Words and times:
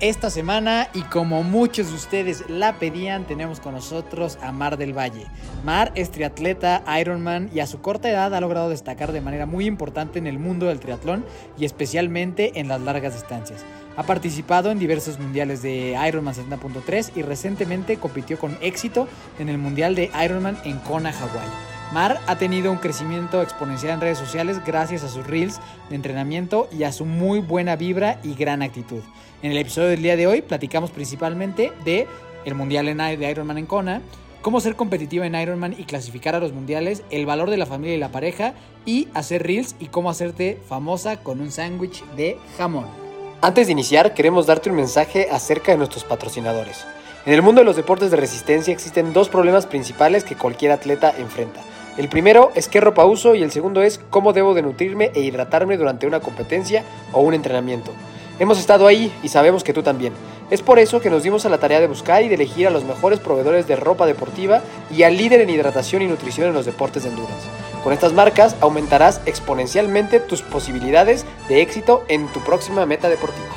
Esta 0.00 0.30
semana, 0.30 0.88
y 0.94 1.02
como 1.02 1.42
muchos 1.42 1.88
de 1.88 1.94
ustedes 1.94 2.48
la 2.48 2.78
pedían, 2.78 3.26
tenemos 3.26 3.60
con 3.60 3.74
nosotros 3.74 4.38
a 4.40 4.50
Mar 4.50 4.78
del 4.78 4.96
Valle. 4.96 5.26
Mar 5.62 5.92
es 5.94 6.10
triatleta, 6.10 6.82
Ironman 6.98 7.50
y 7.52 7.60
a 7.60 7.66
su 7.66 7.82
corta 7.82 8.08
edad 8.08 8.34
ha 8.34 8.40
logrado 8.40 8.70
destacar 8.70 9.12
de 9.12 9.20
manera 9.20 9.44
muy 9.44 9.66
importante 9.66 10.18
en 10.18 10.26
el 10.26 10.38
mundo 10.38 10.64
del 10.64 10.80
triatlón 10.80 11.26
y 11.58 11.66
especialmente 11.66 12.58
en 12.58 12.68
las 12.68 12.80
largas 12.80 13.12
distancias. 13.12 13.62
Ha 13.98 14.04
participado 14.04 14.70
en 14.70 14.78
diversos 14.78 15.18
mundiales 15.18 15.60
de 15.60 15.94
Ironman 16.08 16.34
70.3 16.34 17.10
y 17.16 17.20
recientemente 17.20 17.98
compitió 17.98 18.38
con 18.38 18.56
éxito 18.62 19.06
en 19.38 19.50
el 19.50 19.58
mundial 19.58 19.94
de 19.96 20.10
Ironman 20.24 20.56
en 20.64 20.78
Kona, 20.78 21.12
Hawái. 21.12 21.48
Mar 21.92 22.20
ha 22.26 22.38
tenido 22.38 22.72
un 22.72 22.78
crecimiento 22.78 23.42
exponencial 23.42 23.94
en 23.94 24.00
redes 24.00 24.18
sociales 24.18 24.64
gracias 24.64 25.02
a 25.02 25.08
sus 25.08 25.26
reels 25.26 25.60
de 25.90 25.96
entrenamiento 25.96 26.68
y 26.72 26.84
a 26.84 26.92
su 26.92 27.04
muy 27.04 27.40
buena 27.40 27.76
vibra 27.76 28.18
y 28.22 28.34
gran 28.34 28.62
actitud. 28.62 29.02
En 29.42 29.52
el 29.52 29.56
episodio 29.56 29.88
del 29.88 30.02
día 30.02 30.16
de 30.16 30.26
hoy 30.26 30.42
platicamos 30.42 30.90
principalmente 30.90 31.72
de 31.82 32.06
el 32.44 32.54
mundial 32.54 32.84
de 32.84 33.30
Ironman 33.30 33.56
en 33.56 33.64
Kona, 33.64 34.02
cómo 34.42 34.60
ser 34.60 34.76
competitiva 34.76 35.24
en 35.24 35.34
Ironman 35.34 35.74
y 35.78 35.84
clasificar 35.84 36.34
a 36.34 36.40
los 36.40 36.52
mundiales, 36.52 37.02
el 37.10 37.24
valor 37.24 37.48
de 37.48 37.56
la 37.56 37.64
familia 37.64 37.94
y 37.94 37.98
la 37.98 38.12
pareja 38.12 38.52
y 38.84 39.08
hacer 39.14 39.42
reels 39.42 39.76
y 39.80 39.86
cómo 39.86 40.10
hacerte 40.10 40.58
famosa 40.68 41.22
con 41.22 41.40
un 41.40 41.50
sándwich 41.50 42.04
de 42.16 42.36
jamón. 42.58 42.84
Antes 43.40 43.68
de 43.68 43.72
iniciar, 43.72 44.12
queremos 44.12 44.46
darte 44.46 44.68
un 44.68 44.76
mensaje 44.76 45.28
acerca 45.30 45.72
de 45.72 45.78
nuestros 45.78 46.04
patrocinadores. 46.04 46.84
En 47.24 47.32
el 47.32 47.40
mundo 47.40 47.62
de 47.62 47.64
los 47.64 47.76
deportes 47.76 48.10
de 48.10 48.18
resistencia 48.18 48.74
existen 48.74 49.14
dos 49.14 49.30
problemas 49.30 49.64
principales 49.64 50.22
que 50.22 50.36
cualquier 50.36 50.72
atleta 50.72 51.14
enfrenta. 51.16 51.62
El 51.96 52.10
primero 52.10 52.52
es 52.54 52.68
qué 52.68 52.80
ropa 52.82 53.06
uso 53.06 53.34
y 53.34 53.42
el 53.42 53.52
segundo 53.52 53.80
es 53.80 54.00
cómo 54.10 54.34
debo 54.34 54.52
de 54.52 54.60
nutrirme 54.60 55.12
e 55.14 55.20
hidratarme 55.20 55.78
durante 55.78 56.06
una 56.06 56.20
competencia 56.20 56.84
o 57.12 57.20
un 57.22 57.32
entrenamiento. 57.32 57.92
Hemos 58.40 58.58
estado 58.58 58.86
ahí 58.86 59.12
y 59.22 59.28
sabemos 59.28 59.62
que 59.62 59.74
tú 59.74 59.82
también. 59.82 60.14
Es 60.50 60.62
por 60.62 60.78
eso 60.78 60.98
que 60.98 61.10
nos 61.10 61.22
dimos 61.22 61.44
a 61.44 61.50
la 61.50 61.58
tarea 61.58 61.78
de 61.78 61.86
buscar 61.86 62.22
y 62.22 62.28
de 62.28 62.36
elegir 62.36 62.66
a 62.66 62.70
los 62.70 62.84
mejores 62.84 63.20
proveedores 63.20 63.68
de 63.68 63.76
ropa 63.76 64.06
deportiva 64.06 64.62
y 64.90 65.02
al 65.02 65.18
líder 65.18 65.42
en 65.42 65.50
hidratación 65.50 66.00
y 66.00 66.06
nutrición 66.06 66.48
en 66.48 66.54
los 66.54 66.64
deportes 66.64 67.02
de 67.02 67.10
endurance. 67.10 67.46
Con 67.84 67.92
estas 67.92 68.14
marcas 68.14 68.56
aumentarás 68.62 69.20
exponencialmente 69.26 70.20
tus 70.20 70.40
posibilidades 70.40 71.26
de 71.50 71.60
éxito 71.60 72.02
en 72.08 72.28
tu 72.28 72.40
próxima 72.40 72.86
meta 72.86 73.10
deportiva. 73.10 73.50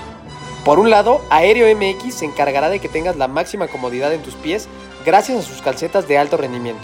Por 0.65 0.79
un 0.79 0.89
lado, 0.89 1.21
Aéreo 1.29 1.73
MX 1.73 2.15
se 2.15 2.25
encargará 2.25 2.69
de 2.69 2.79
que 2.79 2.89
tengas 2.89 3.15
la 3.15 3.29
máxima 3.29 3.69
comodidad 3.69 4.13
en 4.13 4.21
tus 4.21 4.33
pies 4.33 4.67
gracias 5.05 5.39
a 5.39 5.47
sus 5.47 5.61
calcetas 5.61 6.09
de 6.09 6.17
alto 6.17 6.35
rendimiento. 6.35 6.83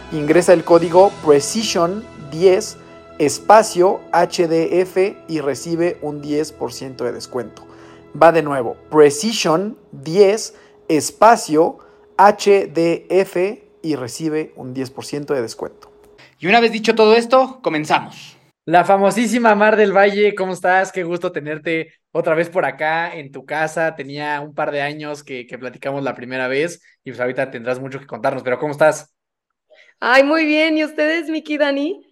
ingresa 0.11 0.53
el 0.53 0.63
código 0.63 1.11
Precision10 1.23 2.75
espacio 3.17 4.01
HDF 4.11 5.29
y 5.29 5.39
recibe 5.39 5.97
un 6.01 6.21
10% 6.21 7.05
de 7.05 7.11
descuento. 7.11 7.65
Va 8.21 8.31
de 8.31 8.43
nuevo, 8.43 8.75
Precision 8.89 9.77
10 9.91 10.55
espacio 10.89 11.77
HDF 12.17 13.37
y 13.81 13.95
recibe 13.95 14.51
un 14.55 14.73
10% 14.73 15.33
de 15.33 15.41
descuento. 15.41 15.91
Y 16.39 16.47
una 16.47 16.59
vez 16.59 16.71
dicho 16.71 16.93
todo 16.93 17.15
esto, 17.15 17.59
comenzamos. 17.61 18.37
La 18.65 18.83
famosísima 18.83 19.55
Mar 19.55 19.77
del 19.77 19.95
Valle, 19.95 20.35
¿cómo 20.35 20.53
estás? 20.53 20.91
Qué 20.91 21.03
gusto 21.03 21.31
tenerte 21.31 21.93
otra 22.11 22.35
vez 22.35 22.49
por 22.49 22.65
acá 22.65 23.15
en 23.15 23.31
tu 23.31 23.45
casa. 23.45 23.95
Tenía 23.95 24.41
un 24.41 24.53
par 24.53 24.71
de 24.71 24.81
años 24.81 25.23
que, 25.23 25.47
que 25.47 25.57
platicamos 25.57 26.03
la 26.03 26.15
primera 26.15 26.47
vez 26.47 26.81
y 27.03 27.11
pues 27.11 27.21
ahorita 27.21 27.49
tendrás 27.49 27.79
mucho 27.79 27.99
que 27.99 28.05
contarnos, 28.05 28.43
pero 28.43 28.59
¿cómo 28.59 28.71
estás? 28.71 29.13
Ay, 30.01 30.23
muy 30.23 30.45
bien. 30.45 30.77
¿Y 30.77 30.83
ustedes, 30.83 31.29
Miki, 31.29 31.57
Dani? 31.57 32.05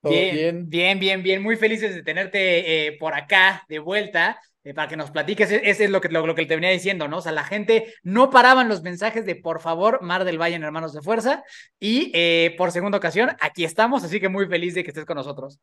¿Todo 0.00 0.12
Bien, 0.12 0.68
bien, 0.68 0.98
bien, 1.00 1.22
bien. 1.22 1.42
Muy 1.42 1.56
felices 1.56 1.94
de 1.94 2.02
tenerte 2.02 2.86
eh, 2.88 2.96
por 2.98 3.14
acá 3.14 3.64
de 3.68 3.78
vuelta 3.78 4.40
eh, 4.64 4.74
para 4.74 4.88
que 4.88 4.96
nos 4.96 5.10
platiques. 5.10 5.50
E- 5.50 5.62
Ese 5.64 5.84
es 5.84 5.90
lo 5.90 6.00
que, 6.00 6.08
lo, 6.08 6.26
lo 6.26 6.34
que 6.34 6.46
te 6.46 6.54
venía 6.56 6.70
diciendo, 6.70 7.08
¿no? 7.08 7.18
O 7.18 7.20
sea, 7.22 7.32
la 7.32 7.44
gente 7.44 7.94
no 8.04 8.30
paraban 8.30 8.68
los 8.68 8.82
mensajes 8.82 9.26
de 9.26 9.36
por 9.36 9.60
favor, 9.60 10.02
Mar 10.02 10.24
del 10.24 10.38
Valle 10.40 10.56
en 10.56 10.64
Hermanos 10.64 10.92
de 10.92 11.02
Fuerza. 11.02 11.44
Y 11.80 12.10
eh, 12.14 12.54
por 12.58 12.72
segunda 12.72 12.98
ocasión, 12.98 13.30
aquí 13.40 13.64
estamos, 13.64 14.04
así 14.04 14.20
que 14.20 14.28
muy 14.28 14.46
feliz 14.46 14.74
de 14.74 14.84
que 14.84 14.90
estés 14.90 15.04
con 15.06 15.16
nosotros. 15.16 15.60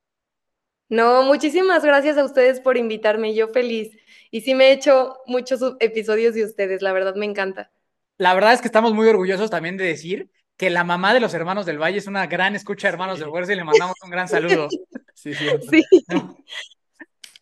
No, 0.89 1.23
muchísimas 1.23 1.83
gracias 1.85 2.17
a 2.17 2.25
ustedes 2.25 2.59
por 2.61 2.77
invitarme. 2.77 3.35
Yo 3.35 3.49
feliz. 3.49 3.95
Y 4.31 4.41
sí 4.41 4.55
me 4.55 4.69
he 4.69 4.71
hecho 4.73 5.17
muchos 5.27 5.61
episodios 5.79 6.35
de 6.35 6.45
ustedes. 6.45 6.81
La 6.81 6.93
verdad 6.93 7.15
me 7.15 7.25
encanta. 7.25 7.71
La 8.17 8.33
verdad 8.33 8.53
es 8.53 8.61
que 8.61 8.67
estamos 8.67 8.93
muy 8.93 9.07
orgullosos 9.07 9.49
también 9.49 9.77
de 9.77 9.85
decir 9.85 10.29
que 10.59 10.69
la 10.69 10.83
mamá 10.83 11.13
de 11.13 11.21
los 11.21 11.33
Hermanos 11.33 11.65
del 11.65 11.81
Valle 11.81 11.97
es 11.99 12.05
una 12.07 12.27
gran 12.27 12.53
escucha 12.53 12.87
de 12.89 12.91
Hermanos 12.93 13.17
de 13.17 13.25
Fuerza 13.25 13.53
y 13.53 13.55
le 13.55 13.63
mandamos 13.63 13.95
un 14.03 14.09
gran 14.11 14.27
saludo. 14.27 14.67
Sí, 15.15 15.33
sí. 15.33 15.47
Sí, 15.69 15.83
¿no? 16.09 16.37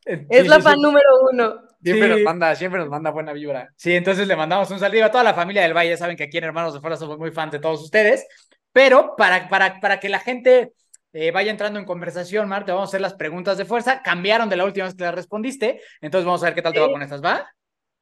Eh, 0.05 0.25
es 0.29 0.43
Sí, 0.43 0.47
la 0.47 0.55
sí, 0.57 0.61
fan 0.61 0.75
sí. 0.75 0.81
número 0.81 1.05
uno. 1.31 1.61
Siempre 1.83 2.07
Sí. 2.07 2.13
nos 2.13 2.21
manda, 2.21 2.55
siempre 2.55 2.79
nos 2.79 2.89
manda 2.89 3.11
buena 3.11 3.33
vibra. 3.33 3.69
Sí, 3.75 3.93
entonces 3.95 4.27
le 4.27 4.35
mandamos 4.35 4.71
un 4.71 4.79
saludo 4.79 5.05
a 5.05 5.11
toda 5.11 5.23
la 5.23 5.33
familia 5.33 5.61
del 5.63 5.75
Valle. 5.75 5.91
Ya 5.91 5.97
saben 5.97 6.15
que 6.17 6.23
aquí 6.23 6.37
en 6.37 6.45
Hermanos 6.45 6.73
de 6.73 6.79
Fuerza 6.79 6.97
somos 6.97 7.17
muy 7.19 7.31
fans 7.31 7.51
de 7.51 7.59
todos 7.59 7.81
ustedes. 7.83 8.25
Pero 8.71 9.15
para, 9.15 9.47
para, 9.49 9.79
para 9.79 9.99
que 9.99 10.09
la 10.09 10.19
gente 10.19 10.73
eh, 11.13 11.31
vaya 11.31 11.51
entrando 11.51 11.79
en 11.79 11.85
conversación, 11.85 12.47
Mar, 12.49 12.65
te 12.65 12.71
vamos 12.71 12.87
a 12.87 12.91
hacer 12.91 13.01
las 13.01 13.13
preguntas 13.15 13.57
de 13.57 13.65
fuerza. 13.65 14.01
Cambiaron 14.03 14.49
de 14.49 14.55
la 14.57 14.65
última 14.65 14.85
vez 14.87 14.95
que 14.95 15.03
las 15.03 15.13
respondiste. 15.15 15.81
Entonces 16.01 16.25
vamos 16.25 16.41
a 16.43 16.45
ver 16.47 16.55
qué 16.55 16.61
tal 16.63 16.73
te 16.73 16.79
va 16.79 16.87
Sí. 16.87 16.91
con 16.93 17.01
estas, 17.03 17.23
¿va? 17.23 17.47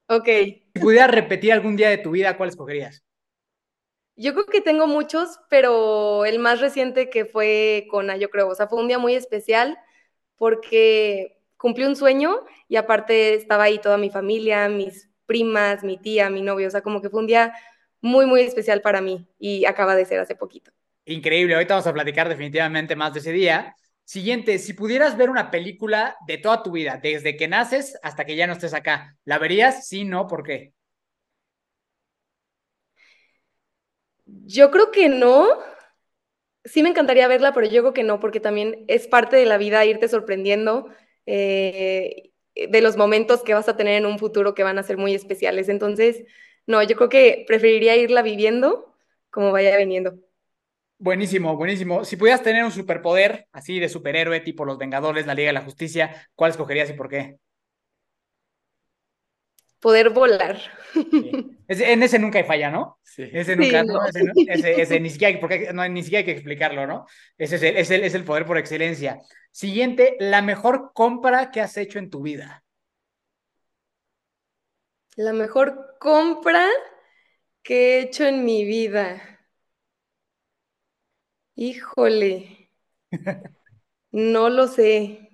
Ok. 0.07 0.25
Si 0.27 0.79
pudieras 0.79 1.11
repetir 1.11 1.51
algún 1.53 1.75
día 1.75 1.89
de 1.89 1.97
tu 1.97 2.11
vida, 2.11 2.37
¿cuál 2.37 2.49
escogerías? 2.49 3.03
Yo 4.17 4.33
creo 4.33 4.45
que 4.45 4.61
tengo 4.61 4.87
muchos, 4.87 5.39
pero 5.49 6.25
el 6.25 6.39
más 6.39 6.61
reciente 6.61 7.09
que 7.09 7.25
fue 7.25 7.87
con 7.89 8.07
yo 8.17 8.29
creo. 8.29 8.47
O 8.47 8.55
sea, 8.55 8.67
fue 8.67 8.79
un 8.79 8.87
día 8.87 8.97
muy 8.97 9.15
especial 9.15 9.77
porque 10.37 11.37
cumplí 11.57 11.83
un 11.85 11.95
sueño 11.95 12.39
y 12.67 12.77
aparte 12.77 13.33
estaba 13.33 13.63
ahí 13.65 13.79
toda 13.79 13.97
mi 13.97 14.09
familia, 14.09 14.69
mis 14.69 15.09
primas, 15.25 15.83
mi 15.83 15.97
tía, 15.97 16.29
mi 16.29 16.41
novio. 16.41 16.67
O 16.67 16.71
sea, 16.71 16.81
como 16.81 17.01
que 17.01 17.09
fue 17.09 17.19
un 17.19 17.27
día 17.27 17.53
muy, 18.01 18.25
muy 18.25 18.41
especial 18.41 18.81
para 18.81 19.01
mí 19.01 19.27
y 19.39 19.65
acaba 19.65 19.95
de 19.95 20.05
ser 20.05 20.19
hace 20.19 20.35
poquito. 20.35 20.71
Increíble. 21.05 21.55
Ahorita 21.55 21.73
vamos 21.73 21.87
a 21.87 21.93
platicar 21.93 22.29
definitivamente 22.29 22.95
más 22.95 23.13
de 23.13 23.19
ese 23.19 23.31
día. 23.31 23.75
Siguiente, 24.05 24.59
si 24.59 24.73
pudieras 24.73 25.17
ver 25.17 25.31
una 25.31 25.49
película 25.49 26.15
de 26.27 26.37
toda 26.37 26.61
tu 26.61 26.71
vida, 26.71 26.99
desde 27.01 27.35
que 27.35 27.47
naces 27.47 27.97
hasta 28.03 28.23
que 28.23 28.35
ya 28.35 28.45
no 28.45 28.53
estés 28.53 28.75
acá, 28.75 29.17
¿la 29.25 29.39
verías? 29.39 29.87
Sí, 29.87 30.05
no, 30.05 30.27
¿por 30.27 30.43
qué? 30.43 30.74
Yo 34.45 34.71
creo 34.71 34.91
que 34.91 35.09
no. 35.09 35.47
Sí 36.63 36.81
me 36.81 36.89
encantaría 36.89 37.27
verla, 37.27 37.53
pero 37.53 37.67
yo 37.67 37.81
creo 37.81 37.93
que 37.93 38.03
no, 38.03 38.19
porque 38.19 38.39
también 38.39 38.85
es 38.87 39.07
parte 39.07 39.35
de 39.35 39.45
la 39.45 39.57
vida 39.57 39.85
irte 39.85 40.07
sorprendiendo 40.07 40.87
eh, 41.25 42.31
de 42.55 42.81
los 42.81 42.97
momentos 42.97 43.43
que 43.43 43.53
vas 43.53 43.69
a 43.69 43.77
tener 43.77 43.95
en 43.95 44.05
un 44.05 44.17
futuro 44.17 44.55
que 44.55 44.63
van 44.63 44.79
a 44.79 44.83
ser 44.83 44.97
muy 44.97 45.13
especiales. 45.13 45.69
Entonces, 45.69 46.23
no, 46.65 46.81
yo 46.81 46.95
creo 46.95 47.09
que 47.09 47.45
preferiría 47.47 47.95
irla 47.95 48.21
viviendo 48.21 48.95
como 49.29 49.51
vaya 49.51 49.77
viniendo. 49.77 50.15
Buenísimo, 50.97 51.57
buenísimo. 51.57 52.05
Si 52.05 52.15
pudieras 52.15 52.41
tener 52.41 52.63
un 52.63 52.71
superpoder 52.71 53.47
así 53.51 53.79
de 53.79 53.89
superhéroe, 53.89 54.39
tipo 54.39 54.63
los 54.63 54.77
Vengadores, 54.77 55.27
la 55.27 55.35
Liga 55.35 55.47
de 55.47 55.53
la 55.53 55.61
Justicia, 55.61 56.29
¿cuál 56.35 56.51
escogerías 56.51 56.89
y 56.89 56.93
por 56.93 57.09
qué? 57.09 57.37
Poder 59.85 60.09
volar. 60.09 60.57
Sí. 60.93 61.31
Ese- 61.67 61.91
en 61.93 62.01
ese 62.01 62.17
nunca 62.17 62.39
hay 62.39 62.43
falla, 62.45 62.71
¿no? 62.71 62.97
Sí. 63.03 63.29
Ese 63.31 63.55
nunca, 63.55 63.81
Sí, 63.81 63.87
¿no? 63.87 63.93
no. 63.93 64.05
Ese, 64.07 64.23
no- 64.23 64.33
ese- 64.47 64.81
ese 64.81 64.99
ni 64.99 65.11
siquiera, 65.11 65.35
hay- 65.35 65.39
porque 65.39 65.71
no, 65.73 65.87
ni 65.87 66.01
siquiera 66.01 66.19
hay 66.21 66.25
que 66.25 66.31
explicarlo, 66.31 66.87
¿no? 66.87 67.05
Ese 67.37 67.57
es 67.57 67.61
el, 67.61 67.77
es 67.77 67.91
el, 67.91 68.03
es 68.03 68.15
el 68.15 68.23
poder 68.23 68.47
por 68.47 68.57
excelencia. 68.57 69.21
Siguiente, 69.51 70.15
la 70.19 70.41
mejor 70.41 70.91
compra 70.95 71.51
que 71.51 71.61
has 71.61 71.77
hecho 71.77 71.99
en 71.99 72.09
tu 72.09 72.23
vida. 72.23 72.63
La 75.17 75.33
mejor 75.33 75.97
compra 75.99 76.67
que 77.61 77.97
he 77.97 78.01
hecho 78.01 78.25
en 78.25 78.43
mi 78.43 78.65
vida. 78.65 79.21
Híjole, 81.55 82.71
no 84.11 84.49
lo 84.49 84.67
sé. 84.67 85.29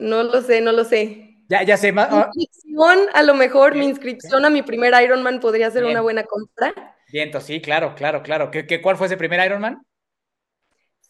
No 0.00 0.24
lo 0.24 0.42
sé, 0.42 0.60
no 0.60 0.72
lo 0.72 0.84
sé. 0.84 1.27
Ya, 1.48 1.62
ya 1.62 1.76
sé, 1.76 1.92
más, 1.92 2.10
Mi 2.10 2.18
ah, 2.18 2.30
inscripción, 2.34 2.98
a 3.14 3.22
lo 3.22 3.34
mejor 3.34 3.74
mi 3.74 3.86
inscripción 3.86 4.44
a 4.44 4.50
mi 4.50 4.62
primer 4.62 4.92
Ironman 5.02 5.40
podría 5.40 5.70
ser 5.70 5.82
Bien. 5.82 5.92
una 5.92 6.00
buena 6.02 6.24
compra. 6.24 6.74
viento, 7.06 7.40
sí, 7.40 7.60
claro, 7.60 7.94
claro, 7.94 8.22
claro. 8.22 8.50
¿Qué, 8.50 8.66
qué, 8.66 8.80
cuál 8.80 8.96
fue 8.96 9.06
ese 9.08 9.16
primer 9.16 9.44
Ironman? 9.44 9.82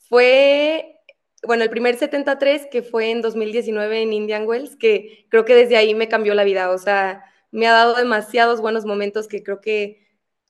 Fue, 0.09 1.01
bueno, 1.43 1.65
el 1.65 1.71
primer 1.71 1.97
73 1.97 2.67
que 2.71 2.83
fue 2.83 3.11
en 3.11 3.21
2019 3.21 4.03
en 4.03 4.13
Indian 4.13 4.47
Wells, 4.47 4.77
que 4.77 5.27
creo 5.31 5.45
que 5.45 5.55
desde 5.55 5.77
ahí 5.77 5.95
me 5.95 6.09
cambió 6.09 6.35
la 6.35 6.45
vida. 6.45 6.71
O 6.71 6.79
sea, 6.79 7.25
me 7.51 7.67
ha 7.67 7.73
dado 7.73 7.95
demasiados 7.95 8.61
buenos 8.61 8.85
momentos 8.87 9.29
que 9.29 9.43
creo 9.43 9.61
que 9.61 10.07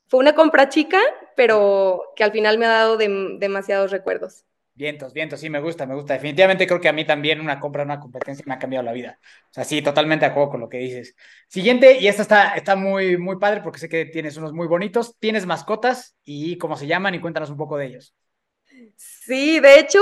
fue 0.09 0.21
una 0.21 0.35
compra 0.35 0.69
chica, 0.69 1.01
pero 1.37 2.03
que 2.17 2.25
al 2.25 2.33
final 2.33 2.59
me 2.59 2.67
ha 2.67 2.71
dado 2.71 2.99
dem- 2.99 3.39
demasiados 3.39 3.91
recuerdos. 3.91 4.45
Vientos, 4.79 5.13
vientos, 5.13 5.41
sí, 5.41 5.51
me 5.51 5.59
gusta, 5.61 5.87
me 5.87 5.97
gusta. 5.97 6.15
Definitivamente 6.15 6.65
creo 6.65 6.81
que 6.81 6.89
a 6.89 6.93
mí 6.93 7.05
también 7.05 7.41
una 7.41 7.59
compra, 7.59 7.83
una 7.83 7.99
competencia 7.99 8.45
me 8.47 8.55
ha 8.55 8.61
cambiado 8.61 8.85
la 8.85 8.93
vida. 8.93 9.19
O 9.51 9.53
sea, 9.53 9.65
sí, 9.65 9.83
totalmente 9.83 10.25
de 10.25 10.31
acuerdo 10.31 10.51
con 10.51 10.61
lo 10.61 10.69
que 10.69 10.79
dices. 10.79 11.17
Siguiente, 11.49 11.99
y 11.99 12.07
esta 12.07 12.23
está, 12.23 12.55
está 12.55 12.77
muy, 12.77 13.19
muy 13.19 13.41
padre 13.41 13.61
porque 13.61 13.81
sé 13.81 13.89
que 13.89 14.05
tienes 14.05 14.37
unos 14.37 14.53
muy 14.53 14.69
bonitos. 14.69 15.17
¿Tienes 15.19 15.47
mascotas? 15.47 16.17
¿Y 16.25 16.59
cómo 16.59 16.77
se 16.77 16.87
llaman? 16.87 17.17
Y 17.17 17.21
cuéntanos 17.21 17.51
un 17.51 17.57
poco 17.57 17.77
de 17.77 17.87
ellos. 17.87 18.15
Sí, 18.97 19.59
de 19.59 19.81
hecho, 19.81 19.99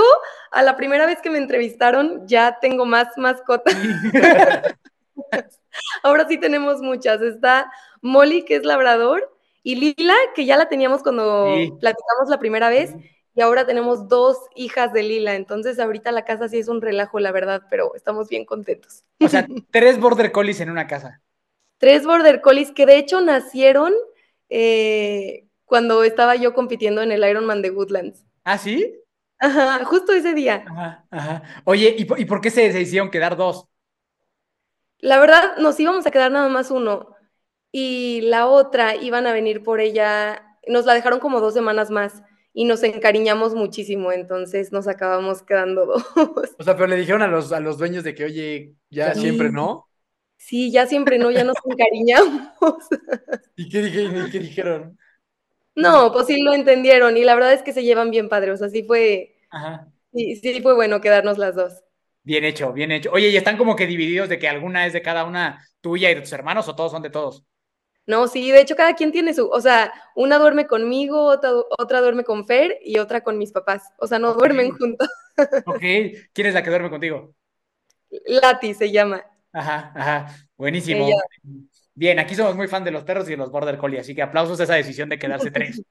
a 0.51 0.61
la 0.61 0.77
primera 0.77 1.07
vez 1.07 1.23
que 1.23 1.31
me 1.31 1.39
entrevistaron 1.39 2.27
ya 2.27 2.59
tengo 2.61 2.85
más 2.85 3.07
mascotas. 3.17 3.73
Ahora 6.03 6.27
sí 6.27 6.37
tenemos 6.37 6.81
muchas. 6.81 7.21
Está 7.21 7.71
Molly, 8.01 8.45
que 8.45 8.55
es 8.55 8.63
labrador, 8.63 9.33
y 9.63 9.75
Lila, 9.75 10.15
que 10.35 10.45
ya 10.45 10.57
la 10.57 10.69
teníamos 10.69 11.03
cuando 11.03 11.55
Sí. 11.55 11.71
platicamos 11.79 12.29
la 12.29 12.39
primera 12.39 12.69
vez, 12.69 12.93
y 13.37 13.41
ahora 13.41 13.65
tenemos 13.67 14.09
dos 14.09 14.37
hijas 14.55 14.93
de 14.93 15.03
Lila. 15.03 15.35
Entonces, 15.35 15.79
ahorita 15.79 16.11
la 16.11 16.25
casa 16.25 16.49
sí 16.49 16.59
es 16.59 16.67
un 16.69 16.81
relajo, 16.81 17.21
la 17.21 17.31
verdad, 17.31 17.63
pero 17.69 17.95
estamos 17.95 18.29
bien 18.29 18.45
contentos. 18.45 19.05
O 19.19 19.29
sea, 19.29 19.47
tres 19.69 19.99
border 19.99 20.31
collies 20.31 20.59
en 20.61 20.71
una 20.71 20.87
casa. 20.87 21.21
Tres 21.79 22.05
border 22.05 22.41
collies 22.41 22.71
que 22.71 22.85
de 22.85 22.97
hecho 22.97 23.19
nacieron 23.21 23.93
eh, 24.49 25.47
cuando 25.65 26.03
estaba 26.03 26.35
yo 26.35 26.53
compitiendo 26.53 27.01
en 27.01 27.11
el 27.11 27.27
Ironman 27.27 27.61
de 27.63 27.71
Woodlands. 27.71 28.25
¿Ah, 28.43 28.57
sí? 28.57 29.03
Ajá, 29.39 29.83
justo 29.85 30.13
ese 30.13 30.33
día. 30.35 30.63
Ajá, 30.65 31.07
ajá. 31.11 31.43
Oye, 31.65 31.95
¿y, 31.97 32.05
por- 32.05 32.19
y 32.19 32.25
por 32.25 32.41
qué 32.41 32.51
se, 32.51 32.71
se 32.71 32.81
hicieron 32.81 33.09
quedar 33.11 33.37
dos? 33.37 33.67
La 34.99 35.19
verdad, 35.19 35.57
nos 35.57 35.79
íbamos 35.79 36.05
a 36.05 36.11
quedar 36.11 36.31
nada 36.31 36.49
más 36.49 36.71
uno. 36.71 37.15
Y 37.71 38.21
la 38.21 38.47
otra 38.47 38.95
iban 38.95 39.27
a 39.27 39.33
venir 39.33 39.63
por 39.63 39.79
ella, 39.81 40.57
nos 40.67 40.85
la 40.85 40.93
dejaron 40.93 41.19
como 41.19 41.41
dos 41.41 41.53
semanas 41.53 41.91
más 41.91 42.23
y 42.57 42.65
nos 42.65 42.83
encariñamos 42.83 43.53
muchísimo, 43.55 44.11
entonces 44.11 44.71
nos 44.71 44.87
acabamos 44.87 45.43
quedando 45.43 45.85
dos. 46.15 46.57
O 46.57 46.63
sea, 46.63 46.75
pero 46.75 46.87
le 46.87 46.95
dijeron 46.97 47.21
a 47.21 47.27
los, 47.27 47.51
a 47.51 47.59
los 47.59 47.77
dueños 47.77 48.03
de 48.03 48.15
que, 48.15 48.25
oye, 48.25 48.75
ya 48.89 49.13
Sí. 49.13 49.15
siempre, 49.15 49.51
¿no? 49.51 49.87
Sí, 50.37 50.71
ya 50.71 50.87
siempre 50.87 51.19
no, 51.19 51.31
ya 51.31 51.43
nos 51.43 51.57
encariñamos. 51.65 52.49
¿Y 53.55 53.67
qué, 53.69 53.81
dije- 53.81 54.03
y 54.27 54.29
qué 54.29 54.39
dijeron? 54.39 54.97
No, 55.75 56.11
pues 56.11 56.25
sí 56.27 56.41
lo 56.41 56.53
entendieron 56.53 57.17
y 57.17 57.23
la 57.23 57.35
verdad 57.35 57.53
es 57.53 57.61
que 57.63 57.71
se 57.73 57.83
llevan 57.83 58.09
bien 58.11 58.29
padre, 58.29 58.51
o 58.51 58.57
sea, 58.57 58.69
sí 58.69 58.83
fue, 58.83 59.35
Ajá. 59.49 59.91
sí, 60.13 60.35
sí 60.37 60.61
fue 60.61 60.75
bueno 60.75 61.01
quedarnos 61.01 61.37
las 61.39 61.55
dos. 61.55 61.83
Bien 62.23 62.43
hecho, 62.43 62.73
bien 62.73 62.91
hecho. 62.91 63.11
Oye, 63.11 63.29
¿y 63.29 63.37
están 63.37 63.57
como 63.57 63.75
que 63.75 63.87
divididos 63.87 64.27
de 64.29 64.37
que 64.37 64.47
alguna 64.49 64.85
es 64.85 64.93
de 64.93 65.01
cada 65.01 65.23
una 65.23 65.65
tuya 65.81 66.11
y 66.11 66.15
de 66.15 66.21
tus 66.21 66.33
hermanos 66.33 66.67
o 66.67 66.75
todos 66.75 66.91
son 66.91 67.01
de 67.01 67.09
todos? 67.09 67.45
No, 68.07 68.27
sí, 68.27 68.51
de 68.51 68.61
hecho 68.61 68.77
cada 68.77 68.95
quien 68.95 69.11
tiene 69.11 69.33
su, 69.33 69.47
o 69.47 69.59
sea, 69.61 69.91
una 70.15 70.39
duerme 70.39 70.65
conmigo, 70.65 71.25
otra, 71.25 71.51
otra 71.77 71.99
duerme 71.99 72.23
con 72.23 72.47
Fer 72.47 72.79
y 72.81 72.99
otra 72.99 73.21
con 73.21 73.37
mis 73.37 73.51
papás, 73.51 73.83
o 73.99 74.07
sea, 74.07 74.17
no 74.17 74.33
duermen 74.33 74.71
juntos. 74.71 75.07
Ok, 75.67 75.81
¿quién 76.33 76.47
es 76.47 76.55
la 76.55 76.63
que 76.63 76.71
duerme 76.71 76.89
contigo? 76.89 77.35
Lati 78.25 78.73
se 78.73 78.89
llama. 78.91 79.23
Ajá, 79.53 79.91
ajá, 79.93 80.35
buenísimo. 80.55 81.05
Ella. 81.05 81.21
Bien, 81.93 82.17
aquí 82.17 82.33
somos 82.33 82.55
muy 82.55 82.67
fan 82.67 82.83
de 82.83 82.89
los 82.89 83.03
perros 83.03 83.27
y 83.27 83.31
de 83.31 83.37
los 83.37 83.51
border 83.51 83.77
collie, 83.77 83.99
así 83.99 84.15
que 84.15 84.23
aplausos 84.23 84.59
a 84.59 84.63
esa 84.63 84.73
decisión 84.73 85.09
de 85.09 85.19
quedarse 85.19 85.51
tres. 85.51 85.83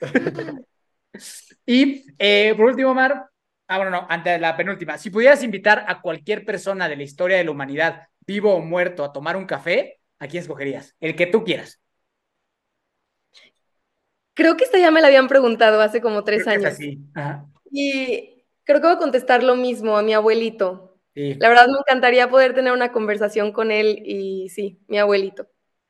Y 1.66 2.06
eh, 2.18 2.54
por 2.56 2.66
último, 2.66 2.94
Mar, 2.94 3.28
ah, 3.68 3.76
bueno, 3.76 3.90
no, 3.90 4.06
ante 4.08 4.38
la 4.38 4.56
penúltima, 4.56 4.98
si 4.98 5.10
pudieras 5.10 5.42
invitar 5.42 5.84
a 5.86 6.00
cualquier 6.00 6.44
persona 6.44 6.88
de 6.88 6.96
la 6.96 7.02
historia 7.02 7.36
de 7.36 7.44
la 7.44 7.50
humanidad, 7.50 8.08
vivo 8.26 8.54
o 8.54 8.60
muerto, 8.60 9.04
a 9.04 9.12
tomar 9.12 9.36
un 9.36 9.46
café, 9.46 10.00
¿a 10.22 10.28
quién 10.28 10.42
escogerías? 10.42 10.96
El 11.00 11.16
que 11.16 11.26
tú 11.26 11.44
quieras. 11.44 11.80
Creo 14.34 14.56
que 14.56 14.64
esta 14.64 14.78
ya 14.78 14.90
me 14.90 15.00
la 15.00 15.08
habían 15.08 15.28
preguntado 15.28 15.80
hace 15.80 16.00
como 16.00 16.24
tres 16.24 16.44
Creo 16.44 16.56
años. 16.56 16.72
así. 16.72 16.98
Ajá. 17.14 17.46
Y 17.70 18.32
Creo 18.64 18.80
que 18.80 18.86
voy 18.86 18.96
a 18.96 18.98
contestar 18.98 19.42
lo 19.42 19.56
mismo 19.56 19.96
a 19.96 20.02
mi 20.02 20.14
abuelito. 20.14 20.96
Sí. 21.14 21.34
La 21.40 21.48
verdad 21.48 21.66
me 21.66 21.78
encantaría 21.78 22.30
poder 22.30 22.54
tener 22.54 22.72
una 22.72 22.92
conversación 22.92 23.52
con 23.52 23.70
él 23.70 24.02
y 24.06 24.48
sí, 24.50 24.80
mi 24.86 24.98
abuelito. 24.98 25.48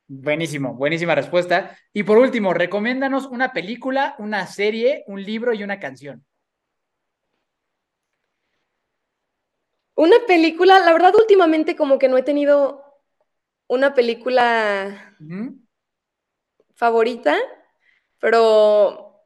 Buenísimo, 0.08 0.74
buenísima 0.74 1.14
respuesta. 1.14 1.76
Y 1.92 2.02
por 2.02 2.18
último, 2.18 2.54
recomiéndanos 2.54 3.26
una 3.26 3.52
película, 3.52 4.14
una 4.18 4.46
serie, 4.46 5.04
un 5.06 5.22
libro 5.22 5.52
y 5.52 5.62
una 5.62 5.78
canción. 5.78 6.24
Una 9.94 10.16
película, 10.26 10.80
la 10.80 10.92
verdad 10.92 11.12
últimamente 11.16 11.76
como 11.76 11.98
que 11.98 12.08
no 12.08 12.16
he 12.16 12.22
tenido 12.22 12.82
una 13.72 13.94
película 13.94 15.16
favorita, 16.74 17.38
pero 18.18 19.24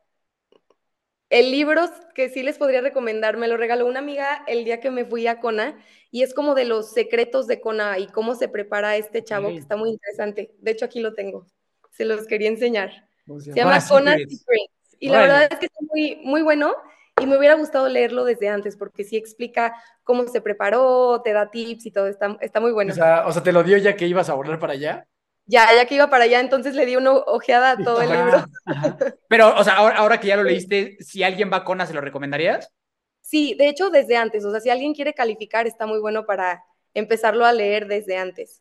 el 1.31 1.50
libro 1.50 1.91
que 2.15 2.29
sí 2.29 2.45
les 2.45 2.57
podría 2.57 2.81
recomendar 2.81 3.37
me 3.38 3.49
lo 3.49 3.57
regaló 3.57 3.87
una 3.87 3.99
amiga 3.99 4.45
el 4.47 4.65
día 4.65 4.79
que 4.79 4.93
me 4.93 5.05
fui 5.05 5.26
a 5.26 5.41
Kona 5.41 5.85
y 6.12 6.23
es 6.23 6.33
como 6.33 6.55
de 6.55 6.65
los 6.65 6.93
secretos 6.93 7.49
de 7.49 7.61
Kona 7.61 7.99
y 7.99 8.07
cómo 8.07 8.37
se 8.37 8.49
prepara 8.49 8.97
este 8.97 9.25
chavo, 9.25 9.49
que 9.49 9.57
está 9.57 9.76
muy 9.76 9.91
interesante. 9.91 10.55
De 10.59 10.71
hecho, 10.71 10.85
aquí 10.85 11.00
lo 11.00 11.12
tengo. 11.12 11.45
Se 11.91 12.05
los 12.05 12.29
quería 12.29 12.49
enseñar. 12.49 13.09
¿Cómo 13.26 13.41
se 13.41 13.53
llama 13.53 13.81
Kona 13.88 14.12
Kona 14.12 14.17
Secrets. 14.17 14.97
Y 15.00 15.09
la 15.09 15.23
verdad 15.23 15.49
es 15.50 15.59
que 15.59 15.67
está 15.67 15.81
muy, 15.93 16.21
muy 16.23 16.43
bueno 16.43 16.73
y 17.21 17.27
me 17.27 17.39
hubiera 17.39 17.55
gustado 17.55 17.89
leerlo 17.89 18.25
desde 18.25 18.49
antes 18.49 18.77
porque 18.77 19.05
sí 19.05 19.17
explica 19.17 19.75
cómo 20.05 20.27
se 20.29 20.41
preparó, 20.41 21.23
te 21.23 21.33
da 21.33 21.51
tips 21.51 21.87
y 21.87 21.91
todo. 21.91 22.09
Está, 22.09 22.37
está 22.41 22.61
muy 22.61 22.73
bueno. 22.73 22.93
O 22.93 22.95
sea, 22.95 23.27
o 23.27 23.33
sea, 23.33 23.43
te 23.43 23.53
lo 23.53 23.63
dio 23.63 23.79
ya 23.79 23.97
que 23.97 24.07
ibas 24.07 24.29
a 24.29 24.35
volar 24.35 24.59
para 24.59 24.75
allá. 24.75 25.07
Ya, 25.47 25.67
ya 25.75 25.87
que 25.87 25.95
iba 25.95 26.11
para 26.11 26.25
allá, 26.25 26.41
entonces 26.41 26.75
le 26.75 26.85
di 26.85 26.97
una 26.97 27.13
ojeada 27.13 27.71
a 27.71 27.77
todo 27.77 28.03
el 28.03 28.11
libro. 28.11 28.45
ajá. 28.67 28.99
Pero, 29.29 29.57
o 29.57 29.65
sea, 29.65 29.77
ahora, 29.77 29.97
ahora 29.97 30.21
que 30.21 30.27
ya 30.27 30.37
lo 30.37 30.43
leíste, 30.43 30.97
si 31.01 31.23
alguien 31.23 31.51
va 31.53 31.59
a 31.59 31.65
Kona, 31.65 31.87
¿se 31.87 31.95
lo 31.95 32.01
recomendarías? 32.01 32.73
Sí, 33.21 33.55
de 33.55 33.69
hecho, 33.69 33.89
desde 33.91 34.17
antes. 34.17 34.45
O 34.45 34.51
sea, 34.51 34.61
si 34.61 34.71
alguien 34.71 34.93
quiere 34.93 35.15
calificar, 35.15 35.67
está 35.67 35.87
muy 35.87 36.01
bueno 36.01 36.27
para 36.27 36.65
empezarlo 36.95 37.45
a 37.47 37.53
leer 37.53 37.87
desde 37.87 38.19
antes. 38.19 38.61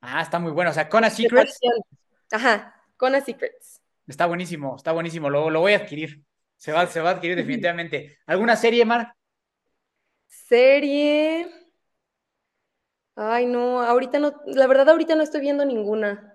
Ah, 0.00 0.22
está 0.22 0.38
muy 0.38 0.52
bueno. 0.52 0.70
O 0.70 0.74
sea, 0.74 0.88
Kona 0.88 1.10
Secrets 1.10 1.58
Ajá, 2.30 2.74
Kona 2.96 3.20
Secrets. 3.20 3.80
está 4.06 4.26
buenísimo, 4.26 4.76
está 4.76 4.92
buenísimo. 4.92 5.28
Lo, 5.28 5.50
lo 5.50 5.60
voy 5.60 5.74
a 5.74 5.78
adquirir. 5.78 6.24
Se 6.66 6.72
va, 6.76 6.84
se 6.86 7.00
va 7.00 7.10
a 7.10 7.12
adquirir 7.14 7.36
definitivamente. 7.36 8.18
¿Alguna 8.26 8.56
serie, 8.56 8.84
Mar? 8.86 9.14
Serie. 10.48 11.46
Ay, 13.14 13.46
no, 13.46 13.82
ahorita 13.82 14.18
no, 14.18 14.32
la 14.46 14.66
verdad 14.66 14.88
ahorita 14.90 15.14
no 15.14 15.22
estoy 15.22 15.40
viendo 15.42 15.64
ninguna, 15.64 16.34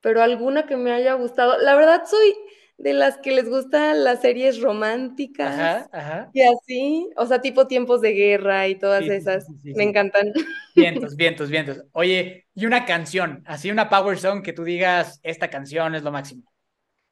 pero 0.00 0.22
alguna 0.22 0.66
que 0.66 0.76
me 0.76 0.92
haya 0.92 1.14
gustado. 1.14 1.58
La 1.58 1.76
verdad 1.76 2.04
soy 2.06 2.36
de 2.78 2.94
las 2.94 3.18
que 3.18 3.32
les 3.32 3.48
gustan 3.48 4.04
las 4.04 4.22
series 4.22 4.60
románticas 4.62 5.50
Ajá, 5.50 5.88
ajá. 5.92 6.34
y 6.34 6.42
así, 6.42 7.10
o 7.16 7.26
sea, 7.26 7.40
tipo 7.42 7.66
tiempos 7.68 8.00
de 8.02 8.12
guerra 8.12 8.68
y 8.68 8.76
todas 8.78 9.08
Sí, 9.08 9.10
esas. 9.10 9.46
sí, 9.46 9.58
sí, 9.62 9.74
Me 9.74 9.84
encantan. 9.84 10.32
Vientos, 10.74 11.16
vientos, 11.16 11.50
vientos. 11.50 11.84
Oye, 11.92 12.46
y 12.54 12.66
una 12.66 12.84
canción, 12.86 13.42
así 13.46 13.70
una 13.70 13.88
power 13.90 14.18
song 14.18 14.42
que 14.42 14.52
tú 14.52 14.64
digas, 14.64 15.20
esta 15.22 15.50
canción 15.50 15.94
es 15.94 16.02
lo 16.02 16.12
máximo. 16.12 16.44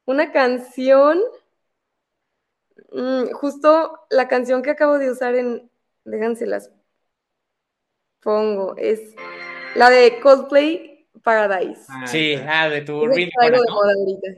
Una 0.05 0.31
canción, 0.31 1.19
mm, 2.93 3.31
justo 3.33 3.99
la 4.09 4.27
canción 4.27 4.61
que 4.61 4.71
acabo 4.71 4.97
de 4.99 5.11
usar 5.11 5.35
en, 5.35 5.69
déjenselas 6.05 6.71
pongo, 8.21 8.75
es 8.77 9.01
la 9.75 9.89
de 9.89 10.19
Coldplay 10.21 11.07
Paradise. 11.23 11.81
Sí, 12.05 12.35
ah, 12.47 12.69
de 12.69 12.81
tu 12.81 12.93
ahorita. 12.93 13.19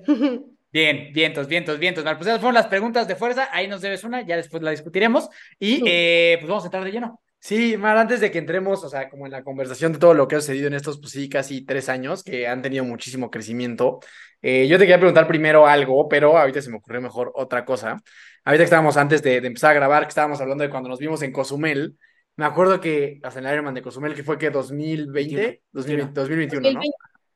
Bien, 0.71 1.13
vientos, 1.13 1.47
vientos, 1.47 1.79
vientos. 1.79 2.03
Pues 2.03 2.27
esas 2.27 2.41
fueron 2.41 2.55
las 2.55 2.67
preguntas 2.67 3.07
de 3.07 3.15
fuerza. 3.15 3.47
Ahí 3.53 3.65
nos 3.65 3.79
debes 3.79 4.03
una, 4.03 4.23
ya 4.23 4.35
después 4.35 4.61
la 4.61 4.71
discutiremos. 4.71 5.29
Y 5.57 5.77
Sí. 5.77 5.83
eh, 5.87 6.35
pues 6.37 6.49
vamos 6.49 6.65
a 6.65 6.67
entrar 6.67 6.83
de 6.83 6.91
lleno. 6.91 7.21
Sí, 7.45 7.77
Mar, 7.77 7.95
antes 7.95 8.21
de 8.21 8.31
que 8.31 8.39
entremos, 8.39 8.83
o 8.83 8.89
sea, 8.89 9.07
como 9.07 9.27
en 9.27 9.31
la 9.31 9.43
conversación 9.43 9.93
de 9.93 9.99
todo 9.99 10.15
lo 10.15 10.27
que 10.27 10.35
ha 10.35 10.39
sucedido 10.39 10.65
en 10.65 10.73
estos, 10.73 10.97
pues 10.99 11.11
sí, 11.11 11.29
casi 11.29 11.63
tres 11.63 11.89
años, 11.89 12.23
que 12.23 12.47
han 12.47 12.63
tenido 12.63 12.83
muchísimo 12.83 13.29
crecimiento, 13.29 13.99
eh, 14.41 14.67
yo 14.67 14.79
te 14.79 14.85
quería 14.85 14.97
preguntar 14.97 15.27
primero 15.27 15.67
algo, 15.67 16.09
pero 16.09 16.39
ahorita 16.39 16.59
se 16.63 16.71
me 16.71 16.77
ocurrió 16.77 17.01
mejor 17.03 17.31
otra 17.35 17.63
cosa. 17.63 18.01
Ahorita 18.45 18.61
que 18.61 18.63
estábamos 18.63 18.97
antes 18.97 19.21
de, 19.21 19.41
de 19.41 19.47
empezar 19.47 19.69
a 19.69 19.73
grabar, 19.75 20.01
que 20.05 20.09
estábamos 20.09 20.41
hablando 20.41 20.63
de 20.63 20.71
cuando 20.71 20.89
nos 20.89 20.97
vimos 20.97 21.21
en 21.21 21.31
Cozumel, 21.31 21.95
me 22.35 22.45
acuerdo 22.45 22.81
que, 22.81 23.19
hasta 23.21 23.39
en 23.39 23.45
el 23.45 23.53
Ironman 23.53 23.75
de 23.75 23.83
Cozumel, 23.83 24.15
que 24.15 24.23
fue 24.23 24.39
que 24.39 24.49
2020, 24.49 25.61
2020, 25.71 26.19
2021, 26.19 26.71
¿no? 26.71 26.81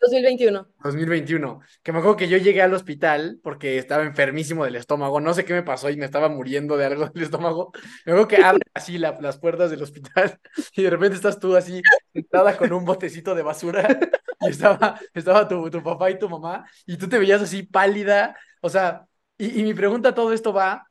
2021. 0.02 0.68
2021, 0.82 1.60
que 1.84 1.92
me 1.92 2.00
acuerdo 2.00 2.16
que 2.18 2.30
yo 2.30 2.38
llegué 2.38 2.62
al 2.62 2.74
hospital 2.74 3.40
porque 3.44 3.78
estaba 3.78 4.04
enfermísimo 4.04 4.64
del 4.64 4.76
estómago, 4.78 5.20
no 5.20 5.34
sé 5.34 5.44
qué 5.46 5.54
me 5.54 5.64
pasó 5.64 5.90
y 5.90 5.98
me 5.98 6.06
estaba 6.06 6.30
muriendo 6.30 6.78
de 6.78 6.86
algo 6.86 7.08
del 7.14 7.24
estómago. 7.24 7.72
Me 8.06 8.14
acuerdo 8.14 8.28
que 8.28 8.38
abre 8.38 8.62
así 8.74 8.98
la- 8.98 9.18
las 9.22 9.38
puertas 9.40 9.70
del 9.72 9.84
hospital 9.84 10.40
y 10.76 10.84
de 10.84 10.90
repente 10.90 11.16
estás 11.18 11.40
tú 11.40 11.56
así 11.56 11.82
sentada 12.14 12.58
con 12.58 12.72
un 12.74 12.86
botecito 12.86 13.36
de 13.36 13.44
basura 13.44 13.88
y 14.42 14.50
estaba, 14.50 15.00
estaba 15.14 15.48
tu, 15.48 15.70
tu 15.70 15.84
papá 15.84 16.10
y 16.12 16.18
tu 16.20 16.30
mamá 16.30 16.66
y 16.86 16.98
tú 16.98 17.10
te 17.10 17.20
veías 17.20 17.42
así 17.42 17.64
pálida, 17.64 18.38
o 18.62 18.70
sea, 18.70 19.06
y, 19.38 19.60
y 19.60 19.64
mi 19.64 19.74
pregunta 19.74 20.10
a 20.10 20.16
todo 20.16 20.32
esto 20.34 20.54
va, 20.54 20.88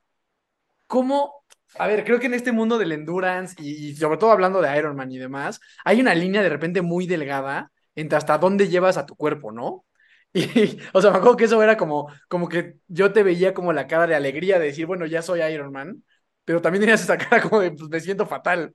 ¿cómo? 0.86 1.34
A 1.78 1.86
ver, 1.86 2.04
creo 2.04 2.18
que 2.18 2.26
en 2.26 2.34
este 2.34 2.52
mundo 2.52 2.78
del 2.78 2.92
endurance 2.92 3.54
y, 3.58 3.90
y 3.90 3.96
sobre 3.96 4.18
todo 4.18 4.30
hablando 4.32 4.60
de 4.60 4.76
Ironman 4.78 5.12
y 5.12 5.18
demás, 5.18 5.60
hay 5.84 6.00
una 6.00 6.14
línea 6.14 6.42
de 6.42 6.48
repente 6.48 6.82
muy 6.82 7.06
delgada 7.06 7.70
entre 8.00 8.18
hasta 8.18 8.38
dónde 8.38 8.68
llevas 8.68 8.96
a 8.96 9.06
tu 9.06 9.16
cuerpo, 9.16 9.52
¿no? 9.52 9.84
Y, 10.34 10.78
o 10.92 11.00
sea, 11.00 11.10
me 11.10 11.16
acuerdo 11.18 11.36
que 11.38 11.44
eso 11.46 11.62
era 11.62 11.76
como, 11.78 12.08
como 12.28 12.48
que 12.48 12.76
yo 12.86 13.12
te 13.12 13.22
veía 13.22 13.54
como 13.54 13.72
la 13.72 13.86
cara 13.86 14.06
de 14.06 14.14
alegría 14.14 14.58
de 14.58 14.66
decir, 14.66 14.84
bueno, 14.86 15.06
ya 15.06 15.22
soy 15.22 15.40
Iron 15.42 15.72
Man, 15.72 16.04
pero 16.44 16.60
también 16.60 16.82
tenías 16.82 17.02
esa 17.02 17.16
cara 17.18 17.42
como 17.42 17.60
de, 17.60 17.70
pues 17.72 17.88
me 17.90 18.00
siento 18.00 18.26
fatal, 18.26 18.74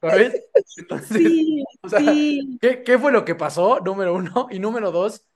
¿sabes? 0.00 0.34
Entonces, 0.76 1.22
Sí, 1.22 1.64
o 1.82 1.88
sea, 1.88 2.00
sí. 2.00 2.58
¿qué, 2.60 2.82
qué 2.82 2.98
fue 2.98 3.12
lo 3.12 3.24
que 3.24 3.34
pasó? 3.34 3.80
Número 3.80 4.14
uno. 4.14 4.48
Y 4.50 4.58
número 4.58 4.90
dos, 4.92 5.26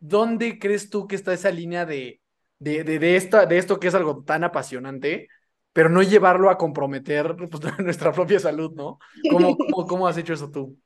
¿dónde 0.00 0.58
crees 0.58 0.90
tú 0.90 1.06
que 1.06 1.16
está 1.16 1.32
esa 1.32 1.50
línea 1.50 1.86
de, 1.86 2.20
de, 2.58 2.84
de, 2.84 2.98
de 2.98 3.16
esta, 3.16 3.46
de 3.46 3.58
esto 3.58 3.80
que 3.80 3.88
es 3.88 3.94
algo 3.94 4.22
tan 4.24 4.44
apasionante, 4.44 5.28
pero 5.72 5.88
no 5.88 6.02
llevarlo 6.02 6.50
a 6.50 6.58
comprometer 6.58 7.36
pues, 7.50 7.78
nuestra 7.80 8.12
propia 8.12 8.40
salud, 8.40 8.72
¿no? 8.74 8.98
¿Cómo, 9.28 9.56
cómo, 9.56 9.86
cómo 9.86 10.08
has 10.08 10.18
hecho 10.18 10.34
eso 10.34 10.50
tú? 10.50 10.78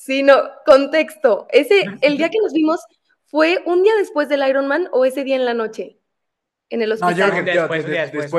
Sí, 0.00 0.22
no, 0.22 0.40
contexto. 0.64 1.46
Ese, 1.50 1.84
el 2.00 2.16
día 2.16 2.30
que 2.30 2.38
nos 2.42 2.54
vimos, 2.54 2.80
¿fue 3.26 3.60
un 3.66 3.82
día 3.82 3.94
después 3.96 4.30
del 4.30 4.48
Ironman 4.48 4.88
o 4.92 5.04
ese 5.04 5.24
día 5.24 5.36
en 5.36 5.44
la 5.44 5.52
noche? 5.52 5.98
En 6.70 6.80
el 6.80 6.88
No, 6.88 6.94
hospital. 6.94 7.16
yo 7.16 7.24
creo 7.26 7.44
día 7.44 7.52
que 7.52 7.58
después, 7.60 7.84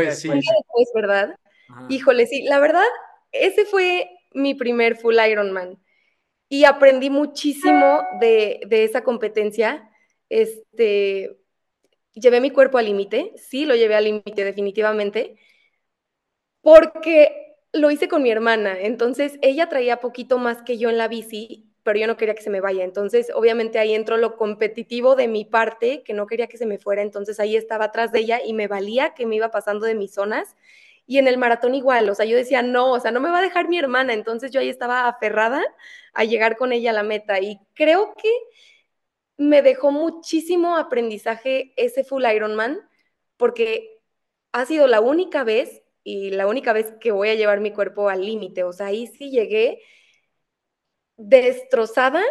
de- 0.08 0.16
sí, 0.16 0.28
Un 0.30 0.34
después. 0.40 0.42
día 0.42 0.54
después, 0.58 0.90
¿verdad? 0.96 1.36
Ajá. 1.70 1.86
Híjole, 1.88 2.26
sí, 2.26 2.42
la 2.42 2.58
verdad, 2.60 2.84
ese 3.32 3.66
fue 3.66 4.10
mi 4.34 4.56
primer 4.56 4.98
full 4.98 5.16
Ironman 5.30 5.78
y 6.50 6.64
aprendí 6.64 7.12
muchísimo 7.12 8.02
de, 8.20 8.62
de 8.66 8.84
esa 8.84 9.04
competencia. 9.04 9.88
Este, 10.30 11.38
llevé 12.14 12.42
mi 12.42 12.50
cuerpo 12.50 12.80
al 12.80 12.86
límite, 12.86 13.34
sí, 13.36 13.66
lo 13.66 13.76
llevé 13.76 13.94
al 13.94 14.06
límite 14.06 14.44
definitivamente, 14.44 15.38
porque 16.62 17.51
lo 17.74 17.90
hice 17.92 18.08
con 18.08 18.24
mi 18.24 18.32
hermana, 18.32 18.80
entonces 18.80 19.38
ella 19.42 19.70
traía 19.70 20.00
poquito 20.00 20.38
más 20.38 20.62
que 20.62 20.78
yo 20.78 20.90
en 20.90 20.98
la 20.98 21.08
bici, 21.08 21.68
pero 21.84 22.00
yo 22.00 22.08
no 22.08 22.18
quería 22.18 22.36
que 22.36 22.44
se 22.44 22.50
me 22.50 22.62
vaya, 22.62 22.84
entonces 22.84 23.32
obviamente 23.34 23.80
ahí 23.80 23.94
entró 23.94 24.18
lo 24.18 24.36
competitivo 24.38 25.16
de 25.16 25.28
mi 25.28 25.46
parte, 25.46 26.04
que 26.04 26.14
no 26.14 26.28
quería 26.28 26.48
que 26.48 26.58
se 26.58 26.66
me 26.66 26.78
fuera, 26.78 27.02
entonces 27.02 27.40
ahí 27.40 27.56
estaba 27.56 27.86
atrás 27.86 28.12
de 28.12 28.20
ella 28.20 28.40
y 28.46 28.54
me 28.54 28.68
valía 28.68 29.14
que 29.14 29.26
me 29.26 29.36
iba 29.38 29.52
pasando 29.52 29.86
de 29.86 29.96
mis 29.96 30.14
zonas. 30.14 30.56
Y 31.08 31.18
en 31.18 31.28
el 31.28 31.38
maratón 31.38 31.76
igual, 31.76 32.10
o 32.10 32.16
sea, 32.16 32.26
yo 32.26 32.38
decía, 32.38 32.62
no, 32.62 32.92
o 32.94 33.00
sea, 33.00 33.12
no 33.12 33.20
me 33.20 33.32
va 33.32 33.40
a 33.40 33.42
dejar 33.42 33.68
mi 33.68 33.78
hermana, 33.80 34.14
entonces 34.14 34.52
yo 34.52 34.60
ahí 34.60 34.70
estaba 34.70 35.08
aferrada 35.08 35.62
a 36.14 36.24
llegar 36.24 36.58
con 36.58 36.72
ella 36.74 36.92
a 36.92 36.94
la 36.94 37.04
meta 37.04 37.40
y 37.40 37.60
creo 37.74 38.14
que 38.16 38.30
me 39.38 39.62
dejó 39.62 39.92
muchísimo 39.92 40.78
aprendizaje 40.78 41.74
ese 41.76 42.04
full 42.04 42.24
Ironman 42.26 42.80
porque 43.38 44.00
ha 44.52 44.66
sido 44.66 44.88
la 44.88 45.02
única 45.02 45.44
vez 45.44 45.82
y 46.04 46.32
la 46.32 46.48
única 46.48 46.74
vez 46.74 46.94
que 47.00 47.12
voy 47.12 47.30
a 47.30 47.36
llevar 47.36 47.60
mi 47.62 47.72
cuerpo 47.72 48.10
al 48.10 48.26
límite, 48.26 48.64
o 48.64 48.74
sea, 48.74 48.88
ahí 48.88 49.08
sí 49.08 49.32
llegué 49.32 49.82
destrozada, 51.18 52.22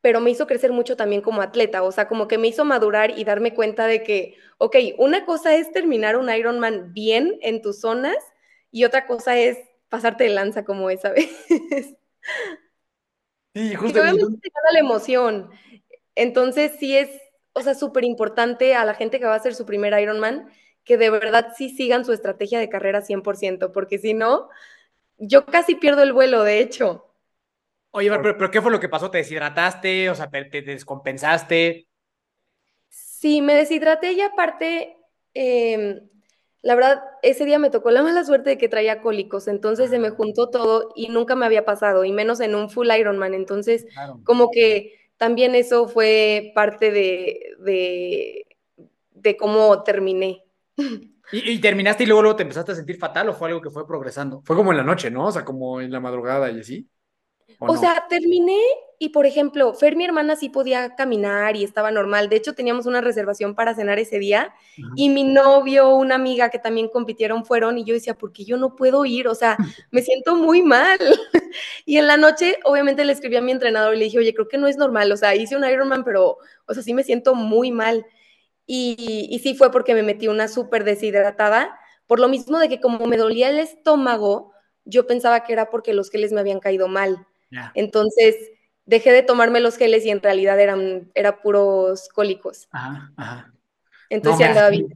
pero 0.00 0.20
me 0.20 0.30
hizo 0.30 0.46
crecer 0.46 0.72
mucho 0.72 0.96
también 0.96 1.22
como 1.22 1.42
atleta, 1.42 1.82
o 1.82 1.92
sea, 1.92 2.08
como 2.08 2.28
que 2.28 2.38
me 2.38 2.48
hizo 2.48 2.64
madurar 2.64 3.18
y 3.18 3.24
darme 3.24 3.54
cuenta 3.54 3.86
de 3.86 4.02
que, 4.02 4.36
ok, 4.58 4.76
una 4.98 5.24
cosa 5.26 5.56
es 5.56 5.72
terminar 5.72 6.16
un 6.16 6.30
Ironman 6.32 6.92
bien 6.94 7.38
en 7.42 7.62
tus 7.62 7.80
zonas 7.80 8.16
y 8.70 8.84
otra 8.84 9.06
cosa 9.06 9.38
es 9.38 9.58
pasarte 9.88 10.24
de 10.26 10.30
lanza 10.30 10.64
como 10.64 10.90
esa 10.90 11.10
vez. 11.12 11.30
Sí, 13.54 13.74
Y 13.88 13.98
justo. 13.98 14.00
obviamente 14.00 14.38
te 14.42 14.48
gana 14.54 14.72
la 14.72 14.78
emoción. 14.80 15.50
Entonces 16.14 16.72
sí 16.78 16.96
es, 16.96 17.10
o 17.54 17.62
sea, 17.62 17.74
súper 17.74 18.04
importante 18.04 18.74
a 18.74 18.84
la 18.84 18.94
gente 18.94 19.18
que 19.20 19.26
va 19.26 19.34
a 19.34 19.36
hacer 19.36 19.54
su 19.54 19.66
primer 19.66 19.98
Ironman 20.00 20.50
que 20.84 20.96
de 20.98 21.10
verdad 21.10 21.52
sí 21.56 21.70
sigan 21.70 22.04
su 22.04 22.12
estrategia 22.12 22.58
de 22.58 22.68
carrera 22.68 23.02
100%, 23.02 23.72
porque 23.72 23.98
si 23.98 24.14
no, 24.14 24.48
yo 25.18 25.46
casi 25.46 25.76
pierdo 25.76 26.02
el 26.02 26.12
vuelo, 26.14 26.44
de 26.44 26.60
hecho. 26.60 27.06
Oye, 27.92 28.10
pero, 28.10 28.36
pero 28.36 28.50
¿qué 28.50 28.60
fue 28.60 28.70
lo 28.72 28.80
que 28.80 28.88
pasó? 28.88 29.10
¿Te 29.10 29.18
deshidrataste? 29.18 30.10
O 30.10 30.14
sea, 30.14 30.28
¿te, 30.30 30.44
te 30.46 30.62
descompensaste? 30.62 31.88
Sí, 32.88 33.42
me 33.42 33.54
deshidraté 33.54 34.12
y 34.12 34.20
aparte, 34.20 34.96
eh, 35.34 36.02
la 36.62 36.74
verdad, 36.74 37.02
ese 37.22 37.44
día 37.44 37.58
me 37.58 37.70
tocó 37.70 37.90
la 37.90 38.02
mala 38.02 38.24
suerte 38.24 38.50
de 38.50 38.58
que 38.58 38.68
traía 38.68 39.00
cólicos, 39.00 39.48
entonces 39.48 39.90
se 39.90 39.98
me 39.98 40.10
juntó 40.10 40.50
todo 40.50 40.92
y 40.94 41.08
nunca 41.08 41.34
me 41.36 41.46
había 41.46 41.64
pasado, 41.64 42.04
y 42.04 42.12
menos 42.12 42.40
en 42.40 42.54
un 42.54 42.70
full 42.70 42.90
Ironman. 42.90 43.34
Entonces, 43.34 43.86
como 44.22 44.50
que 44.50 44.94
también 45.16 45.54
eso 45.54 45.88
fue 45.88 46.52
parte 46.54 46.90
de, 46.90 47.54
de, 47.60 48.46
de 49.12 49.36
cómo 49.36 49.82
terminé. 49.84 50.43
¿Y, 51.32 51.58
terminaste 51.58 52.04
y 52.04 52.06
luego, 52.06 52.22
luego 52.22 52.36
te 52.36 52.42
empezaste 52.42 52.72
a 52.72 52.74
sentir 52.74 52.98
fatal 52.98 53.28
o 53.28 53.34
fue 53.34 53.48
algo 53.48 53.60
que 53.60 53.70
fue 53.70 53.86
progresando? 53.86 54.42
Fue 54.44 54.54
como 54.54 54.72
en 54.72 54.76
la 54.76 54.84
noche, 54.84 55.10
¿no? 55.10 55.26
O 55.26 55.32
sea, 55.32 55.44
como 55.44 55.80
en 55.80 55.90
la 55.90 56.00
madrugada 56.00 56.50
y 56.50 56.60
así. 56.60 56.88
O, 57.58 57.76
sea, 57.76 58.06
terminé 58.08 58.58
y, 58.98 59.10
por 59.10 59.26
ejemplo, 59.26 59.74
Fer, 59.74 59.96
mi 59.96 60.04
hermana, 60.04 60.36
sí 60.36 60.48
podía 60.48 60.94
caminar 60.94 61.56
y 61.56 61.64
estaba 61.64 61.90
normal. 61.90 62.28
De 62.28 62.36
hecho, 62.36 62.54
teníamos 62.54 62.86
una 62.86 63.00
reservación 63.00 63.54
para 63.54 63.74
cenar 63.74 63.98
ese 63.98 64.18
día 64.18 64.54
y 64.96 65.08
mi 65.08 65.24
novio, 65.24 65.94
una 65.94 66.16
amiga 66.16 66.50
que 66.50 66.58
también 66.58 66.88
compitieron 66.88 67.44
fueron 67.44 67.78
y 67.78 67.84
yo 67.84 67.94
decía, 67.94 68.14
¿por 68.14 68.32
qué 68.32 68.44
yo 68.44 68.56
no 68.56 68.76
puedo 68.76 69.04
ir? 69.04 69.28
O 69.28 69.34
sea, 69.34 69.56
me 69.90 70.02
siento 70.02 70.34
muy 70.34 70.62
mal. 70.62 70.98
y 71.86 71.98
en 71.98 72.06
la 72.06 72.16
noche, 72.16 72.58
obviamente, 72.64 73.04
le 73.04 73.12
escribí 73.12 73.36
a 73.36 73.42
mi 73.42 73.52
entrenador 73.52 73.94
y 73.94 73.98
le 73.98 74.04
dije, 74.06 74.18
oye, 74.18 74.34
creo 74.34 74.48
que 74.48 74.58
no 74.58 74.66
es 74.66 74.76
normal. 74.76 75.10
O 75.12 75.16
sea, 75.16 75.34
hice 75.34 75.56
un 75.56 75.64
Ironman, 75.64 76.04
pero, 76.04 76.38
o 76.66 76.74
sea, 76.74 76.82
sí 76.82 76.92
me 76.92 77.04
siento 77.04 77.34
muy 77.34 77.70
mal. 77.70 78.04
Y, 78.66 79.28
y 79.30 79.38
sí 79.40 79.54
fue 79.54 79.70
porque 79.70 79.94
me 79.94 80.02
metí 80.02 80.28
una 80.28 80.48
súper 80.48 80.84
deshidratada, 80.84 81.78
por 82.06 82.20
lo 82.20 82.28
mismo 82.28 82.58
de 82.58 82.68
que 82.68 82.80
como 82.80 83.06
me 83.06 83.16
dolía 83.16 83.50
el 83.50 83.58
estómago, 83.58 84.52
yo 84.84 85.06
pensaba 85.06 85.44
que 85.44 85.52
era 85.52 85.70
porque 85.70 85.94
los 85.94 86.10
geles 86.10 86.32
me 86.32 86.40
habían 86.40 86.60
caído 86.60 86.88
mal. 86.88 87.26
Entonces 87.74 88.34
dejé 88.84 89.12
de 89.12 89.22
tomarme 89.22 89.60
los 89.60 89.76
geles 89.76 90.04
y 90.04 90.10
en 90.10 90.20
realidad 90.20 90.58
eran 90.58 91.10
era 91.14 91.40
puros 91.40 92.08
cólicos. 92.08 92.68
Ajá, 92.72 93.12
ajá. 93.16 93.52
Entonces 94.10 94.46
andaba 94.46 94.70
bien. 94.70 94.88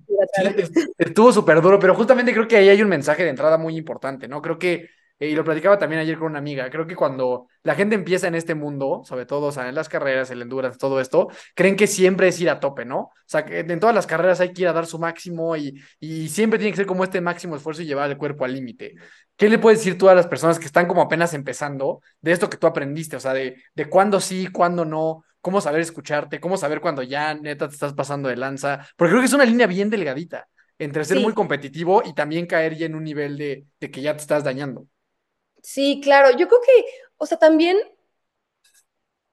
estuvo 0.98 1.32
súper 1.32 1.60
duro, 1.60 1.78
pero 1.78 1.94
justamente 1.94 2.32
creo 2.32 2.48
que 2.48 2.56
ahí 2.56 2.68
hay 2.68 2.82
un 2.82 2.88
mensaje 2.88 3.24
de 3.24 3.30
entrada 3.30 3.58
muy 3.58 3.76
importante, 3.76 4.28
¿no? 4.28 4.42
Creo 4.42 4.58
que 4.58 4.90
y 5.20 5.34
lo 5.34 5.44
platicaba 5.44 5.78
también 5.78 6.00
ayer 6.00 6.16
con 6.16 6.28
una 6.28 6.38
amiga, 6.38 6.70
creo 6.70 6.86
que 6.86 6.94
cuando 6.94 7.48
la 7.62 7.74
gente 7.74 7.94
empieza 7.94 8.28
en 8.28 8.34
este 8.34 8.54
mundo, 8.54 9.02
sobre 9.04 9.26
todo, 9.26 9.46
o 9.46 9.52
sea, 9.52 9.68
en 9.68 9.74
las 9.74 9.88
carreras, 9.88 10.30
el 10.30 10.42
endurance, 10.42 10.78
todo 10.78 11.00
esto, 11.00 11.28
creen 11.54 11.76
que 11.76 11.86
siempre 11.86 12.28
es 12.28 12.40
ir 12.40 12.50
a 12.50 12.60
tope, 12.60 12.84
¿no? 12.84 12.98
O 12.98 13.12
sea, 13.26 13.44
que 13.44 13.60
en 13.60 13.80
todas 13.80 13.94
las 13.94 14.06
carreras 14.06 14.40
hay 14.40 14.52
que 14.52 14.62
ir 14.62 14.68
a 14.68 14.72
dar 14.72 14.86
su 14.86 14.98
máximo 14.98 15.56
y, 15.56 15.80
y 15.98 16.28
siempre 16.28 16.58
tiene 16.58 16.70
que 16.72 16.76
ser 16.78 16.86
como 16.86 17.04
este 17.04 17.20
máximo 17.20 17.56
esfuerzo 17.56 17.82
y 17.82 17.86
llevar 17.86 18.10
el 18.10 18.16
cuerpo 18.16 18.44
al 18.44 18.54
límite. 18.54 18.94
¿Qué 19.36 19.48
le 19.48 19.58
puedes 19.58 19.80
decir 19.80 19.98
tú 19.98 20.08
a 20.08 20.14
las 20.14 20.26
personas 20.26 20.58
que 20.58 20.66
están 20.66 20.86
como 20.86 21.02
apenas 21.02 21.34
empezando 21.34 22.00
de 22.20 22.32
esto 22.32 22.48
que 22.48 22.56
tú 22.56 22.66
aprendiste? 22.66 23.16
O 23.16 23.20
sea, 23.20 23.34
de, 23.34 23.62
de 23.74 23.88
cuándo 23.88 24.20
sí, 24.20 24.48
cuándo 24.48 24.84
no, 24.84 25.24
cómo 25.40 25.60
saber 25.60 25.80
escucharte, 25.80 26.40
cómo 26.40 26.56
saber 26.56 26.80
cuando 26.80 27.02
ya 27.02 27.34
neta 27.34 27.68
te 27.68 27.74
estás 27.74 27.94
pasando 27.94 28.28
de 28.28 28.36
lanza, 28.36 28.86
porque 28.96 29.10
creo 29.10 29.22
que 29.22 29.26
es 29.26 29.32
una 29.32 29.44
línea 29.44 29.66
bien 29.66 29.90
delgadita 29.90 30.48
entre 30.78 31.04
ser 31.04 31.20
muy 31.20 31.34
competitivo 31.34 32.02
y 32.04 32.14
también 32.14 32.46
caer 32.46 32.76
ya 32.76 32.86
en 32.86 32.94
un 32.94 33.02
nivel 33.02 33.36
de, 33.36 33.66
de 33.80 33.90
que 33.90 34.00
ya 34.00 34.14
te 34.14 34.22
estás 34.22 34.44
dañando. 34.44 34.86
Sí, 35.72 36.00
claro, 36.02 36.30
yo 36.36 36.48
creo 36.48 36.60
que, 36.62 36.84
o 37.18 37.26
sea, 37.26 37.38
también, 37.38 37.76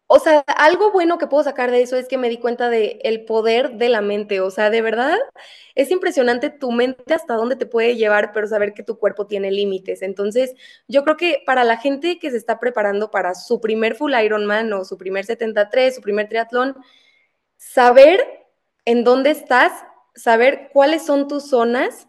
o 0.08 0.20
sea, 0.20 0.42
algo 0.58 0.92
bueno 0.92 1.18
que 1.18 1.26
puedo 1.28 1.44
sacar 1.44 1.72
de 1.72 1.82
eso 1.82 1.96
es 1.98 2.08
que 2.08 2.20
me 2.20 2.30
di 2.30 2.38
cuenta 2.38 2.70
de 2.70 3.00
el 3.04 3.26
poder 3.26 3.72
de 3.78 3.90
la 3.90 4.02
mente, 4.02 4.40
o 4.40 4.52
sea, 4.52 4.70
de 4.70 4.82
verdad 4.84 5.18
es 5.74 5.90
impresionante 5.90 6.52
tu 6.52 6.72
mente 6.72 7.14
hasta 7.16 7.34
dónde 7.34 7.56
te 7.56 7.66
puede 7.66 7.96
llevar, 7.96 8.32
pero 8.32 8.46
saber 8.48 8.74
que 8.76 8.84
tu 8.84 9.00
cuerpo 9.00 9.26
tiene 9.26 9.50
límites. 9.52 10.04
Entonces, 10.04 10.54
yo 10.88 11.04
creo 11.04 11.18
que 11.18 11.42
para 11.46 11.64
la 11.64 11.78
gente 11.78 12.20
que 12.20 12.30
se 12.30 12.38
está 12.38 12.60
preparando 12.60 13.10
para 13.10 13.34
su 13.34 13.60
primer 13.60 13.96
full 13.96 14.14
Ironman 14.14 14.72
o 14.74 14.86
su 14.86 14.96
primer 14.98 15.26
73, 15.26 15.96
su 15.96 16.02
primer 16.02 16.30
triatlón, 16.30 16.76
saber 17.58 18.22
en 18.86 19.04
dónde 19.04 19.32
estás, 19.32 19.72
saber 20.16 20.70
cuáles 20.74 21.06
son 21.06 21.28
tus 21.28 21.50
zonas 21.50 22.08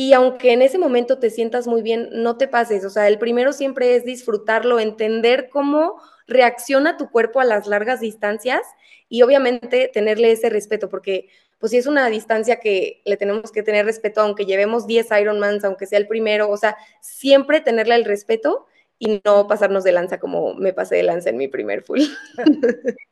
y 0.00 0.12
aunque 0.12 0.52
en 0.52 0.62
ese 0.62 0.78
momento 0.78 1.18
te 1.18 1.28
sientas 1.28 1.66
muy 1.66 1.82
bien, 1.82 2.08
no 2.12 2.36
te 2.36 2.46
pases. 2.46 2.84
O 2.84 2.88
sea, 2.90 3.08
el 3.08 3.18
primero 3.18 3.52
siempre 3.52 3.96
es 3.96 4.04
disfrutarlo, 4.04 4.78
entender 4.78 5.48
cómo 5.50 6.00
reacciona 6.28 6.96
tu 6.96 7.10
cuerpo 7.10 7.40
a 7.40 7.44
las 7.44 7.66
largas 7.66 7.98
distancias 7.98 8.60
y 9.08 9.22
obviamente 9.22 9.90
tenerle 9.92 10.30
ese 10.30 10.50
respeto, 10.50 10.88
porque 10.88 11.30
pues 11.58 11.72
si 11.72 11.78
es 11.78 11.88
una 11.88 12.08
distancia 12.10 12.60
que 12.60 13.02
le 13.06 13.16
tenemos 13.16 13.50
que 13.50 13.64
tener 13.64 13.86
respeto, 13.86 14.20
aunque 14.20 14.46
llevemos 14.46 14.86
10 14.86 15.08
Ironmans, 15.20 15.64
aunque 15.64 15.86
sea 15.86 15.98
el 15.98 16.06
primero, 16.06 16.48
o 16.48 16.56
sea, 16.56 16.76
siempre 17.00 17.60
tenerle 17.60 17.96
el 17.96 18.04
respeto 18.04 18.66
y 19.00 19.20
no 19.24 19.48
pasarnos 19.48 19.82
de 19.82 19.90
lanza 19.90 20.20
como 20.20 20.54
me 20.54 20.72
pasé 20.72 20.94
de 20.94 21.02
lanza 21.02 21.30
en 21.30 21.38
mi 21.38 21.48
primer 21.48 21.82
full. 21.82 22.02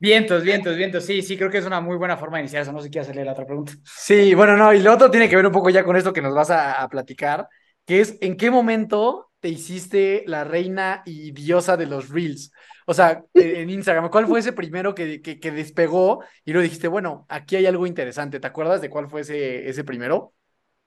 Vientos, 0.00 0.44
vientos, 0.44 0.76
vientos. 0.76 1.04
Sí, 1.04 1.22
sí, 1.22 1.36
creo 1.36 1.50
que 1.50 1.58
es 1.58 1.66
una 1.66 1.80
muy 1.80 1.96
buena 1.96 2.16
forma 2.16 2.36
de 2.36 2.44
iniciar 2.44 2.62
eso. 2.62 2.72
No 2.72 2.78
sé 2.78 2.84
si 2.84 2.90
quieres 2.90 3.08
hacerle 3.08 3.24
la 3.24 3.32
otra 3.32 3.46
pregunta. 3.46 3.72
Sí, 3.84 4.32
bueno, 4.32 4.56
no, 4.56 4.72
y 4.72 4.80
lo 4.80 4.94
otro 4.94 5.10
tiene 5.10 5.28
que 5.28 5.34
ver 5.34 5.46
un 5.46 5.52
poco 5.52 5.70
ya 5.70 5.84
con 5.84 5.96
esto 5.96 6.12
que 6.12 6.22
nos 6.22 6.34
vas 6.34 6.50
a, 6.50 6.86
platicar, 6.88 7.48
que 7.84 8.00
es 8.00 8.16
en 8.20 8.36
qué 8.36 8.50
momento 8.50 9.32
te 9.40 9.48
hiciste 9.48 10.22
la 10.26 10.44
reina 10.44 11.02
y 11.04 11.32
diosa 11.32 11.76
de 11.76 11.86
los 11.86 12.10
reels. 12.10 12.52
O 12.86 12.94
sea, 12.94 13.24
en 13.34 13.70
Instagram, 13.70 14.08
¿cuál 14.08 14.26
fue 14.26 14.38
ese 14.38 14.52
primero 14.52 14.94
que, 14.94 15.20
que, 15.20 15.50
despegó 15.50 16.22
y 16.44 16.52
luego 16.52 16.62
dijiste, 16.62 16.88
bueno, 16.88 17.26
aquí 17.28 17.56
hay 17.56 17.66
algo 17.66 17.86
interesante? 17.86 18.40
¿Te 18.40 18.46
acuerdas 18.46 18.80
de 18.80 18.90
cuál 18.90 19.08
fue 19.08 19.22
ese, 19.22 19.68
ese 19.68 19.82
primero? 19.82 20.32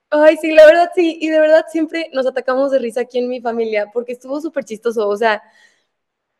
Ay, 0.09 0.37
sí, 0.37 0.51
la 0.53 0.65
verdad 0.65 0.89
sí, 0.95 1.17
y 1.21 1.29
de 1.29 1.39
verdad 1.39 1.65
siempre 1.69 2.09
nos 2.13 2.25
atacamos 2.25 2.71
de 2.71 2.79
risa 2.79 3.01
aquí 3.01 3.19
en 3.19 3.29
mi 3.29 3.41
familia 3.41 3.87
porque 3.93 4.13
estuvo 4.13 4.39
súper 4.39 4.63
chistoso. 4.63 5.07
O 5.07 5.17
sea, 5.17 5.41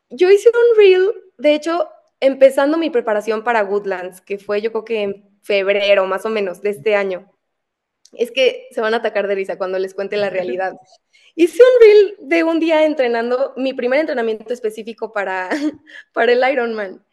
yo 0.09 0.29
hice 0.29 0.49
un 0.49 0.77
reel, 0.77 1.11
de 1.37 1.55
hecho, 1.55 1.87
empezando 2.21 2.77
mi 2.77 2.89
preparación 2.89 3.43
para 3.43 3.63
Woodlands, 3.63 4.21
que 4.21 4.37
fue 4.37 4.61
yo 4.61 4.71
creo 4.71 4.85
que 4.85 5.01
en 5.01 5.39
febrero 5.41 6.05
más 6.05 6.25
o 6.25 6.29
menos 6.29 6.61
de 6.61 6.69
este 6.69 6.95
año. 6.95 7.29
Es 8.13 8.31
que 8.31 8.67
se 8.71 8.81
van 8.81 8.93
a 8.93 8.97
atacar 8.97 9.27
de 9.27 9.35
risa 9.35 9.57
cuando 9.57 9.79
les 9.79 9.93
cuente 9.93 10.17
la 10.17 10.29
realidad. 10.29 10.73
Hice 11.35 11.61
un 11.61 11.81
reel 11.81 12.15
de 12.29 12.43
un 12.43 12.59
día 12.59 12.85
entrenando, 12.85 13.53
mi 13.57 13.73
primer 13.73 13.99
entrenamiento 13.99 14.53
específico 14.53 15.11
para, 15.11 15.49
para 16.13 16.31
el 16.31 16.43
Ironman. 16.49 17.03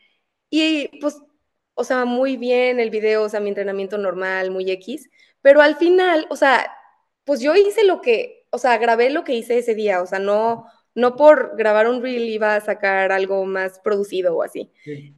Y 0.50 1.00
pues, 1.00 1.16
o 1.74 1.84
sea, 1.84 2.04
muy 2.04 2.36
bien 2.36 2.80
el 2.80 2.90
video, 2.90 3.24
o 3.24 3.28
sea, 3.28 3.40
mi 3.40 3.48
entrenamiento 3.48 3.98
normal, 3.98 4.50
muy 4.50 4.70
X, 4.70 5.08
pero 5.42 5.62
al 5.62 5.76
final, 5.76 6.26
o 6.30 6.36
sea, 6.36 6.72
pues 7.24 7.40
yo 7.40 7.54
hice 7.54 7.84
lo 7.84 8.00
que, 8.00 8.46
o 8.50 8.58
sea, 8.58 8.78
grabé 8.78 9.10
lo 9.10 9.24
que 9.24 9.34
hice 9.34 9.58
ese 9.58 9.74
día, 9.74 10.02
o 10.02 10.06
sea, 10.06 10.18
no, 10.18 10.66
no 10.98 11.14
por 11.14 11.56
grabar 11.56 11.88
un 11.88 12.02
reel 12.02 12.28
iba 12.28 12.56
a 12.56 12.60
sacar 12.60 13.12
algo 13.12 13.44
más 13.46 13.78
producido 13.78 14.36
o 14.36 14.42
así. 14.42 14.72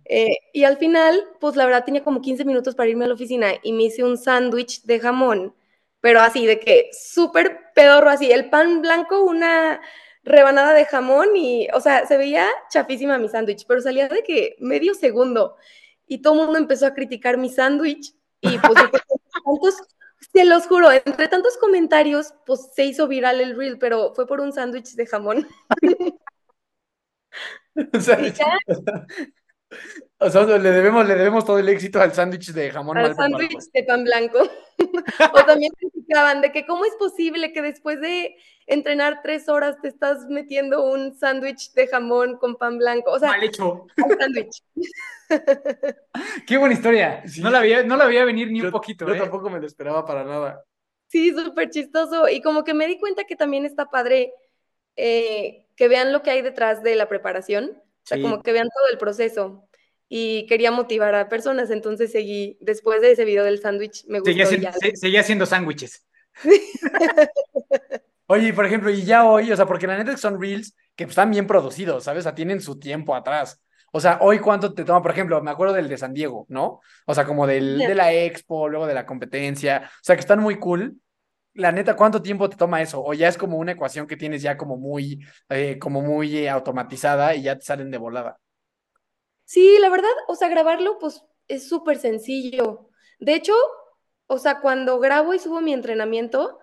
Eh, 0.04 0.36
y 0.52 0.64
al 0.64 0.76
final, 0.76 1.24
pues 1.40 1.56
la 1.56 1.64
verdad 1.64 1.86
tenía 1.86 2.04
como 2.04 2.20
15 2.20 2.44
minutos 2.44 2.74
para 2.74 2.90
irme 2.90 3.06
a 3.06 3.08
la 3.08 3.14
oficina 3.14 3.54
y 3.62 3.72
me 3.72 3.84
hice 3.84 4.04
un 4.04 4.18
sándwich 4.18 4.82
de 4.82 5.00
jamón, 5.00 5.54
pero 6.02 6.20
así 6.20 6.44
de 6.44 6.60
que 6.60 6.90
súper 6.92 7.72
pedorro, 7.74 8.10
así, 8.10 8.30
el 8.30 8.50
pan 8.50 8.82
blanco, 8.82 9.24
una 9.24 9.80
rebanada 10.22 10.74
de 10.74 10.84
jamón 10.84 11.34
y, 11.34 11.68
o 11.72 11.80
sea, 11.80 12.06
se 12.06 12.18
veía 12.18 12.46
chafísima 12.70 13.16
mi 13.16 13.30
sándwich, 13.30 13.64
pero 13.66 13.80
salía 13.80 14.06
de 14.08 14.22
que 14.22 14.56
medio 14.58 14.92
segundo 14.92 15.56
y 16.06 16.18
todo 16.18 16.34
el 16.34 16.40
mundo 16.40 16.58
empezó 16.58 16.84
a 16.84 16.92
criticar 16.92 17.38
mi 17.38 17.48
sándwich 17.48 18.12
y 18.42 18.58
pues 18.58 18.74
tantos 19.44 19.82
se 20.32 20.44
los 20.44 20.66
juro, 20.66 20.90
entre 20.92 21.28
tantos 21.28 21.56
comentarios, 21.56 22.34
pues 22.46 22.68
se 22.74 22.84
hizo 22.84 23.08
viral 23.08 23.40
el 23.40 23.56
reel, 23.56 23.78
pero 23.78 24.14
fue 24.14 24.26
por 24.26 24.40
un 24.40 24.52
sándwich 24.52 24.94
de 24.94 25.06
jamón. 25.06 25.48
O 30.18 30.28
sea, 30.28 30.44
le 30.44 30.70
debemos, 30.70 31.06
le 31.06 31.14
debemos 31.14 31.44
todo 31.44 31.58
el 31.58 31.68
éxito 31.68 32.00
al 32.00 32.12
sándwich 32.12 32.52
de 32.52 32.70
jamón. 32.70 32.98
Al 32.98 33.14
sándwich 33.14 33.70
de 33.72 33.84
pan 33.84 34.04
blanco. 34.04 34.38
o 35.32 35.44
también 35.44 35.72
criticaban 36.10 36.40
de 36.40 36.52
que 36.52 36.66
cómo 36.66 36.84
es 36.84 36.94
posible 36.96 37.52
que 37.52 37.62
después 37.62 38.00
de 38.00 38.36
entrenar 38.66 39.20
tres 39.22 39.48
horas 39.48 39.76
te 39.80 39.88
estás 39.88 40.26
metiendo 40.28 40.84
un 40.84 41.14
sándwich 41.14 41.72
de 41.72 41.86
jamón 41.86 42.36
con 42.36 42.56
pan 42.56 42.78
blanco. 42.78 43.12
O 43.12 43.18
sea, 43.18 43.30
mal 43.30 43.42
hecho. 43.42 43.86
Un 43.96 44.18
sándwich. 44.18 44.62
Qué 46.46 46.56
buena 46.56 46.74
historia. 46.74 47.22
No, 47.40 47.50
la 47.50 47.60
veía, 47.60 47.82
no 47.82 47.96
la 47.96 48.06
veía 48.06 48.24
venir 48.24 48.50
ni 48.50 48.60
un 48.60 48.70
poquito. 48.70 49.06
Yo 49.06 49.14
¿eh? 49.14 49.18
tampoco 49.18 49.50
me 49.50 49.60
lo 49.60 49.66
esperaba 49.66 50.04
para 50.04 50.24
nada. 50.24 50.64
Sí, 51.08 51.32
súper 51.32 51.70
chistoso. 51.70 52.28
Y 52.28 52.40
como 52.40 52.64
que 52.64 52.74
me 52.74 52.86
di 52.86 52.98
cuenta 52.98 53.24
que 53.24 53.36
también 53.36 53.64
está 53.64 53.86
padre 53.86 54.32
eh, 54.96 55.66
que 55.76 55.88
vean 55.88 56.12
lo 56.12 56.22
que 56.22 56.30
hay 56.30 56.42
detrás 56.42 56.82
de 56.82 56.96
la 56.96 57.08
preparación. 57.08 57.70
O 57.74 58.06
sea, 58.06 58.20
como 58.20 58.42
que 58.42 58.52
vean 58.52 58.68
todo 58.68 58.92
el 58.92 58.98
proceso 58.98 59.68
y 60.12 60.44
quería 60.46 60.72
motivar 60.72 61.14
a 61.14 61.28
personas, 61.28 61.70
entonces 61.70 62.10
seguí, 62.10 62.58
después 62.60 63.00
de 63.00 63.12
ese 63.12 63.24
video 63.24 63.44
del 63.44 63.60
sándwich, 63.60 64.04
me 64.08 64.18
gustó. 64.18 64.44
Seguía, 64.94 65.20
haciendo 65.20 65.46
sándwiches. 65.46 66.04
Oye, 68.26 68.52
por 68.52 68.66
ejemplo, 68.66 68.90
y 68.90 69.04
ya 69.04 69.24
hoy, 69.24 69.52
o 69.52 69.56
sea, 69.56 69.66
porque 69.66 69.86
la 69.86 69.96
neta 69.96 70.16
son 70.16 70.40
reels 70.40 70.74
que 70.96 71.04
están 71.04 71.30
bien 71.30 71.46
producidos, 71.46 72.04
¿sabes? 72.04 72.20
O 72.20 72.22
sea, 72.24 72.34
tienen 72.34 72.60
su 72.60 72.76
tiempo 72.76 73.14
atrás. 73.14 73.62
O 73.92 74.00
sea, 74.00 74.18
hoy 74.20 74.40
cuánto 74.40 74.74
te 74.74 74.84
toma, 74.84 75.00
por 75.00 75.12
ejemplo, 75.12 75.40
me 75.42 75.52
acuerdo 75.52 75.74
del 75.74 75.88
de 75.88 75.96
San 75.96 76.12
Diego, 76.12 76.44
¿no? 76.48 76.80
O 77.06 77.14
sea, 77.14 77.24
como 77.24 77.46
del, 77.46 77.78
de 77.78 77.94
la 77.94 78.12
expo, 78.12 78.68
luego 78.68 78.88
de 78.88 78.94
la 78.94 79.06
competencia, 79.06 79.82
o 79.86 79.98
sea, 80.02 80.16
que 80.16 80.20
están 80.20 80.40
muy 80.40 80.58
cool. 80.58 80.96
La 81.54 81.70
neta, 81.70 81.94
¿cuánto 81.94 82.20
tiempo 82.20 82.48
te 82.48 82.56
toma 82.56 82.82
eso? 82.82 83.00
O 83.04 83.14
ya 83.14 83.28
es 83.28 83.38
como 83.38 83.58
una 83.58 83.72
ecuación 83.72 84.08
que 84.08 84.16
tienes 84.16 84.42
ya 84.42 84.56
como 84.56 84.76
muy, 84.76 85.24
eh, 85.50 85.78
como 85.78 86.02
muy 86.02 86.36
eh, 86.36 86.50
automatizada 86.50 87.36
y 87.36 87.42
ya 87.42 87.56
te 87.56 87.64
salen 87.64 87.92
de 87.92 87.98
volada. 87.98 88.38
Sí, 89.50 89.78
la 89.80 89.88
verdad, 89.88 90.12
o 90.28 90.36
sea, 90.36 90.46
grabarlo 90.48 91.00
pues 91.00 91.24
es 91.48 91.68
súper 91.68 91.98
sencillo. 91.98 92.88
De 93.18 93.34
hecho, 93.34 93.52
o 94.28 94.38
sea, 94.38 94.60
cuando 94.60 95.00
grabo 95.00 95.34
y 95.34 95.40
subo 95.40 95.60
mi 95.60 95.72
entrenamiento, 95.72 96.60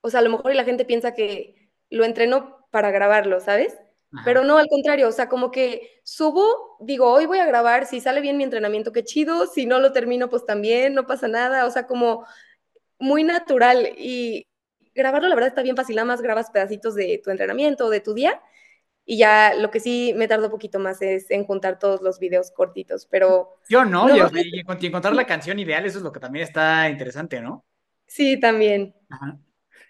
o 0.00 0.08
sea, 0.08 0.20
a 0.20 0.22
lo 0.22 0.30
mejor 0.30 0.54
la 0.54 0.62
gente 0.62 0.84
piensa 0.84 1.12
que 1.12 1.72
lo 1.90 2.04
entreno 2.04 2.68
para 2.70 2.92
grabarlo, 2.92 3.40
¿sabes? 3.40 3.76
Pero 4.24 4.44
no, 4.44 4.58
al 4.58 4.68
contrario, 4.68 5.08
o 5.08 5.12
sea, 5.12 5.28
como 5.28 5.50
que 5.50 6.00
subo, 6.04 6.76
digo, 6.78 7.12
hoy 7.12 7.26
voy 7.26 7.40
a 7.40 7.46
grabar, 7.46 7.84
si 7.84 8.00
sale 8.00 8.20
bien 8.20 8.36
mi 8.36 8.44
entrenamiento, 8.44 8.92
qué 8.92 9.02
chido, 9.02 9.48
si 9.48 9.66
no 9.66 9.80
lo 9.80 9.90
termino, 9.90 10.28
pues 10.28 10.46
también, 10.46 10.94
no 10.94 11.04
pasa 11.04 11.26
nada, 11.26 11.66
o 11.66 11.70
sea, 11.72 11.88
como 11.88 12.24
muy 13.00 13.24
natural 13.24 13.92
y 13.98 14.46
grabarlo, 14.94 15.28
la 15.28 15.34
verdad, 15.34 15.48
está 15.48 15.62
bien 15.62 15.74
fácil, 15.74 15.96
nada 15.96 16.06
más 16.06 16.22
grabas 16.22 16.52
pedacitos 16.52 16.94
de 16.94 17.20
tu 17.24 17.32
entrenamiento, 17.32 17.90
de 17.90 17.98
tu 17.98 18.14
día, 18.14 18.40
y 19.10 19.16
ya 19.16 19.54
lo 19.54 19.70
que 19.70 19.80
sí 19.80 20.12
me 20.16 20.28
tardo 20.28 20.44
un 20.44 20.50
poquito 20.50 20.78
más 20.78 21.00
es 21.00 21.30
en 21.30 21.46
juntar 21.46 21.78
todos 21.78 22.02
los 22.02 22.18
videos 22.18 22.50
cortitos, 22.50 23.06
pero... 23.10 23.56
Yo 23.66 23.86
no, 23.86 24.14
Yo, 24.14 24.28
y, 24.34 24.86
encontrar 24.86 25.14
la 25.14 25.24
canción 25.24 25.58
ideal, 25.58 25.86
eso 25.86 25.96
es 25.96 26.04
lo 26.04 26.12
que 26.12 26.20
también 26.20 26.44
está 26.44 26.90
interesante, 26.90 27.40
¿no? 27.40 27.64
Sí, 28.06 28.38
también. 28.38 28.94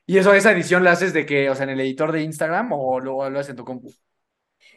¿Y 0.07 0.19
eso, 0.19 0.33
esa 0.35 0.53
edición 0.53 0.85
la 0.85 0.93
haces 0.93 1.13
de 1.13 1.27
que, 1.27 1.51
o 1.51 1.57
sea, 1.57 1.65
en 1.65 1.71
el 1.71 1.81
editor 1.81 2.13
de 2.13 2.23
Instagram 2.23 2.73
o 2.73 3.01
lo, 3.01 3.29
lo 3.29 3.39
haces 3.41 3.51
en 3.51 3.57
tu 3.57 3.65
compu? 3.65 3.93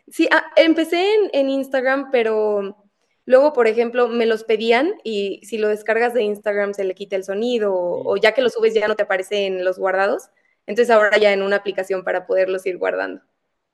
Sí, 0.08 0.28
ah, 0.32 0.52
empecé 0.56 1.06
en, 1.34 1.50
Instagram, 1.52 2.10
pero 2.12 2.90
luego, 3.26 3.54
por 3.54 3.68
ejemplo, 3.68 4.08
me 4.08 4.26
los 4.26 4.44
pedían 4.44 4.96
y 5.04 5.40
si 5.44 5.60
lo 5.60 5.68
descargas 5.68 6.16
de 6.16 6.24
Instagram 6.24 6.74
se 6.74 6.84
le 6.84 6.96
quita 6.96 7.16
el 7.16 7.24
sonido 7.24 7.76
o, 7.76 8.18
ya 8.18 8.34
que 8.34 8.42
lo 8.42 8.50
subes 8.50 8.74
ya 8.74 8.88
no 8.88 8.96
te 8.96 9.04
aparece 9.04 9.46
en 9.46 9.64
los 9.64 9.78
guardados. 9.78 10.32
Entonces 10.66 10.90
ahora 10.90 11.20
ya 11.20 11.32
en 11.32 11.44
una 11.44 11.58
aplicación 11.58 12.04
para 12.04 12.26
poderlos 12.26 12.66
ir 12.66 12.80
guardando. 12.80 13.22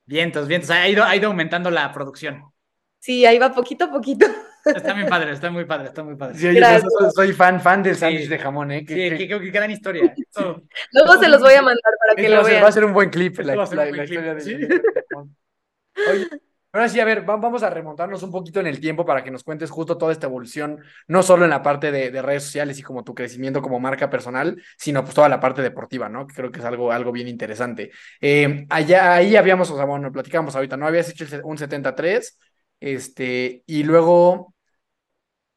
Vientos, 0.08 0.48
vientos. 0.48 0.70
Ha 0.70 0.88
ido, 0.88 1.04
ha 1.04 1.14
ido 1.14 1.28
aumentando 1.28 1.70
la 1.70 1.92
producción. 1.92 2.42
Sí, 2.98 3.26
ahí 3.26 3.38
va 3.38 3.52
poquito 3.52 3.84
a 3.84 3.90
poquito. 3.90 4.26
Está 4.64 4.94
muy 4.94 5.04
padre, 5.04 5.32
está 5.32 5.50
muy 5.50 5.66
padre, 5.66 5.88
está 5.88 6.02
muy 6.02 6.16
padre. 6.16 6.38
Sí, 6.38 6.48
yo 6.58 7.10
soy, 7.10 7.34
fan, 7.34 7.60
fan 7.60 7.82
del 7.82 7.94
sándwich 7.94 8.28
de 8.28 8.38
jamón, 8.38 8.72
¿eh? 8.72 8.80
sí, 8.80 8.94
que, 8.94 9.28
que, 9.28 9.38
gran 9.50 9.70
historia. 9.70 10.14
Luego 10.92 11.20
se 11.20 11.28
los 11.28 11.42
voy 11.42 11.54
a 11.54 11.62
mandar 11.62 11.92
para 12.00 12.16
que 12.16 12.28
lo 12.28 12.42
vean. 12.42 12.64
Va 12.64 12.68
a 12.68 12.72
ser 12.72 12.86
un 12.86 12.94
buen 12.94 13.10
clip 13.10 13.38
la, 13.40 13.62
historia 13.62 14.34
de, 14.34 14.40
¿Sí? 14.40 14.56
Oye, 16.10 16.26
ahora 16.78 16.88
sí, 16.88 17.00
a 17.00 17.04
ver, 17.04 17.22
vamos 17.22 17.62
a 17.62 17.70
remontarnos 17.70 18.22
un 18.22 18.30
poquito 18.30 18.60
en 18.60 18.66
el 18.66 18.80
tiempo 18.80 19.04
para 19.04 19.22
que 19.22 19.30
nos 19.30 19.44
cuentes 19.44 19.70
justo 19.70 19.98
toda 19.98 20.12
esta 20.12 20.26
evolución, 20.26 20.80
no 21.06 21.22
solo 21.22 21.44
en 21.44 21.50
la 21.50 21.62
parte 21.62 21.90
de, 21.90 22.22
redes 22.22 22.44
sociales 22.44 22.78
y 22.78 22.82
como 22.82 23.04
tu 23.04 23.14
crecimiento 23.14 23.62
como 23.62 23.80
marca 23.80 24.10
personal, 24.10 24.60
sino 24.76 25.02
pues 25.02 25.14
toda 25.14 25.28
la 25.28 25.40
parte 25.40 25.62
deportiva, 25.62 26.08
¿no? 26.08 26.26
Que 26.26 26.34
creo 26.34 26.50
que 26.50 26.60
es 26.60 26.64
algo, 26.64 26.92
algo 26.92 27.12
bien 27.12 27.28
interesante. 27.28 27.90
Eh, 28.20 28.66
allá, 28.70 29.14
ahí 29.14 29.36
habíamos, 29.36 29.70
o 29.70 29.76
sea, 29.76 29.84
bueno, 29.84 30.10
platicamos 30.12 30.54
ahorita, 30.56 30.76
¿no? 30.76 30.86
Habías 30.86 31.08
hecho 31.10 31.24
un 31.44 31.58
73, 31.58 32.38
este, 32.80 33.62
y 33.66 33.82
luego 33.82 34.54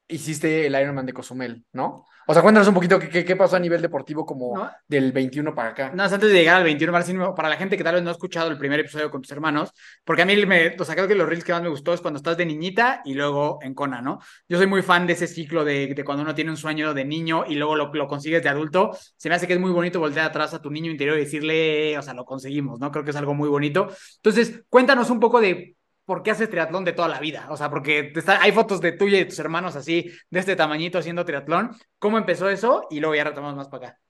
hiciste 0.08 0.68
el 0.68 0.76
Ironman 0.76 1.06
de 1.06 1.14
Cozumel, 1.14 1.66
¿no? 1.72 2.06
O 2.28 2.34
sea, 2.34 2.42
cuéntanos 2.42 2.68
un 2.68 2.74
poquito 2.74 3.00
qué, 3.00 3.26
qué 3.26 3.36
pasó 3.36 3.56
a 3.56 3.60
nivel 3.60 3.82
deportivo 3.82 4.26
como 4.26 4.70
del 4.88 5.12
21 5.12 5.56
para 5.56 5.70
acá. 5.70 5.92
No, 5.94 6.04
antes 6.04 6.22
de 6.22 6.34
llegar 6.34 6.58
al 6.58 6.64
21, 6.64 6.92
Marcino, 6.92 7.36
para 7.36 7.50
la 7.50 7.58
gente 7.58 7.78
que 7.78 7.84
tal 7.84 7.96
vez 7.96 8.04
no 8.04 8.10
ha 8.10 8.14
escuchado 8.14 8.50
el 8.50 8.58
primer 8.58 8.80
episodio 8.80 9.10
con 9.10 9.22
tus 9.22 9.32
hermanos, 9.32 9.72
porque 10.06 10.22
a 10.22 10.26
mí 10.26 10.46
me, 10.46 10.76
o 10.80 10.86
sea, 10.86 10.96
creo 10.96 11.08
que 11.08 11.16
los 11.16 11.28
reels 11.28 11.44
que 11.44 11.52
más 11.52 11.62
me 11.62 11.70
gustó 11.70 11.94
es 11.94 12.02
cuando 12.02 12.18
estás 12.18 12.38
de 12.38 12.46
niñita 12.46 13.02
y 13.06 13.14
luego 13.14 13.60
en 13.62 13.74
Kona, 13.74 14.02
¿no? 14.02 14.20
Yo 14.48 14.58
soy 14.58 14.68
muy 14.68 14.82
fan 14.82 15.08
de 15.08 15.14
ese 15.14 15.28
ciclo 15.28 15.66
de, 15.66 15.94
de 15.94 16.04
cuando 16.04 16.24
uno 16.24 16.36
tiene 16.36 16.52
un 16.52 16.58
sueño 16.58 16.94
de 16.94 17.06
niño 17.06 17.44
y 17.48 17.56
luego 17.56 17.76
lo, 17.76 17.94
lo, 17.94 18.08
consigues 18.08 18.44
de 18.44 18.50
adulto. 18.50 18.92
Se 19.18 19.30
me 19.30 19.36
hace 19.36 19.48
que 19.48 19.54
es 19.54 19.60
muy 19.60 19.72
bonito 19.72 20.00
voltear 20.00 20.28
atrás 20.28 20.54
a 20.54 20.62
tu 20.62 20.70
niño 20.70 20.92
interior 20.92 21.18
y 21.18 21.22
decirle, 21.22 21.98
o 21.98 22.02
sea, 22.02 22.14
lo 22.14 22.26
conseguimos, 22.26 22.80
¿no? 22.80 22.92
Creo 22.92 23.04
que 23.04 23.12
es 23.12 23.18
algo 23.18 23.34
muy 23.34 23.50
bonito. 23.50 23.88
Entonces, 24.18 24.64
cuéntanos 24.70 25.10
un 25.10 25.20
poco 25.20 25.42
de 25.42 25.76
¿por 26.06 26.24
qué 26.24 26.32
haces 26.32 26.50
triatlón 26.50 26.86
de 26.86 26.94
toda 26.94 27.08
la 27.08 27.20
vida? 27.20 27.48
O 27.50 27.58
sea, 27.58 27.70
porque 27.70 28.14
hay 28.28 28.52
fotos 28.52 28.82
de 28.82 28.92
tuya 28.94 29.18
y 29.18 29.24
de 29.24 29.30
tus 29.30 29.40
hermanos 29.40 29.76
así, 29.76 30.12
de 30.30 30.40
este 30.40 30.56
tamañito 30.56 30.98
haciendo 30.98 31.26
triatlón. 31.26 31.72
¿Cómo 32.00 32.18
empezó 32.18 32.50
eso? 32.50 32.88
Y 32.90 33.00
luego 33.00 33.16
ya 33.16 33.24
retomamos 33.24 33.56
más 33.56 33.70
para 33.70 33.90
acá. 33.90 34.02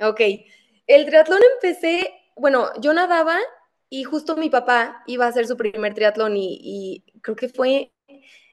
Ok. 0.00 0.20
El 0.86 1.06
triatlón 1.06 1.40
empecé, 1.54 2.12
bueno, 2.36 2.68
yo 2.80 2.92
nadaba 2.92 3.38
y 3.88 4.04
justo 4.04 4.36
mi 4.36 4.50
papá 4.50 5.02
iba 5.06 5.26
a 5.26 5.28
hacer 5.28 5.46
su 5.46 5.56
primer 5.56 5.94
triatlón 5.94 6.34
y, 6.36 7.04
creo 7.20 7.36
que 7.36 7.48
fue 7.48 7.92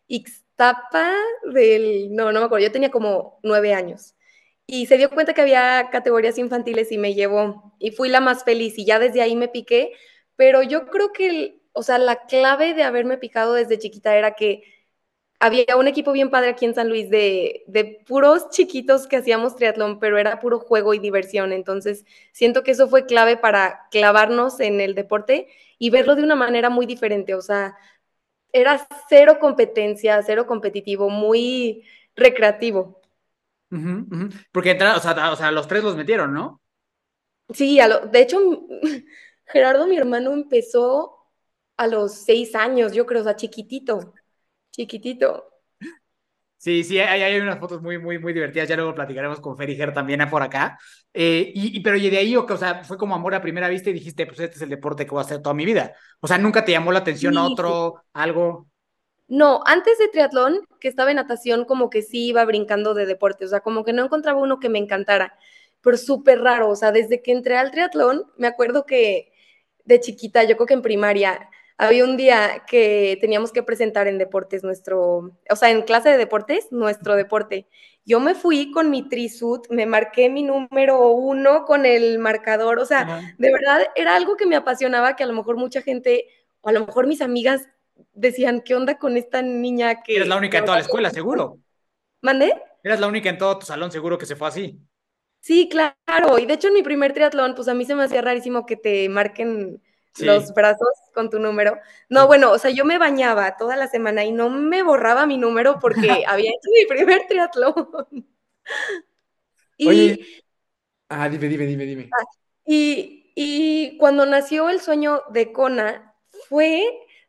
Ixtapa 0.07 1.13
del, 1.53 2.13
no, 2.13 2.31
no 2.31 2.39
me 2.39 2.45
acuerdo, 2.45 2.65
yo 2.65 2.71
tenía 2.71 2.91
como 2.91 3.39
nueve 3.43 3.73
años. 3.73 4.15
Y 4.67 4.85
se 4.85 4.97
dio 4.97 5.09
cuenta 5.09 5.33
que 5.33 5.41
había 5.41 5.89
categorías 5.91 6.37
infantiles 6.37 6.91
y 6.91 6.97
me 6.99 7.15
llevó. 7.15 7.73
Y 7.79 7.91
fui 7.91 8.09
la 8.09 8.19
más 8.19 8.43
feliz 8.43 8.77
y 8.77 8.85
ya 8.85 8.99
desde 8.99 9.21
ahí 9.21 9.35
me 9.35 9.47
piqué. 9.47 9.93
Pero 10.35 10.61
yo 10.61 10.87
creo 10.87 11.11
que 11.11 11.27
el, 11.27 11.58
o 11.79 11.83
sea, 11.83 11.97
la 11.97 12.25
clave 12.25 12.73
de 12.73 12.83
haberme 12.83 13.17
picado 13.17 13.53
desde 13.53 13.79
chiquita 13.79 14.17
era 14.17 14.35
que 14.35 14.63
había 15.39 15.77
un 15.77 15.87
equipo 15.87 16.11
bien 16.11 16.29
padre 16.29 16.49
aquí 16.49 16.65
en 16.65 16.75
San 16.75 16.89
Luis 16.89 17.09
de, 17.09 17.63
de, 17.67 18.03
puros 18.05 18.49
chiquitos 18.49 19.07
que 19.07 19.15
hacíamos 19.15 19.55
triatlón, 19.55 19.97
pero 19.97 20.17
era 20.17 20.41
puro 20.41 20.59
juego 20.59 20.93
y 20.93 20.99
diversión. 20.99 21.53
Entonces, 21.53 22.03
siento 22.33 22.63
que 22.63 22.71
eso 22.71 22.89
fue 22.89 23.05
clave 23.05 23.37
para 23.37 23.87
clavarnos 23.91 24.59
en 24.59 24.81
el 24.81 24.93
deporte 24.93 25.47
y 25.77 25.89
verlo 25.89 26.15
de 26.17 26.23
una 26.23 26.35
manera 26.35 26.69
muy 26.69 26.85
diferente. 26.85 27.33
O 27.33 27.41
sea, 27.41 27.77
era 28.51 28.85
cero 29.07 29.37
competencia, 29.39 30.21
cero 30.21 30.45
competitivo, 30.45 31.09
muy 31.09 31.85
recreativo. 32.13 32.99
Porque 34.51 34.73
o 34.73 34.99
sea, 34.99 35.31
o 35.31 35.35
sea, 35.37 35.51
los 35.51 35.67
tres 35.69 35.81
los 35.81 35.95
metieron, 35.95 36.33
¿no? 36.33 36.61
Sí, 37.53 37.79
de 38.11 38.21
hecho, 38.21 38.37
Gerardo, 39.45 39.87
mi 39.87 39.95
hermano, 39.95 40.33
empezó 40.33 41.18
a 41.79 41.87
los 41.87 42.13
seis 42.13 42.55
años, 42.55 42.91
yo 42.91 43.05
creo, 43.05 43.21
o 43.21 43.23
sea, 43.23 43.37
chiquitito, 43.37 44.13
chiquitito. 44.69 45.45
Sí, 46.57 46.83
sí, 46.83 46.99
hay, 46.99 47.21
hay 47.21 47.39
unas 47.39 47.57
fotos 47.57 47.81
muy, 47.81 47.97
muy, 47.97 48.19
muy 48.19 48.33
divertidas. 48.33 48.67
Ya 48.67 48.75
luego 48.75 48.93
platicaremos 48.93 49.39
con 49.39 49.55
Feriger 49.55 49.93
también 49.93 50.29
por 50.29 50.41
acá. 50.41 50.77
Eh, 51.13 51.53
y, 51.55 51.79
pero 51.79 51.95
y 51.95 52.09
de 52.09 52.17
ahí, 52.17 52.35
o 52.35 52.57
sea, 52.57 52.83
fue 52.83 52.97
como 52.97 53.15
amor 53.15 53.33
a 53.33 53.41
primera 53.41 53.69
vista 53.69 53.89
y 53.89 53.93
dijiste, 53.93 54.25
pues 54.27 54.41
este 54.41 54.57
es 54.57 54.61
el 54.61 54.67
deporte 54.67 55.05
que 55.05 55.11
voy 55.11 55.19
a 55.19 55.21
hacer 55.21 55.41
toda 55.41 55.55
mi 55.55 55.63
vida. 55.63 55.93
O 56.19 56.27
sea, 56.27 56.37
nunca 56.37 56.65
te 56.65 56.73
llamó 56.73 56.91
la 56.91 56.99
atención 56.99 57.37
otro, 57.37 58.03
algo. 58.11 58.67
No, 59.29 59.61
antes 59.65 59.97
de 59.99 60.09
triatlón, 60.09 60.59
que 60.81 60.89
estaba 60.89 61.11
en 61.11 61.15
natación, 61.15 61.63
como 61.63 61.89
que 61.89 62.01
sí 62.01 62.27
iba 62.27 62.43
brincando 62.43 62.93
de 62.93 63.05
deporte. 63.05 63.45
O 63.45 63.47
sea, 63.47 63.61
como 63.61 63.85
que 63.85 63.93
no 63.93 64.03
encontraba 64.03 64.41
uno 64.41 64.59
que 64.59 64.67
me 64.67 64.79
encantara. 64.79 65.37
Pero 65.79 65.95
súper 65.95 66.41
raro. 66.41 66.69
O 66.69 66.75
sea, 66.75 66.91
desde 66.91 67.21
que 67.21 67.31
entré 67.31 67.55
al 67.55 67.71
triatlón, 67.71 68.25
me 68.37 68.47
acuerdo 68.47 68.85
que 68.85 69.31
de 69.85 69.99
chiquita, 70.01 70.43
yo 70.43 70.55
creo 70.55 70.67
que 70.67 70.73
en 70.75 70.81
primaria, 70.81 71.49
había 71.79 72.03
un 72.03 72.17
día 72.17 72.65
que 72.67 73.17
teníamos 73.21 73.53
que 73.53 73.63
presentar 73.63 74.09
en 74.09 74.17
deportes 74.17 74.65
nuestro, 74.65 75.31
o 75.49 75.55
sea, 75.55 75.69
en 75.69 75.81
clase 75.83 76.09
de 76.09 76.17
deportes, 76.17 76.67
nuestro 76.71 77.15
deporte. 77.15 77.67
Yo 78.05 78.19
me 78.19 78.35
fui 78.35 78.69
con 78.71 78.89
mi 78.89 79.07
trisuit, 79.07 79.69
me 79.69 79.85
marqué 79.85 80.27
mi 80.27 80.43
número 80.43 81.07
uno 81.11 81.63
con 81.63 81.85
el 81.85 82.19
marcador, 82.19 82.79
o 82.79 82.85
sea, 82.85 83.33
de 83.37 83.51
verdad 83.51 83.81
era 83.95 84.17
algo 84.17 84.35
que 84.35 84.45
me 84.45 84.57
apasionaba, 84.57 85.15
que 85.15 85.23
a 85.23 85.27
lo 85.27 85.31
mejor 85.31 85.55
mucha 85.55 85.81
gente, 85.81 86.25
o 86.59 86.67
a 86.67 86.73
lo 86.73 86.85
mejor 86.85 87.07
mis 87.07 87.21
amigas 87.21 87.69
decían, 88.11 88.61
¿qué 88.61 88.75
onda 88.75 88.97
con 88.97 89.15
esta 89.15 89.41
niña 89.41 90.03
que... 90.03 90.17
Eres 90.17 90.27
la 90.27 90.35
única 90.35 90.57
en 90.57 90.65
toda 90.65 90.77
la 90.77 90.83
escuela, 90.83 91.09
seguro. 91.11 91.59
¿Mandé? 92.21 92.61
Eras 92.83 92.99
la 92.99 93.07
única 93.07 93.29
en 93.29 93.37
todo 93.37 93.57
tu 93.57 93.65
salón, 93.65 93.89
seguro 93.89 94.17
que 94.17 94.25
se 94.25 94.35
fue 94.35 94.49
así. 94.49 94.81
Sí, 95.39 95.69
claro. 95.69 96.37
Y 96.39 96.45
de 96.45 96.55
hecho 96.55 96.67
en 96.67 96.73
mi 96.73 96.83
primer 96.83 97.13
triatlón, 97.13 97.55
pues 97.55 97.69
a 97.69 97.73
mí 97.73 97.85
se 97.85 97.95
me 97.95 98.03
hacía 98.03 98.21
rarísimo 98.21 98.65
que 98.65 98.75
te 98.75 99.07
marquen 99.07 99.81
los 100.17 100.53
brazos 100.53 100.89
con 101.13 101.29
tu 101.29 101.39
número. 101.39 101.77
No, 102.09 102.27
bueno, 102.27 102.51
o 102.51 102.57
sea, 102.57 102.71
yo 102.71 102.85
me 102.85 102.97
bañaba 102.97 103.57
toda 103.57 103.75
la 103.75 103.87
semana 103.87 104.23
y 104.23 104.31
no 104.31 104.49
me 104.49 104.83
borraba 104.83 105.25
mi 105.25 105.37
número 105.37 105.79
porque 105.79 106.23
había 106.27 106.49
hecho 106.49 106.69
mi 106.73 106.85
primer 106.85 107.27
triatlón. 107.27 108.27
y, 109.77 109.87
Oye, 109.87 110.25
ah, 111.09 111.29
dime, 111.29 111.47
dime, 111.47 111.65
dime, 111.65 111.85
dime. 111.85 112.09
Ah, 112.11 112.25
y, 112.65 113.31
y 113.35 113.97
cuando 113.97 114.25
nació 114.25 114.69
el 114.69 114.81
sueño 114.81 115.23
de 115.31 115.51
Kona, 115.51 116.15
fue 116.47 116.83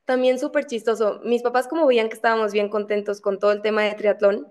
también 0.05 0.39
súper 0.39 0.67
chistoso. 0.67 1.21
Mis 1.25 1.43
papás, 1.43 1.69
como 1.69 1.87
veían 1.87 2.09
que 2.09 2.17
estábamos 2.17 2.53
bien 2.53 2.69
contentos 2.69 3.21
con 3.21 3.39
todo 3.39 3.53
el 3.53 3.63
tema 3.63 3.83
de 3.83 3.95
triatlón, 3.95 4.49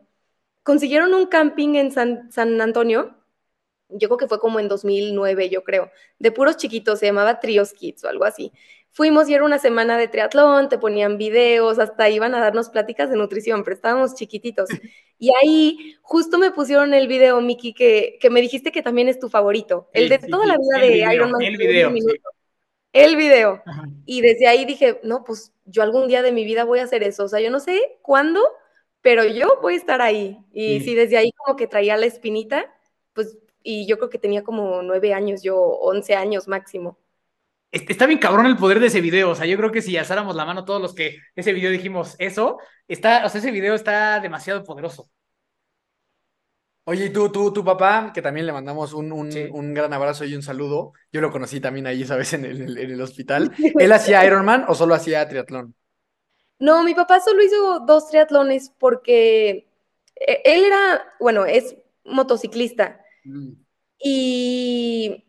consiguieron 0.63 1.13
un 1.13 1.27
camping 1.27 1.75
en 1.75 1.91
San, 1.91 2.31
San 2.31 2.61
Antonio 2.61 3.18
yo 3.89 4.07
creo 4.07 4.17
que 4.17 4.27
fue 4.27 4.39
como 4.39 4.59
en 4.59 4.67
2009, 4.67 5.49
yo 5.49 5.63
creo, 5.63 5.91
de 6.19 6.31
puros 6.31 6.57
chiquitos, 6.57 6.99
se 6.99 7.07
llamaba 7.07 7.39
Trios 7.39 7.73
Kids 7.73 8.03
o 8.03 8.09
algo 8.09 8.25
así. 8.25 8.51
Fuimos 8.91 9.29
y 9.29 9.33
era 9.33 9.45
una 9.45 9.59
semana 9.59 9.97
de 9.97 10.07
triatlón, 10.07 10.69
te 10.69 10.77
ponían 10.77 11.17
videos, 11.17 11.79
hasta 11.79 12.09
iban 12.09 12.33
a 12.33 12.39
darnos 12.39 12.69
pláticas 12.69 13.09
de 13.09 13.17
nutrición, 13.17 13.63
pero 13.63 13.75
estábamos 13.75 14.15
chiquititos. 14.15 14.69
Y 15.21 15.31
ahí 15.43 15.97
justo 16.01 16.37
me 16.37 16.49
pusieron 16.51 16.93
el 16.93 17.09
video, 17.09 17.41
Miki, 17.41 17.73
que, 17.73 18.17
que 18.21 18.29
me 18.29 18.39
dijiste 18.39 18.71
que 18.71 18.81
también 18.81 19.09
es 19.09 19.19
tu 19.19 19.27
favorito, 19.27 19.89
el 19.91 20.07
de 20.07 20.17
toda 20.17 20.45
la 20.45 20.57
vida 20.57 20.79
de 20.79 21.13
Iron 21.13 21.31
Man. 21.31 21.41
El 21.41 21.57
video. 21.57 21.91
El 22.93 23.15
video. 23.17 23.61
Y 24.05 24.21
desde 24.21 24.47
ahí 24.47 24.63
dije, 24.63 25.01
no, 25.03 25.25
pues 25.25 25.51
yo 25.65 25.83
algún 25.83 26.07
día 26.07 26.21
de 26.21 26.31
mi 26.31 26.45
vida 26.45 26.63
voy 26.63 26.79
a 26.79 26.83
hacer 26.83 27.03
eso. 27.03 27.25
O 27.25 27.27
sea, 27.27 27.41
yo 27.41 27.51
no 27.51 27.59
sé 27.59 27.97
cuándo, 28.01 28.41
pero 29.01 29.25
yo 29.25 29.59
voy 29.61 29.73
a 29.73 29.77
estar 29.77 30.01
ahí. 30.01 30.39
Y 30.51 30.79
si 30.79 30.95
desde 30.95 31.17
ahí 31.17 31.31
como 31.33 31.55
que 31.55 31.67
traía 31.67 31.97
la 31.97 32.05
espinita, 32.05 32.73
pues 33.13 33.37
y 33.63 33.87
yo 33.87 33.97
creo 33.97 34.09
que 34.09 34.19
tenía 34.19 34.43
como 34.43 34.81
nueve 34.81 35.13
años, 35.13 35.43
yo 35.43 35.57
once 35.57 36.15
años 36.15 36.47
máximo. 36.47 36.97
Está 37.71 38.07
bien 38.07 38.19
cabrón 38.19 38.47
el 38.47 38.57
poder 38.57 38.79
de 38.79 38.87
ese 38.87 38.99
video, 39.01 39.29
o 39.29 39.35
sea, 39.35 39.45
yo 39.45 39.55
creo 39.57 39.71
que 39.71 39.81
si 39.83 39.95
alzáramos 39.95 40.35
la 40.35 40.43
mano 40.45 40.65
todos 40.65 40.81
los 40.81 40.95
que 40.95 41.17
ese 41.35 41.53
video 41.53 41.69
dijimos 41.69 42.15
eso, 42.17 42.57
está, 42.87 43.23
o 43.25 43.29
sea, 43.29 43.39
ese 43.39 43.51
video 43.51 43.75
está 43.75 44.19
demasiado 44.19 44.63
poderoso. 44.63 45.09
Oye, 46.85 47.05
y 47.05 47.09
tú, 47.13 47.31
tú, 47.31 47.53
tu 47.53 47.63
papá, 47.63 48.11
que 48.13 48.21
también 48.21 48.47
le 48.47 48.51
mandamos 48.53 48.93
un, 48.93 49.11
un, 49.11 49.31
Sí. 49.31 49.47
un 49.51 49.73
gran 49.75 49.93
abrazo 49.93 50.25
y 50.25 50.33
un 50.35 50.41
saludo. 50.41 50.93
Yo 51.11 51.21
lo 51.21 51.31
conocí 51.31 51.59
también 51.61 51.85
ahí, 51.85 52.03
¿sabes? 52.03 52.33
En 52.33 52.45
el, 52.45 52.77
en 52.77 52.91
el 52.91 53.01
hospital. 53.01 53.51
¿Él 53.77 53.91
hacía 53.91 54.25
Ironman 54.25 54.65
o 54.67 54.73
solo 54.73 54.95
hacía 54.95 55.27
triatlón? 55.29 55.75
No, 56.59 56.83
mi 56.83 56.93
papá 56.93 57.19
solo 57.21 57.43
hizo 57.43 57.79
dos 57.81 58.09
triatlones 58.09 58.71
porque 58.77 59.67
eh, 60.15 60.41
él 60.43 60.65
era, 60.65 61.05
bueno, 61.19 61.45
es 61.45 61.75
motociclista 62.03 63.01
Mm. 63.25 63.53
y 63.99 65.25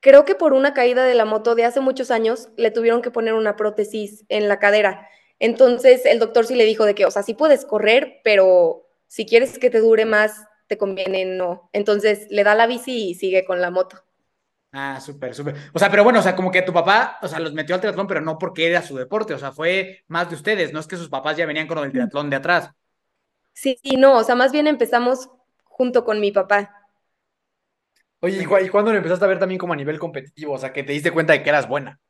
creo 0.00 0.24
que 0.24 0.34
por 0.34 0.52
una 0.52 0.74
caída 0.74 1.04
de 1.04 1.14
la 1.14 1.24
moto 1.24 1.54
de 1.54 1.64
hace 1.64 1.80
muchos 1.80 2.10
años 2.10 2.48
le 2.56 2.70
tuvieron 2.70 3.02
que 3.02 3.10
poner 3.10 3.34
una 3.34 3.56
prótesis 3.56 4.24
en 4.28 4.48
la 4.48 4.58
cadera. 4.58 5.08
Entonces 5.38 6.06
el 6.06 6.18
doctor 6.18 6.46
sí 6.46 6.54
le 6.54 6.64
dijo 6.64 6.84
de 6.84 6.94
que, 6.94 7.06
o 7.06 7.10
sea, 7.10 7.22
sí 7.22 7.34
puedes 7.34 7.64
correr, 7.64 8.20
pero 8.22 8.86
si 9.08 9.26
quieres 9.26 9.58
que 9.58 9.70
te 9.70 9.80
dure 9.80 10.04
más, 10.04 10.46
te 10.68 10.78
conviene 10.78 11.24
no. 11.24 11.70
Entonces 11.72 12.26
le 12.30 12.44
da 12.44 12.54
la 12.54 12.66
bici 12.66 13.10
y 13.10 13.14
sigue 13.14 13.44
con 13.44 13.60
la 13.60 13.70
moto. 13.70 14.02
Ah, 14.72 15.00
súper, 15.00 15.34
súper. 15.34 15.54
O 15.72 15.78
sea, 15.78 15.90
pero 15.90 16.04
bueno, 16.04 16.18
o 16.18 16.22
sea, 16.22 16.36
como 16.36 16.50
que 16.50 16.62
tu 16.62 16.72
papá, 16.72 17.18
o 17.22 17.28
sea, 17.28 17.40
los 17.40 17.52
metió 17.52 17.74
al 17.74 17.80
triatlón, 17.80 18.06
pero 18.06 18.20
no 18.20 18.38
porque 18.38 18.66
era 18.66 18.82
su 18.82 18.96
deporte, 18.96 19.32
o 19.32 19.38
sea, 19.38 19.52
fue 19.52 20.04
más 20.06 20.28
de 20.28 20.36
ustedes, 20.36 20.72
no 20.72 20.80
es 20.80 20.86
que 20.86 20.96
sus 20.96 21.08
papás 21.08 21.36
ya 21.36 21.46
venían 21.46 21.66
con 21.66 21.78
el 21.78 21.92
triatlón 21.92 22.28
de 22.28 22.36
atrás. 22.36 22.70
Sí, 23.54 23.78
sí, 23.82 23.96
no, 23.96 24.18
o 24.18 24.24
sea, 24.24 24.34
más 24.34 24.52
bien 24.52 24.66
empezamos 24.66 25.30
junto 25.64 26.04
con 26.04 26.20
mi 26.20 26.30
papá. 26.30 26.75
Oye, 28.20 28.42
¿y, 28.42 28.46
cu- 28.46 28.58
y 28.58 28.68
cuándo 28.68 28.90
lo 28.92 28.96
empezaste 28.98 29.24
a 29.24 29.28
ver 29.28 29.38
también 29.38 29.58
como 29.58 29.72
a 29.74 29.76
nivel 29.76 29.98
competitivo? 29.98 30.54
O 30.54 30.58
sea, 30.58 30.72
que 30.72 30.82
te 30.82 30.92
diste 30.92 31.12
cuenta 31.12 31.32
de 31.32 31.42
que 31.42 31.48
eras 31.50 31.68
buena. 31.68 32.00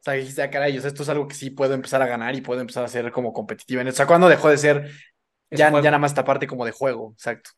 O 0.00 0.04
sea, 0.04 0.14
que 0.14 0.20
dijiste, 0.20 0.42
ah, 0.42 0.50
caray, 0.50 0.76
o 0.78 0.80
sea, 0.82 0.88
esto 0.88 1.04
es 1.04 1.08
algo 1.10 1.28
que 1.28 1.34
sí 1.36 1.50
puedo 1.50 1.74
empezar 1.74 2.02
a 2.02 2.06
ganar 2.08 2.34
y 2.36 2.42
puedo 2.42 2.60
empezar 2.60 2.84
a 2.84 2.88
ser 2.88 3.12
como 3.12 3.32
competitiva 3.32 3.82
en 3.82 3.88
esto. 3.88 3.96
O 3.98 4.00
sea, 4.00 4.06
¿cuándo 4.08 4.28
dejó 4.28 4.48
de 4.50 4.58
ser 4.58 4.90
ya, 5.50 5.70
ya 5.72 5.82
nada 5.82 5.98
más 5.98 6.12
esta 6.12 6.24
parte 6.24 6.46
como 6.48 6.64
de 6.66 6.72
juego? 6.72 7.12
Exacto. 7.14 7.50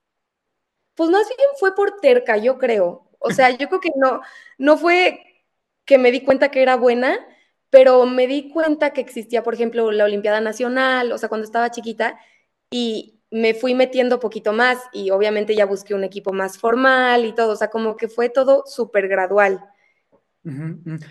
Pues 0.94 1.10
más 1.10 1.26
bien 1.28 1.48
fue 1.58 1.74
por 1.74 2.00
terca, 2.00 2.36
yo 2.36 2.58
creo. 2.58 3.08
O 3.20 3.30
sea, 3.30 3.50
yo 3.50 3.68
creo 3.68 3.80
que 3.80 3.90
no, 3.96 4.20
no 4.58 4.76
fue 4.78 5.44
que 5.84 5.98
me 5.98 6.10
di 6.10 6.24
cuenta 6.24 6.50
que 6.50 6.62
era 6.62 6.76
buena, 6.76 7.18
pero 7.70 8.04
me 8.06 8.26
di 8.26 8.50
cuenta 8.50 8.92
que 8.92 9.00
existía, 9.00 9.42
por 9.42 9.54
ejemplo, 9.54 9.90
la 9.92 10.04
Olimpiada 10.04 10.40
Nacional, 10.40 11.12
o 11.12 11.18
sea, 11.18 11.28
cuando 11.28 11.44
estaba 11.46 11.70
chiquita, 11.70 12.18
y 12.70 13.17
me 13.30 13.54
fui 13.54 13.74
metiendo 13.74 14.20
poquito 14.20 14.52
más 14.52 14.78
y 14.92 15.10
obviamente 15.10 15.54
ya 15.54 15.66
busqué 15.66 15.94
un 15.94 16.04
equipo 16.04 16.32
más 16.32 16.58
formal 16.58 17.24
y 17.24 17.34
todo, 17.34 17.52
o 17.52 17.56
sea, 17.56 17.68
como 17.68 17.96
que 17.96 18.08
fue 18.08 18.28
todo 18.28 18.64
súper 18.66 19.08
gradual. 19.08 19.64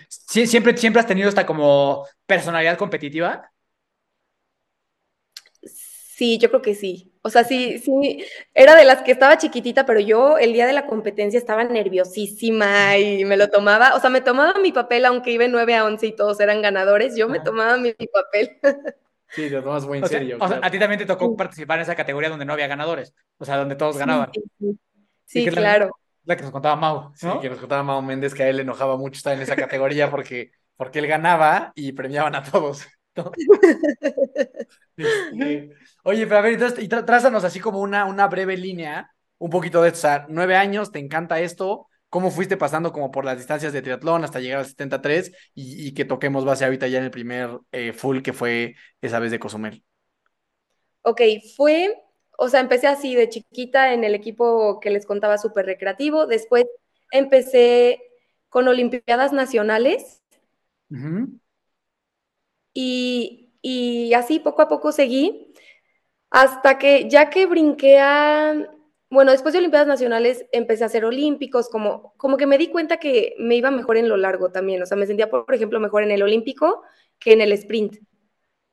Siempre, 0.10 0.76
siempre 0.78 1.00
has 1.00 1.08
tenido 1.08 1.30
esta 1.30 1.46
como 1.46 2.06
personalidad 2.26 2.78
competitiva. 2.78 3.52
Sí, 6.18 6.40
yo 6.40 6.50
creo 6.50 6.64
que 6.64 6.74
sí. 6.74 7.14
O 7.22 7.30
sea, 7.30 7.44
sí, 7.44 7.78
sí, 7.78 8.24
era 8.56 8.76
de 8.76 8.86
las 8.86 9.04
que 9.04 9.12
estaba 9.12 9.38
chiquitita, 9.38 9.86
pero 9.86 10.00
yo 10.00 10.40
el 10.40 10.54
día 10.54 10.66
de 10.66 10.74
la 10.74 10.88
competencia 10.88 11.38
estaba 11.38 11.64
nerviosísima 11.64 12.98
y 12.98 13.24
me 13.26 13.38
lo 13.38 13.50
tomaba, 13.50 13.96
o 13.96 14.00
sea, 14.00 14.10
me 14.10 14.22
tomaba 14.22 14.60
mi 14.60 14.72
papel, 14.72 15.06
aunque 15.06 15.32
iba 15.32 15.46
en 15.46 15.52
9 15.52 15.76
a 15.76 15.86
11 15.86 16.08
y 16.08 16.16
todos 16.16 16.40
eran 16.40 16.64
ganadores, 16.64 17.16
yo 17.16 17.28
me 17.30 17.40
tomaba 17.40 17.78
mi, 17.78 17.94
mi 18.00 18.08
papel. 18.08 18.58
Sí, 19.30 19.50
lo 19.50 19.64
tomas 19.64 19.86
muy 19.86 19.98
en 20.00 20.04
O 20.04 20.08
sea, 20.08 20.20
serio. 20.20 20.38
sea, 20.48 20.60
a 20.64 20.72
ti 20.72 20.80
también 20.80 21.00
te 21.00 21.06
tocó 21.06 21.36
participar 21.36 21.78
en 21.80 21.84
esa 21.84 21.96
categoría 21.96 22.30
donde 22.30 22.46
no 22.46 22.54
había 22.54 22.68
ganadores, 22.68 23.14
o 23.38 23.46
sea, 23.46 23.58
donde 23.58 23.76
todos 23.76 23.98
ganaban. 23.98 24.32
Sí, 25.26 25.44
que 25.46 25.52
la- 25.52 25.62
claro. 25.62 25.90
La 26.24 26.36
que 26.36 26.44
nos 26.44 26.52
contaba 26.52 26.76
Mau, 26.76 27.12
Sí, 27.16 27.26
¿no? 27.26 27.40
que 27.40 27.50
nos 27.50 27.60
contaba 27.60 27.84
Mao 27.84 28.02
Méndez 28.02 28.34
que 28.34 28.44
a 28.44 28.50
él 28.50 28.58
le 28.58 28.64
enojaba 28.64 28.98
mucho 28.98 29.18
estar 29.18 29.34
en 29.34 29.42
esa 29.42 29.56
categoría 29.56 30.10
porque, 30.12 30.52
porque 30.76 31.00
él 31.00 31.08
ganaba 31.08 31.72
y 31.76 31.94
premiaban 31.94 32.36
a 32.36 32.44
todos. 32.44 32.86
¿no? 33.16 33.32
Este, 34.98 35.70
oye, 36.04 36.26
pero 36.26 36.38
a 36.40 36.42
ver, 36.42 36.54
entonces, 36.54 36.84
y 36.84 36.88
trázanos 36.88 37.44
así 37.44 37.60
como 37.60 37.80
una, 37.80 38.06
una 38.06 38.28
breve 38.28 38.58
línea, 38.58 39.12
un 39.38 39.50
poquito 39.52 39.82
de 39.82 39.90
esto. 39.90 40.00
O 40.00 40.02
sea, 40.02 40.26
nueve 40.30 40.56
años, 40.56 40.92
te 40.92 41.00
encanta 41.00 41.40
esto. 41.40 41.88
¿Cómo 42.10 42.32
fuiste 42.32 42.56
pasando 42.56 42.94
como 42.94 43.12
por 43.12 43.26
las 43.26 43.38
distancias 43.38 43.74
de 43.74 43.82
triatlón 43.82 44.24
hasta 44.24 44.40
llegar 44.40 44.60
al 44.60 44.66
73 44.66 45.32
y, 45.54 45.88
y 45.88 45.94
que 45.94 46.06
toquemos 46.06 46.46
base 46.46 46.64
ahorita 46.64 46.88
ya 46.88 47.00
en 47.00 47.06
el 47.06 47.12
primer 47.12 47.50
eh, 47.72 47.92
full 47.92 48.22
que 48.22 48.34
fue 48.34 48.76
esa 49.02 49.20
vez 49.20 49.32
de 49.32 49.40
Cozumel? 49.40 49.84
Ok, 51.02 51.22
fue, 51.56 51.94
o 52.38 52.50
sea, 52.50 52.60
empecé 52.62 52.88
así 52.88 53.16
de 53.16 53.30
chiquita 53.30 53.94
en 53.94 54.04
el 54.04 54.16
equipo 54.16 54.80
que 54.80 54.90
les 54.90 55.06
contaba 55.06 55.38
súper 55.38 55.66
recreativo, 55.66 56.28
después 56.28 56.66
empecé 57.12 58.02
con 58.50 58.68
Olimpiadas 58.68 59.34
Nacionales. 59.34 60.22
Y, 62.74 63.52
y 63.62 64.14
así 64.14 64.40
poco 64.40 64.62
a 64.62 64.70
poco 64.70 64.92
seguí 64.92 65.54
hasta 66.30 66.78
que 66.78 67.10
ya 67.10 67.30
que 67.30 67.46
brinqué 67.46 68.00
a, 68.00 68.54
bueno, 69.10 69.32
después 69.32 69.54
de 69.54 69.60
Olimpiadas 69.60 69.88
Nacionales 69.88 70.46
empecé 70.52 70.84
a 70.84 70.88
hacer 70.88 71.06
olímpicos, 71.06 71.70
como, 71.70 72.14
como 72.18 72.38
que 72.38 72.46
me 72.46 72.58
di 72.58 72.68
cuenta 72.68 72.98
que 72.98 73.36
me 73.40 73.56
iba 73.56 73.72
mejor 73.72 73.98
en 73.98 74.10
lo 74.10 74.18
largo 74.18 74.52
también, 74.52 74.82
o 74.82 74.86
sea, 74.86 74.98
me 74.98 75.08
sentía, 75.08 75.30
por 75.30 75.54
ejemplo, 75.54 75.80
mejor 75.80 76.04
en 76.04 76.12
el 76.12 76.24
olímpico 76.24 76.84
que 77.20 77.34
en 77.34 77.42
el 77.42 77.54
sprint. 77.54 77.98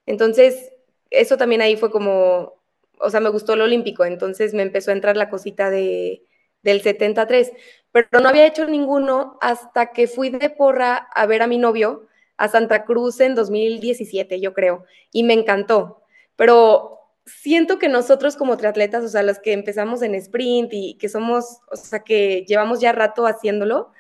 Entonces, 0.07 0.73
eso 1.11 1.37
también 1.37 1.63
ahí 1.63 1.77
fue 1.77 1.91
como, 1.91 2.55
o 2.99 3.11
sea, 3.11 3.21
me 3.21 3.29
gustó 3.31 3.55
el 3.55 3.63
olímpico, 3.63 4.05
entonces 4.05 4.55
me 4.55 4.63
empezó 4.63 4.91
a 4.91 4.95
entrar 4.95 5.17
la 5.17 5.31
cosita 5.31 5.71
de, 5.71 6.25
del 6.63 6.83
73, 6.83 7.53
pero 7.93 8.09
no 8.21 8.29
había 8.29 8.47
hecho 8.47 8.67
ninguno 8.67 9.39
hasta 9.41 9.93
que 9.93 10.09
fui 10.09 10.31
de 10.31 10.51
porra 10.51 10.97
a 10.97 11.27
ver 11.27 11.43
a 11.43 11.47
mi 11.47 11.59
novio 11.59 12.07
a 12.37 12.49
Santa 12.49 12.85
Cruz 12.85 13.21
en 13.21 13.35
2017, 13.37 14.41
yo 14.41 14.53
creo, 14.53 14.85
y 15.13 15.23
me 15.23 15.35
encantó, 15.35 16.03
pero 16.37 17.04
siento 17.27 17.79
que 17.79 17.89
nosotros 17.89 18.37
como 18.37 18.57
triatletas, 18.57 19.05
o 19.05 19.09
sea, 19.09 19.23
los 19.23 19.39
que 19.39 19.53
empezamos 19.53 20.03
en 20.03 20.15
sprint 20.15 20.73
y 20.73 20.95
que 20.95 21.09
somos, 21.09 21.61
o 21.71 21.77
sea, 21.77 22.01
que 22.01 22.45
llevamos 22.47 22.81
ya 22.81 22.93
rato 22.93 23.27
haciéndolo, 23.27 23.93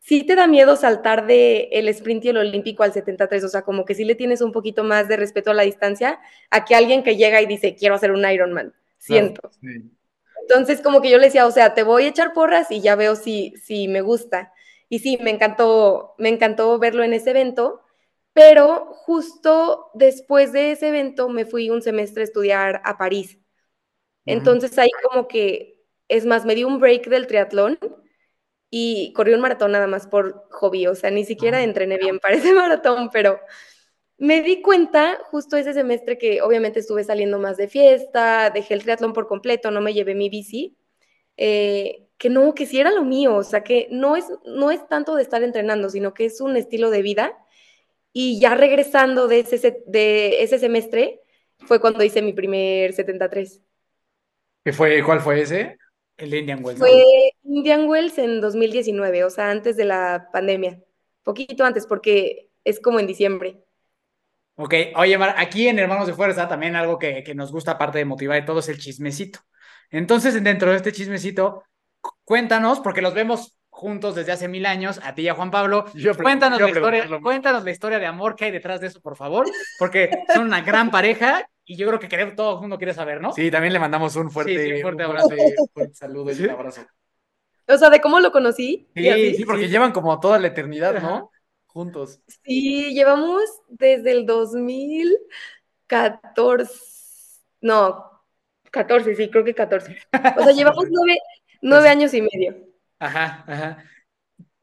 sí 0.00 0.24
te 0.24 0.34
da 0.34 0.46
miedo 0.46 0.76
saltar 0.76 1.26
de 1.26 1.68
el 1.72 1.88
sprint 1.88 2.24
y 2.24 2.28
el 2.30 2.38
olímpico 2.38 2.82
al 2.82 2.92
73, 2.92 3.44
o 3.44 3.48
sea, 3.48 3.62
como 3.62 3.84
que 3.84 3.94
sí 3.94 4.04
le 4.04 4.14
tienes 4.14 4.40
un 4.40 4.52
poquito 4.52 4.84
más 4.84 5.08
de 5.08 5.16
respeto 5.16 5.50
a 5.50 5.54
la 5.54 5.64
distancia 5.64 6.20
a 6.50 6.64
que 6.64 6.74
alguien 6.74 7.02
que 7.02 7.16
llega 7.16 7.40
y 7.42 7.46
dice, 7.46 7.74
quiero 7.74 7.94
hacer 7.94 8.12
un 8.12 8.28
Ironman, 8.28 8.74
siento. 8.98 9.50
Sí. 9.60 9.90
Entonces, 10.42 10.80
como 10.80 11.02
que 11.02 11.10
yo 11.10 11.18
le 11.18 11.26
decía, 11.26 11.46
o 11.46 11.50
sea, 11.50 11.74
te 11.74 11.82
voy 11.82 12.04
a 12.04 12.08
echar 12.08 12.32
porras 12.32 12.70
y 12.70 12.80
ya 12.80 12.96
veo 12.96 13.16
si, 13.16 13.54
si 13.62 13.86
me 13.86 14.00
gusta. 14.00 14.52
Y 14.88 15.00
sí, 15.00 15.18
me 15.22 15.30
encantó, 15.30 16.14
me 16.16 16.30
encantó 16.30 16.78
verlo 16.78 17.02
en 17.02 17.12
ese 17.12 17.30
evento, 17.30 17.82
pero 18.38 18.94
justo 18.94 19.90
después 19.94 20.52
de 20.52 20.70
ese 20.70 20.86
evento 20.90 21.28
me 21.28 21.44
fui 21.44 21.70
un 21.70 21.82
semestre 21.82 22.22
a 22.22 22.24
estudiar 22.24 22.80
a 22.84 22.96
París. 22.96 23.36
Entonces 24.26 24.78
ahí 24.78 24.90
como 25.02 25.26
que, 25.26 25.82
es 26.06 26.24
más, 26.24 26.44
me 26.44 26.54
di 26.54 26.62
un 26.62 26.78
break 26.78 27.08
del 27.08 27.26
triatlón 27.26 27.80
y 28.70 29.12
corrí 29.14 29.34
un 29.34 29.40
maratón 29.40 29.72
nada 29.72 29.88
más 29.88 30.06
por 30.06 30.46
hobby, 30.52 30.86
o 30.86 30.94
sea, 30.94 31.10
ni 31.10 31.24
siquiera 31.24 31.64
entrené 31.64 31.98
bien 31.98 32.20
para 32.20 32.36
ese 32.36 32.52
maratón, 32.54 33.10
pero 33.12 33.40
me 34.18 34.40
di 34.40 34.62
cuenta 34.62 35.18
justo 35.32 35.56
ese 35.56 35.72
semestre 35.72 36.16
que 36.16 36.40
obviamente 36.40 36.78
estuve 36.78 37.02
saliendo 37.02 37.40
más 37.40 37.56
de 37.56 37.66
fiesta, 37.66 38.50
dejé 38.50 38.74
el 38.74 38.84
triatlón 38.84 39.14
por 39.14 39.26
completo, 39.26 39.72
no 39.72 39.80
me 39.80 39.94
llevé 39.94 40.14
mi 40.14 40.28
bici, 40.28 40.78
eh, 41.36 42.06
que 42.18 42.30
no, 42.30 42.54
que 42.54 42.66
sí 42.66 42.78
era 42.78 42.92
lo 42.92 43.02
mío, 43.02 43.34
o 43.34 43.42
sea, 43.42 43.64
que 43.64 43.88
no 43.90 44.14
es, 44.14 44.26
no 44.44 44.70
es 44.70 44.86
tanto 44.86 45.16
de 45.16 45.22
estar 45.22 45.42
entrenando, 45.42 45.90
sino 45.90 46.14
que 46.14 46.26
es 46.26 46.40
un 46.40 46.56
estilo 46.56 46.90
de 46.90 47.02
vida. 47.02 47.36
Y 48.20 48.40
ya 48.40 48.56
regresando 48.56 49.28
de 49.28 49.38
ese, 49.38 49.58
se- 49.58 49.84
de 49.86 50.42
ese 50.42 50.58
semestre 50.58 51.20
fue 51.68 51.80
cuando 51.80 52.02
hice 52.02 52.20
mi 52.20 52.32
primer 52.32 52.92
73. 52.92 53.60
¿Qué 54.64 54.72
fue, 54.72 55.04
¿Cuál 55.04 55.20
fue 55.20 55.40
ese? 55.40 55.78
El 56.16 56.30
de 56.30 56.38
Indian 56.38 56.64
Wells. 56.64 56.80
Fue 56.80 57.04
Indian 57.44 57.86
Wells 57.88 58.18
en 58.18 58.40
2019, 58.40 59.22
o 59.22 59.30
sea, 59.30 59.52
antes 59.52 59.76
de 59.76 59.84
la 59.84 60.30
pandemia. 60.32 60.82
Poquito 61.22 61.64
antes, 61.64 61.86
porque 61.86 62.50
es 62.64 62.80
como 62.80 62.98
en 62.98 63.06
diciembre. 63.06 63.62
Ok, 64.56 64.74
oye, 64.96 65.16
Mar, 65.16 65.36
aquí 65.38 65.68
en 65.68 65.78
Hermanos 65.78 66.08
de 66.08 66.14
Fuerza 66.14 66.48
también 66.48 66.74
algo 66.74 66.98
que, 66.98 67.22
que 67.22 67.36
nos 67.36 67.52
gusta, 67.52 67.70
aparte 67.72 67.98
de 67.98 68.04
motivar 68.04 68.42
y 68.42 68.44
todo, 68.44 68.58
es 68.58 68.68
el 68.68 68.78
chismecito. 68.78 69.38
Entonces, 69.90 70.42
dentro 70.42 70.72
de 70.72 70.76
este 70.78 70.90
chismecito, 70.90 71.62
cu- 72.00 72.10
cuéntanos, 72.24 72.80
porque 72.80 73.00
los 73.00 73.14
vemos 73.14 73.57
juntos 73.78 74.16
desde 74.16 74.32
hace 74.32 74.48
mil 74.48 74.66
años, 74.66 74.98
a 75.04 75.14
ti 75.14 75.22
y 75.22 75.28
a 75.28 75.34
Juan 75.34 75.52
Pablo. 75.52 75.84
Yo 75.94 76.12
Cuéntanos 76.16 76.58
yo 76.58 76.64
la 76.66 76.72
historia, 76.72 77.08
cuéntanos 77.22 77.62
la 77.64 77.70
historia 77.70 78.00
de 78.00 78.06
amor 78.06 78.34
que 78.34 78.46
hay 78.46 78.50
detrás 78.50 78.80
de 78.80 78.88
eso, 78.88 79.00
por 79.00 79.14
favor, 79.16 79.46
porque 79.78 80.10
son 80.34 80.46
una 80.46 80.62
gran 80.62 80.90
pareja 80.90 81.48
y 81.64 81.76
yo 81.76 81.86
creo 81.86 82.00
que 82.00 82.08
queremos- 82.08 82.34
todo 82.34 82.54
el 82.56 82.60
mundo 82.62 82.76
quiere 82.76 82.92
saber, 82.92 83.20
¿no? 83.20 83.32
Sí, 83.32 83.52
también 83.52 83.72
le 83.72 83.78
mandamos 83.78 84.16
un 84.16 84.32
fuerte, 84.32 84.64
Sí, 84.64 84.74
sí, 84.76 84.82
fuerte 84.82 85.04
un 85.04 85.10
abrazo. 85.10 85.28
fuerte- 85.28 85.54
fuerte 85.72 85.94
saludo 85.94 86.32
y 86.32 86.42
un 86.42 86.50
abrazo. 86.50 86.80
O 87.68 87.78
sea, 87.78 87.88
de 87.90 88.00
cómo 88.00 88.18
lo 88.18 88.32
conocí. 88.32 88.88
Sí. 88.96 89.34
Sí, 89.36 89.44
porque 89.44 89.68
llevan 89.68 89.92
como 89.92 90.18
toda 90.18 90.40
la 90.40 90.48
eternidad, 90.48 90.96
Ajá. 90.96 91.08
¿no? 91.08 91.30
Juntos. 91.68 92.20
Sí, 92.44 92.92
llevamos 92.94 93.42
desde 93.68 94.10
el 94.10 94.26
2014. 94.26 96.72
No, 97.60 98.04
14, 98.70 99.14
sí, 99.14 99.30
creo 99.30 99.44
que 99.44 99.54
14. 99.54 99.96
O 100.36 100.42
sea, 100.42 100.52
llevamos 100.52 100.84
nueve, 100.90 101.18
nueve 101.62 101.88
años 101.88 102.12
y 102.14 102.22
medio. 102.22 102.56
Ajá, 102.98 103.44
ajá. 103.46 103.84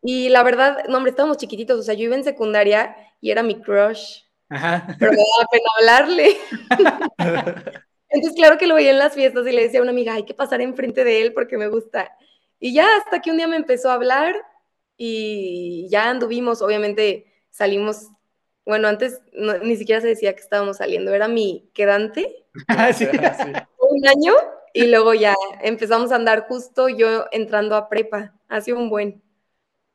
Y 0.02 0.30
la 0.30 0.44
verdad, 0.44 0.86
no, 0.88 0.98
hombre, 0.98 1.10
estábamos 1.10 1.38
chiquititos. 1.38 1.80
O 1.80 1.84
sea, 1.84 1.96
yo 1.96 2.04
iba 2.04 2.16
en 2.16 2.24
secundaria 2.24 2.96
y 3.22 3.32
era 3.32 3.42
mi 3.42 3.62
crush, 3.62 4.22
Ajá. 4.50 4.86
pero 5.00 5.12
me 5.12 5.18
daba 5.18 5.48
pena 5.52 5.66
hablarle. 5.80 6.38
Entonces, 8.10 8.36
claro 8.36 8.58
que 8.58 8.68
lo 8.68 8.76
veía 8.76 8.92
en 8.92 9.00
las 9.00 9.14
fiestas 9.14 9.48
y 9.48 9.52
le 9.52 9.64
decía 9.64 9.80
a 9.80 9.84
una 9.84 9.92
amiga, 9.92 10.14
hay 10.14 10.24
que 10.26 10.34
pasar 10.34 10.62
enfrente 10.62 11.04
de 11.04 11.22
él 11.22 11.34
porque 11.34 11.58
me 11.58 11.68
gusta. 11.68 12.16
Y 12.60 12.74
ya 12.74 12.88
hasta 12.98 13.22
que 13.22 13.32
un 13.32 13.38
día 13.38 13.48
me 13.48 13.56
empezó 13.58 13.90
a 13.90 13.96
hablar 13.96 14.36
y 14.96 15.88
ya 15.90 16.10
anduvimos, 16.10 16.62
obviamente 16.62 17.26
salimos, 17.50 18.10
bueno, 18.64 18.88
antes 18.88 19.22
ni 19.64 19.76
siquiera 19.76 20.02
se 20.02 20.08
decía 20.08 20.34
que 20.34 20.42
estábamos 20.42 20.78
saliendo, 20.78 21.14
era 21.14 21.28
mi 21.28 21.70
quedante. 21.74 22.46
sí, 22.94 23.06
sí. 23.12 23.52
Un 23.80 24.08
año 24.08 24.34
y 24.76 24.88
luego 24.88 25.14
ya 25.14 25.34
empezamos 25.62 26.12
a 26.12 26.18
andar 26.18 26.48
justo 26.48 26.90
yo 26.90 27.26
entrando 27.32 27.76
a 27.76 27.88
prepa, 27.88 28.34
hace 28.50 28.74
un 28.74 28.90
buen. 28.90 29.24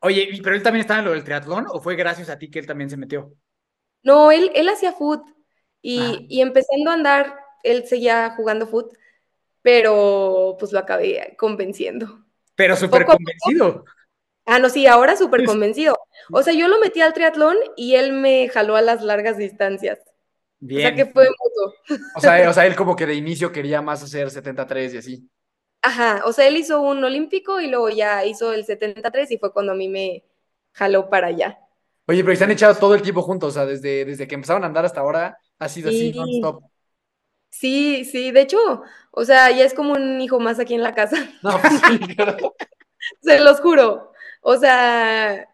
Oye, 0.01 0.41
¿pero 0.43 0.57
él 0.57 0.63
también 0.63 0.81
estaba 0.81 1.01
en 1.01 1.05
lo 1.05 1.13
del 1.13 1.23
triatlón 1.23 1.67
o 1.69 1.81
fue 1.81 1.97
gracias 1.97 2.31
a 2.31 2.39
ti 2.39 2.51
que 2.51 2.59
él 2.59 2.67
también 2.67 2.89
se 2.89 2.97
metió? 2.97 3.35
No, 4.03 4.33
él, 4.33 4.51
él 4.55 4.69
hacía 4.71 4.93
foot 4.93 5.23
y, 5.83 6.01
ah. 6.01 6.19
y 6.29 6.41
empezando 6.41 6.91
a 6.91 6.95
andar, 6.95 7.39
él 7.63 7.87
seguía 7.87 8.33
jugando 8.37 8.67
foot, 8.67 8.95
pero 9.61 10.57
pues 10.59 10.73
lo 10.73 10.79
acabé 10.79 11.37
convenciendo. 11.39 12.25
Pero 12.55 12.75
súper 12.75 13.05
convencido. 13.05 13.85
Ah, 14.47 14.59
no, 14.59 14.71
sí, 14.71 14.87
ahora 14.87 15.15
súper 15.17 15.45
convencido. 15.45 15.99
O 16.33 16.43
sea, 16.43 16.55
yo 16.55 16.69
lo 16.69 16.79
metí 16.79 17.03
al 17.03 17.13
triatlón 17.13 17.57
y 17.77 17.97
él 17.97 18.15
me 18.15 18.49
jaló 18.49 18.77
a 18.77 18.83
las 18.83 19.03
largas 19.03 19.37
distancias. 19.37 19.99
Bien. 20.61 20.81
O 20.81 20.83
sea, 20.83 20.95
que 20.95 21.07
fue 21.11 21.27
mutuo. 21.27 21.75
O 22.15 22.21
sea, 22.21 22.51
o 22.51 22.53
sea, 22.53 22.67
él 22.67 22.77
como 22.77 22.95
que 22.95 23.07
de 23.07 23.15
inicio 23.15 23.51
quería 23.51 23.81
más 23.81 24.03
hacer 24.03 24.31
73 24.31 24.95
y 24.95 24.99
así. 24.99 25.31
Ajá, 25.83 26.23
o 26.27 26.33
sea, 26.33 26.47
él 26.47 26.57
hizo 26.59 26.81
un 26.83 27.03
olímpico 27.03 27.61
y 27.61 27.69
luego 27.69 27.89
ya 27.89 28.25
hizo 28.27 28.53
el 28.53 28.65
73 28.65 29.31
y 29.31 29.39
fue 29.39 29.53
cuando 29.53 29.73
a 29.73 29.75
mí 29.75 29.89
me 29.89 30.25
jaló 30.73 31.09
para 31.09 31.29
allá. 31.29 31.59
Oye, 32.07 32.23
pero 32.23 32.37
se 32.37 32.45
han 32.45 32.51
echado 32.51 32.75
todo 32.75 32.95
el 32.95 33.03
tiempo 33.03 33.23
juntos, 33.23 33.51
o 33.51 33.53
sea, 33.53 33.67
desde, 33.67 34.05
desde 34.05 34.29
que 34.29 34.35
empezaron 34.35 34.65
a 34.65 34.67
andar 34.67 34.85
hasta 34.85 35.01
ahora 35.01 35.39
ha 35.59 35.69
sido 35.69 35.89
así 35.89 36.13
non-stop. 36.13 36.65
Sí, 37.51 38.05
sí, 38.05 38.31
de 38.31 38.43
hecho, 38.43 38.59
o 39.11 39.25
sea, 39.25 39.51
ya 39.51 39.65
es 39.65 39.75
como 39.75 39.95
un 39.95 40.21
hijo 40.21 40.39
más 40.39 40.59
aquí 40.59 40.75
en 40.75 40.83
la 40.83 40.95
casa. 40.95 41.17
No, 41.43 41.59
pues 41.61 41.81
sí, 41.81 42.17
Se 43.23 43.41
los 43.41 43.61
juro. 43.61 44.13
O 44.43 44.57
sea, 44.57 45.49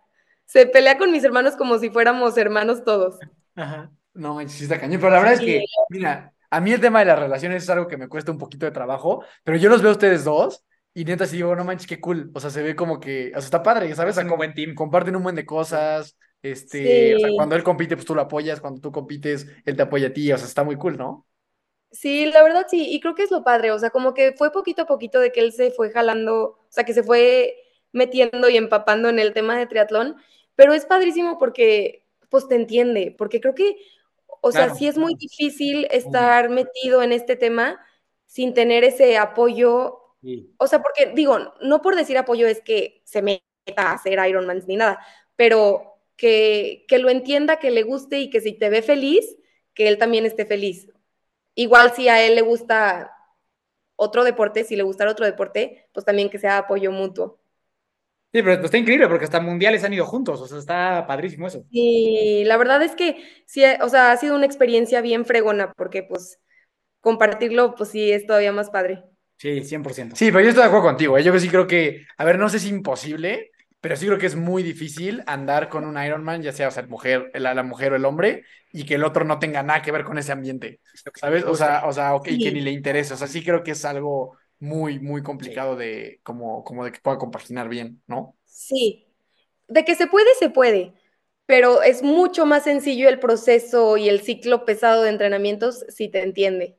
se 0.44 0.66
pelea 0.66 0.98
con 0.98 1.10
mis 1.10 1.24
hermanos 1.24 1.56
como 1.56 1.78
si 1.78 1.90
fuéramos 1.90 2.36
hermanos 2.36 2.84
todos. 2.84 3.18
Ajá. 3.54 3.90
No 4.16 4.34
manches, 4.34 4.62
está 4.62 4.80
cañón. 4.80 5.00
Pero 5.00 5.12
la 5.12 5.18
verdad 5.18 5.34
es 5.34 5.40
que, 5.40 5.64
mira, 5.90 6.32
a 6.50 6.60
mí 6.60 6.72
el 6.72 6.80
tema 6.80 7.00
de 7.00 7.06
las 7.06 7.18
relaciones 7.18 7.62
es 7.62 7.70
algo 7.70 7.86
que 7.86 7.96
me 7.96 8.08
cuesta 8.08 8.32
un 8.32 8.38
poquito 8.38 8.66
de 8.66 8.72
trabajo, 8.72 9.24
pero 9.44 9.56
yo 9.56 9.68
los 9.68 9.82
veo 9.82 9.90
a 9.90 9.94
ustedes 9.94 10.24
dos 10.24 10.64
y 10.94 11.04
neta 11.04 11.26
sí 11.26 11.36
digo, 11.36 11.54
no 11.54 11.64
manches, 11.64 11.86
qué 11.86 12.00
cool. 12.00 12.30
O 12.34 12.40
sea, 12.40 12.50
se 12.50 12.62
ve 12.62 12.74
como 12.74 12.98
que, 12.98 13.28
o 13.28 13.40
sea, 13.40 13.44
está 13.44 13.62
padre, 13.62 13.94
¿sabes? 13.94 14.16
como 14.16 14.38
buen 14.38 14.54
team. 14.54 14.74
Comparten 14.74 15.14
un 15.16 15.22
buen 15.22 15.36
de 15.36 15.44
cosas. 15.44 16.16
Este, 16.42 17.16
o 17.16 17.18
sea, 17.18 17.28
cuando 17.36 17.56
él 17.56 17.62
compite, 17.62 17.96
pues 17.96 18.06
tú 18.06 18.14
lo 18.14 18.22
apoyas, 18.22 18.60
cuando 18.60 18.80
tú 18.80 18.92
compites, 18.92 19.46
él 19.64 19.76
te 19.76 19.82
apoya 19.82 20.08
a 20.08 20.12
ti, 20.12 20.32
o 20.32 20.38
sea, 20.38 20.46
está 20.46 20.64
muy 20.64 20.76
cool, 20.76 20.96
¿no? 20.96 21.26
Sí, 21.90 22.26
la 22.26 22.42
verdad 22.42 22.66
sí, 22.68 22.88
y 22.90 23.00
creo 23.00 23.14
que 23.14 23.22
es 23.22 23.30
lo 23.30 23.42
padre, 23.42 23.70
o 23.70 23.78
sea, 23.78 23.90
como 23.90 24.12
que 24.12 24.32
fue 24.32 24.52
poquito 24.52 24.82
a 24.82 24.86
poquito 24.86 25.18
de 25.18 25.32
que 25.32 25.40
él 25.40 25.52
se 25.52 25.70
fue 25.70 25.90
jalando, 25.90 26.58
o 26.60 26.66
sea, 26.68 26.84
que 26.84 26.92
se 26.94 27.02
fue 27.02 27.54
metiendo 27.92 28.48
y 28.48 28.56
empapando 28.56 29.08
en 29.08 29.18
el 29.18 29.32
tema 29.32 29.56
de 29.58 29.66
triatlón, 29.66 30.16
pero 30.56 30.74
es 30.74 30.84
padrísimo 30.84 31.38
porque, 31.38 32.04
pues 32.28 32.48
te 32.48 32.54
entiende, 32.54 33.14
porque 33.16 33.40
creo 33.40 33.54
que 33.54 33.76
o 34.46 34.52
sea, 34.52 34.74
sí 34.74 34.86
es 34.86 34.96
muy 34.96 35.14
difícil 35.16 35.88
estar 35.90 36.48
metido 36.48 37.02
en 37.02 37.12
este 37.12 37.34
tema 37.34 37.80
sin 38.26 38.54
tener 38.54 38.84
ese 38.84 39.18
apoyo. 39.18 39.98
O 40.56 40.66
sea, 40.66 40.82
porque 40.82 41.12
digo, 41.14 41.38
no 41.60 41.82
por 41.82 41.96
decir 41.96 42.16
apoyo 42.16 42.46
es 42.46 42.60
que 42.60 43.02
se 43.04 43.22
meta 43.22 43.42
a 43.76 43.92
hacer 43.92 44.18
Ironman 44.26 44.62
ni 44.66 44.76
nada, 44.76 44.98
pero 45.36 46.00
que, 46.16 46.84
que 46.88 46.98
lo 46.98 47.10
entienda, 47.10 47.58
que 47.58 47.70
le 47.70 47.82
guste 47.82 48.20
y 48.20 48.30
que 48.30 48.40
si 48.40 48.52
te 48.52 48.70
ve 48.70 48.82
feliz, 48.82 49.36
que 49.74 49.88
él 49.88 49.98
también 49.98 50.26
esté 50.26 50.46
feliz. 50.46 50.88
Igual 51.54 51.92
si 51.92 52.08
a 52.08 52.24
él 52.24 52.34
le 52.34 52.42
gusta 52.42 53.12
otro 53.96 54.24
deporte, 54.24 54.64
si 54.64 54.76
le 54.76 54.82
gustara 54.82 55.10
otro 55.10 55.26
deporte, 55.26 55.88
pues 55.92 56.06
también 56.06 56.30
que 56.30 56.38
sea 56.38 56.58
apoyo 56.58 56.92
mutuo. 56.92 57.40
Sí, 58.36 58.42
pero 58.42 58.62
está 58.62 58.76
increíble 58.76 59.08
porque 59.08 59.24
hasta 59.24 59.40
mundiales 59.40 59.82
han 59.82 59.94
ido 59.94 60.04
juntos, 60.04 60.42
o 60.42 60.46
sea, 60.46 60.58
está 60.58 61.06
padrísimo 61.06 61.46
eso. 61.46 61.64
Sí, 61.70 62.42
la 62.44 62.58
verdad 62.58 62.82
es 62.82 62.94
que 62.94 63.16
sí, 63.46 63.62
o 63.80 63.88
sea, 63.88 64.12
ha 64.12 64.16
sido 64.18 64.36
una 64.36 64.44
experiencia 64.44 65.00
bien 65.00 65.24
fregona 65.24 65.72
porque 65.72 66.02
pues 66.02 66.38
compartirlo, 67.00 67.74
pues 67.76 67.88
sí, 67.88 68.12
es 68.12 68.26
todavía 68.26 68.52
más 68.52 68.68
padre. 68.68 69.04
Sí, 69.38 69.62
100%. 69.62 70.16
Sí, 70.16 70.26
pero 70.26 70.42
yo 70.42 70.50
estoy 70.50 70.64
de 70.64 70.68
acuerdo 70.68 70.84
contigo, 70.84 71.16
¿eh? 71.16 71.22
yo 71.22 71.38
sí 71.38 71.48
creo 71.48 71.66
que, 71.66 72.04
a 72.18 72.26
ver, 72.26 72.38
no 72.38 72.50
sé 72.50 72.58
si 72.58 72.66
es 72.66 72.74
imposible, 72.74 73.52
pero 73.80 73.96
sí 73.96 74.04
creo 74.04 74.18
que 74.18 74.26
es 74.26 74.36
muy 74.36 74.62
difícil 74.62 75.22
andar 75.26 75.70
con 75.70 75.86
un 75.86 75.96
Ironman, 75.96 76.42
ya 76.42 76.52
sea, 76.52 76.68
o 76.68 76.70
sea, 76.70 76.82
mujer, 76.86 77.30
la, 77.32 77.54
la, 77.54 77.62
mujer 77.62 77.94
o 77.94 77.96
el 77.96 78.04
hombre, 78.04 78.44
y 78.70 78.84
que 78.84 78.96
el 78.96 79.04
otro 79.04 79.24
no 79.24 79.38
tenga 79.38 79.62
nada 79.62 79.80
que 79.80 79.92
ver 79.92 80.04
con 80.04 80.18
ese 80.18 80.32
ambiente, 80.32 80.80
¿sabes? 81.14 81.42
O 81.44 81.54
sea, 81.54 81.86
o 81.86 81.92
sea, 81.94 82.14
okay, 82.14 82.38
que 82.38 82.52
ni 82.52 82.60
le 82.60 82.72
interese, 82.72 83.14
o 83.14 83.16
sea, 83.16 83.28
sí 83.28 83.42
creo 83.42 83.62
que 83.62 83.70
es 83.70 83.82
algo 83.86 84.36
muy, 84.60 84.98
muy 85.00 85.22
complicado 85.22 85.76
de, 85.76 86.20
como, 86.22 86.64
como 86.64 86.84
de 86.84 86.92
que 86.92 87.00
pueda 87.00 87.18
compaginar 87.18 87.68
bien, 87.68 88.02
¿no? 88.06 88.36
Sí, 88.44 89.06
de 89.68 89.84
que 89.84 89.94
se 89.96 90.06
puede, 90.08 90.28
se 90.38 90.50
puede, 90.50 90.94
pero 91.46 91.82
es 91.82 92.02
mucho 92.02 92.46
más 92.46 92.64
sencillo 92.64 93.08
el 93.08 93.20
proceso 93.20 93.96
y 93.96 94.08
el 94.08 94.22
ciclo 94.22 94.64
pesado 94.64 95.02
de 95.02 95.10
entrenamientos 95.10 95.84
si 95.88 96.08
te 96.08 96.22
entiende. 96.22 96.78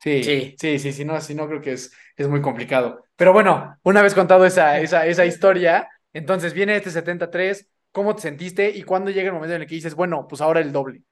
Sí, 0.00 0.22
sí, 0.22 0.54
sí, 0.60 0.78
sí, 0.78 0.92
sí, 0.92 1.04
no, 1.06 1.18
sí, 1.20 1.34
no 1.34 1.48
creo 1.48 1.62
que 1.62 1.72
es, 1.72 1.92
es 2.16 2.28
muy 2.28 2.42
complicado. 2.42 3.04
Pero 3.16 3.32
bueno, 3.32 3.78
una 3.84 4.02
vez 4.02 4.14
contado 4.14 4.44
esa, 4.44 4.78
esa, 4.80 5.06
esa 5.06 5.24
historia, 5.24 5.88
entonces 6.12 6.52
viene 6.52 6.76
este 6.76 6.90
73, 6.90 7.70
¿cómo 7.90 8.14
te 8.14 8.22
sentiste 8.22 8.68
y 8.70 8.82
cuándo 8.82 9.10
llega 9.10 9.28
el 9.28 9.32
momento 9.34 9.54
en 9.54 9.62
el 9.62 9.68
que 9.68 9.74
dices, 9.76 9.94
bueno, 9.94 10.26
pues 10.28 10.42
ahora 10.42 10.60
el 10.60 10.72
doble? 10.72 11.02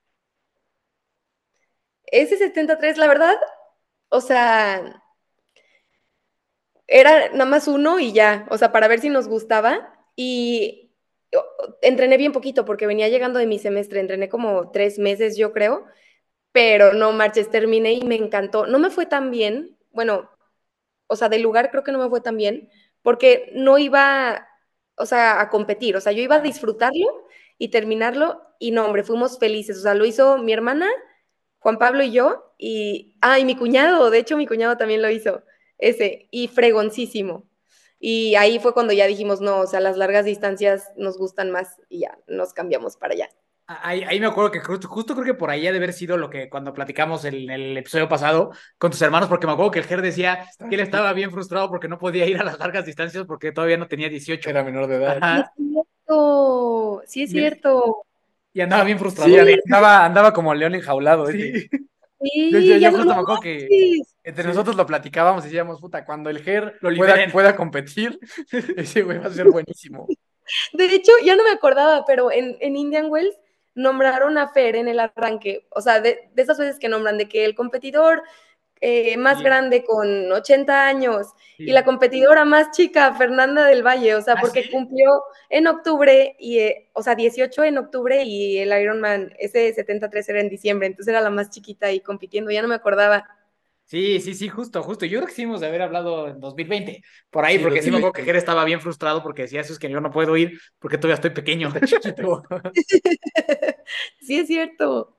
Ese 2.07 2.37
73, 2.37 2.97
la 2.99 3.07
verdad, 3.09 3.35
o 4.11 4.21
sea, 4.21 5.02
era 6.93 7.31
nada 7.31 7.47
más 7.47 7.69
uno 7.69 7.99
y 7.99 8.13
ya, 8.13 8.47
o 8.51 8.59
sea, 8.59 8.71
para 8.71 8.87
ver 8.87 9.01
si 9.01 9.09
nos 9.09 9.27
gustaba. 9.27 9.95
Y 10.15 10.91
entrené 11.81 12.19
bien 12.19 12.33
poquito 12.33 12.65
porque 12.65 12.87
venía 12.87 13.09
llegando 13.09 13.39
de 13.39 13.47
mi 13.47 13.59
semestre, 13.59 14.01
entrené 14.01 14.29
como 14.29 14.71
tres 14.71 14.99
meses, 14.99 15.37
yo 15.37 15.53
creo, 15.53 15.87
pero 16.53 16.93
no 16.93 17.13
marches, 17.13 17.51
terminé 17.51 17.95
y 17.95 18.03
me 18.05 18.17
encantó. 18.17 18.67
No 18.67 18.79
me 18.79 18.91
fue 18.91 19.07
tan 19.07 19.31
bien, 19.31 19.79
bueno, 19.93 20.31
o 21.07 21.17
sea, 21.17 21.29
del 21.29 21.43
lugar 21.43 21.71
creo 21.71 21.83
que 21.83 21.93
no 21.93 21.99
me 21.99 22.11
fue 22.11 22.21
tan 22.21 22.37
bien, 22.37 22.71
porque 23.03 23.51
no 23.55 23.79
iba, 23.79 24.49
o 24.97 25.07
sea, 25.07 25.41
a 25.41 25.49
competir, 25.51 25.97
o 25.97 26.01
sea, 26.01 26.13
yo 26.13 26.23
iba 26.23 26.37
a 26.37 26.41
disfrutarlo 26.41 27.27
y 27.59 27.69
terminarlo, 27.69 28.43
y 28.59 28.71
no, 28.73 28.85
hombre, 28.85 29.05
fuimos 29.05 29.39
felices, 29.39 29.79
o 29.79 29.83
sea, 29.83 29.95
lo 29.95 30.05
hizo 30.05 30.39
mi 30.39 30.53
hermana, 30.53 30.89
Juan 31.61 31.79
Pablo 31.79 32.03
y 32.03 32.13
yo, 32.13 32.55
y, 32.59 33.17
ah, 33.23 33.39
y 33.39 33.45
mi 33.45 33.57
cuñado, 33.57 34.11
de 34.11 34.19
hecho 34.19 34.37
mi 34.37 34.47
cuñado 34.47 34.77
también 34.77 35.03
lo 35.03 35.11
hizo 35.11 35.43
ese, 35.79 36.29
y 36.31 36.49
fregoncísimo. 36.49 37.49
Y 37.99 38.35
ahí 38.35 38.59
fue 38.59 38.75
cuando 38.75 38.93
ya 38.93 39.07
dijimos, 39.07 39.41
no, 39.41 39.61
o 39.61 39.67
sea, 39.67 39.81
las 39.81 39.97
largas 39.97 40.25
distancias 40.25 40.91
nos 40.97 41.19
gustan 41.19 41.51
más 41.51 41.81
y 41.89 42.01
ya 42.01 42.19
nos 42.27 42.53
cambiamos 42.53 42.97
para 42.97 43.15
allá. 43.15 43.29
Ahí, 43.67 44.19
me 44.19 44.27
acuerdo 44.27 44.51
que 44.51 44.61
justo, 44.61 44.89
justo, 44.89 45.15
creo 45.15 45.25
que 45.25 45.35
por 45.35 45.51
ahí 45.51 45.67
ha 45.67 45.71
de 45.71 45.79
haber 45.79 45.93
sido 45.93 46.17
lo 46.17 46.29
que 46.29 46.51
cuando 46.51 46.75
platicamos 46.75 47.25
en 47.25 47.49
el, 47.49 47.77
episodio 47.77 48.09
pasado 48.09 48.51
con 48.77 48.91
tus 48.91 49.01
hermanos, 49.01 49.29
porque 49.29 49.47
me 49.47 49.53
acuerdo 49.53 49.71
que 49.71 49.79
el 49.79 49.85
Ger 49.85 50.03
decía 50.03 50.47
que 50.69 50.75
él 50.75 50.81
estaba 50.81 51.13
bien 51.13 51.31
frustrado 51.31 51.69
porque 51.69 51.89
no 51.89 51.99
podía 51.99 52.27
ir 52.27 52.39
a 52.39 52.45
las 52.45 52.59
largas 52.59 52.85
distancias 52.85 53.25
porque 53.25 53.53
todavía 53.53 53.77
no 53.77 53.87
tenía 53.87 54.09
18. 54.09 54.51
Era 54.51 54.65
menor 54.65 54.89
de 54.89 54.97
edad. 54.97 55.47
Sí 55.57 55.63
es 55.63 55.71
cierto, 55.73 57.03
sí 57.07 57.23
es 57.23 57.31
cierto. 57.31 58.05
Y 58.53 58.61
andaba 58.61 58.85
bien 58.85 58.99
frustrado. 58.99 59.33
andaba, 59.65 60.05
andaba 60.05 60.33
como 60.33 60.53
león 60.55 60.75
enjaulado. 60.75 61.29
Sí. 61.29 61.71
Sí, 62.23 62.81
yo, 62.81 62.91
justo 62.91 63.15
me 63.15 63.21
acuerdo 63.21 63.41
que 63.41 63.69
entre 64.23 64.45
nosotros 64.45 64.77
lo 64.77 64.87
platicábamos 64.87 65.45
y 65.45 65.49
decíamos, 65.49 65.81
puta, 65.81 66.05
cuando 66.05 66.31
el 66.31 66.43
GER 66.43 66.79
pueda, 66.81 67.17
pueda, 67.33 67.57
competir, 67.57 68.19
ese 68.77 69.03
güey 69.03 69.19
va 69.19 69.27
a 69.27 69.31
ser 69.33 69.49
buenísimo. 69.51 70.07
De 70.73 70.87
hecho, 70.87 71.13
ya 71.25 71.37
no 71.37 71.45
me 71.45 71.51
acordaba, 71.51 72.05
pero 72.05 72.31
en, 72.31 72.57
en 72.61 72.77
Indian 72.77 73.07
Wells 73.11 73.37
nombraron 73.75 74.39
a 74.39 74.49
Fer 74.49 74.77
en 74.77 74.89
el 74.89 75.01
arranque, 75.01 75.67
o 75.71 75.81
sea, 75.81 76.01
de, 76.01 76.31
de, 76.35 76.43
esas 76.43 76.59
veces 76.59 76.79
que 76.79 76.89
nombran 76.89 77.17
de 77.17 77.29
que 77.29 77.45
el 77.45 77.55
competidor 77.55 78.23
eh, 78.85 79.17
más 79.17 79.41
grande 79.41 79.85
con 79.85 80.33
80 80.33 80.89
años 80.89 81.29
y 81.57 81.71
la 81.71 81.85
competidora 81.85 82.45
más 82.45 82.73
chica, 82.73 83.15
Fernanda 83.15 83.65
del 83.65 83.87
Valle, 83.87 84.17
o 84.17 84.21
sea, 84.21 84.35
¿Ah, 84.35 84.39
porque 84.41 84.69
cumplió 84.69 85.09
en 85.51 85.69
octubre, 85.69 86.35
y, 86.41 86.59
eh, 86.59 86.91
o 86.93 87.01
sea, 87.01 87.15
18 87.15 87.63
en 87.63 87.79
octubre 87.79 88.25
y 88.25 88.59
el 88.59 88.77
Ironman, 88.77 89.35
ese 89.39 89.73
73 89.73 90.29
era 90.29 90.41
en 90.41 90.49
diciembre, 90.49 90.89
entonces 90.89 91.13
era 91.13 91.21
la 91.21 91.31
más 91.31 91.51
chiquita 91.51 91.93
y 91.93 92.01
compitiendo, 92.01 92.51
ya 92.51 92.61
no 92.61 92.67
me 92.67 92.75
acordaba. 92.75 93.25
Sí, 93.85 94.21
sí, 94.21 94.35
sí, 94.35 94.49
justo, 94.49 94.83
justo. 94.83 95.07
Yo 95.07 95.21
creo 95.21 95.29
que 95.29 95.35
sí 95.35 95.43
hemos 95.43 95.61
de 95.61 95.69
haber 95.69 95.83
hablado 95.83 96.27
en 96.27 96.41
2020, 96.41 97.05
por 97.31 97.45
ahí, 97.45 97.61
porque 97.61 97.83
sí 97.83 97.91
me 97.93 97.99
acuerdo 97.99 98.15
que 98.15 98.25
Jerez 98.25 98.43
estaba 98.43 98.65
bien 98.65 98.81
frustrado 98.81 99.23
porque 99.23 99.43
decía, 99.43 99.61
eso 99.61 99.73
es 99.73 99.79
que 99.79 99.91
yo 99.91 100.01
no 100.01 100.11
puedo 100.11 100.37
ir 100.37 100.59
porque 100.81 100.99
todavía 100.99 101.15
estoy 101.15 101.31
pequeño. 101.31 101.71
sí, 104.21 104.41
es 104.41 104.49
cierto. 104.49 105.17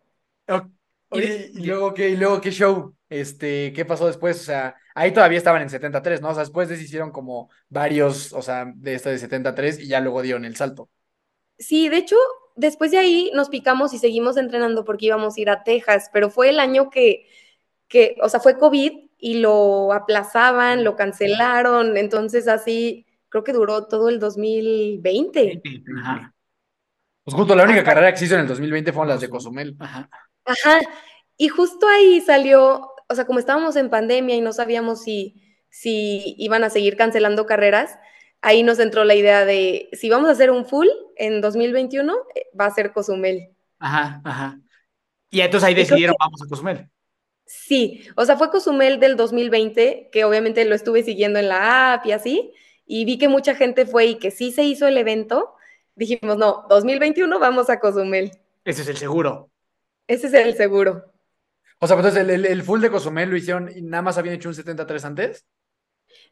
¿y 1.11 1.65
luego 1.65 1.93
qué, 1.93 2.09
y 2.09 2.17
luego 2.17 2.41
qué 2.41 2.51
show? 2.51 2.93
Este, 3.19 3.73
¿qué 3.73 3.85
pasó 3.85 4.07
después? 4.07 4.39
O 4.41 4.43
sea, 4.43 4.75
ahí 4.95 5.11
todavía 5.11 5.37
estaban 5.37 5.61
en 5.61 5.69
73, 5.69 6.21
¿no? 6.21 6.29
O 6.29 6.33
sea, 6.33 6.43
después 6.43 6.69
hicieron 6.71 7.11
como 7.11 7.49
varios, 7.69 8.33
o 8.33 8.41
sea, 8.41 8.71
de 8.75 8.95
esta 8.95 9.09
de 9.09 9.19
73 9.19 9.79
y 9.79 9.87
ya 9.87 9.99
luego 9.99 10.21
dieron 10.21 10.45
el 10.45 10.55
salto. 10.55 10.89
Sí, 11.57 11.89
de 11.89 11.97
hecho, 11.97 12.17
después 12.55 12.91
de 12.91 12.97
ahí 12.97 13.31
nos 13.33 13.49
picamos 13.49 13.93
y 13.93 13.99
seguimos 13.99 14.37
entrenando 14.37 14.83
porque 14.83 15.07
íbamos 15.07 15.37
a 15.37 15.41
ir 15.41 15.49
a 15.49 15.63
Texas, 15.63 16.09
pero 16.11 16.29
fue 16.29 16.49
el 16.49 16.59
año 16.59 16.89
que 16.89 17.27
que, 17.93 18.15
o 18.23 18.27
sea, 18.27 18.39
fue 18.39 18.57
COVID 18.57 18.91
y 19.19 19.39
lo 19.39 19.93
aplazaban, 19.93 20.83
lo 20.83 20.95
cancelaron, 20.95 21.95
entonces 21.95 22.47
así 22.47 23.05
creo 23.29 23.43
que 23.43 23.53
duró 23.53 23.87
todo 23.87 24.09
el 24.09 24.19
2020. 24.19 25.61
Ajá. 26.01 26.33
Pues 27.23 27.35
justo 27.35 27.55
la 27.55 27.65
única 27.65 27.83
carrera 27.83 28.11
que 28.11 28.17
se 28.17 28.25
hizo 28.25 28.33
en 28.33 28.41
el 28.41 28.47
2020 28.47 28.91
fueron 28.91 29.09
las 29.09 29.21
de 29.21 29.29
Cozumel. 29.29 29.75
Ajá. 29.79 30.09
Ajá. 30.43 30.79
Y 31.37 31.49
justo 31.49 31.87
ahí 31.87 32.19
salió, 32.21 32.92
o 33.09 33.15
sea, 33.15 33.25
como 33.25 33.39
estábamos 33.39 33.75
en 33.75 33.89
pandemia 33.89 34.35
y 34.35 34.41
no 34.41 34.53
sabíamos 34.53 35.01
si, 35.01 35.41
si 35.69 36.35
iban 36.37 36.63
a 36.63 36.69
seguir 36.69 36.97
cancelando 36.97 37.45
carreras, 37.45 37.97
ahí 38.41 38.63
nos 38.63 38.79
entró 38.79 39.03
la 39.03 39.15
idea 39.15 39.45
de 39.45 39.89
si 39.93 40.09
vamos 40.09 40.29
a 40.29 40.33
hacer 40.33 40.51
un 40.51 40.65
full 40.65 40.87
en 41.15 41.41
2021, 41.41 42.13
eh, 42.35 42.45
va 42.59 42.65
a 42.65 42.71
ser 42.71 42.91
Cozumel. 42.91 43.49
Ajá, 43.79 44.21
ajá. 44.23 44.59
Y 45.29 45.41
entonces 45.41 45.67
ahí 45.67 45.73
decidieron, 45.73 46.15
vamos 46.19 46.41
a 46.43 46.47
Cozumel. 46.47 46.89
Sí, 47.45 48.03
o 48.15 48.25
sea, 48.25 48.37
fue 48.37 48.49
Cozumel 48.49 48.99
del 48.99 49.17
2020, 49.17 50.09
que 50.11 50.25
obviamente 50.25 50.63
lo 50.65 50.75
estuve 50.75 51.03
siguiendo 51.03 51.39
en 51.39 51.49
la 51.49 51.93
app 51.93 52.05
y 52.05 52.11
así, 52.11 52.53
y 52.85 53.05
vi 53.05 53.17
que 53.17 53.27
mucha 53.27 53.55
gente 53.55 53.85
fue 53.85 54.05
y 54.05 54.15
que 54.15 54.31
sí 54.31 54.51
se 54.51 54.63
hizo 54.63 54.87
el 54.87 54.97
evento. 54.97 55.55
Dijimos, 55.95 56.37
no, 56.37 56.65
2021 56.69 57.39
vamos 57.39 57.69
a 57.69 57.79
Cozumel. 57.79 58.31
Ese 58.65 58.81
es 58.81 58.87
el 58.87 58.97
seguro. 58.97 59.49
Ese 60.07 60.27
es 60.27 60.33
el 60.33 60.55
seguro. 60.55 61.12
O 61.83 61.87
sea, 61.87 61.97
entonces 61.97 62.25
el, 62.25 62.63
full 62.63 62.79
de 62.79 62.89
Cozumel 62.89 63.29
lo 63.29 63.35
hicieron 63.35 63.69
y 63.75 63.81
nada 63.81 64.01
más 64.01 64.17
habían 64.17 64.35
hecho 64.35 64.47
un 64.47 64.55
73 64.55 65.03
antes. 65.03 65.45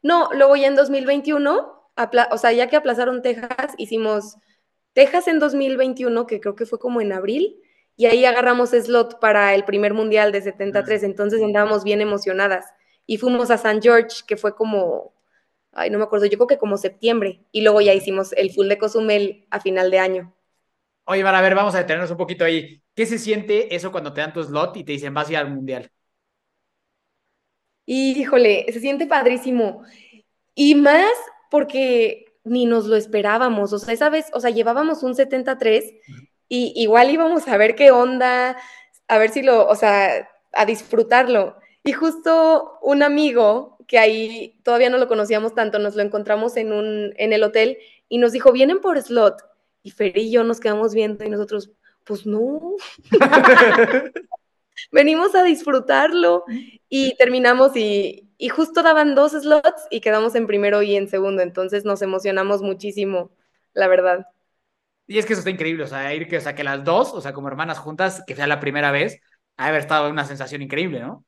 No, 0.02 0.30
luego 0.32 0.56
ya 0.56 0.66
en 0.66 0.74
2021, 0.74 1.90
o 2.30 2.38
sea, 2.38 2.52
ya 2.52 2.70
que 2.70 2.76
aplazaron 2.76 3.20
Texas, 3.20 3.74
hicimos 3.76 4.38
Texas 4.94 5.28
en 5.28 5.38
2021, 5.38 6.26
que 6.26 6.40
creo 6.40 6.54
que 6.54 6.64
fue 6.64 6.78
como 6.78 7.02
en 7.02 7.12
abril, 7.12 7.60
y 7.96 8.06
ahí 8.06 8.24
agarramos 8.24 8.70
slot 8.70 9.20
para 9.20 9.54
el 9.54 9.64
primer 9.64 9.92
mundial 9.92 10.32
de 10.32 10.40
73, 10.40 11.02
entonces 11.02 11.42
andábamos 11.42 11.84
bien 11.84 12.00
emocionadas. 12.00 12.64
Y 13.04 13.18
fuimos 13.18 13.50
a 13.50 13.58
San 13.58 13.82
George, 13.82 14.22
que 14.26 14.38
fue 14.38 14.56
como, 14.56 15.12
ay, 15.72 15.90
no 15.90 15.98
me 15.98 16.04
acuerdo, 16.04 16.24
yo 16.24 16.38
creo 16.38 16.46
que 16.46 16.56
como 16.56 16.78
septiembre, 16.78 17.44
y 17.52 17.60
luego 17.60 17.82
ya 17.82 17.92
hicimos 17.92 18.32
el 18.38 18.52
full 18.52 18.68
de 18.68 18.78
Cozumel 18.78 19.46
a 19.50 19.60
final 19.60 19.90
de 19.90 19.98
año. 19.98 20.34
Oye, 21.12 21.22
van 21.22 21.34
a 21.34 21.42
ver, 21.42 21.54
vamos 21.54 21.74
a 21.74 21.78
detenernos 21.78 22.10
un 22.10 22.16
poquito 22.16 22.42
ahí. 22.42 22.82
¿Qué 22.94 23.04
se 23.04 23.18
siente 23.18 23.74
eso 23.76 23.92
cuando 23.92 24.14
te 24.14 24.22
dan 24.22 24.32
tu 24.32 24.42
slot 24.42 24.78
y 24.78 24.84
te 24.84 24.92
dicen 24.92 25.12
vas 25.12 25.28
a 25.28 25.32
ir 25.32 25.36
al 25.36 25.50
mundial? 25.50 25.90
Híjole, 27.84 28.64
se 28.72 28.80
siente 28.80 29.06
padrísimo. 29.06 29.82
Y 30.54 30.74
más 30.74 31.12
porque 31.50 32.24
ni 32.44 32.64
nos 32.64 32.86
lo 32.86 32.96
esperábamos. 32.96 33.74
O 33.74 33.78
sea, 33.78 33.92
esa 33.92 34.08
vez, 34.08 34.26
o 34.32 34.40
sea, 34.40 34.50
llevábamos 34.50 35.02
un 35.02 35.14
73 35.14 35.84
y 36.48 36.72
igual 36.76 37.10
íbamos 37.10 37.46
a 37.46 37.58
ver 37.58 37.74
qué 37.74 37.90
onda, 37.90 38.56
a 39.06 39.18
ver 39.18 39.30
si 39.30 39.42
lo, 39.42 39.66
o 39.68 39.74
sea, 39.76 40.30
a 40.52 40.66
disfrutarlo. 40.66 41.56
Y 41.84 41.92
justo 41.92 42.78
un 42.80 43.02
amigo 43.02 43.76
que 43.86 43.98
ahí 43.98 44.58
todavía 44.64 44.88
no 44.88 44.96
lo 44.98 45.08
conocíamos 45.08 45.54
tanto, 45.54 45.78
nos 45.78 45.94
lo 45.94 46.02
encontramos 46.02 46.56
en 46.56 46.72
un 46.72 47.12
en 47.18 47.34
el 47.34 47.42
hotel 47.42 47.76
y 48.08 48.16
nos 48.18 48.32
dijo, 48.32 48.52
"Vienen 48.52 48.80
por 48.80 49.00
slot." 49.02 49.51
Y 49.82 49.90
Fer 49.90 50.16
y 50.16 50.30
yo 50.30 50.44
nos 50.44 50.60
quedamos 50.60 50.94
viendo 50.94 51.24
y 51.24 51.30
nosotros, 51.30 51.70
"Pues 52.04 52.26
no." 52.26 52.76
Venimos 54.92 55.34
a 55.34 55.42
disfrutarlo 55.44 56.44
y 56.88 57.14
terminamos 57.16 57.76
y, 57.76 58.28
y 58.38 58.48
justo 58.48 58.82
daban 58.82 59.14
dos 59.14 59.32
slots 59.32 59.86
y 59.90 60.00
quedamos 60.00 60.34
en 60.34 60.46
primero 60.46 60.82
y 60.82 60.96
en 60.96 61.08
segundo, 61.08 61.42
entonces 61.42 61.84
nos 61.84 62.02
emocionamos 62.02 62.62
muchísimo, 62.62 63.30
la 63.74 63.88
verdad. 63.88 64.26
Y 65.06 65.18
es 65.18 65.26
que 65.26 65.34
eso 65.34 65.40
está 65.40 65.50
increíble, 65.50 65.84
o 65.84 65.86
sea, 65.86 66.14
ir 66.14 66.28
que, 66.28 66.38
o 66.38 66.40
sea, 66.40 66.54
que 66.54 66.64
las 66.64 66.84
dos, 66.84 67.12
o 67.12 67.20
sea, 67.20 67.32
como 67.32 67.48
hermanas 67.48 67.78
juntas, 67.78 68.22
que 68.26 68.34
sea 68.34 68.46
la 68.46 68.60
primera 68.60 68.90
vez, 68.90 69.20
ha 69.56 69.66
haber 69.66 69.80
estado 69.80 70.10
una 70.10 70.24
sensación 70.24 70.62
increíble, 70.62 71.00
¿no? 71.00 71.24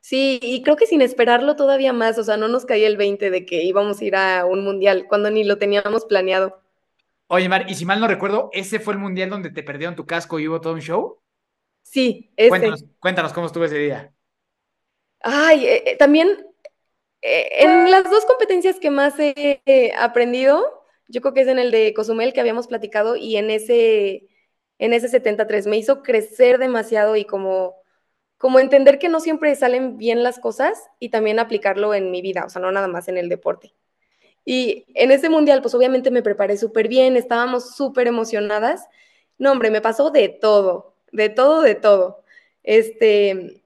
Sí, 0.00 0.40
y 0.42 0.62
creo 0.62 0.76
que 0.76 0.86
sin 0.86 1.00
esperarlo 1.02 1.54
todavía 1.54 1.92
más, 1.92 2.18
o 2.18 2.24
sea, 2.24 2.36
no 2.36 2.48
nos 2.48 2.66
caía 2.66 2.88
el 2.88 2.96
20 2.96 3.30
de 3.30 3.46
que 3.46 3.62
íbamos 3.62 4.00
a 4.00 4.04
ir 4.04 4.16
a 4.16 4.44
un 4.46 4.64
mundial 4.64 5.06
cuando 5.08 5.30
ni 5.30 5.44
lo 5.44 5.58
teníamos 5.58 6.06
planeado. 6.06 6.61
Oye, 7.34 7.48
Mar, 7.48 7.64
y 7.66 7.74
si 7.74 7.86
mal 7.86 7.98
no 7.98 8.06
recuerdo, 8.06 8.50
¿ese 8.52 8.78
fue 8.78 8.92
el 8.92 9.00
mundial 9.00 9.30
donde 9.30 9.48
te 9.48 9.62
perdieron 9.62 9.96
tu 9.96 10.04
casco 10.04 10.38
y 10.38 10.46
hubo 10.46 10.60
todo 10.60 10.74
un 10.74 10.82
show? 10.82 11.18
Sí, 11.80 12.30
ese. 12.36 12.50
Cuéntanos, 12.50 12.84
cuéntanos 13.00 13.32
cómo 13.32 13.46
estuvo 13.46 13.64
ese 13.64 13.78
día. 13.78 14.12
Ay, 15.20 15.64
eh, 15.64 15.82
eh, 15.86 15.96
también 15.96 16.28
eh, 17.22 17.48
en 17.60 17.90
las 17.90 18.04
dos 18.04 18.26
competencias 18.26 18.78
que 18.78 18.90
más 18.90 19.14
he 19.18 19.94
aprendido, 19.98 20.84
yo 21.08 21.22
creo 21.22 21.32
que 21.32 21.40
es 21.40 21.48
en 21.48 21.58
el 21.58 21.70
de 21.70 21.94
Cozumel 21.94 22.34
que 22.34 22.40
habíamos 22.42 22.66
platicado 22.66 23.16
y 23.16 23.38
en 23.38 23.50
ese, 23.50 24.28
en 24.76 24.92
ese 24.92 25.08
73. 25.08 25.66
Me 25.66 25.78
hizo 25.78 26.02
crecer 26.02 26.58
demasiado 26.58 27.16
y 27.16 27.24
como, 27.24 27.76
como 28.36 28.58
entender 28.58 28.98
que 28.98 29.08
no 29.08 29.20
siempre 29.20 29.56
salen 29.56 29.96
bien 29.96 30.22
las 30.22 30.38
cosas 30.38 30.78
y 30.98 31.08
también 31.08 31.38
aplicarlo 31.38 31.94
en 31.94 32.10
mi 32.10 32.20
vida, 32.20 32.44
o 32.44 32.50
sea, 32.50 32.60
no 32.60 32.70
nada 32.72 32.88
más 32.88 33.08
en 33.08 33.16
el 33.16 33.30
deporte. 33.30 33.74
Y 34.44 34.84
en 34.94 35.10
ese 35.12 35.28
mundial, 35.28 35.62
pues 35.62 35.74
obviamente 35.74 36.10
me 36.10 36.22
preparé 36.22 36.56
súper 36.56 36.88
bien, 36.88 37.16
estábamos 37.16 37.76
súper 37.76 38.06
emocionadas. 38.06 38.86
No, 39.38 39.52
hombre, 39.52 39.70
me 39.70 39.80
pasó 39.80 40.10
de 40.10 40.28
todo, 40.28 40.96
de 41.12 41.28
todo, 41.28 41.62
de 41.62 41.74
todo. 41.74 42.24
Este, 42.62 43.62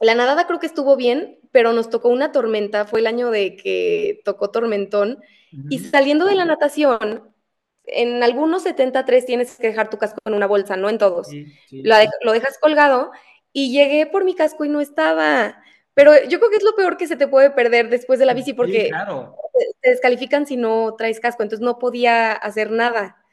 la 0.00 0.14
nadada 0.14 0.46
creo 0.46 0.58
que 0.58 0.66
estuvo 0.66 0.96
bien, 0.96 1.38
pero 1.52 1.72
nos 1.72 1.90
tocó 1.90 2.08
una 2.08 2.32
tormenta, 2.32 2.84
fue 2.84 3.00
el 3.00 3.06
año 3.06 3.30
de 3.30 3.56
que 3.56 4.20
tocó 4.24 4.50
tormentón, 4.50 5.20
y 5.70 5.78
saliendo 5.78 6.26
de 6.26 6.34
la 6.34 6.44
natación, 6.44 7.32
en 7.86 8.22
algunos 8.22 8.62
73 8.62 9.26
tienes 9.26 9.56
que 9.56 9.68
dejar 9.68 9.90
tu 9.90 9.98
casco 9.98 10.18
en 10.24 10.34
una 10.34 10.46
bolsa, 10.46 10.76
no 10.76 10.88
en 10.88 10.98
todos. 10.98 11.28
lo, 11.70 12.32
dejas 12.32 12.58
colgado 12.58 13.12
y 13.52 13.72
llegué 13.72 14.06
por 14.06 14.24
mi 14.24 14.34
casco 14.34 14.64
y 14.64 14.68
no 14.68 14.80
estaba. 14.80 15.62
Pero 15.94 16.12
yo 16.24 16.38
creo 16.38 16.50
que 16.50 16.56
es 16.56 16.64
lo 16.64 16.74
peor 16.74 16.96
que 16.96 17.06
se 17.06 17.16
te 17.16 17.28
puede 17.28 17.50
perder 17.50 17.88
después 17.88 18.18
de 18.18 18.26
la 18.26 18.34
bici 18.34 18.52
porque 18.52 18.90
te 19.80 19.90
descalifican 19.90 20.46
si 20.46 20.56
no 20.56 20.94
traes 20.96 21.20
casco, 21.20 21.42
entonces 21.42 21.64
no 21.64 21.78
podía 21.78 22.32
hacer 22.32 22.70
nada. 22.70 23.24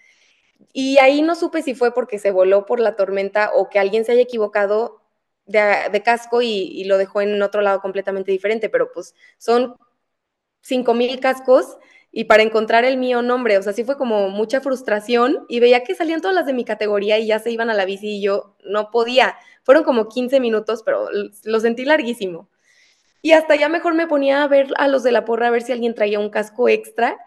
Y 0.72 1.00
ahí 1.00 1.24
no 1.24 1.36
supe 1.36 1.64
si 1.64 1.74
fue 1.74 1.94
porque 1.94 2.20
se 2.20 2.32
voló 2.32 2.66
por 2.66 2.80
la 2.80 2.96
tormenta 2.96 3.52
o 3.56 3.70
que 3.70 3.80
alguien 3.80 4.06
se 4.06 4.12
haya 4.12 4.22
equivocado 4.22 5.02
de, 5.46 6.02
casco 6.04 6.42
y, 6.42 6.84
lo 6.86 6.98
dejó 6.98 7.22
en 7.22 7.42
otro 7.42 7.62
lado 7.62 7.82
completamente 7.82 8.32
diferente, 8.32 8.70
pero 8.70 8.92
pues 8.94 9.16
son 9.38 9.76
cinco 10.62 10.94
mil 10.94 11.20
cascos 11.20 11.78
y 12.12 12.26
para 12.26 12.44
encontrar 12.44 12.86
el 12.86 12.98
mío 12.98 13.22
nombre, 13.22 13.58
o 13.58 13.64
sea, 13.64 13.74
sí 13.74 13.84
fue 13.84 13.98
como 13.98 14.30
mucha 14.30 14.62
frustración 14.62 15.46
y 15.50 15.60
veía 15.60 15.84
que 15.84 15.96
salían 15.96 16.22
todas 16.22 16.36
las 16.36 16.46
de 16.46 16.54
mi 16.54 16.66
categoría 16.66 17.18
y 17.18 17.28
ya 17.28 17.40
se 17.40 17.52
iban 17.52 17.70
a 17.70 17.74
la 17.74 17.86
bici 17.86 18.18
y 18.18 18.22
yo 18.22 18.56
no 18.66 18.92
podía. 18.92 19.36
Fueron 19.72 19.86
como 19.86 20.10
15 20.10 20.42
minutos, 20.42 20.84
pero 20.84 21.08
lo 21.44 21.60
sentí 21.62 21.86
larguísimo. 21.86 22.50
Y 23.22 23.32
hasta 23.32 23.56
ya 23.56 23.70
mejor 23.70 23.94
me 23.94 24.06
ponía 24.06 24.44
a 24.44 24.48
ver 24.48 24.68
a 24.78 24.90
los 24.90 25.04
de 25.04 25.14
la 25.14 25.24
porra 25.24 25.48
a 25.48 25.52
ver 25.52 25.62
si 25.62 25.72
alguien 25.72 25.96
traía 25.96 26.20
un 26.20 26.30
casco 26.30 26.68
extra, 26.68 27.18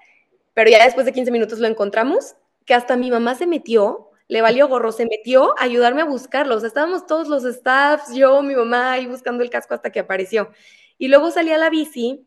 pero 0.53 0.71
ya 0.71 0.85
después 0.85 1.07
de 1.07 1.13
15 1.13 1.31
minutos 1.31 1.59
lo 1.59 1.69
encontramos, 1.69 2.37
que 2.67 2.75
hasta 2.75 2.97
mi 2.97 3.11
mamá 3.11 3.35
se 3.35 3.47
metió 3.47 4.11
le 4.29 4.41
valió 4.41 4.69
gorro, 4.69 4.93
se 4.93 5.07
metió 5.07 5.59
a 5.59 5.65
ayudarme 5.65 6.03
a 6.03 6.07
buscarlo. 6.07 6.57
O 6.57 6.61
sea, 6.61 6.69
estábamos 6.69 7.07
todos 7.07 7.29
los 7.29 7.45
staffs, 7.45 8.15
yo, 8.15 8.43
mi 8.43 8.55
mamá, 8.55 8.93
ahí 8.93 9.07
buscando 9.07 9.43
el 9.43 9.51
casco 9.51 9.75
hasta 9.75 9.91
que 9.91 10.01
apareció. 10.01 10.51
Y 10.99 11.09
luego 11.09 11.31
salí 11.31 11.51
a 11.51 11.59
la 11.59 11.71
bici 11.71 12.27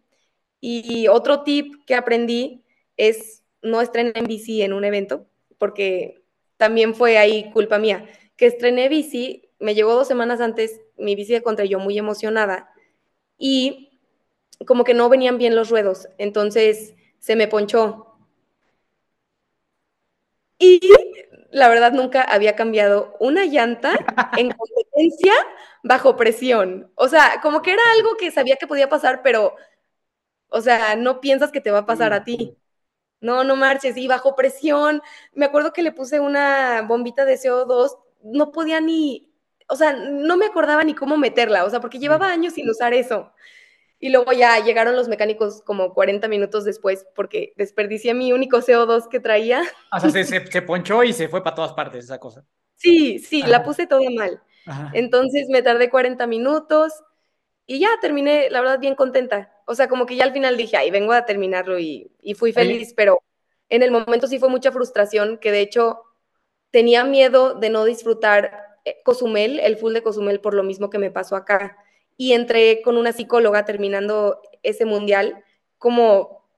y 0.59 1.07
otro 1.07 1.43
tip 1.43 1.86
que 1.86 1.95
aprendí 1.95 2.63
es 2.97 3.43
no 3.61 3.82
estrenar 3.82 4.18
en 4.18 4.26
bici 4.26 4.61
en 4.61 4.74
un 4.74 4.84
evento, 4.86 5.28
porque 5.57 6.22
también 6.57 6.95
fue 6.95 7.18
ahí 7.18 7.51
culpa 7.51 7.80
mía, 7.80 8.05
que 8.36 8.47
estrené 8.47 8.89
bici, 8.89 9.47
me 9.60 9.76
llegó 9.76 9.93
dos 9.93 10.08
semanas 10.08 10.41
antes 10.41 10.82
mi 10.97 11.16
bici 11.16 11.34
de 11.34 11.43
contra 11.43 11.66
yo 11.66 11.80
muy 11.80 11.97
emocionada 11.97 12.72
y 13.38 13.99
como 14.66 14.84
que 14.84 14.93
no 14.93 15.10
venían 15.10 15.38
bien 15.38 15.55
los 15.55 15.70
ruedos, 15.70 16.10
entonces 16.18 16.95
se 17.20 17.36
me 17.36 17.47
ponchó. 17.47 18.18
Y 20.60 20.80
la 21.51 21.70
verdad 21.70 21.91
nunca 21.91 22.24
había 22.24 22.55
cambiado 22.55 23.16
una 23.20 23.45
llanta 23.45 23.91
en 24.38 24.51
competencia 24.51 25.34
bajo 25.84 26.16
presión. 26.16 26.91
O 26.95 27.08
sea, 27.08 27.39
como 27.41 27.62
que 27.62 27.72
era 27.74 27.82
algo 27.95 28.18
que 28.18 28.32
sabía 28.32 28.58
que 28.58 28.68
podía 28.68 28.89
pasar, 28.89 29.22
pero, 29.24 29.55
o 30.49 30.62
sea, 30.62 30.95
no 30.95 31.22
piensas 31.22 31.51
que 31.51 31.62
te 31.62 31.72
va 31.72 31.80
a 31.80 31.86
pasar 31.86 32.14
a 32.14 32.24
ti. 32.24 32.58
No, 33.22 33.43
no 33.43 33.55
marches. 33.55 33.97
Y 33.97 34.08
bajo 34.08 34.36
presión, 34.36 35.01
me 35.34 35.45
acuerdo 35.45 35.74
que 35.74 35.84
le 35.84 35.91
puse 35.91 36.20
una 36.20 36.84
bombita 36.84 37.26
de 37.26 37.38
CO2, 37.38 37.97
no 38.24 38.51
podía 38.51 38.82
ni, 38.82 39.26
o 39.68 39.76
sea, 39.76 39.93
no 39.93 40.38
me 40.38 40.45
acordaba 40.45 40.84
ni 40.84 40.93
cómo 40.93 41.18
meterla, 41.18 41.65
o 41.65 41.70
sea, 41.70 41.82
porque 41.82 41.99
llevaba 41.99 42.32
años 42.32 42.53
sin 42.53 42.70
usar 42.70 42.93
eso. 42.93 43.32
Y 43.99 44.09
luego 44.09 44.32
ya 44.32 44.59
llegaron 44.63 44.95
los 44.95 45.07
mecánicos 45.07 45.63
como 45.63 45.93
40 45.93 46.28
minutos 46.28 46.63
después 46.65 47.07
porque 47.15 47.53
desperdicié 47.57 48.13
mi 48.13 48.32
único 48.32 48.59
CO2 48.59 49.09
que 49.09 49.20
traía. 49.20 49.63
O 49.91 49.99
sea, 49.99 50.24
se, 50.24 50.61
ponchó 50.61 51.03
y 51.03 51.13
se 51.13 51.28
fue 51.28 51.43
para 51.43 51.55
todas 51.55 51.74
partes 51.74 52.05
esa 52.05 52.20
cosa. 52.20 52.45
Sí, 52.76 53.18
sí, 53.18 53.41
la 53.41 53.63
puse 53.63 53.88
toda 53.88 54.07
mal. 54.15 54.41
Entonces 54.93 55.47
me 55.49 55.63
tardé 55.63 55.89
40 55.89 56.28
minutos 56.28 56.93
y 57.65 57.80
ya 57.80 57.89
terminé, 58.01 58.49
la 58.49 58.61
verdad, 58.61 58.80
bien 58.80 58.95
contenta. 58.95 59.51
O 59.65 59.74
sea, 59.74 59.88
como 59.88 60.05
que 60.05 60.15
ya 60.15 60.26
al 60.26 60.34
final 60.34 60.57
dije, 60.57 60.78
ay, 60.78 60.91
vengo 60.91 61.13
a 61.13 61.26
terminarlo 61.26 61.80
y, 61.80 62.11
fui 62.36 62.53
feliz, 62.53 62.93
pero 62.95 63.20
en 63.70 63.82
el 63.82 63.91
momento 63.91 64.28
sí 64.28 64.39
fue 64.39 64.49
mucha 64.49 64.72
frustración, 64.72 65.38
que 65.38 65.51
de 65.51 65.61
hecho 65.61 66.03
tenía 66.70 67.03
miedo 67.03 67.55
de 67.55 67.70
no 67.70 67.84
disfrutar 67.84 68.66
Cozumel, 69.04 69.60
el 69.60 69.78
full 69.78 69.94
de 69.94 70.04
Cozumel, 70.04 70.40
por 70.40 70.54
lo 70.54 70.64
mismo 70.64 70.90
que 70.90 71.00
me 71.00 71.12
pasó 71.12 71.36
acá 71.36 71.78
y 72.18 72.34
entré 72.34 72.82
con 72.82 72.98
una 72.98 73.14
psicóloga 73.14 73.64
terminando 73.64 74.42
ese 74.64 74.86
mundial, 74.86 75.44
como 75.78 76.50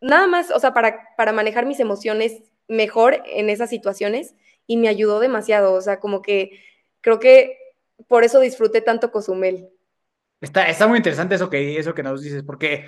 nada 0.00 0.26
más, 0.26 0.50
o 0.50 0.60
sea, 0.60 0.74
para, 0.74 1.08
para 1.16 1.32
manejar 1.32 1.66
mis 1.66 1.80
emociones 1.80 2.42
mejor 2.68 3.22
en 3.26 3.50
esas 3.50 3.70
situaciones 3.70 4.34
y 4.66 4.76
me 4.76 4.88
ayudó 4.88 5.18
demasiado, 5.18 5.72
o 5.72 5.80
sea, 5.80 5.98
como 5.98 6.22
que 6.22 6.62
creo 7.00 7.18
que 7.18 7.56
por 8.06 8.24
eso 8.24 8.38
disfruté 8.40 8.82
tanto 8.82 9.10
Cozumel. 9.10 9.70
Está, 10.40 10.68
está 10.68 10.86
muy 10.86 10.98
interesante 10.98 11.34
eso 11.34 11.50
que, 11.50 11.78
eso 11.78 11.94
que 11.94 12.02
nos 12.02 12.22
dices, 12.22 12.42
porque, 12.42 12.86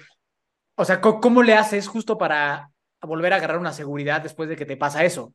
o 0.76 0.84
sea, 0.84 1.00
¿cómo 1.00 1.42
le 1.42 1.54
haces 1.54 1.88
justo 1.88 2.16
para 2.18 2.70
volver 3.00 3.32
a 3.32 3.36
agarrar 3.36 3.58
una 3.58 3.72
seguridad 3.72 4.20
después 4.20 4.48
de 4.48 4.56
que 4.56 4.66
te 4.66 4.76
pasa 4.76 5.04
eso? 5.04 5.34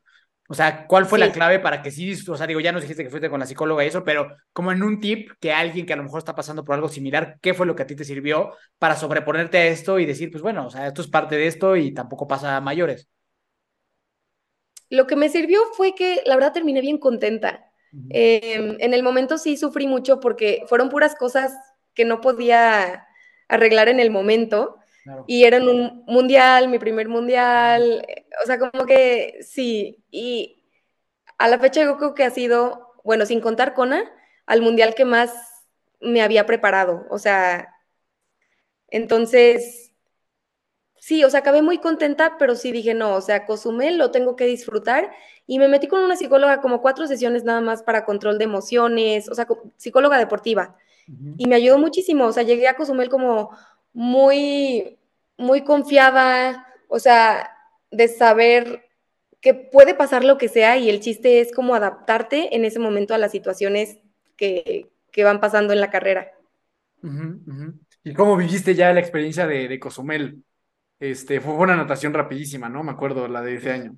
O 0.49 0.53
sea, 0.53 0.87
¿cuál 0.87 1.05
fue 1.05 1.19
la 1.19 1.31
clave 1.33 1.59
para 1.59 1.81
que 1.81 1.91
sí, 1.91 2.13
o 2.29 2.37
sea, 2.37 2.47
digo, 2.47 2.61
ya 2.61 2.71
nos 2.71 2.81
dijiste 2.81 3.03
que 3.03 3.09
fuiste 3.09 3.29
con 3.29 3.41
la 3.41 3.45
psicóloga 3.45 3.83
y 3.83 3.87
eso, 3.87 4.05
pero 4.05 4.29
como 4.53 4.71
en 4.71 4.81
un 4.81 5.01
tip 5.01 5.31
que 5.41 5.51
alguien 5.51 5.85
que 5.85 5.91
a 5.91 5.97
lo 5.97 6.03
mejor 6.03 6.19
está 6.19 6.35
pasando 6.35 6.63
por 6.63 6.75
algo 6.75 6.87
similar, 6.87 7.37
¿qué 7.41 7.53
fue 7.53 7.65
lo 7.65 7.75
que 7.75 7.83
a 7.83 7.87
ti 7.87 7.97
te 7.97 8.05
sirvió 8.05 8.53
para 8.79 8.95
sobreponerte 8.95 9.57
a 9.57 9.65
esto 9.67 9.99
y 9.99 10.05
decir, 10.05 10.31
pues 10.31 10.41
bueno, 10.41 10.67
o 10.67 10.69
sea, 10.69 10.87
esto 10.87 11.01
es 11.01 11.09
parte 11.09 11.35
de 11.35 11.47
esto 11.47 11.75
y 11.75 11.93
tampoco 11.93 12.27
pasa 12.29 12.55
a 12.55 12.61
mayores? 12.61 13.09
Lo 14.89 15.05
que 15.05 15.17
me 15.17 15.27
sirvió 15.27 15.59
fue 15.73 15.95
que 15.95 16.21
la 16.25 16.35
verdad 16.35 16.53
terminé 16.53 16.79
bien 16.79 16.97
contenta. 16.97 17.65
Em, 18.09 18.77
en 18.79 18.93
el 18.93 19.03
momento 19.03 19.37
sí 19.37 19.57
sufrí 19.57 19.85
mucho 19.85 20.19
porque 20.21 20.63
fueron 20.67 20.89
puras 20.89 21.15
cosas 21.15 21.53
que 21.93 22.05
no 22.05 22.21
podía 22.21 23.05
arreglar 23.49 23.89
en 23.89 23.99
el 23.99 24.11
momento. 24.11 24.76
Y 25.25 25.43
era 25.43 25.57
en 25.57 25.67
un 25.67 26.03
mundial, 26.07 26.67
mi 26.69 26.79
primer 26.79 27.07
mundial, 27.07 28.05
o 28.43 28.45
sea, 28.45 28.59
como 28.59 28.85
que 28.85 29.39
sí. 29.41 30.03
Y 30.11 30.63
a 31.37 31.47
la 31.47 31.59
fecha 31.59 31.83
yo 31.83 31.97
creo 31.97 32.13
que 32.13 32.23
ha 32.23 32.29
sido, 32.29 32.93
bueno, 33.03 33.25
sin 33.25 33.41
contar 33.41 33.73
Kona, 33.73 34.03
al 34.45 34.61
mundial 34.61 34.95
que 34.95 35.05
más 35.05 35.33
me 35.99 36.21
había 36.21 36.45
preparado. 36.45 37.05
O 37.09 37.19
sea, 37.19 37.73
entonces, 38.89 39.91
sí, 40.99 41.23
o 41.23 41.29
sea, 41.29 41.41
acabé 41.41 41.61
muy 41.61 41.77
contenta, 41.79 42.37
pero 42.37 42.55
sí 42.55 42.71
dije, 42.71 42.93
no, 42.93 43.15
o 43.15 43.21
sea, 43.21 43.45
Cozumel 43.45 43.97
lo 43.97 44.11
tengo 44.11 44.35
que 44.35 44.45
disfrutar. 44.45 45.11
Y 45.45 45.59
me 45.59 45.67
metí 45.67 45.87
con 45.87 46.03
una 46.03 46.15
psicóloga 46.15 46.61
como 46.61 46.81
cuatro 46.81 47.07
sesiones 47.07 47.43
nada 47.43 47.61
más 47.61 47.83
para 47.83 48.05
control 48.05 48.37
de 48.37 48.45
emociones, 48.45 49.29
o 49.29 49.35
sea, 49.35 49.47
psicóloga 49.77 50.17
deportiva. 50.17 50.75
Y 51.37 51.47
me 51.47 51.55
ayudó 51.55 51.77
muchísimo, 51.77 52.25
o 52.25 52.33
sea, 52.33 52.43
llegué 52.43 52.67
a 52.67 52.75
Cozumel 52.75 53.07
como 53.07 53.51
muy, 53.93 54.96
muy 55.37 55.63
confiada, 55.63 56.67
o 56.87 56.99
sea, 56.99 57.51
de 57.91 58.07
saber 58.07 58.85
que 59.41 59.53
puede 59.53 59.93
pasar 59.93 60.23
lo 60.23 60.37
que 60.37 60.49
sea 60.49 60.77
y 60.77 60.89
el 60.89 60.99
chiste 60.99 61.41
es 61.41 61.53
como 61.53 61.75
adaptarte 61.75 62.55
en 62.55 62.65
ese 62.65 62.79
momento 62.79 63.13
a 63.13 63.17
las 63.17 63.31
situaciones 63.31 63.99
que, 64.35 64.89
van 65.23 65.39
pasando 65.39 65.73
en 65.73 65.79
la 65.79 65.89
carrera. 65.89 66.31
¿Y 68.03 68.13
cómo 68.13 68.37
viviste 68.37 68.75
ya 68.75 68.93
la 68.93 68.99
experiencia 68.99 69.47
de, 69.47 69.67
de 69.67 69.79
Cozumel? 69.79 70.43
Este, 70.99 71.41
fue 71.41 71.53
una 71.53 71.73
anotación 71.73 72.13
rapidísima, 72.13 72.69
¿no? 72.69 72.83
Me 72.83 72.91
acuerdo, 72.91 73.27
la 73.27 73.41
de 73.41 73.55
ese 73.55 73.71
año. 73.71 73.95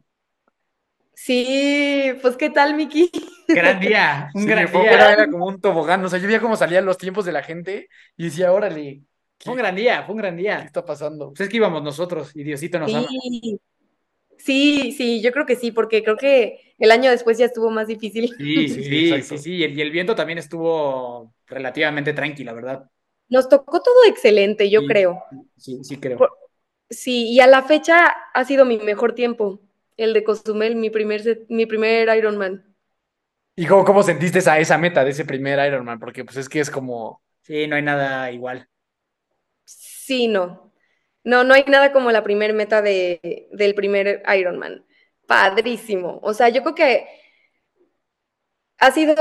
Sí, 1.13 2.13
pues 2.21 2.37
¿qué 2.37 2.49
tal, 2.49 2.75
Miki? 2.75 3.11
Gran 3.47 3.79
día, 3.79 4.29
un 4.33 4.45
gran 4.45 4.71
día. 4.71 5.11
Era, 5.11 5.27
como 5.29 5.47
un 5.47 5.59
tobogán, 5.59 6.03
o 6.05 6.07
sea, 6.07 6.17
yo 6.17 6.27
veía 6.27 6.39
cómo 6.39 6.55
salían 6.55 6.85
los 6.85 6.97
tiempos 6.97 7.25
de 7.25 7.33
la 7.33 7.43
gente 7.43 7.89
y 8.15 8.25
decía, 8.25 8.53
órale. 8.53 9.01
Fue 9.41 9.53
un 9.53 9.59
gran 9.59 9.75
día, 9.75 10.03
fue 10.03 10.15
un 10.15 10.21
gran 10.21 10.35
día. 10.35 10.59
¿Qué 10.59 10.65
está 10.65 10.85
pasando? 10.85 11.29
Pues 11.29 11.41
es 11.41 11.49
que 11.49 11.57
íbamos 11.57 11.81
nosotros 11.81 12.31
y 12.35 12.43
Diosito 12.43 12.79
nos 12.79 12.91
sí. 12.91 12.97
ama. 12.97 13.07
Sí, 14.37 14.93
sí, 14.93 15.21
yo 15.21 15.31
creo 15.31 15.45
que 15.45 15.55
sí, 15.55 15.71
porque 15.71 16.01
creo 16.01 16.15
que 16.15 16.73
el 16.77 16.91
año 16.91 17.11
después 17.11 17.37
ya 17.37 17.45
estuvo 17.45 17.69
más 17.69 17.87
difícil. 17.87 18.33
Sí, 18.37 18.69
sí, 18.69 18.83
sí, 18.83 19.21
sí, 19.21 19.37
sí, 19.37 19.55
y 19.55 19.63
el, 19.63 19.91
viento 19.91 20.15
también 20.15 20.39
estuvo 20.39 21.33
relativamente 21.45 22.13
tranquilo, 22.13 22.55
¿verdad? 22.55 22.89
Nos 23.27 23.49
tocó 23.49 23.81
todo 23.81 24.05
excelente, 24.07 24.69
yo 24.69 24.85
creo. 24.85 25.21
Sí, 25.57 25.83
sí, 25.83 25.97
creo. 25.97 26.17
sí, 26.89 27.29
y 27.29 27.41
a 27.41 27.47
la 27.47 27.63
fecha 27.63 28.07
ha 28.33 28.45
sido 28.45 28.63
mi 28.63 28.77
mejor 28.77 29.13
tiempo, 29.13 29.59
el 29.97 30.13
de 30.13 30.23
Cozumel, 30.23 30.77
mi 30.77 30.89
primer, 30.89 31.45
mi 31.49 31.65
primer 31.65 32.15
Ironman. 32.17 32.65
¿Y 33.57 33.65
cómo, 33.65 33.83
cómo 33.83 34.03
sentiste 34.03 34.39
esa, 34.39 34.57
esa 34.57 34.77
meta 34.77 35.03
de 35.03 35.11
ese 35.11 35.25
primer 35.25 35.59
Ironman? 35.67 35.99
Porque 35.99 36.23
pues 36.23 36.37
es 36.37 36.47
que 36.47 36.61
es 36.61 36.71
como... 36.71 37.21
Sí, 37.41 37.67
no 37.67 37.75
hay 37.75 37.81
nada 37.81 38.31
igual. 38.31 38.69
Sí, 40.09 40.27
no. 40.27 40.73
No, 41.23 41.43
no 41.43 41.53
hay 41.53 41.65
nada 41.67 41.91
como 41.91 42.11
la 42.11 42.23
primer 42.23 42.53
meta 42.53 42.81
de, 42.81 43.47
del 43.51 43.75
primer 43.75 44.23
Ironman. 44.35 44.83
Padrísimo. 45.27 46.19
O 46.23 46.33
sea, 46.33 46.49
yo 46.49 46.63
creo 46.63 46.73
que 46.73 47.05
ha 48.79 48.89
sido, 48.89 49.15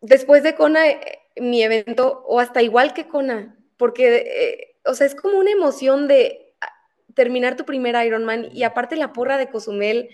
después 0.00 0.42
de 0.42 0.56
Kona, 0.56 0.90
eh, 0.90 1.20
mi 1.36 1.62
evento, 1.62 2.24
o 2.26 2.40
hasta 2.40 2.62
igual 2.62 2.94
que 2.94 3.06
Kona, 3.06 3.56
porque, 3.76 4.16
eh, 4.26 4.76
o 4.84 4.94
sea, 4.94 5.06
es 5.06 5.14
como 5.14 5.38
una 5.38 5.52
emoción 5.52 6.08
de 6.08 6.52
ah, 6.62 6.72
terminar 7.14 7.54
tu 7.54 7.64
primer 7.64 7.94
Ironman 8.04 8.48
y 8.52 8.64
aparte 8.64 8.96
la 8.96 9.12
porra 9.12 9.38
de 9.38 9.50
Cozumel, 9.50 10.08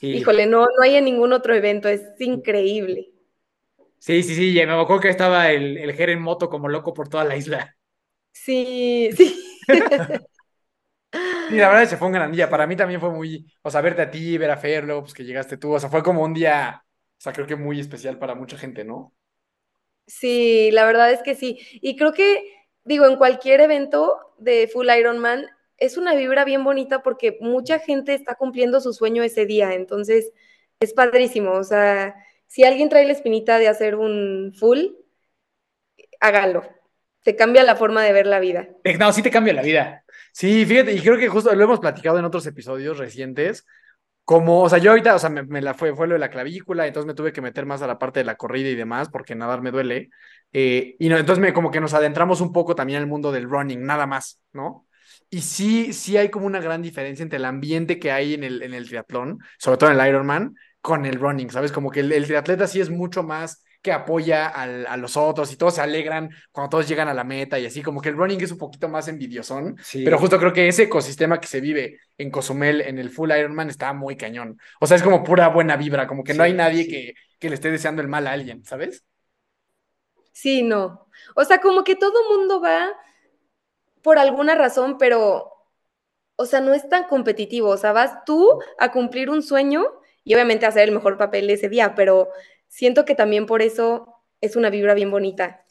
híjole, 0.00 0.46
no, 0.46 0.60
no 0.60 0.84
hay 0.84 0.94
en 0.94 1.04
ningún 1.04 1.32
otro 1.32 1.52
evento, 1.52 1.88
es 1.88 2.04
increíble. 2.20 3.10
Sí, 3.98 4.22
sí, 4.22 4.36
sí, 4.36 4.54
me 4.54 4.72
acuerdo 4.72 5.00
que 5.00 5.08
estaba 5.08 5.50
el, 5.50 5.78
el 5.78 5.98
en 5.98 6.20
moto 6.20 6.48
como 6.48 6.68
loco 6.68 6.94
por 6.94 7.08
toda 7.08 7.24
la 7.24 7.36
isla. 7.36 7.76
Sí, 8.30 9.10
sí. 9.16 9.46
Sí, 11.48 11.56
la 11.56 11.68
verdad 11.68 11.88
que 11.88 11.96
fue 11.96 12.08
un 12.08 12.12
gran 12.14 12.32
día. 12.32 12.50
Para 12.50 12.66
mí 12.66 12.76
también 12.76 13.00
fue 13.00 13.10
muy, 13.10 13.50
o 13.62 13.70
sea, 13.70 13.80
verte 13.80 14.02
a 14.02 14.10
ti, 14.10 14.36
ver 14.36 14.50
a 14.50 14.58
Ferlo, 14.58 15.00
pues 15.00 15.14
que 15.14 15.24
llegaste 15.24 15.56
tú. 15.56 15.72
O 15.72 15.80
sea, 15.80 15.88
fue 15.88 16.02
como 16.02 16.22
un 16.22 16.34
día, 16.34 16.84
o 16.84 17.20
sea, 17.20 17.32
creo 17.32 17.46
que 17.46 17.56
muy 17.56 17.80
especial 17.80 18.18
para 18.18 18.34
mucha 18.34 18.58
gente, 18.58 18.84
¿no? 18.84 19.14
Sí, 20.06 20.70
la 20.72 20.84
verdad 20.86 21.10
es 21.12 21.22
que 21.22 21.34
sí. 21.34 21.58
Y 21.80 21.96
creo 21.96 22.12
que, 22.12 22.42
digo, 22.84 23.06
en 23.06 23.16
cualquier 23.16 23.60
evento 23.60 24.34
de 24.38 24.68
Full 24.68 24.88
Ironman 24.98 25.46
es 25.78 25.96
una 25.96 26.14
vibra 26.14 26.44
bien 26.44 26.64
bonita 26.64 27.02
porque 27.02 27.38
mucha 27.40 27.78
gente 27.78 28.14
está 28.14 28.34
cumpliendo 28.34 28.80
su 28.80 28.92
sueño 28.92 29.22
ese 29.22 29.46
día. 29.46 29.74
Entonces, 29.74 30.32
es 30.80 30.92
padrísimo. 30.94 31.52
O 31.52 31.64
sea, 31.64 32.14
si 32.46 32.64
alguien 32.64 32.88
trae 32.88 33.06
la 33.06 33.12
espinita 33.12 33.58
de 33.58 33.68
hacer 33.68 33.96
un 33.96 34.52
full, 34.58 34.80
hágalo. 36.20 36.62
Te 37.28 37.36
cambia 37.36 37.62
la 37.62 37.76
forma 37.76 38.02
de 38.02 38.14
ver 38.14 38.26
la 38.26 38.40
vida. 38.40 38.68
Eh, 38.84 38.96
no, 38.96 39.12
sí 39.12 39.20
te 39.20 39.30
cambia 39.30 39.52
la 39.52 39.60
vida. 39.60 40.02
Sí, 40.32 40.64
fíjate, 40.64 40.94
y 40.94 41.00
creo 41.02 41.18
que 41.18 41.28
justo 41.28 41.54
lo 41.54 41.62
hemos 41.62 41.78
platicado 41.78 42.18
en 42.18 42.24
otros 42.24 42.46
episodios 42.46 42.96
recientes. 42.96 43.66
Como, 44.24 44.62
o 44.62 44.68
sea, 44.70 44.78
yo 44.78 44.92
ahorita, 44.92 45.14
o 45.14 45.18
sea, 45.18 45.28
me, 45.28 45.60
la 45.60 45.74
fue, 45.74 45.94
fue 45.94 46.06
lo 46.06 46.14
de 46.14 46.20
la 46.20 46.30
clavícula, 46.30 46.86
entonces 46.86 47.06
me 47.06 47.12
tuve 47.12 47.30
que 47.30 47.42
meter 47.42 47.66
más 47.66 47.82
a 47.82 47.86
la 47.86 47.98
parte 47.98 48.20
de 48.20 48.24
la 48.24 48.36
corrida 48.36 48.70
y 48.70 48.76
demás, 48.76 49.10
porque 49.10 49.34
nadar 49.34 49.60
me 49.60 49.70
duele. 49.70 50.08
Eh, 50.54 50.96
y 50.98 51.10
no, 51.10 51.18
entonces 51.18 51.42
me, 51.42 51.52
como 51.52 51.70
que 51.70 51.82
nos 51.82 51.92
adentramos 51.92 52.40
un 52.40 52.50
poco 52.50 52.74
también 52.74 52.98
al 53.00 53.06
mundo 53.06 53.30
del 53.30 53.44
running, 53.44 53.84
nada 53.84 54.06
más, 54.06 54.40
¿no? 54.54 54.86
Y 55.28 55.42
sí, 55.42 55.92
sí 55.92 56.16
hay 56.16 56.30
como 56.30 56.46
una 56.46 56.60
gran 56.60 56.80
diferencia 56.80 57.22
entre 57.22 57.36
el 57.36 57.44
ambiente 57.44 57.98
que 57.98 58.10
hay 58.10 58.32
en 58.32 58.42
el, 58.42 58.62
en 58.62 58.72
el 58.72 58.88
triatlón, 58.88 59.38
sobre 59.58 59.76
todo 59.76 59.90
en 59.90 60.00
el 60.00 60.08
Ironman, 60.08 60.54
con 60.80 61.04
el 61.04 61.20
running, 61.20 61.50
¿sabes? 61.50 61.72
Como 61.72 61.90
que 61.90 62.00
el, 62.00 62.10
el 62.10 62.24
triatleta 62.24 62.66
sí 62.66 62.80
es 62.80 62.88
mucho 62.88 63.22
más 63.22 63.62
que 63.88 63.92
apoya 63.94 64.48
a 64.48 64.96
los 64.98 65.16
otros 65.16 65.50
y 65.50 65.56
todos 65.56 65.76
se 65.76 65.80
alegran 65.80 66.28
cuando 66.52 66.68
todos 66.68 66.86
llegan 66.86 67.08
a 67.08 67.14
la 67.14 67.24
meta 67.24 67.58
y 67.58 67.64
así, 67.64 67.82
como 67.82 68.02
que 68.02 68.10
el 68.10 68.16
running 68.16 68.42
es 68.42 68.52
un 68.52 68.58
poquito 68.58 68.86
más 68.86 69.08
envidiosón, 69.08 69.78
pero 70.04 70.18
justo 70.18 70.38
creo 70.38 70.52
que 70.52 70.68
ese 70.68 70.82
ecosistema 70.82 71.40
que 71.40 71.46
se 71.46 71.62
vive 71.62 72.00
en 72.18 72.30
Cozumel, 72.30 72.82
en 72.82 72.98
el 72.98 73.08
Full 73.08 73.30
Ironman, 73.30 73.70
está 73.70 73.94
muy 73.94 74.14
cañón. 74.14 74.60
O 74.78 74.86
sea, 74.86 74.98
es 74.98 75.02
como 75.02 75.24
pura 75.24 75.48
buena 75.48 75.76
vibra, 75.78 76.06
como 76.06 76.22
que 76.22 76.34
no 76.34 76.42
hay 76.42 76.52
nadie 76.52 76.86
que, 76.86 77.14
que 77.38 77.48
le 77.48 77.54
esté 77.54 77.70
deseando 77.70 78.02
el 78.02 78.08
mal 78.08 78.26
a 78.26 78.32
alguien, 78.32 78.62
¿sabes? 78.62 79.06
Sí, 80.32 80.62
no. 80.62 81.08
O 81.34 81.44
sea, 81.44 81.62
como 81.62 81.82
que 81.82 81.96
todo 81.96 82.36
mundo 82.36 82.60
va 82.60 82.90
por 84.02 84.18
alguna 84.18 84.54
razón, 84.54 84.98
pero, 84.98 85.50
o 86.36 86.44
sea, 86.44 86.60
no 86.60 86.74
es 86.74 86.86
tan 86.90 87.04
competitivo. 87.04 87.70
O 87.70 87.78
sea, 87.78 87.92
vas 87.92 88.22
tú 88.26 88.60
a 88.78 88.92
cumplir 88.92 89.30
un 89.30 89.42
sueño 89.42 89.86
y 90.24 90.34
obviamente 90.34 90.66
a 90.66 90.68
hacer 90.68 90.86
el 90.86 90.94
mejor 90.94 91.16
papel 91.16 91.48
ese 91.48 91.70
día, 91.70 91.94
pero 91.94 92.28
siento 92.68 93.04
que 93.04 93.14
también 93.14 93.46
por 93.46 93.62
eso 93.62 94.14
es 94.40 94.56
una 94.56 94.70
vibra 94.70 94.94
bien 94.94 95.10
bonita. 95.10 95.64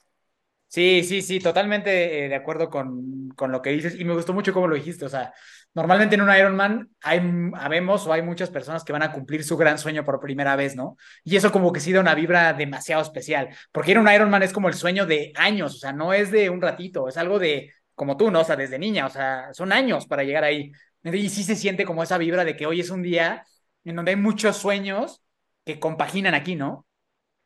Sí, 0.69 1.03
sí, 1.05 1.21
sí, 1.21 1.39
totalmente 1.39 2.25
eh, 2.25 2.29
de 2.29 2.35
acuerdo 2.35 2.69
con, 2.69 3.29
con, 3.29 3.53
lo 3.53 3.61
que 3.61 3.69
dices 3.69 3.97
y 3.97 4.03
me 4.03 4.13
gustó 4.13 4.33
mucho 4.33 4.51
cómo 4.51 4.67
lo 4.67 4.75
dijiste, 4.75 5.05
o 5.05 5.09
sea, 5.09 5.33
normalmente 5.73 6.15
en 6.15 6.21
un 6.21 6.35
Ironman 6.35 6.89
hay, 7.01 7.21
habemos 7.53 8.05
o 8.05 8.11
hay 8.11 8.21
muchas 8.21 8.49
personas 8.49 8.83
que 8.83 8.91
van 8.91 9.03
a 9.03 9.13
cumplir 9.13 9.45
su 9.45 9.55
gran 9.55 9.77
sueño 9.77 10.03
por 10.03 10.19
primera 10.19 10.57
vez, 10.57 10.75
¿no? 10.75 10.97
Y 11.23 11.37
eso 11.37 11.53
como 11.53 11.71
que 11.71 11.79
sí 11.79 11.93
da 11.93 12.01
una 12.01 12.15
vibra 12.15 12.51
demasiado 12.51 13.01
especial, 13.01 13.47
porque 13.71 13.91
ir 13.91 13.97
a 13.97 14.01
un 14.01 14.11
Ironman 14.11 14.43
es 14.43 14.51
como 14.51 14.67
el 14.67 14.73
sueño 14.73 15.05
de 15.05 15.31
años, 15.35 15.75
o 15.75 15.77
sea, 15.77 15.93
no 15.93 16.11
es 16.11 16.31
de 16.31 16.49
un 16.49 16.61
ratito, 16.61 17.07
es 17.07 17.15
algo 17.15 17.39
de, 17.39 17.71
como 17.95 18.17
tú, 18.17 18.29
¿no? 18.31 18.41
O 18.41 18.43
sea, 18.43 18.57
desde 18.57 18.79
niña, 18.79 19.05
o 19.05 19.09
sea, 19.09 19.53
son 19.53 19.71
años 19.71 20.05
para 20.07 20.23
llegar 20.23 20.43
ahí. 20.43 20.71
Y 21.03 21.29
sí 21.29 21.43
se 21.43 21.55
siente 21.55 21.85
como 21.85 22.03
esa 22.03 22.17
vibra 22.17 22.43
de 22.43 22.57
que 22.57 22.65
hoy 22.65 22.81
es 22.81 22.89
un 22.89 23.01
día 23.03 23.45
en 23.85 23.95
donde 23.95 24.11
hay 24.11 24.17
muchos 24.17 24.57
sueños 24.57 25.23
que 25.63 25.79
compaginan 25.79 26.33
aquí, 26.33 26.55
¿no? 26.55 26.86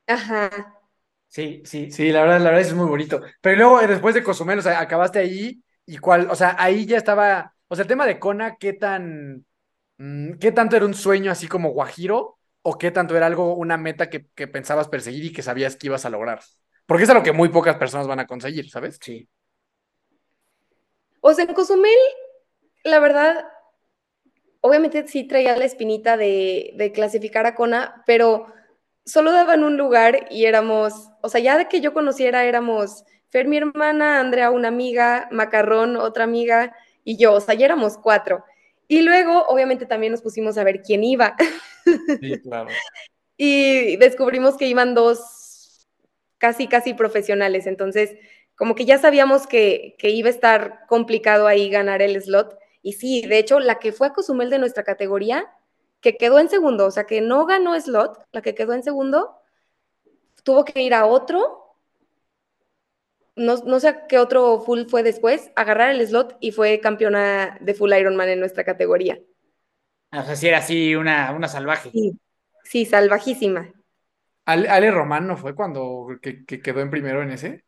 Ajá. 0.08 0.78
Sí, 1.28 1.62
sí, 1.66 1.91
sí, 1.91 2.12
la 2.12 2.22
verdad, 2.22 2.39
la 2.39 2.49
verdad 2.52 2.62
es 2.62 2.74
muy 2.74 2.88
bonito. 2.88 3.22
Pero 3.41 3.56
luego, 3.58 3.82
eh, 3.82 3.88
después 3.88 4.14
de 4.16 4.24
Cozumel, 4.24 4.60
o 4.60 4.62
sea, 4.62 4.82
acabaste 4.82 5.20
ahí 5.20 5.64
y 5.86 5.97
cuál, 5.97 6.30
o 6.30 6.36
sea, 6.36 6.56
ahí 6.60 6.86
ya 6.86 6.97
estaba, 6.97 7.56
o 7.70 7.76
sea, 7.76 7.84
el 7.84 7.88
tema 7.88 8.06
de 8.06 8.20
Kona, 8.20 8.58
¿qué 8.58 8.74
tan, 8.74 9.45
mm, 9.97 10.34
qué 10.39 10.52
tanto 10.54 10.76
era 10.78 10.86
un 10.86 10.93
sueño 10.93 11.32
así 11.32 11.47
como 11.47 11.72
guajiro 11.72 12.39
o 12.64 12.78
qué 12.78 12.91
tanto 12.91 13.16
era 13.18 13.28
algo, 13.28 13.56
una 13.56 13.78
meta 13.78 14.10
que, 14.10 14.28
que 14.36 14.47
pensabas 14.47 14.89
perseguir 14.89 15.26
y 15.26 15.34
que 15.34 15.43
sabías 15.43 15.76
que 15.78 15.88
ibas 15.88 16.06
a 16.06 16.10
lograr? 16.10 16.41
Porque 16.86 17.04
es 17.06 17.10
algo 17.10 17.24
que 17.24 17.34
muy 17.34 17.49
pocas 17.49 17.78
personas 17.78 18.08
van 18.08 18.20
a 18.22 18.28
conseguir, 18.28 18.70
¿sabes? 18.70 18.99
Sí. 19.02 19.30
O 21.22 21.34
sea, 21.34 21.45
en 21.45 21.54
Cozumel, 21.54 21.97
la 22.84 22.99
verdad, 22.99 23.45
obviamente 24.62 25.08
sí 25.08 25.24
traía 25.28 25.56
la 25.58 25.66
espinita 25.66 26.18
de, 26.18 26.74
de 26.76 26.91
clasificar 26.91 27.45
a 27.45 27.56
Kona, 27.56 28.04
pero 28.06 28.47
solo 29.06 29.32
daban 29.32 29.64
un 29.64 29.78
lugar 29.78 30.28
y 30.30 30.45
éramos, 30.45 31.10
o 31.22 31.30
sea, 31.30 31.41
ya 31.41 31.58
de 31.58 31.68
que 31.68 31.82
yo 31.82 31.93
conociera 31.93 32.45
éramos 32.45 33.04
Fer, 33.32 33.47
mi 33.47 33.58
hermana, 33.58 34.20
Andrea, 34.20 34.52
una 34.52 34.68
amiga, 34.68 35.30
Macarrón, 35.32 35.95
otra 35.95 36.26
amiga, 36.26 36.76
y 37.06 37.18
yo, 37.18 37.34
o 37.34 37.39
sea, 37.39 37.56
ya 37.56 37.66
éramos 37.66 37.97
cuatro. 37.97 38.43
Y 38.89 39.04
luego, 39.04 39.45
obviamente, 39.47 39.86
también 39.86 40.12
nos 40.12 40.22
pusimos 40.22 40.58
a 40.58 40.66
ver 40.66 40.82
quién 40.82 41.02
iba. 41.06 41.38
Sí, 42.20 42.39
claro. 42.41 42.68
y 43.38 43.95
descubrimos 43.95 44.58
que 44.58 44.68
iban 44.68 44.93
dos 44.93 45.88
casi, 46.38 46.68
casi 46.68 46.93
profesionales. 46.93 47.68
Entonces, 47.68 48.18
como 48.56 48.76
que 48.76 48.84
ya 48.84 48.97
sabíamos 48.97 49.47
que, 49.47 49.95
que 49.97 50.10
iba 50.10 50.28
a 50.28 50.32
estar 50.32 50.82
complicado 50.89 51.47
ahí 51.47 51.70
ganar 51.70 52.02
el 52.02 52.22
slot. 52.22 52.58
Y 52.82 52.93
sí, 52.93 53.22
de 53.22 53.38
hecho, 53.39 53.62
la 53.62 53.80
que 53.80 53.93
fue 53.93 54.08
a 54.08 54.14
Cozumel 54.14 54.49
de 54.49 54.60
nuestra 54.60 54.84
categoría, 54.84 55.49
que 56.02 56.18
quedó 56.18 56.39
en 56.39 56.49
segundo, 56.49 56.88
o 56.88 56.91
sea, 56.91 57.06
que 57.06 57.22
no 57.22 57.45
ganó 57.45 57.80
slot, 57.80 58.26
la 58.32 58.41
que 58.41 58.56
quedó 58.56 58.74
en 58.74 58.84
segundo, 58.84 59.38
tuvo 60.43 60.66
que 60.66 60.82
ir 60.82 60.93
a 60.93 61.06
otro 61.06 61.62
no, 63.36 63.58
no, 63.58 63.80
sé 63.80 63.95
qué 64.10 64.20
otro 64.20 64.62
full 64.62 64.86
fue 64.88 65.04
después, 65.04 65.52
agarrar 65.56 65.91
el 65.91 66.06
slot 66.06 66.38
y 66.39 66.52
fue 66.52 66.80
campeona 66.80 67.58
de 67.62 67.74
full 67.74 67.93
Ironman 67.93 68.30
en 68.30 68.39
nuestra 68.39 68.64
categoría. 68.64 69.20
O 70.12 70.24
sea, 70.24 70.36
sí 70.36 70.47
era 70.47 70.58
así 70.58 70.95
una, 70.95 71.32
una 71.32 71.47
salvaje. 71.47 71.89
Sí, 71.91 72.20
sí 72.64 72.86
salvajísima. 72.86 73.72
Ale, 74.45 74.68
Ale, 74.68 74.91
Román 74.91 75.28
no 75.28 75.38
fue 75.38 75.56
cuando 75.56 76.08
que, 76.22 76.45
que, 76.45 76.62
quedó 76.62 76.82
en 76.82 76.89
primero 76.89 77.22
en 77.22 77.32
ese? 77.32 77.64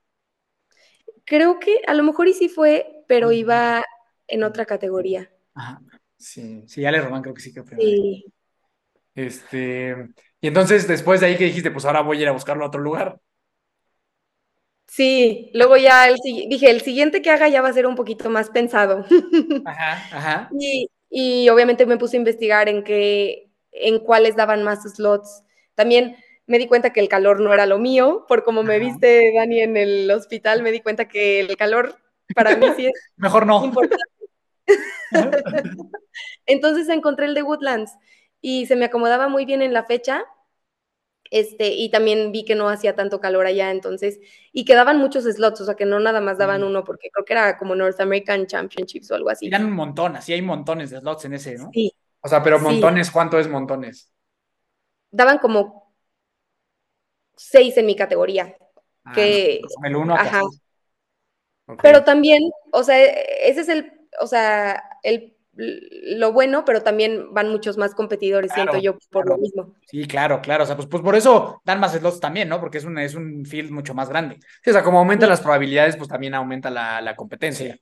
Creo 1.23 1.59
que 1.59 1.79
a 1.87 1.93
lo 1.93 2.03
mejor 2.03 2.27
y 2.27 2.33
sí 2.33 2.49
fue, 2.49 3.03
pero 3.07 3.31
iba 3.31 3.83
en 4.27 4.43
otra 4.43 4.65
categoría. 4.65 5.31
Ajá. 5.53 5.79
Sí. 6.17 6.63
Sí, 6.67 6.85
Ale 6.85 7.01
Román 7.01 7.21
creo 7.21 7.33
que 7.33 7.41
sí 7.41 7.51
primero. 7.51 7.79
Sí. 7.79 8.25
Este, 9.15 10.09
y 10.41 10.47
entonces 10.47 10.87
después 10.87 11.19
de 11.21 11.27
ahí 11.27 11.37
que 11.37 11.45
dijiste, 11.45 11.71
pues 11.71 11.85
ahora 11.85 12.01
voy 12.01 12.17
a 12.17 12.21
ir 12.21 12.27
a 12.27 12.31
buscarlo 12.31 12.63
a 12.63 12.67
otro 12.67 12.81
lugar. 12.81 13.19
Sí, 14.87 15.49
luego 15.53 15.75
ya 15.77 16.07
el, 16.07 16.17
dije, 16.23 16.69
el 16.69 16.81
siguiente 16.81 17.21
que 17.21 17.31
haga 17.31 17.47
ya 17.49 17.61
va 17.61 17.69
a 17.69 17.73
ser 17.73 17.87
un 17.87 17.95
poquito 17.95 18.29
más 18.29 18.49
pensado. 18.49 19.05
Ajá, 19.65 19.93
ajá. 20.11 20.49
Y, 20.59 20.89
y 21.09 21.49
obviamente 21.49 21.85
me 21.85 21.97
puse 21.97 22.17
a 22.17 22.19
investigar 22.19 22.69
en 22.69 22.83
qué, 22.83 23.49
en 23.71 23.99
cuáles 23.99 24.35
daban 24.35 24.63
más 24.63 24.83
slots. 24.83 25.43
También 25.73 26.17
me 26.45 26.59
di 26.59 26.67
cuenta 26.67 26.91
que 26.93 26.99
el 26.99 27.09
calor 27.09 27.39
no 27.39 27.53
era 27.53 27.65
lo 27.65 27.79
mío, 27.79 28.25
por 28.27 28.43
como 28.43 28.61
me 28.63 28.77
viste, 28.79 29.31
Dani, 29.33 29.61
en 29.61 29.77
el 29.77 30.11
hospital, 30.11 30.61
me 30.61 30.71
di 30.71 30.81
cuenta 30.81 31.07
que 31.07 31.39
el 31.39 31.55
calor 31.57 31.95
para 32.35 32.55
mí 32.55 32.67
sí 32.75 32.85
es 32.87 32.93
Mejor 33.17 33.47
no. 33.47 33.65
importante. 33.65 34.03
Entonces 36.45 36.89
encontré 36.89 37.25
el 37.25 37.33
de 37.33 37.43
Woodlands 37.43 37.91
y 38.41 38.65
se 38.65 38.75
me 38.75 38.85
acomodaba 38.85 39.27
muy 39.27 39.45
bien 39.45 39.61
en 39.61 39.73
la 39.73 39.83
fecha 39.83 40.25
este, 41.33 41.69
y 41.69 41.89
también 41.89 42.31
vi 42.31 42.45
que 42.45 42.53
no 42.53 42.69
hacía 42.69 42.95
tanto 42.95 43.19
calor 43.19 43.47
allá, 43.47 43.71
entonces, 43.71 44.19
y 44.51 44.65
quedaban 44.65 44.99
muchos 44.99 45.23
slots, 45.23 45.61
o 45.61 45.65
sea, 45.65 45.73
que 45.73 45.83
no 45.83 45.99
nada 45.99 46.21
más 46.21 46.37
daban 46.37 46.61
mm. 46.61 46.65
uno, 46.65 46.83
porque 46.83 47.09
creo 47.11 47.25
que 47.25 47.33
era 47.33 47.57
como 47.57 47.73
North 47.73 47.99
American 47.99 48.45
Championships 48.45 49.09
o 49.09 49.15
algo 49.15 49.31
así. 49.31 49.47
Y 49.47 49.49
dan 49.49 49.65
un 49.65 49.73
montón, 49.73 50.15
así 50.15 50.31
hay 50.31 50.43
montones 50.43 50.91
de 50.91 50.99
slots 50.99 51.25
en 51.25 51.33
ese, 51.33 51.57
¿no? 51.57 51.71
Sí. 51.73 51.91
O 52.21 52.27
sea, 52.27 52.43
pero 52.43 52.59
montones, 52.59 53.09
¿cuánto 53.09 53.39
es 53.39 53.49
montones? 53.49 54.11
Daban 55.09 55.39
como 55.39 55.95
seis 57.35 57.75
en 57.77 57.87
mi 57.87 57.95
categoría. 57.95 58.55
Ah, 59.03 59.13
que, 59.13 59.59
el 59.85 59.95
uno 59.95 60.13
Ajá. 60.13 60.43
Pero 61.81 62.03
también, 62.03 62.43
o 62.71 62.83
sea, 62.83 63.03
ese 63.03 63.61
es 63.61 63.69
el, 63.69 63.92
o 64.19 64.27
sea, 64.27 64.83
el 65.03 65.33
lo 65.55 66.33
bueno, 66.33 66.65
pero 66.65 66.81
también 66.81 67.31
van 67.31 67.49
muchos 67.49 67.77
más 67.77 67.93
competidores, 67.93 68.51
siento 68.53 68.77
yo, 68.79 68.97
por 69.11 69.27
lo 69.29 69.37
mismo. 69.37 69.75
Sí, 69.85 70.07
claro, 70.07 70.41
claro. 70.41 70.63
O 70.63 70.67
sea, 70.67 70.75
pues, 70.75 70.87
pues 70.87 71.03
por 71.03 71.15
eso 71.15 71.61
dan 71.63 71.79
más 71.79 71.93
slots 71.93 72.19
también, 72.19 72.49
¿no? 72.49 72.59
Porque 72.59 72.79
es 72.79 72.85
un, 72.85 72.97
es 72.97 73.13
un 73.13 73.45
field 73.45 73.69
mucho 73.69 73.93
más 73.93 74.09
grande. 74.09 74.39
Sí, 74.63 74.71
o 74.71 74.73
sea, 74.73 74.83
como 74.83 74.97
aumentan 74.97 75.29
las 75.29 75.41
probabilidades, 75.41 75.95
pues 75.95 76.09
también 76.09 76.33
aumenta 76.33 76.71
la, 76.71 77.15
competencia. 77.15 77.77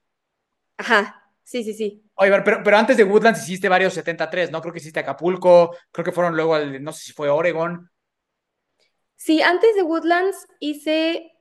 Ajá, 0.78 1.32
sí, 1.44 1.64
sí, 1.64 1.74
sí. 1.74 2.04
Oye, 2.16 2.32
pero, 2.44 2.62
pero 2.62 2.78
antes 2.78 2.98
de 2.98 3.06
Woodlands 3.06 3.42
hiciste 3.44 3.70
varios 3.70 3.94
73, 3.94 4.52
¿no? 4.52 4.62
Creo 4.62 4.74
que 4.74 4.80
hiciste 4.80 5.00
Acapulco, 5.00 5.76
creo 5.92 6.04
que 6.04 6.12
fueron 6.12 6.36
luego 6.36 6.56
al, 6.56 6.84
no 6.84 6.92
sé 6.92 7.06
si 7.06 7.14
fue 7.14 7.30
Oregon. 7.30 7.90
Sí, 9.16 9.42
antes 9.42 9.76
de 9.76 9.84
Woodlands 9.84 10.46
hice, 10.60 11.32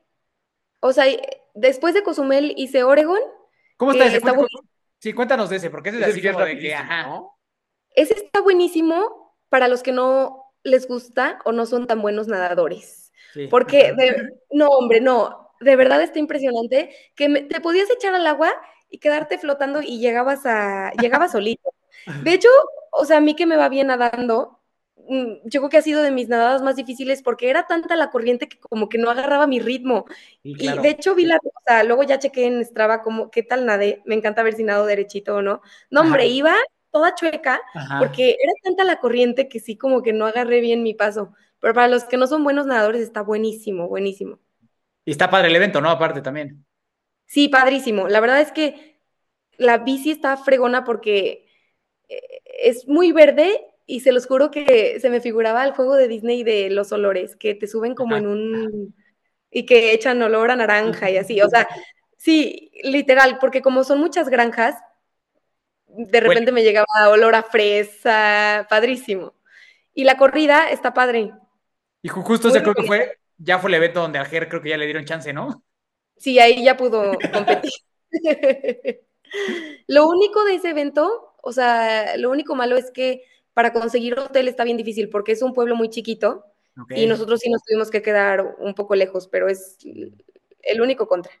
o 0.79 0.93
sea, 0.93 1.05
después 1.55 1.93
de 1.93 2.03
Cozumel 2.03 2.53
hice 2.55 2.83
Oregon. 2.83 3.19
¿Cómo 3.75 3.91
está 3.91 4.05
ese? 4.05 4.21
Sí, 5.01 5.13
cuéntanos 5.13 5.49
de 5.49 5.55
ese, 5.55 5.71
porque 5.71 5.89
ese 5.89 5.99
es 5.99 6.07
así 6.07 6.21
como 6.21 6.45
de 6.45 6.59
que, 6.59 6.75
ajá. 6.75 7.23
Ese 7.89 8.13
está 8.13 8.39
buenísimo 8.39 9.35
para 9.49 9.67
los 9.67 9.81
que 9.81 9.91
no 9.91 10.53
les 10.61 10.87
gusta 10.87 11.39
o 11.43 11.51
no 11.51 11.65
son 11.65 11.87
tan 11.87 12.03
buenos 12.03 12.27
nadadores. 12.27 13.11
Porque, 13.49 13.95
no, 14.51 14.67
hombre, 14.67 15.01
no, 15.01 15.55
de 15.59 15.75
verdad 15.75 16.03
está 16.03 16.19
impresionante 16.19 16.95
que 17.15 17.29
te 17.43 17.61
podías 17.61 17.89
echar 17.89 18.13
al 18.13 18.27
agua 18.27 18.53
y 18.89 18.99
quedarte 18.99 19.39
flotando 19.39 19.81
y 19.81 19.99
llegabas 19.99 20.45
a, 20.45 20.91
llegabas 21.01 21.31
solito. 21.31 21.73
De 22.23 22.33
hecho, 22.33 22.49
o 22.91 23.05
sea, 23.05 23.17
a 23.17 23.21
mí 23.21 23.35
que 23.35 23.47
me 23.47 23.57
va 23.57 23.69
bien 23.69 23.87
nadando, 23.87 24.60
yo 25.07 25.61
creo 25.61 25.69
que 25.69 25.77
ha 25.77 25.81
sido 25.81 26.01
de 26.01 26.11
mis 26.11 26.29
nadadas 26.29 26.61
más 26.61 26.75
difíciles 26.75 27.21
porque 27.21 27.49
era 27.49 27.67
tanta 27.67 27.95
la 27.95 28.09
corriente 28.09 28.47
que 28.47 28.59
como 28.59 28.87
que 28.87 28.97
no 28.97 29.09
agarraba 29.09 29.47
mi 29.47 29.59
ritmo. 29.59 30.05
Y 30.43 30.67
de 30.67 30.89
hecho 30.89 31.15
vi 31.15 31.25
la, 31.25 31.37
o 31.37 31.61
sea, 31.65 31.83
luego 31.83 32.03
ya 32.03 32.19
chequé 32.19 32.45
en 32.45 32.63
Strava 32.63 33.01
como 33.01 33.29
qué 33.29 33.43
tal 33.43 33.65
nadé, 33.65 34.01
me 34.05 34.15
encanta 34.15 34.43
ver 34.43 34.53
si 34.53 34.63
nado 34.63 34.85
derechito 34.85 35.35
o 35.35 35.41
no. 35.41 35.61
No, 35.89 36.01
hombre, 36.01 36.27
iba 36.27 36.55
toda 36.91 37.15
chueca 37.15 37.61
porque 37.99 38.37
era 38.41 38.53
tanta 38.63 38.83
la 38.83 38.99
corriente 38.99 39.47
que 39.47 39.59
sí 39.59 39.77
como 39.77 40.01
que 40.01 40.13
no 40.13 40.25
agarré 40.25 40.61
bien 40.61 40.83
mi 40.83 40.93
paso. 40.93 41.33
Pero 41.59 41.73
para 41.73 41.87
los 41.87 42.05
que 42.05 42.17
no 42.17 42.27
son 42.27 42.43
buenos 42.43 42.65
nadadores 42.65 43.01
está 43.01 43.21
buenísimo, 43.21 43.87
buenísimo. 43.87 44.39
Y 45.05 45.11
está 45.11 45.29
padre 45.29 45.49
el 45.49 45.55
evento, 45.55 45.81
¿no? 45.81 45.89
Aparte 45.89 46.21
también. 46.21 46.65
Sí, 47.25 47.49
padrísimo. 47.49 48.07
La 48.07 48.19
verdad 48.19 48.41
es 48.41 48.51
que 48.51 48.99
la 49.57 49.79
bici 49.79 50.11
está 50.11 50.37
fregona 50.37 50.83
porque 50.83 51.47
eh, 52.09 52.41
es 52.63 52.87
muy 52.87 53.11
verde 53.11 53.70
y 53.85 54.01
se 54.01 54.11
los 54.11 54.27
juro 54.27 54.51
que 54.51 54.99
se 54.99 55.09
me 55.09 55.21
figuraba 55.21 55.63
el 55.65 55.73
juego 55.73 55.95
de 55.95 56.07
Disney 56.07 56.43
de 56.43 56.69
los 56.69 56.91
olores, 56.91 57.35
que 57.35 57.55
te 57.55 57.67
suben 57.67 57.95
como 57.95 58.15
en 58.15 58.27
un... 58.27 58.95
y 59.49 59.65
que 59.65 59.93
echan 59.93 60.21
olor 60.21 60.51
a 60.51 60.55
naranja 60.55 61.09
y 61.09 61.17
así, 61.17 61.41
o 61.41 61.49
sea, 61.49 61.67
sí, 62.17 62.71
literal, 62.83 63.37
porque 63.39 63.61
como 63.61 63.83
son 63.83 63.99
muchas 63.99 64.29
granjas, 64.29 64.75
de 65.87 66.19
repente 66.19 66.51
me 66.51 66.63
llegaba 66.63 67.09
olor 67.09 67.35
a 67.35 67.43
fresa, 67.43 68.65
padrísimo. 68.69 69.33
Y 69.93 70.03
la 70.03 70.17
corrida 70.17 70.69
está 70.69 70.93
padre. 70.93 71.33
Y 72.01 72.07
justo 72.07 72.47
ese 72.47 72.61
creo 72.61 72.73
que 72.73 72.83
fue, 72.83 73.19
ya 73.37 73.59
fue 73.59 73.69
el 73.69 73.75
evento 73.75 74.01
donde 74.01 74.19
a 74.19 74.25
Ger 74.25 74.47
creo 74.47 74.61
que 74.61 74.69
ya 74.69 74.77
le 74.77 74.85
dieron 74.85 75.05
chance, 75.05 75.33
¿no? 75.33 75.63
Sí, 76.17 76.39
ahí 76.39 76.63
ya 76.63 76.77
pudo 76.77 77.11
competir. 77.33 77.71
lo 79.87 80.07
único 80.07 80.45
de 80.45 80.55
ese 80.55 80.69
evento, 80.69 81.35
o 81.41 81.51
sea, 81.51 82.15
lo 82.17 82.29
único 82.29 82.55
malo 82.55 82.77
es 82.77 82.91
que 82.91 83.23
para 83.53 83.73
conseguir 83.73 84.17
hotel 84.17 84.47
está 84.47 84.63
bien 84.63 84.77
difícil 84.77 85.09
porque 85.09 85.33
es 85.33 85.41
un 85.41 85.53
pueblo 85.53 85.75
muy 85.75 85.89
chiquito 85.89 86.45
y 86.89 87.05
nosotros 87.05 87.39
sí 87.41 87.49
nos 87.49 87.63
tuvimos 87.63 87.91
que 87.91 88.01
quedar 88.01 88.55
un 88.59 88.73
poco 88.73 88.95
lejos, 88.95 89.27
pero 89.27 89.49
es 89.49 89.77
el 90.63 90.81
único 90.81 91.07
contra. 91.07 91.31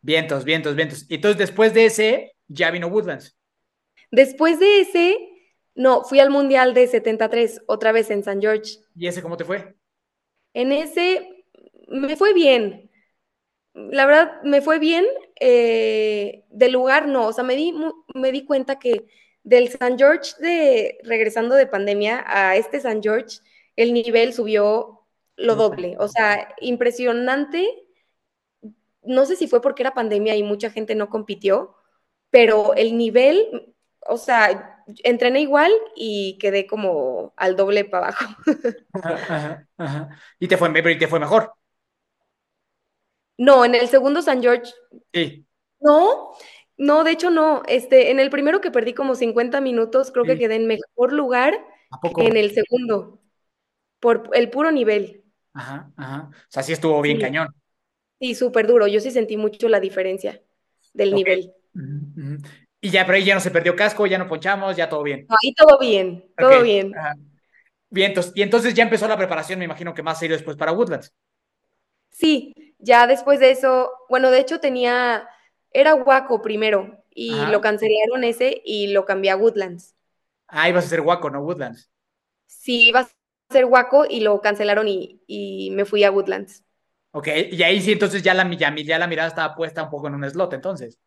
Vientos, 0.00 0.44
vientos, 0.44 0.76
vientos. 0.76 1.06
Y 1.08 1.16
entonces 1.16 1.38
después 1.38 1.74
de 1.74 1.86
ese, 1.86 2.36
ya 2.46 2.70
vino 2.70 2.88
Woodlands. 2.88 3.36
Después 4.10 4.60
de 4.60 4.80
ese, 4.80 5.18
no, 5.74 6.04
fui 6.04 6.20
al 6.20 6.30
Mundial 6.30 6.74
de 6.74 6.86
73, 6.86 7.62
otra 7.66 7.92
vez 7.92 8.10
en 8.10 8.22
San 8.22 8.40
George. 8.40 8.78
¿Y 8.94 9.06
ese 9.06 9.22
cómo 9.22 9.36
te 9.36 9.44
fue? 9.44 9.74
En 10.54 10.72
ese 10.72 11.44
me 11.88 12.16
fue 12.16 12.34
bien. 12.34 12.90
La 13.74 14.06
verdad, 14.06 14.42
me 14.44 14.60
fue 14.60 14.78
bien. 14.78 15.06
Eh, 15.40 16.44
del 16.50 16.72
lugar 16.72 17.08
no, 17.08 17.28
o 17.28 17.32
sea, 17.32 17.44
me 17.44 17.54
di, 17.54 17.72
me 18.14 18.32
di 18.32 18.44
cuenta 18.44 18.78
que 18.78 19.06
del 19.42 19.68
San 19.70 19.98
George 19.98 20.32
de 20.40 20.98
regresando 21.04 21.54
de 21.54 21.66
pandemia 21.66 22.24
a 22.26 22.56
este 22.56 22.80
San 22.80 23.02
George, 23.02 23.38
el 23.76 23.92
nivel 23.92 24.32
subió 24.32 25.06
lo 25.36 25.54
doble. 25.54 25.96
O 25.98 26.08
sea, 26.08 26.54
impresionante. 26.60 27.66
No 29.02 29.24
sé 29.24 29.36
si 29.36 29.48
fue 29.48 29.62
porque 29.62 29.82
era 29.82 29.94
pandemia 29.94 30.36
y 30.36 30.42
mucha 30.42 30.70
gente 30.70 30.94
no 30.94 31.08
compitió, 31.08 31.74
pero 32.30 32.74
el 32.74 32.98
nivel, 32.98 33.74
o 34.06 34.18
sea, 34.18 34.84
entrené 35.04 35.40
igual 35.40 35.72
y 35.94 36.38
quedé 36.38 36.66
como 36.66 37.32
al 37.36 37.56
doble 37.56 37.84
para 37.84 38.08
abajo. 38.08 38.34
¿Y 40.40 40.48
te 40.48 40.56
fue, 40.56 40.92
y 40.92 40.98
te 40.98 41.08
fue 41.08 41.20
mejor? 41.20 41.52
No, 43.38 43.64
en 43.64 43.74
el 43.76 43.88
segundo 43.88 44.20
San 44.20 44.42
George. 44.42 44.72
Sí. 45.12 45.46
No, 45.80 46.32
no, 46.78 47.04
de 47.04 47.10
hecho 47.10 47.30
no. 47.30 47.62
Este, 47.66 48.10
en 48.10 48.20
el 48.20 48.30
primero 48.30 48.60
que 48.60 48.70
perdí 48.70 48.94
como 48.94 49.14
50 49.14 49.60
minutos, 49.60 50.10
creo 50.10 50.24
que 50.24 50.38
quedé 50.38 50.54
en 50.56 50.66
mejor 50.66 51.12
lugar 51.12 51.58
que 52.14 52.26
en 52.26 52.36
el 52.36 52.52
segundo, 52.52 53.20
por 54.00 54.30
el 54.32 54.48
puro 54.48 54.70
nivel. 54.70 55.24
Ajá, 55.52 55.90
ajá. 55.96 56.30
O 56.32 56.50
sea, 56.50 56.62
sí 56.62 56.72
estuvo 56.72 57.00
bien 57.02 57.20
cañón. 57.20 57.48
Sí, 58.20 58.34
súper 58.34 58.66
duro. 58.66 58.86
Yo 58.86 59.00
sí 59.00 59.10
sentí 59.10 59.36
mucho 59.36 59.68
la 59.68 59.80
diferencia 59.80 60.40
del 60.94 61.14
nivel. 61.14 61.52
Y 62.80 62.90
ya, 62.90 63.04
pero 63.04 63.16
ahí 63.16 63.24
ya 63.24 63.34
no 63.34 63.40
se 63.40 63.50
perdió 63.50 63.76
casco, 63.76 64.06
ya 64.06 64.18
no 64.18 64.28
ponchamos, 64.28 64.76
ya 64.76 64.88
todo 64.88 65.02
bien. 65.02 65.26
Ahí 65.28 65.52
todo 65.54 65.78
bien, 65.78 66.24
todo 66.36 66.62
bien. 66.62 66.96
ajá. 66.96 67.14
Bien, 67.90 68.10
entonces, 68.10 68.32
y 68.34 68.42
entonces 68.42 68.74
ya 68.74 68.82
empezó 68.82 69.08
la 69.08 69.16
preparación, 69.16 69.58
me 69.58 69.64
imagino 69.64 69.94
que 69.94 70.02
más 70.02 70.18
serio 70.18 70.36
después 70.36 70.56
para 70.56 70.72
Woodlands. 70.72 71.12
Sí, 72.10 72.74
ya 72.78 73.06
después 73.06 73.40
de 73.40 73.50
eso, 73.50 73.90
bueno, 74.08 74.30
de 74.30 74.40
hecho 74.40 74.60
tenía, 74.60 75.28
era 75.72 75.94
Waco 75.94 76.42
primero 76.42 77.04
y 77.10 77.46
Ajá. 77.46 77.48
lo 77.48 77.60
cancelaron 77.60 78.24
ese 78.24 78.62
y 78.64 78.88
lo 78.88 79.04
cambié 79.06 79.30
a 79.32 79.36
Woodlands. 79.36 79.94
Ah, 80.48 80.68
ibas 80.68 80.84
a 80.86 80.88
ser 80.88 81.00
Waco, 81.00 81.30
no 81.30 81.40
Woodlands. 81.40 81.90
Sí, 82.46 82.88
iba 82.88 83.00
a 83.00 83.08
ser 83.52 83.64
Waco 83.66 84.04
y 84.08 84.20
lo 84.20 84.40
cancelaron 84.40 84.88
y, 84.88 85.22
y 85.26 85.70
me 85.72 85.84
fui 85.84 86.04
a 86.04 86.10
Woodlands. 86.10 86.64
Ok, 87.10 87.28
y 87.52 87.62
ahí 87.62 87.80
sí, 87.82 87.92
entonces 87.92 88.22
ya 88.22 88.32
la, 88.34 88.50
ya, 88.56 88.74
ya 88.76 88.98
la 88.98 89.06
mirada 89.06 89.28
estaba 89.28 89.54
puesta 89.54 89.82
un 89.82 89.90
poco 89.90 90.08
en 90.08 90.14
un 90.14 90.28
slot, 90.30 90.52
entonces. 90.54 90.98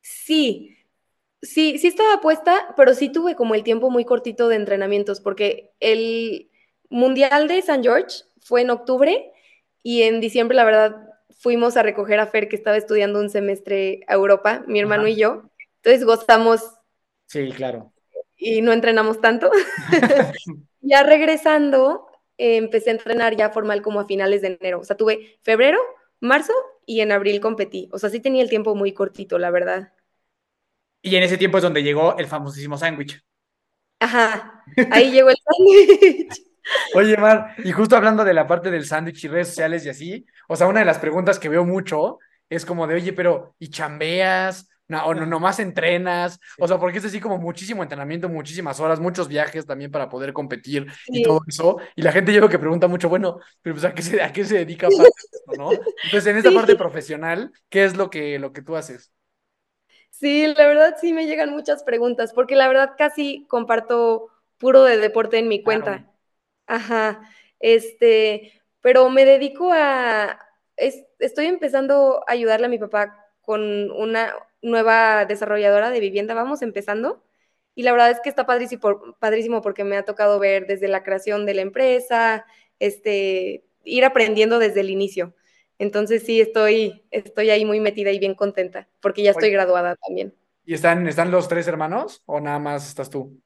Sí, 0.00 0.76
sí, 1.42 1.78
sí 1.78 1.88
estaba 1.88 2.20
puesta, 2.20 2.74
pero 2.76 2.94
sí 2.94 3.10
tuve 3.10 3.36
como 3.36 3.54
el 3.54 3.64
tiempo 3.64 3.90
muy 3.90 4.04
cortito 4.04 4.48
de 4.48 4.56
entrenamientos 4.56 5.20
porque 5.20 5.72
el 5.80 6.50
Mundial 6.90 7.48
de 7.48 7.62
San 7.62 7.82
George 7.84 8.24
fue 8.42 8.62
en 8.62 8.70
octubre 8.70 9.32
y 9.82 10.02
en 10.04 10.20
diciembre, 10.20 10.56
la 10.56 10.64
verdad, 10.64 11.08
fuimos 11.42 11.76
a 11.76 11.82
recoger 11.82 12.20
a 12.20 12.26
Fer 12.28 12.48
que 12.48 12.56
estaba 12.56 12.76
estudiando 12.78 13.20
un 13.20 13.30
semestre 13.30 14.00
a 14.08 14.14
Europa, 14.14 14.64
mi 14.68 14.80
hermano 14.80 15.04
Ajá. 15.04 15.10
y 15.10 15.16
yo. 15.16 15.44
Entonces 15.82 16.04
gozamos 16.06 16.62
Sí, 17.26 17.50
claro. 17.52 17.92
y 18.36 18.62
no 18.62 18.72
entrenamos 18.72 19.20
tanto. 19.20 19.50
ya 20.80 21.02
regresando, 21.02 22.06
eh, 22.38 22.56
empecé 22.56 22.90
a 22.90 22.94
entrenar 22.94 23.36
ya 23.36 23.50
formal 23.50 23.82
como 23.82 24.00
a 24.00 24.06
finales 24.06 24.42
de 24.42 24.58
enero. 24.60 24.80
O 24.80 24.84
sea, 24.84 24.96
tuve 24.96 25.38
febrero, 25.42 25.78
marzo 26.20 26.52
y 26.86 27.00
en 27.00 27.12
abril 27.12 27.40
competí. 27.40 27.88
O 27.92 27.98
sea, 27.98 28.10
sí 28.10 28.20
tenía 28.20 28.42
el 28.42 28.50
tiempo 28.50 28.74
muy 28.74 28.92
cortito, 28.92 29.38
la 29.38 29.50
verdad. 29.50 29.92
Y 31.02 31.16
en 31.16 31.22
ese 31.24 31.36
tiempo 31.38 31.58
es 31.58 31.62
donde 31.64 31.82
llegó 31.82 32.16
el 32.18 32.26
famosísimo 32.26 32.78
sándwich. 32.78 33.20
Ajá, 34.00 34.64
ahí 34.90 35.10
llegó 35.12 35.30
el 35.30 35.36
sándwich. 35.36 36.51
Oye, 36.92 37.16
Mar, 37.16 37.54
y 37.62 37.72
justo 37.72 37.96
hablando 37.96 38.24
de 38.24 38.34
la 38.34 38.46
parte 38.46 38.70
del 38.70 38.84
sándwich 38.86 39.24
y 39.24 39.28
redes 39.28 39.48
sociales 39.48 39.84
y 39.86 39.88
así, 39.88 40.26
o 40.48 40.56
sea, 40.56 40.66
una 40.66 40.80
de 40.80 40.86
las 40.86 40.98
preguntas 40.98 41.38
que 41.38 41.48
veo 41.48 41.64
mucho 41.64 42.18
es 42.48 42.64
como 42.66 42.86
de, 42.86 42.94
oye, 42.96 43.12
pero, 43.12 43.54
¿y 43.58 43.68
chambeas? 43.70 44.68
No, 44.88 45.04
o 45.06 45.14
no, 45.14 45.24
nomás 45.24 45.58
entrenas, 45.58 46.38
o 46.58 46.68
sea, 46.68 46.78
porque 46.78 46.98
es 46.98 47.04
así 47.06 47.18
como 47.20 47.38
muchísimo 47.38 47.82
entrenamiento, 47.82 48.28
muchísimas 48.28 48.78
horas, 48.80 49.00
muchos 49.00 49.26
viajes 49.28 49.64
también 49.64 49.90
para 49.90 50.08
poder 50.10 50.32
competir 50.34 50.86
y 51.10 51.20
todo 51.20 51.40
eso. 51.48 51.78
Y 51.96 52.02
la 52.02 52.12
gente 52.12 52.32
yo 52.32 52.40
creo 52.40 52.50
que 52.50 52.58
pregunta 52.58 52.88
mucho, 52.88 53.08
bueno, 53.08 53.38
pero 53.62 53.74
pues, 53.74 53.84
¿a 53.86 53.94
qué 53.94 54.02
se, 54.02 54.20
a 54.22 54.32
qué 54.32 54.44
se 54.44 54.56
dedica 54.58 54.88
de 54.90 55.08
esto, 55.32 55.54
no? 55.54 55.80
Entonces, 56.02 56.30
en 56.30 56.36
esta 56.38 56.52
Sí. 56.52 56.52
parte 56.52 56.76
profesional, 56.76 57.52
¿qué 57.70 57.84
es 57.84 57.96
lo 57.96 58.10
que, 58.10 58.38
lo 58.38 58.52
que 58.52 58.60
tú 58.62 58.76
haces? 58.76 59.12
Sí, 60.10 60.46
la 60.46 60.66
verdad 60.66 60.96
sí 61.00 61.12
me 61.12 61.26
llegan 61.26 61.50
muchas 61.50 61.82
preguntas, 61.84 62.32
porque 62.32 62.54
la 62.56 62.68
verdad 62.68 62.92
casi 62.98 63.46
comparto 63.48 64.28
puro 64.58 64.84
de 64.84 64.98
deporte 64.98 65.38
en 65.38 65.48
mi 65.48 65.62
Claro. 65.64 66.04
Ajá, 66.72 67.20
este, 67.60 68.52
pero 68.80 69.10
me 69.10 69.24
dedico 69.26 69.70
a, 69.72 70.38
es- 70.76 71.04
estoy 71.18 71.46
empezando 71.46 72.24
a 72.26 72.32
ayudarle 72.32 72.66
a 72.66 72.68
mi 72.70 72.78
papá 72.78 73.26
con 73.42 73.90
una 73.90 74.34
nueva 74.62 75.24
desarrolladora 75.26 75.90
de 75.90 76.00
vivienda, 76.00 76.34
vamos 76.34 76.62
empezando, 76.62 77.22
y 77.74 77.82
la 77.82 77.92
verdad 77.92 78.10
es 78.10 78.20
que 78.20 78.28
está 78.30 78.46
padrísimo, 78.46 79.16
padrísimo 79.18 79.60
porque 79.62 79.84
me 79.84 79.96
ha 79.96 80.04
tocado 80.04 80.38
ver 80.38 80.66
desde 80.66 80.88
la 80.88 81.02
creación 81.04 81.44
de 81.46 81.54
la 81.54 81.62
empresa, 81.62 82.46
este, 82.78 83.64
ir 83.84 84.04
aprendiendo 84.04 84.58
desde 84.58 84.80
el 84.80 84.90
inicio. 84.90 85.34
Entonces 85.78 86.22
sí, 86.24 86.40
estoy, 86.40 87.02
estoy 87.10 87.50
ahí 87.50 87.64
muy 87.66 87.80
metida 87.80 88.12
y 88.12 88.18
bien 88.18 88.34
contenta, 88.34 88.88
porque 89.00 89.22
ya 89.22 89.30
estoy 89.32 89.48
Oye. 89.48 89.56
graduada 89.56 89.96
también. 89.96 90.34
¿Y 90.64 90.74
están, 90.74 91.06
están 91.08 91.30
los 91.30 91.48
tres 91.48 91.66
hermanos 91.68 92.22
o 92.26 92.40
nada 92.40 92.58
más 92.58 92.88
estás 92.88 93.10
tú? 93.10 93.40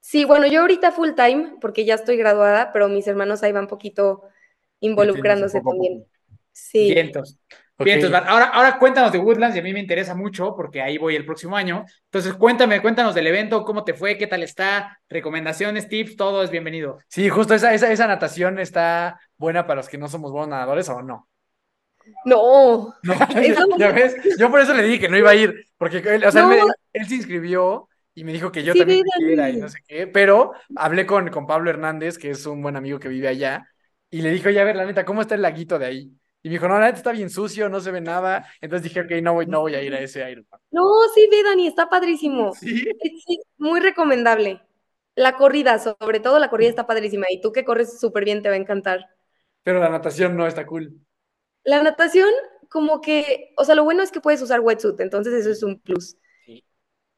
Sí, 0.00 0.24
bueno, 0.24 0.46
yo 0.46 0.62
ahorita 0.62 0.92
full 0.92 1.10
time, 1.14 1.54
porque 1.60 1.84
ya 1.84 1.94
estoy 1.94 2.16
graduada, 2.16 2.72
pero 2.72 2.88
mis 2.88 3.06
hermanos 3.06 3.42
ahí 3.42 3.52
van 3.52 3.66
poquito 3.66 4.22
involucrándose 4.80 5.58
poco. 5.60 5.72
también. 5.72 6.04
Sí. 6.52 6.92
Vientos. 6.92 7.38
Vientos. 7.78 8.12
Ahora, 8.12 8.46
ahora 8.46 8.78
cuéntanos 8.78 9.10
de 9.12 9.18
Woodlands, 9.18 9.56
y 9.56 9.58
a 9.58 9.62
mí 9.62 9.72
me 9.72 9.80
interesa 9.80 10.14
mucho 10.14 10.54
porque 10.54 10.82
ahí 10.82 10.98
voy 10.98 11.16
el 11.16 11.24
próximo 11.24 11.56
año. 11.56 11.84
Entonces, 12.04 12.34
cuéntame, 12.34 12.82
cuéntanos 12.82 13.14
del 13.14 13.26
evento, 13.26 13.64
cómo 13.64 13.84
te 13.84 13.94
fue, 13.94 14.18
qué 14.18 14.26
tal 14.26 14.42
está, 14.42 15.00
recomendaciones, 15.08 15.88
tips, 15.88 16.16
todo 16.16 16.42
es 16.42 16.50
bienvenido. 16.50 16.98
Sí, 17.08 17.28
justo 17.30 17.54
esa, 17.54 17.72
esa, 17.72 17.90
esa 17.90 18.06
natación 18.06 18.58
está 18.58 19.18
buena 19.38 19.66
para 19.66 19.76
los 19.76 19.88
que 19.88 19.96
no 19.96 20.08
somos 20.08 20.30
buenos 20.30 20.48
nadadores 20.50 20.88
o 20.90 21.00
no. 21.00 21.26
No, 22.24 22.94
No, 23.02 23.14
ya 23.78 23.92
ves, 23.92 24.16
yo 24.38 24.50
por 24.50 24.60
eso 24.60 24.74
le 24.74 24.82
dije 24.82 25.00
que 25.00 25.08
no 25.08 25.16
iba 25.16 25.30
a 25.30 25.34
ir, 25.34 25.66
porque 25.78 25.98
él, 25.98 26.24
o 26.24 26.32
sea, 26.32 26.42
No. 26.42 26.52
él 26.92 27.06
se 27.06 27.14
inscribió 27.14 27.88
y 28.20 28.24
me 28.24 28.32
dijo 28.32 28.52
que 28.52 28.62
yo 28.64 28.74
Sí, 28.74 28.78
también 28.78 29.00
Dani. 29.02 29.02
quisiera 29.02 29.50
y 29.50 29.56
no 29.56 29.68
sé 29.68 29.78
qué, 29.86 30.06
pero 30.06 30.52
hablé 30.74 31.06
con, 31.06 31.28
con 31.30 31.46
Pablo 31.46 31.70
Hernández, 31.70 32.18
que 32.18 32.30
es 32.30 32.46
un 32.46 32.62
buen 32.62 32.76
amigo 32.76 32.98
que 32.98 33.08
vive 33.08 33.28
allá, 33.28 33.66
y 34.10 34.22
le 34.22 34.30
dije, 34.30 34.48
oye, 34.48 34.60
a 34.60 34.64
ver, 34.64 34.76
la 34.76 34.84
neta, 34.86 35.04
¿cómo 35.04 35.22
está 35.22 35.34
el 35.36 35.42
laguito 35.42 35.78
de 35.78 35.86
ahí? 35.86 36.12
Y 36.42 36.48
me 36.48 36.54
dijo, 36.54 36.68
no, 36.68 36.78
la 36.78 36.86
neta 36.86 36.98
está 36.98 37.12
bien 37.12 37.30
sucio, 37.30 37.68
no 37.68 37.80
se 37.80 37.90
ve 37.90 38.00
nada, 38.00 38.46
entonces 38.60 38.84
dije, 38.84 39.00
ok, 39.02 39.22
no 39.22 39.34
voy, 39.34 39.46
no 39.46 39.60
voy 39.60 39.74
a 39.74 39.82
ir 39.82 39.94
a 39.94 40.00
ese 40.00 40.28
Ironman. 40.30 40.60
no, 40.70 40.82
sí, 41.14 41.28
ve, 41.30 41.42
Dani, 41.42 41.66
está 41.66 41.88
padrísimo. 41.88 42.58
Sí, 42.60 43.40
muy 43.58 43.80
recomendable. 43.80 44.62
La 45.14 45.36
corrida, 45.36 45.78
sobre 45.78 46.20
todo 46.20 46.38
la 46.38 46.50
corrida 46.50 46.70
está 46.70 46.86
padrísima 46.86 47.26
y 47.30 47.40
tú 47.40 47.52
que 47.52 47.64
corres 47.64 47.98
súper 48.00 48.24
bien 48.24 48.42
te 48.42 48.48
va 48.48 48.54
a 48.54 48.58
encantar. 48.58 49.08
pero 49.62 49.80
la 49.80 49.88
natación 49.88 50.36
no 50.36 50.46
está 50.46 50.66
cool. 50.66 51.00
La 51.64 51.82
natación, 51.82 52.28
como 52.68 53.00
que, 53.00 53.52
o 53.56 53.64
sea, 53.64 53.74
lo 53.74 53.84
bueno 53.84 54.02
es 54.02 54.10
que 54.10 54.20
puedes 54.20 54.42
usar 54.42 54.60
wetsuit, 54.60 54.98
entonces 55.00 55.34
eso 55.34 55.50
es 55.50 55.62
un 55.62 55.78
plus. 55.80 56.16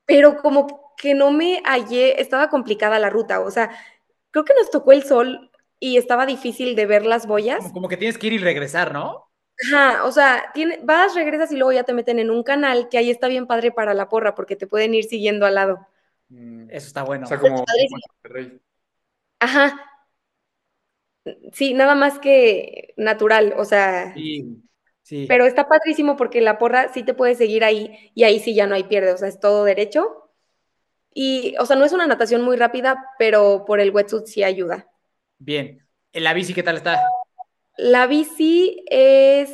Pero 0.07 0.37
como 0.37 0.95
que 0.97 1.15
no 1.15 1.31
me 1.31 1.63
hallé, 1.65 2.21
estaba 2.21 2.49
complicada 2.49 2.99
la 2.99 3.11
ruta, 3.11 3.41
o 3.41 3.51
sea, 3.51 3.71
creo 4.31 4.45
que 4.45 4.55
nos 4.55 4.71
tocó 4.71 4.93
el 4.93 5.03
sol 5.05 5.51
y 5.79 5.97
estaba 5.97 6.27
difícil 6.27 6.77
de 6.77 6.87
ver 6.87 7.07
las 7.07 7.27
boyas. 7.27 7.59
Como, 7.59 7.73
como 7.73 7.89
que 7.89 7.97
tienes 7.97 8.19
que 8.19 8.29
ir 8.29 8.35
y 8.35 8.39
regresar, 8.39 8.93
¿no? 8.93 9.29
Ajá, 9.65 10.05
o 10.05 10.13
sea, 10.13 10.51
tiene, 10.55 10.81
vas, 10.83 11.15
regresas 11.15 11.53
y 11.53 11.57
luego 11.57 11.73
ya 11.73 11.85
te 11.85 11.93
meten 11.93 12.19
en 12.19 12.31
un 12.31 12.43
canal 12.43 12.89
que 12.89 12.99
ahí 12.99 13.11
está 13.11 13.29
bien 13.29 13.47
padre 13.47 13.71
para 13.71 13.95
la 13.95 14.09
porra 14.09 14.35
porque 14.35 14.57
te 14.57 14.67
pueden 14.67 14.95
ir 14.95 15.05
siguiendo 15.05 15.47
al 15.47 15.55
lado. 15.55 15.87
Mm, 16.29 16.71
Eso 16.71 16.87
está 16.87 17.03
bueno. 17.03 17.25
O 17.25 17.29
sea, 17.29 17.39
como. 17.39 17.65
Ajá. 19.41 19.89
Sí, 21.53 21.75
nada 21.75 21.95
más 21.95 22.19
que 22.19 22.95
natural, 22.97 23.55
o 23.57 23.65
sea, 23.65 24.13
Sí, 24.15 24.61
sí. 25.13 25.27
pero 25.29 25.45
está 25.45 25.69
padrísimo 25.69 26.17
porque 26.17 26.41
la 26.41 26.59
porra 26.59 26.93
sí 26.93 27.03
te 27.03 27.15
puede 27.15 27.35
seguir 27.35 27.65
ahí 27.65 28.11
y 28.15 28.25
ahí 28.25 28.41
sí 28.41 28.55
ya 28.55 28.67
no 28.67 28.75
hay 28.75 28.85
pierde, 28.85 29.13
o 29.13 29.17
sea, 29.19 29.29
es 29.29 29.39
todo 29.39 29.65
derecho. 29.65 30.31
Y, 31.15 31.55
o 31.59 31.67
sea, 31.67 31.77
no 31.77 31.85
es 31.85 31.93
una 31.93 32.07
natación 32.07 32.41
muy 32.41 32.57
rápida, 32.57 32.97
pero 33.19 33.65
por 33.67 33.81
el 33.81 33.91
wetsuit 33.91 34.25
sí 34.25 34.43
ayuda. 34.43 34.89
Bien. 35.39 35.87
¿En 36.15 36.25
la 36.25 36.33
bici 36.33 36.55
qué 36.55 36.63
tal 36.63 36.77
está? 36.77 37.03
La 37.77 38.07
bici 38.07 38.83
es, 38.89 39.51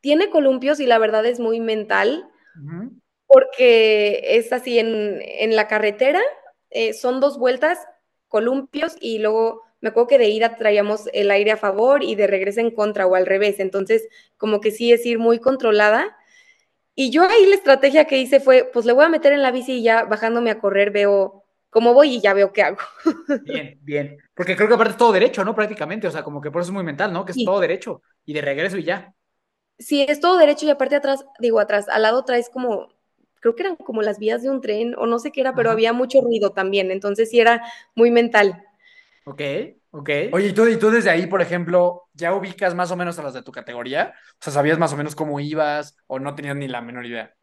tiene 0.00 0.30
columpios 0.30 0.80
y 0.80 0.86
la 0.86 0.98
verdad 0.98 1.24
es 1.26 1.38
muy 1.38 1.60
mental 1.60 2.28
porque 3.26 4.20
es 4.24 4.52
así 4.52 4.80
en, 4.80 5.20
en 5.22 5.54
la 5.54 5.68
carretera, 5.68 6.20
eh, 6.70 6.92
son 6.92 7.20
dos 7.20 7.38
vueltas, 7.38 7.78
columpios 8.26 8.96
y 9.00 9.18
luego 9.18 9.62
me 9.80 9.90
acuerdo 9.90 10.08
que 10.08 10.18
de 10.18 10.28
ida 10.28 10.56
traíamos 10.56 11.08
el 11.12 11.30
aire 11.30 11.52
a 11.52 11.56
favor 11.56 12.02
y 12.02 12.14
de 12.16 12.26
regreso 12.26 12.60
en 12.60 12.70
contra 12.72 13.06
o 13.06 13.14
al 13.14 13.26
revés, 13.26 13.60
entonces 13.60 14.08
como 14.36 14.60
que 14.60 14.70
sí 14.70 14.92
es 14.92 15.04
ir 15.06 15.18
muy 15.18 15.38
controlada. 15.40 16.16
Y 16.94 17.10
yo 17.10 17.22
ahí 17.24 17.46
la 17.46 17.56
estrategia 17.56 18.06
que 18.06 18.18
hice 18.18 18.40
fue, 18.40 18.64
pues 18.72 18.86
le 18.86 18.92
voy 18.92 19.04
a 19.06 19.08
meter 19.10 19.32
en 19.32 19.42
la 19.42 19.52
bici 19.52 19.74
y 19.78 19.82
ya 19.84 20.04
bajándome 20.04 20.50
a 20.50 20.60
correr 20.60 20.90
veo 20.92 21.44
cómo 21.70 21.94
voy 21.94 22.16
y 22.16 22.20
ya 22.22 22.34
veo 22.34 22.52
qué 22.52 22.62
hago. 22.64 22.78
Bien, 23.40 23.78
bien. 23.82 24.18
Porque 24.34 24.56
creo 24.56 24.68
que 24.68 24.74
aparte 24.74 24.92
es 24.92 24.96
todo 24.98 25.12
derecho, 25.12 25.44
¿no? 25.44 25.54
Prácticamente. 25.54 26.06
O 26.08 26.10
sea, 26.10 26.24
como 26.24 26.40
que 26.40 26.50
por 26.50 26.62
eso 26.62 26.70
es 26.70 26.74
muy 26.74 26.84
mental, 26.84 27.12
¿no? 27.12 27.24
Que 27.24 27.32
es 27.32 27.42
Sí. 27.42 27.42
todo 27.42 27.60
derecho. 27.60 28.02
Y 28.24 28.32
de 28.34 28.42
regreso 28.42 28.76
y 28.78 28.84
ya. 28.84 29.14
Sí, 29.78 30.02
es 30.08 30.20
todo 30.20 30.38
derecho 30.38 30.66
y 30.66 30.70
aparte 30.70 30.96
atrás, 30.96 31.24
digo 31.38 31.60
atrás, 31.60 31.88
al 31.88 32.02
lado 32.02 32.24
traes 32.24 32.48
como, 32.50 32.88
creo 33.40 33.54
que 33.54 33.62
eran 33.62 33.76
como 33.76 34.02
las 34.02 34.18
vías 34.18 34.42
de 34.42 34.50
un 34.50 34.60
tren 34.60 34.94
o 34.98 35.06
no 35.06 35.18
sé 35.20 35.30
qué 35.30 35.40
era, 35.40 35.54
pero 35.54 35.70
Ajá. 35.70 35.72
había 35.72 35.92
mucho 35.92 36.20
ruido 36.20 36.50
también, 36.50 36.90
entonces 36.90 37.30
sí 37.30 37.38
era 37.40 37.62
muy 37.94 38.10
mental. 38.10 38.64
Ok, 39.30 39.42
ok. 39.90 40.10
Oye, 40.32 40.48
¿y 40.48 40.52
tú, 40.54 40.66
y 40.66 40.78
tú 40.78 40.90
desde 40.90 41.10
ahí, 41.10 41.26
por 41.26 41.42
ejemplo, 41.42 42.08
ya 42.14 42.34
ubicas 42.34 42.74
más 42.74 42.90
o 42.90 42.96
menos 42.96 43.18
a 43.18 43.22
las 43.22 43.34
de 43.34 43.42
tu 43.42 43.52
categoría? 43.52 44.14
O 44.34 44.36
sea, 44.44 44.52
¿sabías 44.54 44.78
más 44.78 44.92
o 44.92 44.96
menos 44.96 45.14
cómo 45.14 45.38
ibas 45.40 45.96
o 46.06 46.18
no 46.18 46.34
tenías 46.34 46.56
ni 46.56 46.66
la 46.68 46.80
menor 46.80 47.04
idea? 47.06 47.34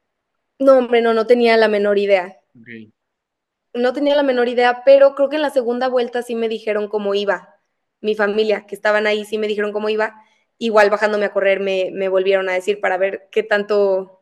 No, 0.60 0.78
hombre, 0.80 1.02
no, 1.02 1.14
no 1.14 1.26
tenía 1.28 1.56
la 1.56 1.70
menor 1.70 1.98
idea. 1.98 2.42
Ok. 2.56 2.92
No 3.74 3.92
tenía 3.94 4.16
la 4.16 4.24
menor 4.24 4.48
idea, 4.48 4.84
pero 4.86 5.16
creo 5.16 5.30
que 5.30 5.36
en 5.36 5.42
la 5.42 5.50
segunda 5.50 5.90
vuelta 5.90 6.22
sí 6.24 6.36
me 6.36 6.48
dijeron 6.50 6.88
cómo 6.88 7.14
iba. 7.14 7.56
Mi 8.02 8.16
familia, 8.16 8.66
que 8.66 8.76
estaban 8.76 9.06
ahí, 9.08 9.26
sí 9.26 9.38
me 9.38 9.48
dijeron 9.48 9.74
cómo 9.74 9.90
iba. 9.90 10.16
Igual 10.58 10.90
bajándome 10.90 11.26
a 11.26 11.34
correr 11.34 11.60
me, 11.60 11.90
me 11.94 12.08
volvieron 12.10 12.48
a 12.50 12.54
decir 12.54 12.80
para 12.80 12.98
ver 12.98 13.28
qué 13.32 13.44
tanto 13.44 14.22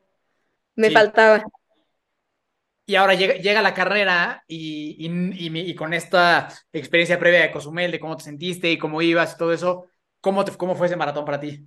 me 0.76 0.89
Sí. 0.89 0.91
faltaba. 0.91 1.43
Y 2.86 2.96
ahora 2.96 3.14
llega, 3.16 3.36
llega 3.36 3.62
la 3.62 3.74
carrera 3.74 4.44
y, 4.48 4.96
y, 5.00 5.46
y 5.46 5.50
mi- 5.50 5.62
y 5.62 5.76
con 5.76 5.94
esta 5.94 6.50
experiencia 6.74 7.18
previa 7.20 7.42
de 7.42 7.52
Cozumel, 7.52 7.92
de 7.92 8.00
cómo 8.00 8.18
te 8.18 8.24
sentiste 8.26 8.72
y 8.72 8.78
cómo 8.78 9.02
ibas 9.02 9.34
y 9.36 9.38
todo 9.38 9.54
eso, 9.54 9.88
¿cómo, 10.22 10.44
te, 10.46 10.52
cómo 10.58 10.76
fue 10.76 10.88
ese 10.88 10.98
maratón 10.98 11.24
para 11.26 11.40
ti? 11.40 11.66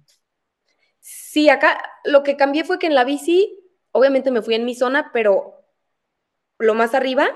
Sí, 1.01 1.49
acá 1.49 1.79
lo 2.05 2.23
que 2.23 2.37
cambié 2.37 2.65
fue 2.65 2.79
que 2.79 2.87
en 2.87 2.95
la 2.95 3.05
bici, 3.05 3.59
obviamente 3.93 4.31
me 4.31 4.43
fui 4.43 4.55
en 4.55 4.65
mi 4.65 4.75
zona, 4.75 5.11
pero 5.13 5.65
lo 6.59 6.75
más 6.75 6.95
arriba, 6.95 7.29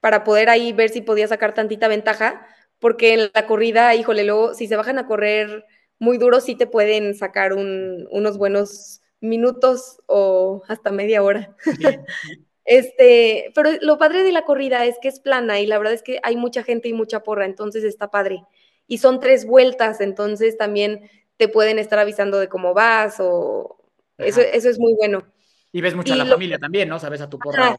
para 0.00 0.24
poder 0.24 0.48
ahí 0.50 0.72
ver 0.72 0.90
si 0.90 1.00
podía 1.02 1.28
sacar 1.28 1.54
tantita 1.54 1.88
ventaja, 1.88 2.46
porque 2.78 3.14
en 3.14 3.30
la 3.34 3.46
corrida, 3.46 3.94
híjole, 3.94 4.24
luego 4.24 4.54
si 4.54 4.66
se 4.68 4.76
bajan 4.76 4.98
a 4.98 5.06
correr 5.06 5.64
muy 5.98 6.18
duro, 6.18 6.40
sí 6.40 6.56
te 6.56 6.66
pueden 6.66 7.14
sacar 7.14 7.52
un, 7.54 8.08
unos 8.10 8.38
buenos 8.38 9.02
minutos 9.20 10.00
o 10.06 10.62
hasta 10.68 10.90
media 10.92 11.22
hora. 11.22 11.56
este, 12.64 13.52
pero 13.54 13.70
lo 13.80 13.98
padre 13.98 14.22
de 14.22 14.32
la 14.32 14.44
corrida 14.44 14.84
es 14.86 14.96
que 15.00 15.08
es 15.08 15.20
plana 15.20 15.60
y 15.60 15.66
la 15.66 15.78
verdad 15.78 15.94
es 15.94 16.02
que 16.02 16.20
hay 16.22 16.36
mucha 16.36 16.62
gente 16.62 16.88
y 16.88 16.92
mucha 16.92 17.22
porra, 17.22 17.44
entonces 17.44 17.84
está 17.84 18.10
padre. 18.10 18.44
Y 18.86 18.98
son 18.98 19.20
tres 19.20 19.46
vueltas, 19.46 20.00
entonces 20.00 20.56
también 20.56 21.08
te 21.36 21.48
pueden 21.48 21.78
estar 21.78 21.98
avisando 21.98 22.38
de 22.38 22.48
cómo 22.48 22.74
vas 22.74 23.16
o 23.18 23.78
eso, 24.18 24.40
eso 24.40 24.68
es 24.68 24.78
muy 24.78 24.94
bueno. 24.94 25.24
Y 25.72 25.80
ves 25.80 25.94
mucho 25.94 26.12
a 26.12 26.16
la 26.16 26.26
familia 26.26 26.58
también, 26.58 26.88
¿no? 26.88 26.98
Sabes 26.98 27.20
a 27.20 27.28
tu 27.28 27.38
porra. 27.38 27.76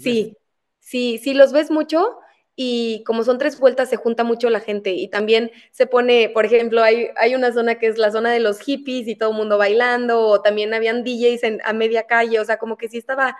sí, 0.00 0.36
sí, 0.80 1.18
sí, 1.18 1.34
los 1.34 1.52
ves 1.52 1.70
mucho 1.70 2.18
y 2.60 3.04
como 3.04 3.22
son 3.22 3.38
tres 3.38 3.60
vueltas 3.60 3.88
se 3.88 3.94
junta 3.94 4.24
mucho 4.24 4.50
la 4.50 4.58
gente 4.58 4.90
y 4.90 5.06
también 5.06 5.52
se 5.70 5.86
pone, 5.86 6.28
por 6.28 6.44
ejemplo, 6.44 6.82
hay, 6.82 7.06
hay 7.16 7.36
una 7.36 7.52
zona 7.52 7.76
que 7.76 7.86
es 7.86 7.98
la 7.98 8.10
zona 8.10 8.32
de 8.32 8.40
los 8.40 8.58
hippies 8.58 9.06
y 9.06 9.14
todo 9.14 9.30
el 9.30 9.36
mundo 9.36 9.58
bailando, 9.58 10.22
o 10.22 10.42
también 10.42 10.74
habían 10.74 11.04
DJs 11.04 11.44
en, 11.44 11.60
a 11.64 11.72
media 11.72 12.08
calle, 12.08 12.40
o 12.40 12.44
sea, 12.44 12.56
como 12.58 12.76
que 12.76 12.88
sí 12.88 12.98
estaba 12.98 13.36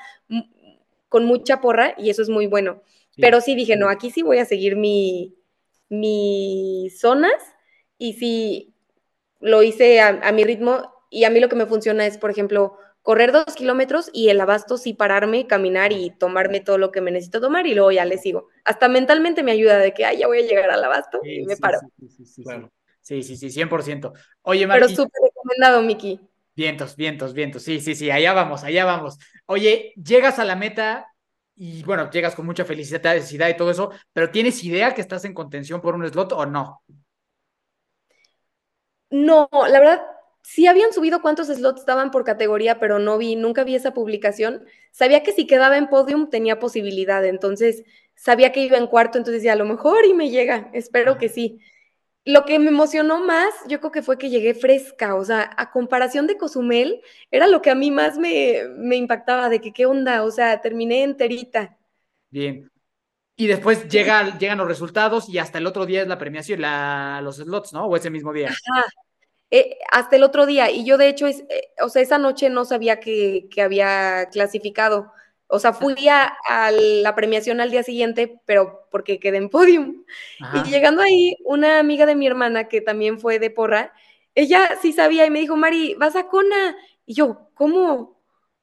con 1.08 1.24
mucha 1.24 1.60
porra 1.60 1.94
y 1.96 2.10
eso 2.10 2.22
es 2.22 2.28
muy 2.28 2.46
bueno. 2.46 2.82
Pero 3.16 3.40
sí 3.40 3.56
dije, 3.56 3.76
no, 3.76 3.88
aquí 3.88 4.10
sí 4.10 4.22
voy 4.22 4.38
a 4.38 4.44
seguir 4.44 4.76
mi, 4.76 5.34
mis 5.88 7.00
zonas 7.00 7.42
y 7.98 8.12
sí 8.12 8.74
lo 9.40 9.62
hice 9.62 10.00
a, 10.00 10.20
a 10.22 10.32
mi 10.32 10.44
ritmo 10.44 10.92
y 11.10 11.24
a 11.24 11.30
mí 11.30 11.40
lo 11.40 11.48
que 11.48 11.56
me 11.56 11.66
funciona 11.66 12.06
es, 12.06 12.16
por 12.18 12.30
ejemplo, 12.30 12.78
correr 13.02 13.32
dos 13.32 13.54
kilómetros 13.56 14.10
y 14.12 14.28
el 14.28 14.40
abasto 14.40 14.76
sí 14.76 14.92
pararme, 14.92 15.46
caminar 15.46 15.92
y 15.92 16.10
tomarme 16.10 16.60
todo 16.60 16.78
lo 16.78 16.92
que 16.92 17.00
me 17.00 17.10
necesito 17.10 17.40
tomar 17.40 17.66
y 17.66 17.74
luego 17.74 17.90
ya 17.90 18.04
le 18.04 18.18
sigo. 18.18 18.48
Hasta 18.64 18.88
mentalmente 18.88 19.42
me 19.42 19.52
ayuda 19.52 19.78
de 19.78 19.94
que, 19.94 20.04
ay, 20.04 20.18
ya 20.18 20.26
voy 20.26 20.40
a 20.40 20.42
llegar 20.42 20.70
al 20.70 20.84
abasto 20.84 21.20
y 21.24 21.46
me 21.46 21.56
paro. 21.56 21.78
Sí, 21.98 22.08
sí, 22.08 22.42
sí, 23.00 23.22
sí, 23.22 23.36
sí, 23.36 23.50
100%. 23.50 24.12
Oye, 24.42 24.66
Mari, 24.66 24.82
Pero 24.82 24.94
súper 24.94 25.22
recomendado, 25.22 25.82
Miki. 25.82 26.20
Vientos, 26.58 26.96
vientos, 26.96 27.34
vientos. 27.34 27.62
Sí, 27.62 27.78
sí, 27.80 27.94
sí, 27.94 28.10
allá 28.10 28.32
vamos, 28.32 28.64
allá 28.64 28.84
vamos. 28.84 29.16
Oye, 29.46 29.92
llegas 29.94 30.40
a 30.40 30.44
la 30.44 30.56
meta 30.56 31.06
y 31.54 31.84
bueno, 31.84 32.10
llegas 32.10 32.34
con 32.34 32.46
mucha 32.46 32.64
felicidad 32.64 33.14
y 33.48 33.56
todo 33.56 33.70
eso, 33.70 33.92
pero 34.12 34.32
¿tienes 34.32 34.64
idea 34.64 34.92
que 34.92 35.00
estás 35.00 35.24
en 35.24 35.34
contención 35.34 35.80
por 35.80 35.94
un 35.94 36.04
slot 36.08 36.32
o 36.32 36.46
no? 36.46 36.82
No, 39.10 39.48
la 39.68 39.78
verdad, 39.78 40.02
sí 40.42 40.66
habían 40.66 40.92
subido 40.92 41.22
cuántos 41.22 41.46
slots 41.46 41.80
estaban 41.80 42.10
por 42.10 42.24
categoría, 42.24 42.80
pero 42.80 42.98
no 42.98 43.18
vi, 43.18 43.36
nunca 43.36 43.62
vi 43.62 43.76
esa 43.76 43.94
publicación. 43.94 44.64
Sabía 44.90 45.22
que 45.22 45.32
si 45.32 45.46
quedaba 45.46 45.78
en 45.78 45.88
podium 45.88 46.28
tenía 46.28 46.58
posibilidad, 46.58 47.24
entonces 47.24 47.84
sabía 48.16 48.50
que 48.50 48.62
iba 48.64 48.78
en 48.78 48.88
cuarto, 48.88 49.16
entonces 49.16 49.42
decía, 49.42 49.52
a 49.52 49.56
lo 49.56 49.64
mejor 49.64 50.04
y 50.04 50.12
me 50.12 50.30
llega, 50.30 50.70
espero 50.72 51.18
que 51.18 51.28
sí. 51.28 51.60
Lo 52.28 52.44
que 52.44 52.58
me 52.58 52.68
emocionó 52.68 53.24
más, 53.24 53.54
yo 53.68 53.80
creo 53.80 53.90
que 53.90 54.02
fue 54.02 54.18
que 54.18 54.28
llegué 54.28 54.52
fresca, 54.52 55.14
o 55.14 55.24
sea, 55.24 55.50
a 55.56 55.70
comparación 55.70 56.26
de 56.26 56.36
Cozumel, 56.36 57.00
era 57.30 57.46
lo 57.46 57.62
que 57.62 57.70
a 57.70 57.74
mí 57.74 57.90
más 57.90 58.18
me, 58.18 58.64
me 58.76 58.96
impactaba, 58.96 59.48
de 59.48 59.62
que 59.62 59.72
qué 59.72 59.86
onda, 59.86 60.22
o 60.22 60.30
sea, 60.30 60.60
terminé 60.60 61.04
enterita. 61.04 61.78
Bien. 62.28 62.70
Y 63.34 63.46
después 63.46 63.88
llega, 63.88 64.36
llegan 64.36 64.58
los 64.58 64.68
resultados 64.68 65.26
y 65.30 65.38
hasta 65.38 65.56
el 65.56 65.66
otro 65.66 65.86
día 65.86 66.02
es 66.02 66.08
la 66.08 66.18
premiación, 66.18 66.60
la, 66.60 67.20
los 67.22 67.36
slots, 67.36 67.72
¿no? 67.72 67.86
O 67.86 67.96
ese 67.96 68.10
mismo 68.10 68.30
día. 68.34 68.48
Ajá. 68.48 68.84
Eh, 69.50 69.78
hasta 69.90 70.16
el 70.16 70.22
otro 70.22 70.44
día. 70.44 70.70
Y 70.70 70.84
yo, 70.84 70.98
de 70.98 71.08
hecho, 71.08 71.26
es, 71.26 71.40
eh, 71.48 71.70
o 71.80 71.88
sea, 71.88 72.02
esa 72.02 72.18
noche 72.18 72.50
no 72.50 72.66
sabía 72.66 73.00
que, 73.00 73.48
que 73.50 73.62
había 73.62 74.28
clasificado. 74.30 75.12
O 75.48 75.58
sea, 75.58 75.72
fui 75.72 76.08
a, 76.08 76.36
la 76.70 77.14
premiación 77.14 77.60
al 77.60 77.70
día 77.70 77.82
siguiente, 77.82 78.38
pero 78.44 78.86
porque 78.90 79.18
quedé 79.18 79.38
en 79.38 79.48
podium. 79.48 80.04
Y 80.54 80.70
llegando 80.70 81.02
ahí, 81.02 81.36
una 81.44 81.78
amiga 81.78 82.04
de 82.04 82.14
mi 82.14 82.26
hermana, 82.26 82.68
que 82.68 82.80
también 82.80 83.18
fue 83.18 83.38
de 83.38 83.50
porra, 83.50 83.92
ella 84.34 84.78
sí 84.80 84.92
sabía 84.92 85.26
y 85.26 85.30
me 85.30 85.40
dijo, 85.40 85.56
Mari, 85.56 85.94
vas 85.98 86.16
a 86.16 86.28
Cona. 86.28 86.76
Y 87.06 87.14
yo, 87.14 87.50
¿cómo? 87.54 88.20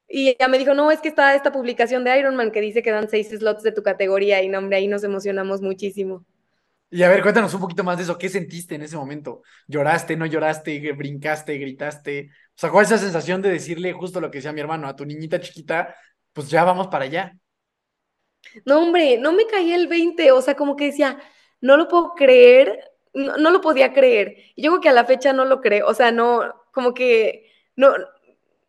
Y 0.08 0.30
ella 0.30 0.48
me 0.48 0.60
dijo, 0.60 0.76
no, 0.76 0.92
es 0.92 1.02
que 1.02 1.10
está 1.10 1.36
esta 1.36 1.52
publicación 1.52 2.04
de 2.04 2.18
Ironman 2.20 2.52
que 2.52 2.62
dice 2.62 2.84
que 2.84 2.92
dan 2.92 3.10
seis 3.10 3.30
slots 3.30 3.64
de 3.64 3.72
tu 3.72 3.82
categoría. 3.82 4.44
Y 4.44 4.50
no, 4.50 4.60
hombre, 4.60 4.78
ahí 4.78 4.88
nos 4.88 5.04
emocionamos 5.04 5.62
muchísimo. 5.62 6.24
Y 6.92 7.02
a 7.04 7.10
ver, 7.10 7.22
cuéntanos 7.24 7.54
un 7.54 7.62
poquito 7.62 7.84
más 7.84 7.98
de 7.98 8.04
eso. 8.04 8.18
¿Qué 8.18 8.30
sentiste 8.30 8.76
en 8.76 8.84
ese 8.84 8.96
momento? 8.96 9.42
¿Lloraste, 9.68 10.16
no 10.16 10.26
lloraste, 10.26 10.94
brincaste, 10.94 11.58
gritaste? 11.58 12.30
O 12.32 12.58
sea, 12.58 12.70
¿cuál 12.70 12.86
es 12.86 12.92
esa 12.92 13.02
sensación 13.02 13.42
de 13.42 13.50
decirle 13.50 13.92
justo 13.92 14.22
lo 14.22 14.30
que 14.30 14.38
decía 14.38 14.54
mi 14.54 14.62
hermano 14.62 14.88
a 14.88 14.96
tu 14.96 15.06
niñita 15.06 15.40
chiquita? 15.40 15.96
Pues 16.36 16.50
ya 16.50 16.66
vamos 16.66 16.88
para 16.88 17.06
allá. 17.06 17.34
No, 18.66 18.82
hombre, 18.82 19.18
no 19.18 19.32
me 19.32 19.48
caía 19.48 19.78
el 19.78 19.88
20. 19.88 20.34
O 20.34 20.42
sea, 20.42 20.56
como 20.56 20.76
que 20.76 20.88
decía, 20.88 21.18
no 21.62 21.78
lo 21.78 21.88
puedo 21.88 22.14
creer, 22.14 22.92
no, 23.14 23.38
lo 23.38 23.62
podía 23.62 23.94
creer. 23.94 24.36
Y 24.56 24.64
yo 24.64 24.72
creo 24.72 24.82
que 24.82 24.90
a 24.90 24.94
la 24.94 25.06
fecha 25.06 25.32
no 25.32 25.46
lo 25.46 25.62
creo. 25.62 25.88
O 25.88 25.94
sea, 25.94 26.12
no, 26.12 26.54
como 26.74 26.94
que, 26.94 27.50
no. 27.78 27.94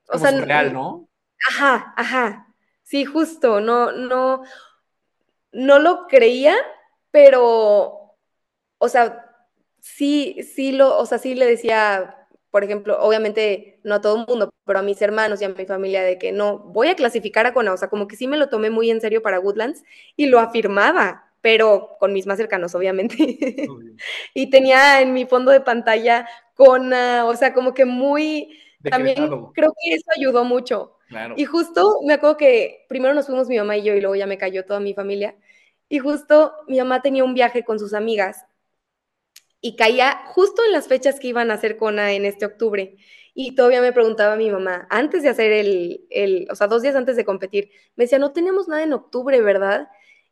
O 0.09 0.19
sea, 0.19 0.31
real, 0.31 0.73
¿no? 0.73 1.09
Ajá, 1.51 1.93
ajá. 1.97 2.55
Sí, 2.85 3.05
justo, 3.05 3.61
no, 3.61 3.91
no, 3.91 4.45
no 5.51 5.79
lo 5.81 6.07
creía, 6.07 6.55
pero 7.11 8.17
o 8.79 8.89
sea, 8.89 9.27
sí, 9.81 10.43
sí 10.55 10.71
lo, 10.71 10.97
o 10.99 11.07
sea, 11.07 11.19
sí 11.19 11.35
le 11.35 11.47
decía, 11.47 12.16
por 12.57 12.65
ejemplo, 12.65 12.99
obviamente 13.03 13.81
no 13.85 13.97
a 13.97 14.01
todo 14.01 14.21
el 14.21 14.27
mundo, 14.27 14.49
pero 14.65 14.79
a 14.79 14.83
mis 14.83 15.03
hermanos 15.03 15.43
y 15.43 15.45
a 15.45 15.51
mi 15.51 15.67
familia 15.67 16.03
de 16.03 16.17
que 16.17 16.33
no, 16.33 16.59
voy 16.59 16.89
a 16.89 16.97
clasificar 16.97 17.45
a 17.45 17.53
Kona, 17.53 17.75
o 17.75 17.77
sea, 17.77 17.89
como 17.89 18.09
que 18.09 18.17
sí 18.17 18.27
me 18.27 18.39
lo 18.39 18.49
tomé 18.49 18.71
muy 18.71 18.91
en 18.91 19.03
serio 19.03 19.21
para 19.21 19.39
Woodlands 19.39 19.85
y 20.17 20.25
lo 20.25 20.41
afirmaba, 20.41 21.35
pero 21.43 21.99
con 22.01 22.15
mis 22.15 22.27
más 22.27 22.39
cercanos, 22.39 22.75
obviamente. 22.75 23.15
y 24.35 24.49
tenía 24.49 25.03
en 25.03 25.13
mi 25.13 25.27
fondo 25.27 25.51
de 25.51 25.61
pantalla 25.61 26.27
Kona, 26.55 27.27
o 27.27 27.37
sea, 27.37 27.53
como 27.53 27.75
que 27.75 27.85
muy, 27.85 28.59
también 28.83 29.17
creo 29.53 29.75
que 29.79 29.95
eso 29.95 30.07
ayudó 30.17 30.43
mucho. 30.45 30.97
Y 31.37 31.45
justo 31.45 31.99
me 32.07 32.15
acuerdo 32.15 32.39
que 32.39 32.87
primero 32.89 33.13
nos 33.13 33.27
fuimos 33.27 33.49
mi 33.49 33.59
mamá 33.59 33.77
y 33.77 33.83
yo 33.83 33.95
y 33.95 34.01
luego 34.01 34.17
ya 34.17 34.27
me 34.27 34.39
cayó 34.39 34.65
toda 34.65 34.81
mi 34.81 34.95
familia. 34.95 35.37
Y 35.91 35.99
justo 35.99 36.55
mi 36.69 36.79
mamá 36.79 37.03
tenía 37.03 37.23
un 37.23 37.35
viaje 37.35 37.65
con 37.65 37.79
sus 37.79 37.93
amigas 37.93 38.47
y 39.61 39.77
caía 39.77 40.23
justo 40.27 40.63
en 40.65 40.73
las 40.73 40.89
fechas 40.89 41.19
que 41.21 41.29
iban 41.29 41.51
a 41.51 41.55
hacer 41.55 41.77
Kona 41.77 42.13
en 42.13 42.25
este 42.25 42.47
octubre. 42.47 42.97
Y 43.35 43.55
todavía 43.55 43.81
me 43.83 43.93
preguntaba 43.93 44.37
mi 44.37 44.51
mamá, 44.51 44.87
antes 44.91 45.23
de 45.23 45.29
hacer 45.29 45.53
el, 45.53 46.07
el, 46.11 46.49
o 46.51 46.55
sea, 46.55 46.69
dos 46.69 46.83
días 46.83 46.97
antes 46.97 47.17
de 47.17 47.25
competir, 47.25 47.71
me 47.95 48.05
decía, 48.05 48.19
no 48.19 48.33
tenemos 48.33 48.69
nada 48.69 48.83
en 48.83 48.93
octubre, 48.95 49.41
¿verdad? 49.43 49.89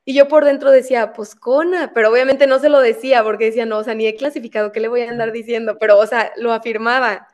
Y 0.06 0.14
yo 0.14 0.28
por 0.28 0.44
dentro 0.44 0.70
decía, 0.70 1.12
pues 1.14 1.34
Kona, 1.34 1.92
pero 1.94 2.10
obviamente 2.10 2.46
no 2.46 2.58
se 2.58 2.68
lo 2.68 2.80
decía 2.80 3.22
porque 3.24 3.46
decía, 3.46 3.66
no, 3.66 3.78
o 3.78 3.84
sea, 3.84 3.94
ni 3.94 4.06
he 4.06 4.16
clasificado, 4.16 4.72
¿qué 4.72 4.80
le 4.80 4.88
voy 4.88 5.02
a 5.02 5.10
andar 5.10 5.32
diciendo? 5.32 5.78
Pero, 5.78 5.98
o 5.98 6.06
sea, 6.06 6.32
lo 6.36 6.52
afirmaba, 6.52 7.28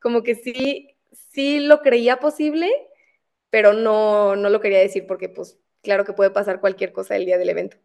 como 0.00 0.22
que 0.22 0.34
sí, 0.34 0.96
sí 1.12 1.60
lo 1.60 1.80
creía 1.80 2.18
posible, 2.18 2.70
pero 3.50 3.72
no, 3.72 4.36
no 4.36 4.50
lo 4.50 4.60
quería 4.60 4.78
decir 4.78 5.06
porque, 5.06 5.28
pues, 5.28 5.58
claro 5.82 6.04
que 6.04 6.12
puede 6.12 6.30
pasar 6.30 6.60
cualquier 6.60 6.92
cosa 6.92 7.16
el 7.16 7.24
día 7.24 7.38
del 7.38 7.50
evento. 7.50 7.76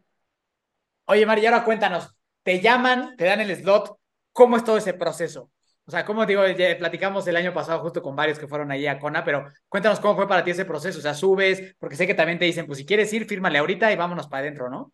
Oye, 1.05 1.25
María, 1.25 1.49
ahora 1.49 1.65
cuéntanos, 1.65 2.15
te 2.43 2.59
llaman, 2.59 3.15
te 3.17 3.25
dan 3.25 3.41
el 3.41 3.55
slot, 3.55 3.97
¿cómo 4.31 4.57
es 4.57 4.63
todo 4.63 4.77
ese 4.77 4.93
proceso? 4.93 5.49
O 5.85 5.91
sea, 5.91 6.05
como 6.05 6.25
digo, 6.25 6.47
ya 6.47 6.77
platicamos 6.77 7.27
el 7.27 7.35
año 7.35 7.53
pasado 7.53 7.81
justo 7.81 8.01
con 8.01 8.15
varios 8.15 8.39
que 8.39 8.47
fueron 8.47 8.71
allí 8.71 8.87
a 8.87 8.99
Kona, 8.99 9.23
pero 9.23 9.51
cuéntanos 9.67 9.99
cómo 9.99 10.15
fue 10.15 10.27
para 10.27 10.43
ti 10.43 10.51
ese 10.51 10.63
proceso. 10.63 10.99
O 10.99 11.01
sea, 11.01 11.13
subes, 11.13 11.75
porque 11.77 11.97
sé 11.97 12.07
que 12.07 12.13
también 12.13 12.39
te 12.39 12.45
dicen, 12.45 12.65
pues 12.65 12.77
si 12.79 12.85
quieres 12.85 13.11
ir, 13.11 13.25
fírmale 13.25 13.59
ahorita 13.59 13.91
y 13.91 13.97
vámonos 13.97 14.27
para 14.27 14.41
adentro, 14.41 14.69
¿no? 14.69 14.93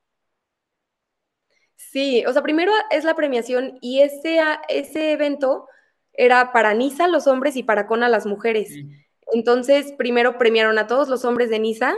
Sí, 1.76 2.24
o 2.26 2.34
sea, 2.34 2.42
primero 2.42 2.72
es 2.90 3.04
la 3.04 3.16
premiación 3.16 3.78
y 3.82 4.02
ese, 4.02 4.40
ese 4.68 5.12
evento 5.12 5.68
era 6.14 6.52
para 6.52 6.74
Nisa 6.74 7.08
los 7.08 7.28
hombres 7.28 7.56
y 7.56 7.64
para 7.64 7.88
Kona 7.88 8.10
las 8.10 8.26
mujeres. 8.26 8.74
Entonces, 9.32 9.94
primero 9.98 10.38
premiaron 10.38 10.78
a 10.80 10.88
todos 10.88 11.08
los 11.08 11.24
hombres 11.24 11.50
de 11.50 11.60
Nisa 11.60 11.96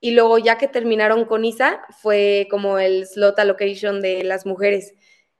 y 0.00 0.12
luego 0.12 0.38
ya 0.38 0.56
que 0.56 0.66
terminaron 0.66 1.26
con 1.26 1.44
Isa, 1.44 1.82
fue 2.00 2.48
como 2.50 2.78
el 2.78 3.06
slot 3.06 3.38
allocation 3.38 4.00
de 4.00 4.24
las 4.24 4.46
mujeres. 4.46 4.94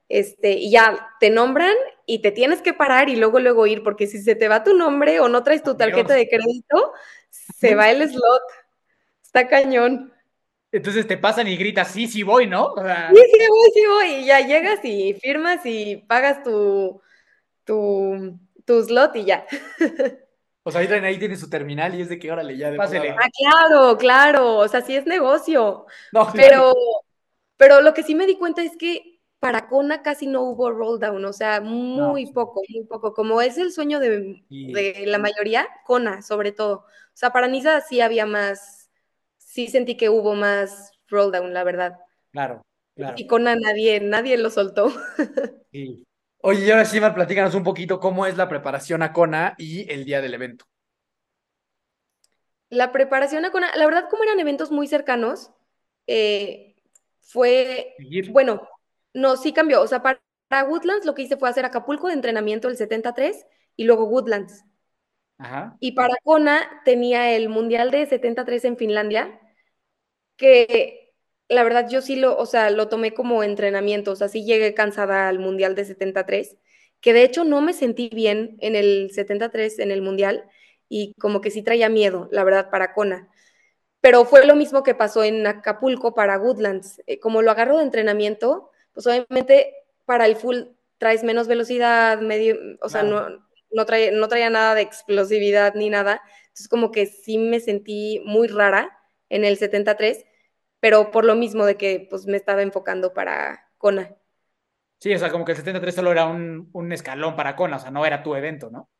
Este, 0.08 0.52
y 0.52 0.70
ya 0.70 1.08
te 1.20 1.30
nombran 1.30 1.74
y 2.04 2.20
te 2.20 2.32
tienes 2.32 2.60
que 2.60 2.74
parar 2.74 3.08
y 3.08 3.16
luego 3.16 3.38
luego 3.40 3.66
ir, 3.66 3.82
porque 3.82 4.06
si 4.06 4.20
se 4.20 4.34
te 4.34 4.48
va 4.48 4.64
tu 4.64 4.74
nombre 4.74 5.20
o 5.20 5.28
no 5.28 5.42
traes 5.42 5.62
tu 5.62 5.76
tarjeta 5.76 6.14
de 6.14 6.28
crédito, 6.28 6.92
se 7.30 7.74
va 7.74 7.90
el 7.90 8.06
slot. 8.08 8.42
Está 9.22 9.48
cañón. 9.48 10.12
Entonces 10.72 11.06
te 11.06 11.16
pasan 11.16 11.48
y 11.48 11.56
gritas, 11.56 11.90
sí, 11.90 12.06
sí 12.06 12.22
voy, 12.22 12.46
¿no? 12.46 12.74
Sí, 12.76 12.82
sí 13.32 13.46
voy, 13.48 13.70
sí 13.74 13.86
voy. 13.86 14.10
Y 14.22 14.26
ya 14.26 14.40
llegas 14.40 14.84
y 14.84 15.14
firmas 15.14 15.60
y 15.64 15.96
pagas 15.96 16.42
tu, 16.42 17.00
tu, 17.64 18.38
tu 18.64 18.82
slot 18.82 19.16
y 19.16 19.24
ya. 19.24 19.46
O 20.62 20.70
sea, 20.70 20.82
ahí, 20.82 21.18
tiene 21.18 21.36
su 21.36 21.48
terminal 21.48 21.94
y 21.94 22.02
es 22.02 22.08
de 22.08 22.18
que 22.18 22.30
órale, 22.30 22.56
ya 22.56 22.70
de 22.70 22.76
Pásele. 22.76 23.10
Ah, 23.10 23.28
claro, 23.36 23.96
claro. 23.96 24.56
O 24.58 24.68
sea, 24.68 24.82
sí 24.82 24.94
es 24.94 25.06
negocio. 25.06 25.86
No, 26.12 26.30
pero, 26.34 26.74
pero 27.56 27.80
lo 27.80 27.94
que 27.94 28.02
sí 28.02 28.14
me 28.14 28.26
di 28.26 28.36
cuenta 28.36 28.62
es 28.62 28.76
que 28.76 29.20
para 29.38 29.68
Kona 29.68 30.02
casi 30.02 30.26
no 30.26 30.42
hubo 30.42 30.70
roll 30.70 31.00
down, 31.00 31.24
o 31.24 31.32
sea, 31.32 31.62
muy 31.62 32.30
poco, 32.30 32.60
muy 32.68 32.84
poco. 32.84 33.14
Como 33.14 33.40
es 33.40 33.56
el 33.56 33.72
sueño 33.72 33.98
de, 33.98 34.44
de, 34.50 35.04
la 35.06 35.18
mayoría, 35.18 35.66
Kona 35.86 36.20
sobre 36.20 36.52
todo. 36.52 36.84
O 36.84 37.14
sea, 37.14 37.32
para 37.32 37.48
Nisa 37.48 37.80
sí 37.80 38.02
había 38.02 38.26
más, 38.26 38.90
sí 39.38 39.68
sentí 39.68 39.96
que 39.96 40.10
hubo 40.10 40.34
más 40.34 40.92
roll 41.08 41.32
down, 41.32 41.54
la 41.54 41.64
verdad. 41.64 41.96
Claro, 42.32 42.60
claro. 42.94 43.14
Y 43.16 43.26
Kona 43.26 43.56
nadie, 43.56 44.00
nadie 44.00 44.36
lo 44.36 44.50
soltó. 44.50 44.92
Sí. 45.72 46.04
Oye, 46.42 46.66
y 46.66 46.70
ahora 46.70 46.84
sí, 46.84 47.00
Mar, 47.00 47.14
platícanos 47.14 47.54
un 47.54 47.62
poquito 47.62 48.00
cómo 48.00 48.26
es 48.26 48.36
la 48.36 48.48
preparación 48.48 49.02
a 49.02 49.12
Kona 49.12 49.54
y 49.58 49.90
el 49.92 50.04
día 50.04 50.20
del 50.20 50.34
evento. 50.34 50.64
La 52.70 52.92
preparación 52.92 53.44
a 53.44 53.50
Kona, 53.50 53.74
la 53.76 53.84
verdad, 53.84 54.08
como 54.08 54.24
eran 54.24 54.40
eventos 54.40 54.70
muy 54.70 54.86
cercanos, 54.86 55.50
eh, 56.06 56.76
fue, 57.20 57.94
bueno, 58.30 58.66
no, 59.12 59.36
sí 59.36 59.52
cambió. 59.52 59.82
O 59.82 59.86
sea, 59.86 60.02
para, 60.02 60.20
Woodlands 60.64 61.04
lo 61.04 61.14
que 61.14 61.22
hice 61.22 61.36
fue 61.36 61.48
hacer 61.48 61.64
Acapulco 61.64 62.08
de 62.08 62.14
entrenamiento 62.14 62.68
el 62.68 62.76
73 62.76 63.46
y 63.76 63.84
luego 63.84 64.04
Woodlands. 64.04 64.64
Ajá. 65.38 65.76
Y 65.78 65.92
para 65.92 66.14
Kona 66.24 66.82
tenía 66.84 67.30
el 67.32 67.48
Mundial 67.48 67.90
de 67.90 68.06
73 68.06 68.64
en 68.64 68.76
Finlandia, 68.76 69.40
que 70.36 70.99
la 71.50 71.64
verdad 71.64 71.88
yo 71.90 72.00
sí 72.00 72.16
lo, 72.16 72.38
o 72.38 72.46
sea, 72.46 72.70
lo 72.70 72.88
tomé 72.88 73.12
como 73.12 73.42
entrenamiento, 73.42 74.12
o 74.12 74.16
sea, 74.16 74.28
sí 74.28 74.44
llegué 74.44 74.72
cansada 74.72 75.28
al 75.28 75.40
Mundial 75.40 75.74
de 75.74 75.84
73, 75.84 76.56
que 77.00 77.12
de 77.12 77.24
hecho 77.24 77.44
no 77.44 77.60
me 77.60 77.72
sentí 77.72 78.08
bien 78.08 78.56
en 78.60 78.76
el 78.76 79.10
73 79.12 79.80
en 79.80 79.90
el 79.90 80.00
Mundial 80.00 80.44
y 80.88 81.14
como 81.18 81.40
que 81.40 81.50
sí 81.50 81.62
traía 81.62 81.88
miedo, 81.88 82.28
la 82.30 82.44
verdad, 82.44 82.70
para 82.70 82.94
Kona. 82.94 83.28
Pero 84.00 84.24
fue 84.24 84.46
lo 84.46 84.54
mismo 84.54 84.82
que 84.84 84.94
pasó 84.94 85.24
en 85.24 85.46
Acapulco 85.46 86.14
para 86.14 86.38
Woodlands. 86.38 87.02
Eh, 87.06 87.18
como 87.18 87.42
lo 87.42 87.50
agarro 87.50 87.78
de 87.78 87.84
entrenamiento, 87.84 88.70
pues 88.94 89.06
obviamente 89.06 89.74
para 90.06 90.26
el 90.26 90.36
full 90.36 90.62
traes 90.98 91.24
menos 91.24 91.48
velocidad, 91.48 92.20
medio, 92.20 92.56
o 92.80 92.88
sea, 92.88 93.02
no, 93.02 93.26
no, 93.72 93.86
traía, 93.86 94.12
no 94.12 94.28
traía 94.28 94.50
nada 94.50 94.74
de 94.76 94.82
explosividad 94.82 95.74
ni 95.74 95.90
nada. 95.90 96.22
Entonces 96.44 96.68
como 96.68 96.92
que 96.92 97.06
sí 97.06 97.38
me 97.38 97.58
sentí 97.60 98.22
muy 98.24 98.46
rara 98.46 98.96
en 99.28 99.44
el 99.44 99.56
73, 99.56 100.26
pero 100.80 101.10
por 101.10 101.24
lo 101.24 101.34
mismo 101.34 101.64
de 101.64 101.76
que 101.76 102.06
pues 102.10 102.26
me 102.26 102.36
estaba 102.36 102.62
enfocando 102.62 103.14
para 103.14 103.70
Kona. 103.78 104.16
Sí, 104.98 105.14
o 105.14 105.18
sea, 105.18 105.30
como 105.30 105.44
que 105.44 105.52
el 105.52 105.58
73 105.58 105.94
solo 105.94 106.12
era 106.12 106.26
un, 106.26 106.68
un 106.72 106.92
escalón 106.92 107.36
para 107.36 107.56
Kona, 107.56 107.76
o 107.76 107.80
sea, 107.80 107.90
no 107.90 108.04
era 108.04 108.22
tu 108.22 108.34
evento, 108.34 108.70
¿no? 108.70 108.90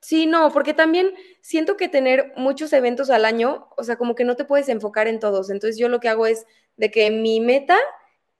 Sí, 0.00 0.26
no, 0.26 0.50
porque 0.52 0.72
también 0.72 1.12
siento 1.42 1.76
que 1.76 1.88
tener 1.88 2.32
muchos 2.36 2.72
eventos 2.72 3.10
al 3.10 3.26
año, 3.26 3.68
o 3.76 3.84
sea, 3.84 3.96
como 3.96 4.14
que 4.14 4.24
no 4.24 4.34
te 4.34 4.46
puedes 4.46 4.68
enfocar 4.68 5.08
en 5.08 5.18
todos. 5.20 5.50
Entonces 5.50 5.78
yo 5.78 5.88
lo 5.88 6.00
que 6.00 6.08
hago 6.08 6.26
es 6.26 6.46
de 6.76 6.90
que 6.90 7.10
mi 7.10 7.40
meta 7.40 7.76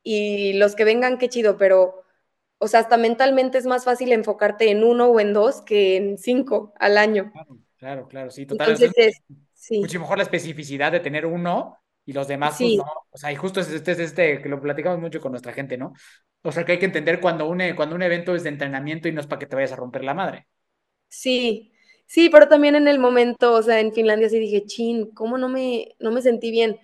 y 0.02 0.54
los 0.54 0.74
que 0.74 0.84
vengan, 0.84 1.18
qué 1.18 1.28
chido, 1.28 1.58
pero, 1.58 2.02
o 2.58 2.66
sea, 2.66 2.80
hasta 2.80 2.96
mentalmente 2.96 3.58
es 3.58 3.66
más 3.66 3.84
fácil 3.84 4.12
enfocarte 4.12 4.70
en 4.70 4.82
uno 4.82 5.08
o 5.08 5.20
en 5.20 5.34
dos 5.34 5.60
que 5.60 5.96
en 5.96 6.16
cinco 6.16 6.72
al 6.78 6.96
año. 6.96 7.30
Claro, 7.76 8.08
claro, 8.08 8.30
sí, 8.30 8.46
totalmente. 8.46 8.86
Entonces 8.86 9.22
sí. 9.52 9.80
Mucho 9.80 10.00
mejor 10.00 10.16
la 10.16 10.24
especificidad 10.24 10.92
de 10.92 11.00
tener 11.00 11.26
uno 11.26 11.76
y 12.04 12.12
los 12.12 12.28
demás, 12.28 12.56
pues 12.58 12.76
no. 12.76 12.84
O 13.10 13.18
sea, 13.18 13.32
y 13.32 13.36
justo 13.36 13.60
este 13.60 13.92
es 13.92 13.98
este, 13.98 14.40
que 14.40 14.48
lo 14.48 14.60
platicamos 14.60 15.00
mucho 15.00 15.20
con 15.20 15.32
nuestra 15.32 15.52
gente, 15.52 15.76
¿no? 15.76 15.92
O 16.42 16.52
sea, 16.52 16.64
que 16.64 16.72
hay 16.72 16.78
que 16.78 16.86
entender 16.86 17.20
cuando 17.20 17.48
un, 17.48 17.62
cuando 17.76 17.94
un 17.94 18.02
evento 18.02 18.34
es 18.34 18.42
de 18.42 18.48
entrenamiento 18.48 19.08
y 19.08 19.12
no 19.12 19.20
es 19.20 19.26
para 19.26 19.38
que 19.38 19.46
te 19.46 19.56
vayas 19.56 19.72
a 19.72 19.76
romper 19.76 20.04
la 20.04 20.14
madre. 20.14 20.46
Sí, 21.08 21.72
sí, 22.06 22.30
pero 22.30 22.48
también 22.48 22.74
en 22.76 22.88
el 22.88 22.98
momento, 22.98 23.54
o 23.54 23.62
sea, 23.62 23.80
en 23.80 23.92
Finlandia 23.92 24.28
sí 24.28 24.38
dije, 24.38 24.64
chin, 24.64 25.10
¿cómo 25.12 25.38
no 25.38 25.48
me, 25.48 25.94
no 25.98 26.10
me 26.10 26.22
sentí 26.22 26.50
bien? 26.50 26.78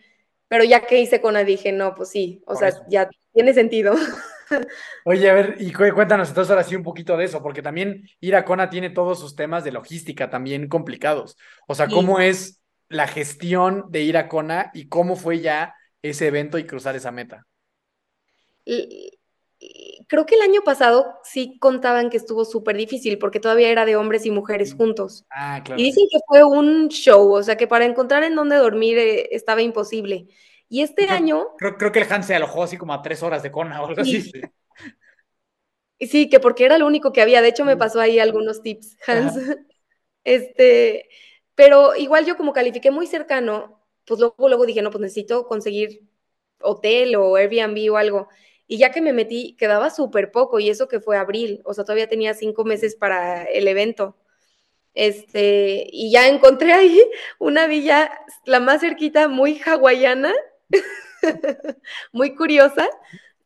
Pero 0.49 0.65
ya 0.65 0.87
que 0.87 1.01
hice 1.01 1.21
Kona 1.21 1.45
dije, 1.45 1.73
no, 1.73 1.95
pues 1.95 2.11
sí, 2.11 2.43
o 2.47 2.55
sea, 2.55 2.71
ya 2.89 3.09
tiene 3.33 3.55
sentido. 3.55 3.95
Oye, 5.05 5.29
a 5.29 5.35
ver, 5.35 5.57
y 5.59 5.73
cuéntanos 5.73 6.29
entonces 6.29 6.51
ahora 6.51 6.63
sí 6.63 6.77
un 6.77 6.83
poquito 6.83 7.17
de 7.17 7.25
eso, 7.25 7.43
porque 7.43 7.63
también 7.63 8.09
ir 8.21 8.37
a 8.37 8.45
Kona 8.45 8.71
tiene 8.71 8.91
todos 8.91 9.19
sus 9.19 9.35
temas 9.35 9.65
de 9.65 9.73
logística 9.73 10.31
también 10.31 10.69
complicados. 10.69 11.37
O 11.67 11.75
sea, 11.75 11.89
¿cómo 11.89 12.21
es 12.21 12.61
la 12.89 13.07
gestión 13.07 13.87
de 13.91 14.03
ir 14.03 14.17
a 14.17 14.29
Kona 14.29 14.71
y 14.75 14.89
cómo 14.89 15.17
fue 15.17 15.41
ya 15.41 15.75
ese 16.03 16.29
evento 16.29 16.59
y 16.59 16.67
cruzar 16.67 16.97
esa 16.97 17.11
meta? 17.11 17.47
creo 20.09 20.27
que 20.27 20.35
el 20.35 20.43
año 20.43 20.63
pasado 20.63 21.19
sí 21.23 21.57
contaban 21.61 22.11
que 22.11 22.17
estuvo 22.17 22.45
súper 22.45 22.77
difícil 22.77 23.19
porque 23.19 23.41
todavía 23.41 23.71
era 23.71 23.85
de 23.85 23.97
hombres 23.97 24.27
y 24.27 24.31
mujeres 24.31 24.75
juntos. 24.75 25.25
Ah, 25.31 25.61
claro. 25.65 25.81
Y 25.81 25.85
dicen 25.85 26.07
que 26.11 26.19
fue 26.27 26.45
un 26.45 26.89
show, 26.89 27.33
o 27.33 27.43
sea 27.43 27.57
que 27.57 27.67
para 27.67 27.85
encontrar 27.85 28.25
en 28.25 28.35
dónde 28.35 28.57
dormir 28.57 28.99
eh, 28.99 29.29
estaba 29.31 29.63
imposible. 29.63 30.27
Y 30.69 30.83
este 30.83 31.09
año... 31.09 31.47
Creo, 31.59 31.77
creo, 31.77 31.93
que 31.93 32.01
el 32.01 32.13
Hans 32.13 32.27
se 32.27 32.35
alojó 32.35 32.65
así 32.65 32.77
como 32.77 32.93
a 32.93 33.03
tres 33.03 33.23
horas 33.23 33.43
de 33.43 33.53
cona 33.53 33.81
o 33.83 33.87
algo 33.87 34.03
así. 34.03 34.33
Sí, 36.01 36.29
que 36.29 36.41
porque 36.41 36.65
era 36.65 36.77
lo 36.77 36.87
único 36.87 37.13
que 37.13 37.23
había. 37.23 37.41
De 37.41 37.49
hecho, 37.49 37.65
me 37.65 37.77
pasó 37.77 38.01
ahí 38.01 38.19
algunos 38.19 38.63
tips, 38.63 38.97
Hans. 39.07 39.35
Este, 40.29 41.09
pero 41.57 41.97
igual 41.97 42.27
yo 42.27 42.37
como 42.37 42.53
califiqué 42.53 42.93
muy 42.93 43.07
cercano, 43.09 43.81
pues 44.07 44.21
luego, 44.21 44.49
luego 44.49 44.67
dije, 44.67 44.83
no, 44.83 44.91
pues 44.91 45.03
necesito 45.03 45.47
conseguir 45.49 46.03
hotel 46.61 47.17
o 47.17 47.37
Airbnb 47.37 47.93
o 47.93 47.97
algo. 47.97 48.29
Y 48.69 48.79
ya 48.79 48.91
que 48.93 49.01
me 49.01 49.13
metí, 49.13 49.57
quedaba 49.57 49.91
súper 49.91 50.33
poco, 50.33 50.61
y 50.61 50.71
eso 50.71 50.89
que 50.89 51.01
fue 51.01 51.17
abril, 51.17 51.63
o 51.65 51.75
sea, 51.75 51.85
todavía 51.85 52.09
tenía 52.09 52.35
cinco 52.35 52.65
meses 52.65 52.97
para 52.97 53.45
el 53.45 53.69
evento. 53.69 54.17
Este, 54.95 55.87
y 55.93 56.11
ya 56.11 56.29
encontré 56.29 56.73
ahí 56.73 57.01
una 57.39 57.67
villa, 57.67 58.11
la 58.45 58.61
más 58.61 58.81
cerquita, 58.83 59.29
muy 59.29 59.61
hawaiana, 59.65 60.35
muy 62.13 62.35
curiosa, 62.35 62.89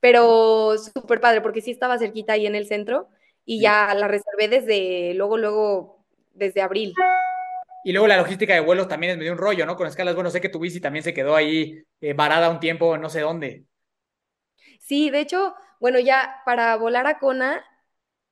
pero 0.00 0.76
súper 0.78 1.20
padre, 1.20 1.42
porque 1.42 1.60
sí 1.60 1.70
estaba 1.70 1.98
cerquita 1.98 2.34
ahí 2.34 2.46
en 2.46 2.54
el 2.56 2.66
centro, 2.66 3.08
y 3.44 3.60
ya 3.60 3.94
la 3.94 4.08
reservé 4.08 4.48
desde, 4.48 5.14
luego, 5.14 5.36
luego, 5.38 6.04
desde 6.34 6.62
abril. 6.62 6.94
Y 7.84 7.92
luego 7.92 8.06
la 8.06 8.16
logística 8.16 8.54
de 8.54 8.60
vuelos 8.60 8.88
también 8.88 9.12
es 9.12 9.18
medio 9.18 9.32
un 9.32 9.38
rollo, 9.38 9.64
¿no? 9.66 9.76
Con 9.76 9.86
escalas, 9.86 10.14
bueno, 10.14 10.30
sé 10.30 10.40
que 10.40 10.48
tu 10.48 10.58
bici 10.58 10.80
también 10.80 11.02
se 11.02 11.14
quedó 11.14 11.34
ahí 11.34 11.82
eh, 12.00 12.12
varada 12.12 12.50
un 12.50 12.60
tiempo, 12.60 12.98
no 12.98 13.08
sé 13.08 13.20
dónde. 13.20 13.64
Sí, 14.80 15.10
de 15.10 15.20
hecho, 15.20 15.54
bueno, 15.80 15.98
ya 15.98 16.42
para 16.44 16.76
volar 16.76 17.06
a 17.06 17.18
Kona, 17.18 17.64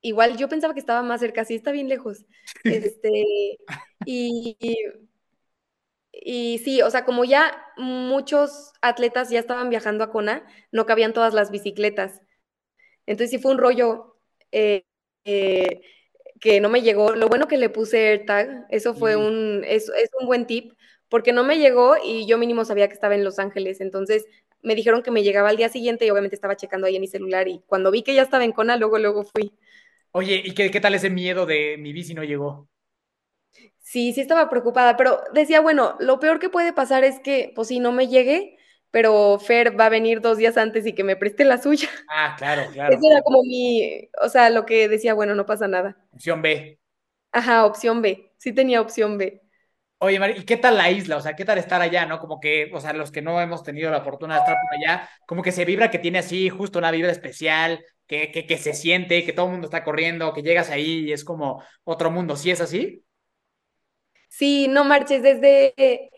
igual 0.01 0.37
yo 0.37 0.49
pensaba 0.49 0.73
que 0.73 0.79
estaba 0.79 1.01
más 1.01 1.19
cerca, 1.19 1.45
sí 1.45 1.55
está 1.55 1.71
bien 1.71 1.89
lejos. 1.89 2.25
Este, 2.63 3.23
y, 4.05 4.57
y, 6.11 6.57
sí, 6.59 6.81
o 6.81 6.89
sea, 6.89 7.05
como 7.05 7.25
ya 7.25 7.65
muchos 7.77 8.73
atletas 8.81 9.29
ya 9.29 9.39
estaban 9.39 9.69
viajando 9.69 10.03
a 10.03 10.11
Kona, 10.11 10.45
no 10.71 10.85
cabían 10.85 11.13
todas 11.13 11.33
las 11.33 11.51
bicicletas. 11.51 12.21
Entonces 13.05 13.31
sí 13.31 13.39
fue 13.39 13.51
un 13.51 13.57
rollo 13.57 14.19
eh, 14.51 14.83
eh, 15.25 15.81
que 16.39 16.61
no 16.61 16.69
me 16.69 16.81
llegó. 16.81 17.15
Lo 17.15 17.27
bueno 17.27 17.47
que 17.47 17.57
le 17.57 17.69
puse 17.69 18.09
AirTag, 18.09 18.65
eso 18.69 18.93
fue 18.95 19.15
un, 19.15 19.63
es, 19.65 19.89
es 19.89 20.09
un 20.19 20.27
buen 20.27 20.45
tip, 20.47 20.73
porque 21.09 21.33
no 21.33 21.43
me 21.43 21.57
llegó 21.59 21.95
y 22.03 22.27
yo 22.27 22.37
mínimo 22.37 22.65
sabía 22.65 22.87
que 22.87 22.93
estaba 22.93 23.15
en 23.15 23.23
Los 23.23 23.39
Ángeles. 23.39 23.81
Entonces 23.81 24.25
me 24.61 24.75
dijeron 24.75 25.03
que 25.03 25.11
me 25.11 25.23
llegaba 25.23 25.49
al 25.49 25.57
día 25.57 25.69
siguiente 25.69 26.05
y 26.05 26.09
obviamente 26.11 26.35
estaba 26.35 26.55
checando 26.57 26.87
ahí 26.87 26.95
en 26.95 27.01
mi 27.01 27.07
celular 27.07 27.47
y 27.47 27.61
cuando 27.67 27.91
vi 27.91 28.03
que 28.03 28.13
ya 28.15 28.23
estaba 28.23 28.43
en 28.45 28.51
Kona, 28.51 28.77
luego, 28.77 28.97
luego 28.99 29.23
fui. 29.23 29.53
Oye, 30.11 30.41
¿y 30.45 30.53
qué, 30.53 30.69
qué 30.71 30.79
tal 30.79 30.93
ese 30.95 31.09
miedo 31.09 31.45
de 31.47 31.75
mi 31.79 31.93
bici 31.93 32.13
no 32.13 32.23
llegó? 32.23 32.69
Sí, 33.79 34.13
sí 34.13 34.21
estaba 34.21 34.49
preocupada, 34.49 34.97
pero 34.97 35.21
decía, 35.33 35.61
bueno, 35.61 35.95
lo 35.99 36.19
peor 36.19 36.39
que 36.39 36.49
puede 36.49 36.73
pasar 36.73 37.03
es 37.03 37.19
que, 37.19 37.51
pues 37.55 37.67
sí, 37.69 37.79
no 37.79 37.91
me 37.91 38.07
llegue, 38.07 38.57
pero 38.91 39.39
Fer 39.39 39.79
va 39.79 39.85
a 39.85 39.89
venir 39.89 40.21
dos 40.21 40.37
días 40.37 40.57
antes 40.57 40.85
y 40.85 40.93
que 40.93 41.03
me 41.03 41.15
preste 41.15 41.45
la 41.45 41.61
suya. 41.61 41.89
Ah, 42.09 42.35
claro, 42.37 42.69
claro. 42.73 42.95
Eso 42.95 43.09
era 43.09 43.21
como 43.21 43.43
mi, 43.43 44.09
o 44.21 44.29
sea, 44.29 44.49
lo 44.49 44.65
que 44.65 44.87
decía, 44.89 45.13
bueno, 45.13 45.35
no 45.35 45.45
pasa 45.45 45.67
nada. 45.67 45.97
Opción 46.13 46.41
B. 46.41 46.79
Ajá, 47.31 47.65
opción 47.65 48.01
B. 48.01 48.33
Sí 48.37 48.53
tenía 48.53 48.81
opción 48.81 49.17
B. 49.17 49.41
Oye, 50.01 50.17
Mari, 50.17 50.33
¿y 50.39 50.45
qué 50.45 50.55
tal 50.55 50.77
la 50.77 50.89
isla? 50.89 51.17
O 51.17 51.21
sea, 51.21 51.35
¿qué 51.35 51.43
tal 51.43 51.57
estar 51.57 51.81
allá, 51.81 52.05
no? 52.05 52.19
Como 52.19 52.39
que, 52.39 52.71
o 52.73 52.79
sea, 52.79 52.93
los 52.93 53.11
que 53.11 53.21
no 53.21 53.41
hemos 53.41 53.63
tenido 53.63 53.91
la 53.91 54.01
fortuna 54.01 54.35
de 54.35 54.39
estar 54.41 54.55
por 54.55 54.77
allá, 54.77 55.09
como 55.27 55.43
que 55.43 55.51
se 55.51 55.65
vibra 55.65 55.91
que 55.91 55.99
tiene 55.99 56.19
así 56.19 56.49
justo 56.49 56.79
una 56.79 56.91
vibra 56.91 57.11
especial, 57.11 57.83
que, 58.07 58.31
que, 58.31 58.45
que 58.47 58.57
se 58.57 58.73
siente, 58.73 59.25
que 59.25 59.33
todo 59.33 59.47
el 59.47 59.51
mundo 59.53 59.67
está 59.67 59.83
corriendo, 59.83 60.33
que 60.33 60.41
llegas 60.41 60.69
ahí 60.69 61.05
y 61.09 61.11
es 61.11 61.25
como 61.25 61.61
otro 61.83 62.11
mundo. 62.11 62.37
¿Sí 62.37 62.49
es 62.49 62.61
así? 62.61 63.03
Sí, 64.29 64.67
no 64.69 64.85
marches, 64.85 65.21
desde, 65.21 66.09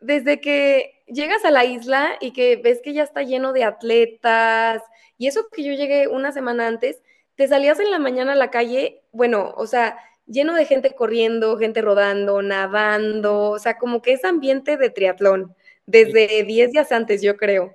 desde 0.00 0.40
que 0.40 0.99
llegas 1.12 1.44
a 1.44 1.50
la 1.50 1.64
isla 1.64 2.16
y 2.20 2.32
que 2.32 2.56
ves 2.56 2.80
que 2.82 2.92
ya 2.92 3.02
está 3.02 3.22
lleno 3.22 3.52
de 3.52 3.64
atletas, 3.64 4.82
y 5.18 5.26
eso 5.26 5.48
que 5.52 5.62
yo 5.62 5.72
llegué 5.72 6.08
una 6.08 6.32
semana 6.32 6.66
antes, 6.66 7.02
te 7.34 7.48
salías 7.48 7.80
en 7.80 7.90
la 7.90 7.98
mañana 7.98 8.32
a 8.32 8.36
la 8.36 8.50
calle, 8.50 9.02
bueno, 9.12 9.52
o 9.56 9.66
sea, 9.66 9.98
lleno 10.26 10.54
de 10.54 10.66
gente 10.66 10.94
corriendo, 10.94 11.58
gente 11.58 11.82
rodando, 11.82 12.42
nadando, 12.42 13.50
o 13.50 13.58
sea, 13.58 13.78
como 13.78 14.02
que 14.02 14.12
es 14.12 14.24
ambiente 14.24 14.76
de 14.76 14.90
triatlón, 14.90 15.54
desde 15.86 16.44
10 16.44 16.72
días 16.72 16.92
antes, 16.92 17.22
yo 17.22 17.36
creo. 17.36 17.74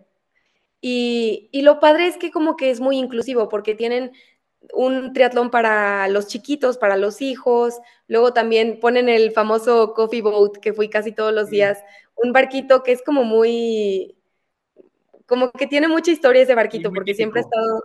Y, 0.82 1.50
y, 1.52 1.64
lo 1.64 1.80
padre 1.80 2.08
es 2.08 2.18
que 2.18 2.32
como 2.32 2.56
que 2.56 2.70
es 2.70 2.80
muy 2.80 2.98
inclusivo, 2.98 3.50
porque 3.50 3.76
tienen 3.76 4.12
un 4.74 5.14
triatlón 5.14 5.52
para 5.52 6.08
los 6.08 6.28
chiquitos, 6.28 6.78
para 6.78 6.98
los 6.98 7.22
hijos, 7.22 7.80
luego 8.08 8.34
también 8.34 8.80
ponen 8.80 9.10
el 9.10 9.32
famoso 9.32 9.94
coffee 9.94 10.22
boat, 10.22 10.58
que 10.58 10.74
fui 10.74 10.90
casi 10.90 11.12
todos 11.12 11.34
los 11.34 11.50
días, 11.50 11.84
un 12.16 12.34
barquito 12.34 12.84
que 12.84 12.92
es 12.92 13.04
como 13.04 13.24
muy, 13.24 14.18
como 15.26 15.52
que 15.52 15.68
tiene 15.68 15.88
mucha 15.88 16.12
historia 16.12 16.44
ese 16.44 16.56
barquito, 16.56 16.92
porque 16.92 17.14
siempre 17.14 17.42
ha 17.42 17.44
estado, 17.44 17.84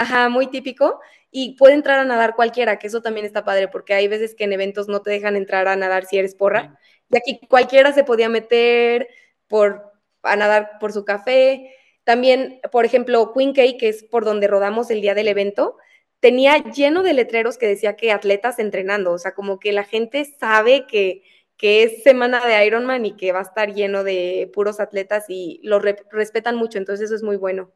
Ajá, 0.00 0.30
muy 0.30 0.46
típico. 0.46 0.98
Y 1.30 1.56
puede 1.56 1.74
entrar 1.74 1.98
a 1.98 2.06
nadar 2.06 2.34
cualquiera, 2.34 2.78
que 2.78 2.86
eso 2.86 3.02
también 3.02 3.26
está 3.26 3.44
padre, 3.44 3.68
porque 3.68 3.92
hay 3.92 4.08
veces 4.08 4.34
que 4.34 4.44
en 4.44 4.54
eventos 4.54 4.88
no 4.88 5.02
te 5.02 5.10
dejan 5.10 5.36
entrar 5.36 5.68
a 5.68 5.76
nadar 5.76 6.06
si 6.06 6.16
eres 6.18 6.34
porra. 6.34 6.78
Y 7.10 7.18
aquí 7.18 7.40
cualquiera 7.48 7.92
se 7.92 8.02
podía 8.02 8.30
meter 8.30 9.08
por, 9.46 9.92
a 10.22 10.36
nadar 10.36 10.78
por 10.80 10.92
su 10.92 11.04
café. 11.04 11.74
También, 12.04 12.60
por 12.72 12.86
ejemplo, 12.86 13.32
Queen 13.34 13.52
Cake, 13.52 13.76
que 13.78 13.88
es 13.90 14.02
por 14.02 14.24
donde 14.24 14.46
rodamos 14.46 14.90
el 14.90 15.02
día 15.02 15.14
del 15.14 15.28
evento, 15.28 15.76
tenía 16.20 16.58
lleno 16.58 17.02
de 17.02 17.14
letreros 17.14 17.58
que 17.58 17.66
decía 17.66 17.96
que 17.96 18.12
atletas 18.12 18.58
entrenando, 18.58 19.12
o 19.12 19.18
sea, 19.18 19.34
como 19.34 19.58
que 19.58 19.72
la 19.72 19.84
gente 19.84 20.24
sabe 20.38 20.86
que, 20.86 21.22
que 21.56 21.82
es 21.84 22.02
semana 22.02 22.46
de 22.46 22.66
Ironman 22.66 23.06
y 23.06 23.16
que 23.16 23.32
va 23.32 23.40
a 23.40 23.42
estar 23.42 23.74
lleno 23.74 24.04
de 24.04 24.50
puros 24.54 24.80
atletas 24.80 25.26
y 25.28 25.60
lo 25.64 25.80
respetan 25.80 26.56
mucho, 26.56 26.78
entonces 26.78 27.06
eso 27.06 27.14
es 27.16 27.22
muy 27.22 27.36
bueno. 27.36 27.72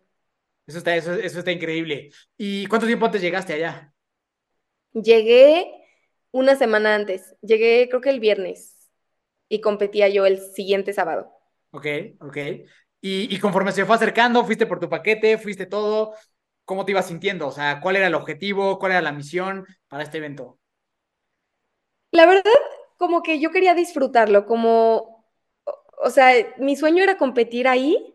Eso 0.66 0.78
está, 0.78 0.96
eso, 0.96 1.12
eso 1.14 1.38
está 1.40 1.52
increíble. 1.52 2.10
¿Y 2.36 2.66
cuánto 2.66 2.86
tiempo 2.86 3.06
antes 3.06 3.20
llegaste 3.22 3.52
allá? 3.54 3.92
Llegué 4.94 5.70
una 6.32 6.56
semana 6.56 6.94
antes, 6.94 7.36
llegué 7.42 7.86
creo 7.88 8.00
que 8.00 8.10
el 8.10 8.20
viernes 8.20 8.76
y 9.48 9.60
competía 9.60 10.08
yo 10.08 10.26
el 10.26 10.38
siguiente 10.40 10.92
sábado. 10.92 11.32
Ok, 11.70 11.86
ok. 12.20 12.36
Y, 13.00 13.34
y 13.34 13.38
conforme 13.38 13.72
se 13.72 13.84
fue 13.84 13.96
acercando, 13.96 14.44
fuiste 14.44 14.66
por 14.66 14.80
tu 14.80 14.88
paquete, 14.88 15.36
fuiste 15.38 15.66
todo, 15.66 16.14
¿cómo 16.64 16.84
te 16.84 16.92
ibas 16.92 17.06
sintiendo? 17.06 17.46
O 17.46 17.52
sea, 17.52 17.80
¿cuál 17.80 17.96
era 17.96 18.06
el 18.06 18.14
objetivo? 18.14 18.78
¿Cuál 18.78 18.92
era 18.92 19.02
la 19.02 19.12
misión 19.12 19.66
para 19.88 20.02
este 20.02 20.18
evento? 20.18 20.58
La 22.10 22.26
verdad, 22.26 22.44
como 22.96 23.22
que 23.22 23.40
yo 23.40 23.50
quería 23.50 23.74
disfrutarlo, 23.74 24.46
como, 24.46 25.26
o 26.02 26.10
sea, 26.10 26.32
mi 26.58 26.76
sueño 26.76 27.02
era 27.02 27.16
competir 27.16 27.68
ahí. 27.68 28.14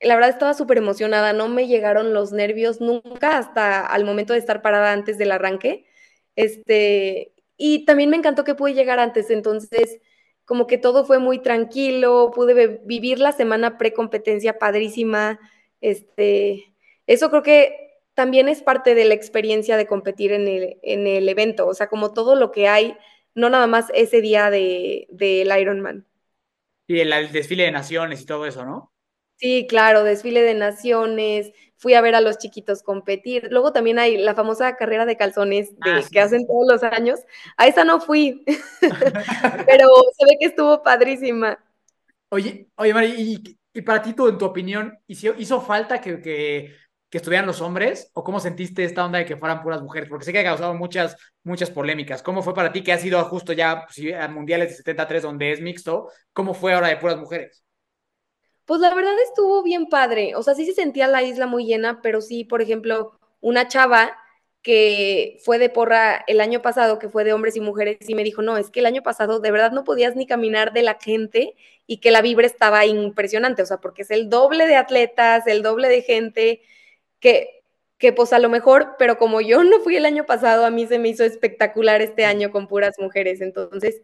La 0.00 0.16
verdad 0.16 0.30
estaba 0.30 0.54
súper 0.54 0.78
emocionada, 0.78 1.32
no 1.32 1.48
me 1.48 1.66
llegaron 1.66 2.12
los 2.12 2.32
nervios 2.32 2.80
nunca 2.80 3.38
hasta 3.38 3.86
al 3.86 4.04
momento 4.04 4.32
de 4.32 4.40
estar 4.40 4.62
parada 4.62 4.92
antes 4.92 5.16
del 5.16 5.32
arranque. 5.32 5.86
Este, 6.36 7.32
y 7.56 7.84
también 7.84 8.10
me 8.10 8.16
encantó 8.16 8.44
que 8.44 8.54
pude 8.54 8.74
llegar 8.74 8.98
antes, 8.98 9.30
entonces 9.30 10.00
como 10.44 10.66
que 10.66 10.76
todo 10.78 11.04
fue 11.06 11.18
muy 11.18 11.40
tranquilo, 11.40 12.30
pude 12.34 12.80
vivir 12.84 13.18
la 13.18 13.32
semana 13.32 13.78
pre-competencia 13.78 14.58
padrísima, 14.58 15.40
este, 15.80 16.73
eso 17.06 17.30
creo 17.30 17.42
que 17.42 17.84
también 18.14 18.48
es 18.48 18.62
parte 18.62 18.94
de 18.94 19.04
la 19.04 19.14
experiencia 19.14 19.76
de 19.76 19.86
competir 19.86 20.32
en 20.32 20.48
el, 20.48 20.78
en 20.82 21.06
el 21.06 21.28
evento, 21.28 21.66
o 21.66 21.74
sea, 21.74 21.88
como 21.88 22.12
todo 22.12 22.36
lo 22.36 22.52
que 22.52 22.68
hay, 22.68 22.96
no 23.34 23.50
nada 23.50 23.66
más 23.66 23.90
ese 23.94 24.20
día 24.20 24.50
del 24.50 25.06
de, 25.10 25.58
Ironman. 25.60 26.06
Y 26.86 27.00
el, 27.00 27.12
el, 27.12 27.32
desfile 27.32 27.64
de 27.64 27.72
naciones 27.72 28.22
y 28.22 28.26
todo 28.26 28.46
eso, 28.46 28.64
¿no? 28.64 28.92
Sí, 29.36 29.66
claro, 29.68 30.04
desfile 30.04 30.42
de 30.42 30.54
naciones, 30.54 31.52
fui 31.76 31.94
a 31.94 32.00
ver 32.00 32.14
a 32.14 32.20
los 32.20 32.38
chiquitos 32.38 32.82
competir. 32.82 33.48
Luego 33.50 33.72
también 33.72 33.98
hay 33.98 34.16
la 34.16 34.34
famosa 34.34 34.76
carrera 34.76 35.06
de 35.06 35.16
calzones 35.16 35.74
de, 35.74 35.90
ah, 35.90 36.02
sí. 36.02 36.10
que 36.10 36.20
hacen 36.20 36.46
todos 36.46 36.66
los 36.66 36.82
años. 36.84 37.20
A 37.56 37.66
esa 37.66 37.84
no 37.84 38.00
fui, 38.00 38.44
pero 38.80 39.88
se 40.16 40.24
ve 40.24 40.36
que 40.38 40.46
estuvo 40.46 40.82
padrísima. 40.82 41.58
Oye, 42.28 42.68
oye, 42.76 42.94
Mari, 42.94 43.14
y, 43.16 43.58
y 43.72 43.82
para 43.82 44.02
ti, 44.02 44.12
tú, 44.12 44.28
en 44.28 44.38
tu 44.38 44.44
opinión, 44.44 44.98
¿hizo, 45.08 45.34
hizo 45.36 45.60
falta 45.60 46.00
que, 46.00 46.22
que 46.22 46.72
que 47.14 47.18
estuvieran 47.18 47.46
los 47.46 47.60
hombres 47.60 48.10
o 48.12 48.24
cómo 48.24 48.40
sentiste 48.40 48.82
esta 48.82 49.04
onda 49.04 49.20
de 49.20 49.24
que 49.24 49.36
fueran 49.36 49.62
puras 49.62 49.80
mujeres? 49.80 50.08
Porque 50.08 50.24
sé 50.24 50.32
que 50.32 50.40
ha 50.40 50.42
causado 50.42 50.74
muchas, 50.74 51.16
muchas 51.44 51.70
polémicas. 51.70 52.24
¿Cómo 52.24 52.42
fue 52.42 52.54
para 52.54 52.72
ti 52.72 52.82
que 52.82 52.92
ha 52.92 52.98
sido 52.98 53.22
justo 53.26 53.52
ya 53.52 53.86
pues, 53.86 54.12
a 54.20 54.26
mundiales 54.26 54.70
de 54.70 54.74
73 54.78 55.22
donde 55.22 55.52
es 55.52 55.60
mixto? 55.60 56.08
¿Cómo 56.32 56.54
fue 56.54 56.74
ahora 56.74 56.88
de 56.88 56.96
puras 56.96 57.16
mujeres? 57.16 57.62
Pues 58.64 58.80
la 58.80 58.92
verdad 58.92 59.12
estuvo 59.22 59.62
bien 59.62 59.86
padre. 59.86 60.34
O 60.34 60.42
sea, 60.42 60.56
sí 60.56 60.66
se 60.66 60.72
sentía 60.72 61.06
la 61.06 61.22
isla 61.22 61.46
muy 61.46 61.64
llena, 61.66 62.00
pero 62.02 62.20
sí, 62.20 62.42
por 62.42 62.60
ejemplo, 62.60 63.16
una 63.40 63.68
chava 63.68 64.18
que 64.62 65.38
fue 65.44 65.60
de 65.60 65.68
porra 65.68 66.24
el 66.26 66.40
año 66.40 66.62
pasado, 66.62 66.98
que 66.98 67.08
fue 67.08 67.22
de 67.22 67.32
hombres 67.32 67.54
y 67.54 67.60
mujeres, 67.60 67.98
y 68.08 68.16
me 68.16 68.24
dijo, 68.24 68.42
no, 68.42 68.56
es 68.56 68.70
que 68.70 68.80
el 68.80 68.86
año 68.86 69.04
pasado 69.04 69.38
de 69.38 69.52
verdad 69.52 69.70
no 69.70 69.84
podías 69.84 70.16
ni 70.16 70.26
caminar 70.26 70.72
de 70.72 70.82
la 70.82 70.98
gente 71.00 71.54
y 71.86 71.98
que 71.98 72.10
la 72.10 72.22
vibra 72.22 72.44
estaba 72.44 72.84
impresionante, 72.86 73.62
o 73.62 73.66
sea, 73.66 73.76
porque 73.76 74.02
es 74.02 74.10
el 74.10 74.28
doble 74.28 74.66
de 74.66 74.74
atletas, 74.74 75.46
el 75.46 75.62
doble 75.62 75.88
de 75.88 76.02
gente, 76.02 76.62
que, 77.24 77.62
que 77.96 78.12
pues 78.12 78.34
a 78.34 78.38
lo 78.38 78.50
mejor, 78.50 78.96
pero 78.98 79.16
como 79.16 79.40
yo 79.40 79.64
no 79.64 79.80
fui 79.80 79.96
el 79.96 80.04
año 80.04 80.26
pasado, 80.26 80.66
a 80.66 80.70
mí 80.70 80.86
se 80.86 80.98
me 80.98 81.08
hizo 81.08 81.24
espectacular 81.24 82.02
este 82.02 82.26
año 82.26 82.50
con 82.50 82.68
puras 82.68 82.96
mujeres, 82.98 83.40
entonces 83.40 84.02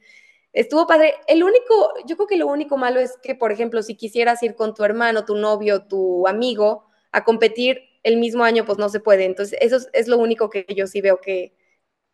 estuvo 0.55 0.87
padre. 0.87 1.17
El 1.29 1.45
único, 1.45 1.93
yo 2.07 2.17
creo 2.17 2.27
que 2.27 2.39
lo 2.39 2.47
único 2.47 2.79
malo 2.79 2.99
es 2.99 3.19
que, 3.23 3.35
por 3.35 3.53
ejemplo, 3.53 3.83
si 3.83 3.95
quisieras 3.95 4.43
ir 4.43 4.55
con 4.55 4.73
tu 4.73 4.85
hermano, 4.85 5.27
tu 5.27 5.37
novio, 5.37 5.83
tu 5.87 6.27
amigo 6.27 6.87
a 7.13 7.23
competir 7.25 7.83
el 8.05 8.17
mismo 8.17 8.43
año, 8.43 8.65
pues 8.65 8.79
no 8.79 8.89
se 8.89 9.01
puede. 9.01 9.27
Entonces, 9.27 9.59
eso 9.61 9.77
es, 9.93 10.09
lo 10.09 10.17
único 10.17 10.49
que 10.49 10.65
yo 10.75 10.87
sí 10.87 11.03
veo 11.03 11.21
que, 11.21 11.55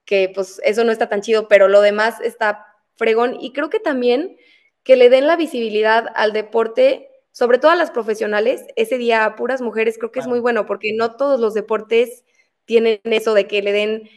que, 0.05 0.33
pues, 0.35 0.61
eso 0.65 0.83
no 0.83 0.91
está 0.91 1.09
tan 1.09 1.21
chido, 1.21 1.47
pero 1.47 1.69
lo 1.69 1.83
demás 1.83 2.21
está 2.21 2.67
fregón. 2.97 3.37
Y 3.41 3.53
creo 3.53 3.71
que 3.71 3.79
también 3.79 4.37
que 4.83 4.97
le 4.97 5.09
den 5.09 5.29
la 5.29 5.37
visibilidad 5.37 6.07
al 6.17 6.33
deporte 6.33 7.11
sobre 7.37 7.59
todo 7.59 7.71
a 7.71 7.77
las 7.77 7.91
profesionales, 7.91 8.65
ese 8.77 8.97
día 8.97 9.27
a 9.27 9.37
puras 9.37 9.61
mujeres 9.61 9.99
creo 9.99 10.11
que 10.11 10.21
es 10.21 10.27
muy 10.27 10.41
bueno 10.41 10.65
porque 10.65 10.95
no 10.95 11.17
todos 11.17 11.39
los 11.39 11.53
deportes 11.53 12.25
tienen 12.65 12.99
eso 13.05 13.35
de 13.35 13.47
que 13.47 13.61
le 13.61 13.73
den 13.73 14.09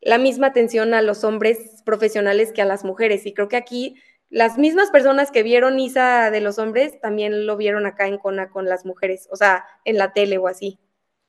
la 0.00 0.16
misma 0.16 0.46
atención 0.46 0.94
a 0.94 1.02
los 1.02 1.22
hombres 1.22 1.82
profesionales 1.84 2.50
que 2.50 2.62
a 2.62 2.64
las 2.64 2.82
mujeres. 2.82 3.26
Y 3.26 3.34
creo 3.34 3.48
que 3.48 3.58
aquí 3.58 3.96
las 4.30 4.56
mismas 4.56 4.90
personas 4.90 5.30
que 5.30 5.42
vieron 5.42 5.78
ISA 5.78 6.30
de 6.30 6.40
los 6.40 6.58
hombres 6.58 6.98
también 7.02 7.44
lo 7.44 7.58
vieron 7.58 7.84
acá 7.84 8.06
en 8.06 8.16
Kona 8.16 8.48
con 8.48 8.64
las 8.64 8.86
mujeres, 8.86 9.28
o 9.30 9.36
sea, 9.36 9.66
en 9.84 9.98
la 9.98 10.14
tele 10.14 10.38
o 10.38 10.48
así. 10.48 10.80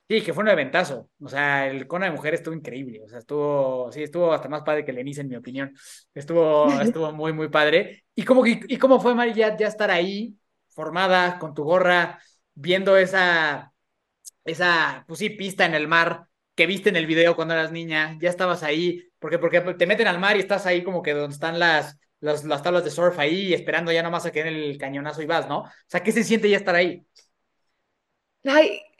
Sí, 0.07 0.21
que 0.21 0.31
fue 0.31 0.45
un 0.45 0.49
eventazo. 0.49 1.09
O 1.21 1.27
sea, 1.27 1.67
el 1.67 1.87
Kona 1.87 2.05
de 2.05 2.13
mujeres 2.13 2.39
estuvo 2.39 2.55
increíble. 2.55 3.01
O 3.03 3.09
sea, 3.09 3.19
estuvo, 3.19 3.91
sí, 3.91 4.01
estuvo 4.01 4.31
hasta 4.31 4.47
más 4.47 4.61
padre 4.61 4.85
que 4.85 4.91
el 4.91 4.99
en 4.99 5.27
mi 5.27 5.35
opinión. 5.35 5.75
Estuvo, 6.13 6.67
estuvo 6.81 7.11
muy, 7.11 7.33
muy 7.33 7.49
padre. 7.49 8.05
¿Y 8.15 8.23
cómo, 8.23 8.47
y, 8.47 8.77
cómo 8.77 9.01
fue, 9.01 9.13
Mari, 9.13 9.33
ya, 9.33 9.57
ya 9.57 9.67
estar 9.67 9.91
ahí? 9.91 10.37
Formada, 10.74 11.39
con 11.39 11.53
tu 11.53 11.63
gorra, 11.63 12.19
viendo 12.53 12.97
esa, 12.97 13.74
esa, 14.45 15.05
pues 15.07 15.19
sí, 15.19 15.30
pista 15.30 15.65
en 15.65 15.74
el 15.76 15.88
mar 15.88 16.28
que 16.55 16.67
viste 16.67 16.89
en 16.89 16.95
el 16.97 17.07
video 17.07 17.36
cuando 17.36 17.53
eras 17.55 17.71
niña, 17.71 18.17
ya 18.21 18.30
estabas 18.30 18.63
ahí, 18.63 19.03
porque, 19.19 19.39
porque 19.39 19.61
te 19.61 19.88
meten 19.88 20.07
al 20.07 20.19
mar 20.19 20.38
y 20.38 20.39
estás 20.41 20.65
ahí 20.65 20.84
como 20.84 21.01
que 21.01 21.13
donde 21.13 21.34
están 21.34 21.59
las, 21.59 21.97
las, 22.19 22.43
las 22.43 22.61
tablas 22.63 22.84
de 22.84 22.91
surf 22.91 23.17
ahí, 23.19 23.53
esperando 23.53 23.91
ya 23.91 24.03
nomás 24.03 24.26
a 24.26 24.32
que 24.32 24.43
den 24.43 24.53
el 24.55 24.78
cañonazo 24.78 25.21
y 25.21 25.26
vas, 25.26 25.47
¿no? 25.47 25.59
O 25.61 25.69
sea, 25.88 26.03
¿qué 26.03 26.11
se 26.11 26.24
siente 26.24 26.49
ya 26.49 26.57
estar 26.57 26.76
ahí? 26.76 27.05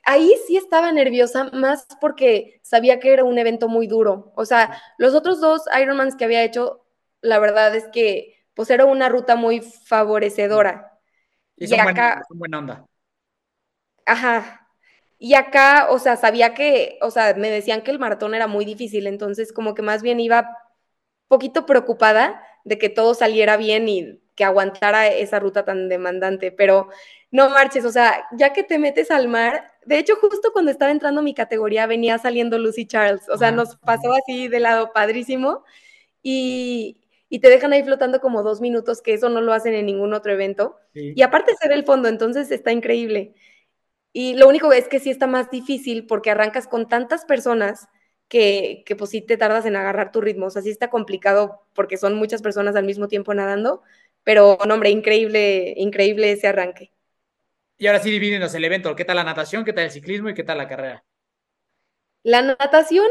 Ahí 0.06 0.34
sí 0.48 0.58
estaba 0.58 0.92
nerviosa, 0.92 1.46
más 1.54 1.88
porque 2.02 2.60
sabía 2.64 3.00
que 3.00 3.14
era 3.14 3.24
un 3.24 3.38
evento 3.38 3.70
muy 3.70 3.88
duro. 3.88 4.34
O 4.36 4.46
sea, 4.46 4.82
los 4.98 5.14
otros 5.16 5.40
dos 5.40 5.62
Ironmans 5.82 6.16
que 6.16 6.26
había 6.26 6.44
hecho, 6.44 6.86
la 7.22 7.40
verdad 7.40 7.74
es 7.76 7.88
que 7.94 8.36
pues 8.54 8.70
era 8.70 8.86
una 8.86 9.10
ruta 9.10 9.36
muy 9.36 9.62
favorecedora. 9.62 10.93
Y, 11.58 11.68
son, 11.68 11.80
acá, 11.80 12.24
buena, 12.30 12.60
onda. 12.60 12.86
Ajá. 14.06 14.68
Y 15.20 15.36
acá, 15.36 15.88
o 15.90 16.00
sea, 16.00 16.18
sabía 16.18 16.54
que, 16.54 16.98
o 17.02 17.10
sea, 17.10 17.34
me 17.36 17.50
decían 17.50 17.82
que 17.82 17.92
el 17.92 18.00
maratón 18.00 18.36
era 18.36 18.48
muy 18.48 18.66
difícil, 18.66 19.08
entonces 19.08 19.54
como 19.54 19.74
que 19.74 19.82
más 19.82 20.02
bien 20.02 20.20
iba 20.20 20.50
poquito 21.28 21.66
preocupada 21.66 22.44
de 22.66 22.78
que 22.78 22.90
todo 22.90 23.14
saliera 23.14 23.58
bien 23.58 23.88
y 23.88 24.20
que 24.36 24.44
aguantara 24.44 25.08
esa 25.08 25.40
ruta 25.40 25.64
tan 25.64 25.90
demandante, 25.90 26.52
pero 26.52 26.90
no 27.32 27.50
marches, 27.50 27.86
o 27.86 27.92
sea, 27.92 28.28
ya 28.34 28.54
que 28.54 28.64
te 28.64 28.80
metes 28.80 29.12
al 29.12 29.28
mar, 29.28 29.72
de 29.86 29.98
hecho 30.00 30.16
justo 30.18 30.52
cuando 30.54 30.72
estaba 30.72 30.92
entrando 30.92 31.22
mi 31.22 31.34
categoría 31.34 31.86
venía 31.88 32.18
saliendo 32.18 32.58
Lucy 32.58 32.86
Charles, 32.86 33.30
o 33.30 33.38
sea, 33.38 33.52
nos 33.52 33.76
pasó 33.78 34.14
así 34.14 34.48
de 34.48 34.60
lado 34.60 34.92
padrísimo 34.94 35.64
y, 36.22 37.03
y 37.34 37.40
te 37.40 37.50
dejan 37.50 37.74
ahí 37.74 37.82
flotando 37.82 38.22
como 38.22 38.44
dos 38.44 38.62
minutos, 38.62 39.02
que 39.02 39.16
eso 39.16 39.28
no 39.28 39.42
lo 39.42 39.54
hacen 39.54 39.74
en 39.74 39.88
ningún 39.88 40.14
otro 40.14 40.32
evento. 40.32 40.78
Sí. 40.94 41.14
Y 41.16 41.24
aparte 41.24 41.56
se 41.60 41.68
ve 41.68 41.74
el 41.74 41.84
fondo, 41.84 42.08
entonces 42.08 42.52
está 42.52 42.72
increíble. 42.72 43.34
Y 44.12 44.36
lo 44.36 44.48
único 44.48 44.72
es 44.72 44.88
que 44.88 45.00
sí 45.00 45.10
está 45.10 45.26
más 45.26 45.50
difícil 45.50 46.06
porque 46.06 46.30
arrancas 46.30 46.68
con 46.68 46.88
tantas 46.88 47.26
personas 47.26 47.88
que, 48.28 48.84
que 48.86 48.96
pues 48.96 49.10
sí 49.10 49.22
te 49.22 49.36
tardas 49.36 49.66
en 49.66 49.76
agarrar 49.76 50.12
tu 50.12 50.22
ritmo. 50.22 50.46
O 50.46 50.50
sea, 50.52 50.62
sí 50.62 50.70
está 50.70 50.92
complicado 50.92 51.66
porque 51.74 51.98
son 51.98 52.14
muchas 52.14 52.44
personas 52.44 52.76
al 52.76 52.86
mismo 52.86 53.08
tiempo 53.08 53.34
nadando, 53.34 53.82
pero 54.24 54.60
no, 54.68 54.76
hombre, 54.76 54.92
increíble, 54.92 55.74
increíble 55.76 56.34
ese 56.34 56.46
arranque. 56.46 56.92
Y 57.80 57.88
ahora 57.88 57.98
sí 57.98 58.12
divídenos 58.12 58.54
el 58.54 58.64
evento. 58.64 58.96
¿Qué 58.96 59.06
tal 59.06 59.16
la 59.16 59.24
natación? 59.24 59.66
¿Qué 59.66 59.74
tal 59.74 59.86
el 59.86 59.90
ciclismo? 59.90 60.30
¿Y 60.30 60.36
qué 60.36 60.44
tal 60.44 60.60
la 60.60 60.68
carrera? 60.68 61.04
La 62.22 62.44
natación, 62.44 63.08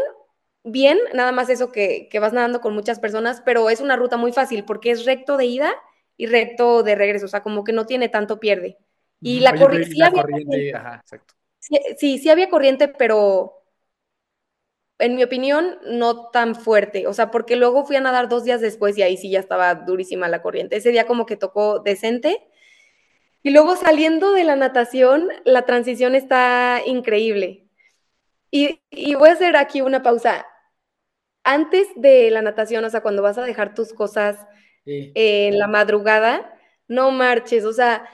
bien, 0.64 0.98
nada 1.14 1.32
más 1.32 1.48
eso 1.48 1.72
que, 1.72 2.08
que, 2.10 2.18
vas 2.18 2.32
nadando 2.32 2.60
con 2.60 2.74
muchas 2.74 2.98
personas, 2.98 3.42
pero 3.44 3.70
es 3.70 3.80
una 3.80 3.96
ruta 3.96 4.16
muy 4.16 4.32
fácil 4.32 4.64
porque 4.64 4.90
es 4.90 5.04
recto 5.04 5.36
de 5.36 5.46
ida 5.46 5.72
y 6.16 6.26
recto 6.26 6.82
de 6.82 6.94
regreso, 6.94 7.26
o 7.26 7.28
sea, 7.28 7.42
como 7.42 7.64
que 7.64 7.72
no 7.72 7.86
tiene 7.86 8.08
tanto 8.08 8.40
pierde. 8.40 8.78
Y 9.20 9.40
la, 9.40 9.54
corri 9.54 9.84
sí 9.84 9.98
la 9.98 10.10
corriente, 10.10 10.46
corriente, 10.46 10.76
ajá, 10.76 10.96
exacto. 10.96 11.34
Sí, 11.58 11.78
sí, 11.96 12.18
sí 12.18 12.28
había 12.28 12.48
corriente, 12.48 12.88
pero 12.88 13.62
en 15.02 15.16
mi 15.16 15.24
opinión, 15.24 15.78
no 15.84 16.28
tan 16.28 16.54
fuerte, 16.54 17.06
o 17.08 17.12
sea, 17.12 17.30
porque 17.30 17.56
luego 17.56 17.84
fui 17.84 17.96
a 17.96 18.00
nadar 18.00 18.28
dos 18.28 18.44
días 18.44 18.60
después 18.60 18.96
y 18.96 19.02
ahí 19.02 19.16
sí 19.16 19.30
ya 19.30 19.40
estaba 19.40 19.74
durísima 19.74 20.28
la 20.28 20.42
corriente. 20.42 20.76
Ese 20.76 20.90
día 20.90 21.06
como 21.06 21.26
que 21.26 21.36
tocó 21.36 21.80
decente. 21.80 22.46
Y 23.42 23.50
luego 23.50 23.74
saliendo 23.74 24.32
de 24.32 24.44
la 24.44 24.54
natación, 24.54 25.28
la 25.44 25.62
transición 25.62 26.14
está 26.14 26.80
increíble 26.86 27.66
Y, 28.52 28.80
voy 29.16 29.30
a 29.30 29.32
hacer 29.32 29.56
aquí 29.56 29.80
una 29.80 30.02
pausa. 30.02 30.46
Antes 31.44 31.88
de 31.96 32.30
la 32.30 32.42
natación, 32.42 32.84
o 32.84 32.90
sea, 32.90 33.02
cuando 33.02 33.22
vas 33.22 33.38
a 33.38 33.44
dejar 33.44 33.74
tus 33.74 33.92
cosas 33.92 34.36
en 34.84 35.58
la 35.58 35.66
madrugada, 35.66 36.52
no 36.88 37.10
marches, 37.10 37.64
o 37.64 37.72
sea, 37.72 38.08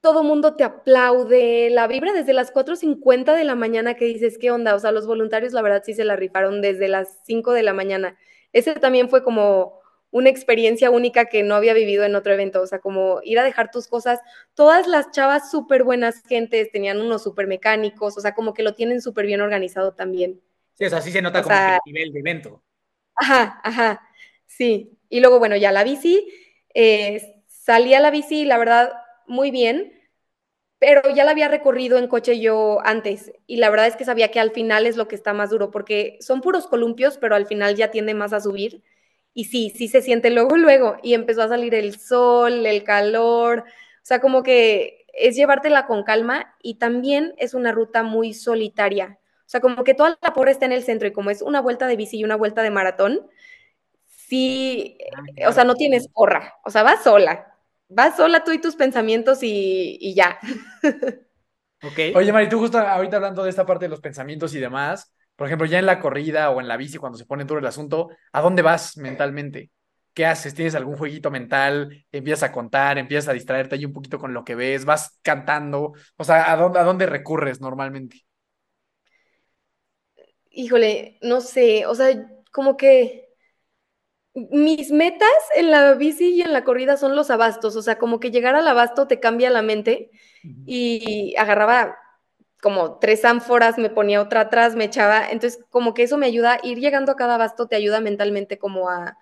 todo 0.00 0.22
mundo 0.22 0.54
te 0.56 0.64
aplaude, 0.64 1.70
la 1.70 1.86
vibra 1.86 2.12
desde 2.12 2.34
las 2.34 2.52
4.50 2.52 3.34
de 3.34 3.44
la 3.44 3.54
mañana 3.54 3.94
que 3.94 4.04
dices, 4.04 4.38
¿qué 4.38 4.50
onda? 4.50 4.74
O 4.74 4.78
sea, 4.78 4.92
los 4.92 5.06
voluntarios 5.06 5.52
la 5.52 5.62
verdad 5.62 5.82
sí 5.84 5.94
se 5.94 6.04
la 6.04 6.16
rifaron 6.16 6.60
desde 6.60 6.88
las 6.88 7.20
5 7.24 7.52
de 7.52 7.62
la 7.62 7.72
mañana. 7.72 8.18
Ese 8.52 8.74
también 8.74 9.08
fue 9.08 9.24
como 9.24 9.80
una 10.10 10.28
experiencia 10.28 10.90
única 10.90 11.24
que 11.24 11.42
no 11.42 11.54
había 11.56 11.74
vivido 11.74 12.04
en 12.04 12.14
otro 12.14 12.34
evento, 12.34 12.62
o 12.62 12.66
sea, 12.66 12.80
como 12.80 13.20
ir 13.24 13.38
a 13.38 13.44
dejar 13.44 13.70
tus 13.70 13.88
cosas. 13.88 14.20
Todas 14.54 14.86
las 14.86 15.10
chavas 15.10 15.50
súper 15.50 15.84
buenas 15.84 16.22
gentes, 16.28 16.70
tenían 16.70 17.00
unos 17.00 17.22
súper 17.22 17.46
mecánicos, 17.46 18.16
o 18.16 18.20
sea, 18.20 18.34
como 18.34 18.54
que 18.54 18.62
lo 18.62 18.74
tienen 18.74 19.00
súper 19.00 19.26
bien 19.26 19.40
organizado 19.40 19.94
también. 19.94 20.40
Sí, 20.74 20.84
o 20.84 20.90
sea, 20.90 21.00
sí 21.00 21.10
se 21.12 21.22
nota 21.22 21.42
como 21.42 21.54
el 21.56 21.80
nivel 21.86 22.12
de 22.12 22.20
evento. 22.20 22.62
Ajá, 23.14 23.60
ajá, 23.62 24.08
sí. 24.46 24.98
Y 25.08 25.20
luego, 25.20 25.38
bueno, 25.38 25.56
ya 25.56 25.72
la 25.72 25.84
bici, 25.84 26.28
eh, 26.74 27.42
salí 27.46 27.94
a 27.94 28.00
la 28.00 28.10
bici, 28.10 28.44
la 28.44 28.58
verdad, 28.58 28.92
muy 29.26 29.50
bien, 29.50 29.92
pero 30.78 31.02
ya 31.14 31.24
la 31.24 31.32
había 31.32 31.48
recorrido 31.48 31.98
en 31.98 32.08
coche 32.08 32.40
yo 32.40 32.80
antes 32.84 33.32
y 33.46 33.56
la 33.58 33.70
verdad 33.70 33.86
es 33.88 33.96
que 33.96 34.04
sabía 34.04 34.30
que 34.30 34.40
al 34.40 34.52
final 34.52 34.86
es 34.86 34.96
lo 34.96 35.08
que 35.08 35.16
está 35.16 35.32
más 35.32 35.50
duro 35.50 35.70
porque 35.70 36.18
son 36.20 36.40
puros 36.42 36.66
columpios, 36.66 37.18
pero 37.18 37.36
al 37.36 37.46
final 37.46 37.76
ya 37.76 37.90
tiende 37.90 38.14
más 38.14 38.32
a 38.32 38.40
subir 38.40 38.82
y 39.34 39.46
sí, 39.46 39.70
sí 39.76 39.88
se 39.88 40.02
siente 40.02 40.30
luego, 40.30 40.56
luego, 40.58 40.96
y 41.02 41.14
empezó 41.14 41.42
a 41.42 41.48
salir 41.48 41.74
el 41.74 41.98
sol, 41.98 42.66
el 42.66 42.84
calor, 42.84 43.60
o 43.60 43.64
sea, 44.06 44.20
como 44.20 44.42
que 44.42 45.06
es 45.14 45.36
llevártela 45.36 45.86
con 45.86 46.04
calma 46.04 46.54
y 46.62 46.74
también 46.76 47.34
es 47.38 47.54
una 47.54 47.72
ruta 47.72 48.02
muy 48.02 48.34
solitaria, 48.34 49.18
sea, 49.54 49.60
como 49.60 49.84
que 49.84 49.94
toda 49.94 50.18
la 50.20 50.32
porra 50.32 50.50
está 50.50 50.66
en 50.66 50.72
el 50.72 50.82
centro 50.82 51.06
y 51.06 51.12
como 51.12 51.30
es 51.30 51.40
una 51.40 51.60
vuelta 51.60 51.86
de 51.86 51.96
bici 51.96 52.18
y 52.18 52.24
una 52.24 52.36
vuelta 52.36 52.62
de 52.62 52.70
maratón, 52.70 53.20
sí, 54.06 54.98
ah, 55.44 55.48
o 55.48 55.52
sea, 55.52 55.64
no 55.64 55.76
tienes 55.76 56.08
porra, 56.08 56.54
o 56.64 56.70
sea, 56.70 56.82
vas 56.82 57.04
sola, 57.04 57.54
vas 57.88 58.16
sola 58.16 58.42
tú 58.42 58.50
y 58.50 58.60
tus 58.60 58.74
pensamientos 58.74 59.42
y, 59.42 59.96
y 60.00 60.14
ya. 60.14 60.38
Okay. 61.82 62.14
Oye, 62.14 62.32
Mari, 62.32 62.48
tú 62.48 62.58
justo 62.58 62.78
ahorita 62.78 63.16
hablando 63.16 63.44
de 63.44 63.50
esta 63.50 63.66
parte 63.66 63.84
de 63.84 63.90
los 63.90 64.00
pensamientos 64.00 64.54
y 64.54 64.58
demás, 64.58 65.14
por 65.36 65.46
ejemplo, 65.46 65.66
ya 65.66 65.78
en 65.78 65.86
la 65.86 66.00
corrida 66.00 66.50
o 66.50 66.60
en 66.60 66.66
la 66.66 66.76
bici, 66.76 66.98
cuando 66.98 67.18
se 67.18 67.26
pone 67.26 67.44
duro 67.44 67.60
el 67.60 67.66
asunto, 67.66 68.08
¿a 68.32 68.40
dónde 68.40 68.62
vas 68.62 68.96
mentalmente? 68.96 69.70
¿Qué 70.14 70.26
haces? 70.26 70.54
¿Tienes 70.54 70.74
algún 70.74 70.96
jueguito 70.96 71.30
mental? 71.30 72.06
¿Empiezas 72.10 72.44
a 72.44 72.52
contar? 72.52 72.98
¿Empiezas 72.98 73.28
a 73.28 73.32
distraerte 73.32 73.74
ahí 73.74 73.84
un 73.84 73.92
poquito 73.92 74.18
con 74.18 74.32
lo 74.32 74.44
que 74.44 74.54
ves? 74.54 74.84
¿Vas 74.84 75.18
cantando? 75.22 75.92
O 76.16 76.24
sea, 76.24 76.50
¿a 76.52 76.56
dónde, 76.56 76.78
a 76.78 76.84
dónde 76.84 77.06
recurres 77.06 77.60
normalmente? 77.60 78.24
Híjole, 80.54 81.18
no 81.22 81.40
sé, 81.40 81.86
o 81.86 81.94
sea, 81.94 82.30
como 82.52 82.76
que 82.76 83.28
mis 84.34 84.90
metas 84.90 85.28
en 85.54 85.70
la 85.70 85.94
bici 85.94 86.34
y 86.34 86.42
en 86.42 86.52
la 86.52 86.64
corrida 86.64 86.96
son 86.96 87.14
los 87.14 87.30
abastos, 87.30 87.76
o 87.76 87.82
sea, 87.82 87.98
como 87.98 88.18
que 88.20 88.30
llegar 88.30 88.56
al 88.56 88.66
abasto 88.66 89.06
te 89.06 89.20
cambia 89.20 89.50
la 89.50 89.62
mente 89.62 90.10
y 90.66 91.34
agarraba 91.36 91.96
como 92.60 92.98
tres 92.98 93.24
ánforas, 93.24 93.78
me 93.78 93.90
ponía 93.90 94.20
otra 94.20 94.40
atrás, 94.40 94.74
me 94.74 94.84
echaba, 94.84 95.28
entonces 95.30 95.62
como 95.70 95.94
que 95.94 96.02
eso 96.02 96.18
me 96.18 96.26
ayuda, 96.26 96.58
ir 96.62 96.78
llegando 96.78 97.12
a 97.12 97.16
cada 97.16 97.36
basto 97.36 97.68
te 97.68 97.76
ayuda 97.76 98.00
mentalmente 98.00 98.58
como 98.58 98.88
a, 98.88 99.16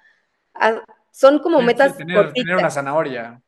son 1.10 1.40
como 1.40 1.60
metas. 1.60 1.96
tener, 1.96 2.32
una 2.56 2.70
zanahoria. 2.70 3.42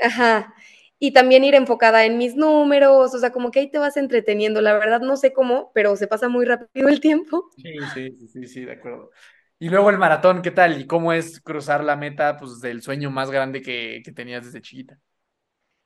Ajá. 0.00 0.54
Y 1.04 1.12
también 1.12 1.42
ir 1.42 1.56
enfocada 1.56 2.04
en 2.04 2.16
mis 2.16 2.36
números, 2.36 3.12
o 3.12 3.18
sea, 3.18 3.32
como 3.32 3.50
que 3.50 3.58
ahí 3.58 3.68
te 3.68 3.78
vas 3.78 3.96
entreteniendo. 3.96 4.60
La 4.60 4.74
verdad 4.74 5.00
no 5.00 5.16
sé 5.16 5.32
cómo, 5.32 5.72
pero 5.74 5.96
se 5.96 6.06
pasa 6.06 6.28
muy 6.28 6.44
rápido 6.44 6.86
el 6.86 7.00
tiempo. 7.00 7.50
Sí, 7.56 7.74
sí, 7.92 8.28
sí, 8.28 8.46
sí, 8.46 8.64
de 8.64 8.74
acuerdo. 8.74 9.10
Y 9.58 9.68
luego 9.68 9.90
el 9.90 9.98
maratón, 9.98 10.42
¿qué 10.42 10.52
tal? 10.52 10.80
¿Y 10.80 10.86
cómo 10.86 11.12
es 11.12 11.40
cruzar 11.40 11.82
la 11.82 11.96
meta 11.96 12.36
pues, 12.36 12.60
del 12.60 12.82
sueño 12.82 13.10
más 13.10 13.32
grande 13.32 13.62
que, 13.62 14.00
que 14.04 14.12
tenías 14.12 14.44
desde 14.44 14.60
chiquita? 14.60 14.96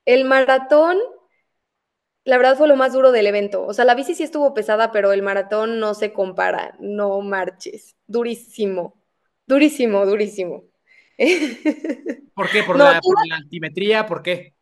El 0.05 0.27
maratón, 0.27 0.99
la 2.25 2.37
verdad 2.37 2.59
fue 2.59 2.69
lo 2.69 2.77
más 2.77 2.93
duro 2.93 3.11
del 3.11 3.27
evento. 3.27 3.65
O 3.65 3.73
sea, 3.73 3.87
la 3.87 3.95
bici 3.95 4.15
sí 4.15 4.23
estuvo 4.23 4.53
pesada, 4.53 4.93
pero 4.93 5.13
el 5.13 5.23
maratón 5.23 5.81
no 5.81 5.95
se 5.95 6.13
compara, 6.13 6.77
no 6.79 7.23
marches. 7.23 7.97
Durísimo, 8.07 9.03
durísimo, 9.47 10.05
durísimo. 10.05 10.65
¿Por 12.35 12.51
qué? 12.51 12.63
¿Por, 12.65 12.77
la, 12.77 13.01
altimetría? 13.33 14.05
¿Por 14.05 14.23
qué? 14.23 14.56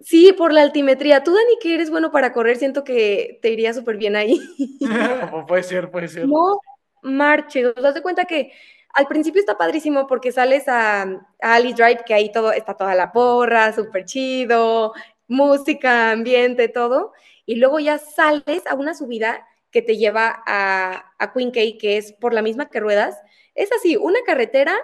Sí, 0.00 0.32
por 0.32 0.52
la 0.52 0.62
altimetría. 0.62 1.24
Tú, 1.24 1.32
Dani, 1.32 1.58
que 1.60 1.74
eres 1.74 1.90
bueno 1.90 2.12
para 2.12 2.32
correr, 2.32 2.56
siento 2.56 2.84
que 2.84 3.38
te 3.42 3.50
iría 3.50 3.74
súper 3.74 3.96
bien 3.96 4.16
ahí. 4.16 4.40
puede 5.48 5.62
ser, 5.62 5.90
puede 5.90 6.08
ser. 6.08 6.28
No 6.28 6.60
marches. 7.02 7.72
O 7.76 7.80
sea, 7.80 7.92
te 7.92 8.02
cuenta 8.02 8.24
que 8.24 8.52
al 8.94 9.06
principio 9.06 9.40
está 9.40 9.58
padrísimo 9.58 10.06
porque 10.06 10.32
sales 10.32 10.68
a, 10.68 11.02
a 11.02 11.54
Ali 11.54 11.72
Drive, 11.72 12.02
que 12.06 12.14
ahí 12.14 12.30
todo 12.30 12.52
está 12.52 12.74
toda 12.76 12.94
la 12.94 13.12
porra, 13.12 13.72
súper 13.72 14.04
chido, 14.04 14.92
música, 15.28 16.12
ambiente, 16.12 16.68
todo, 16.68 17.12
y 17.46 17.56
luego 17.56 17.80
ya 17.80 17.98
sales 17.98 18.66
a 18.68 18.74
una 18.74 18.94
subida 18.94 19.46
que 19.70 19.82
te 19.82 19.96
lleva 19.96 20.42
a, 20.46 21.12
a 21.18 21.32
Queen 21.32 21.50
Cay, 21.50 21.78
que 21.78 21.96
es 21.96 22.12
por 22.12 22.34
la 22.34 22.42
misma 22.42 22.68
que 22.68 22.80
ruedas. 22.80 23.18
Es 23.54 23.72
así, 23.72 23.96
una 23.96 24.18
carretera 24.26 24.74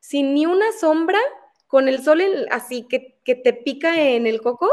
sin 0.00 0.34
ni 0.34 0.46
una 0.46 0.72
sombra, 0.72 1.18
con 1.74 1.88
el 1.88 2.04
sol 2.04 2.22
así 2.52 2.86
que, 2.88 3.18
que, 3.24 3.34
te 3.34 3.52
pica 3.52 4.00
en 4.00 4.28
el 4.28 4.40
coco, 4.40 4.70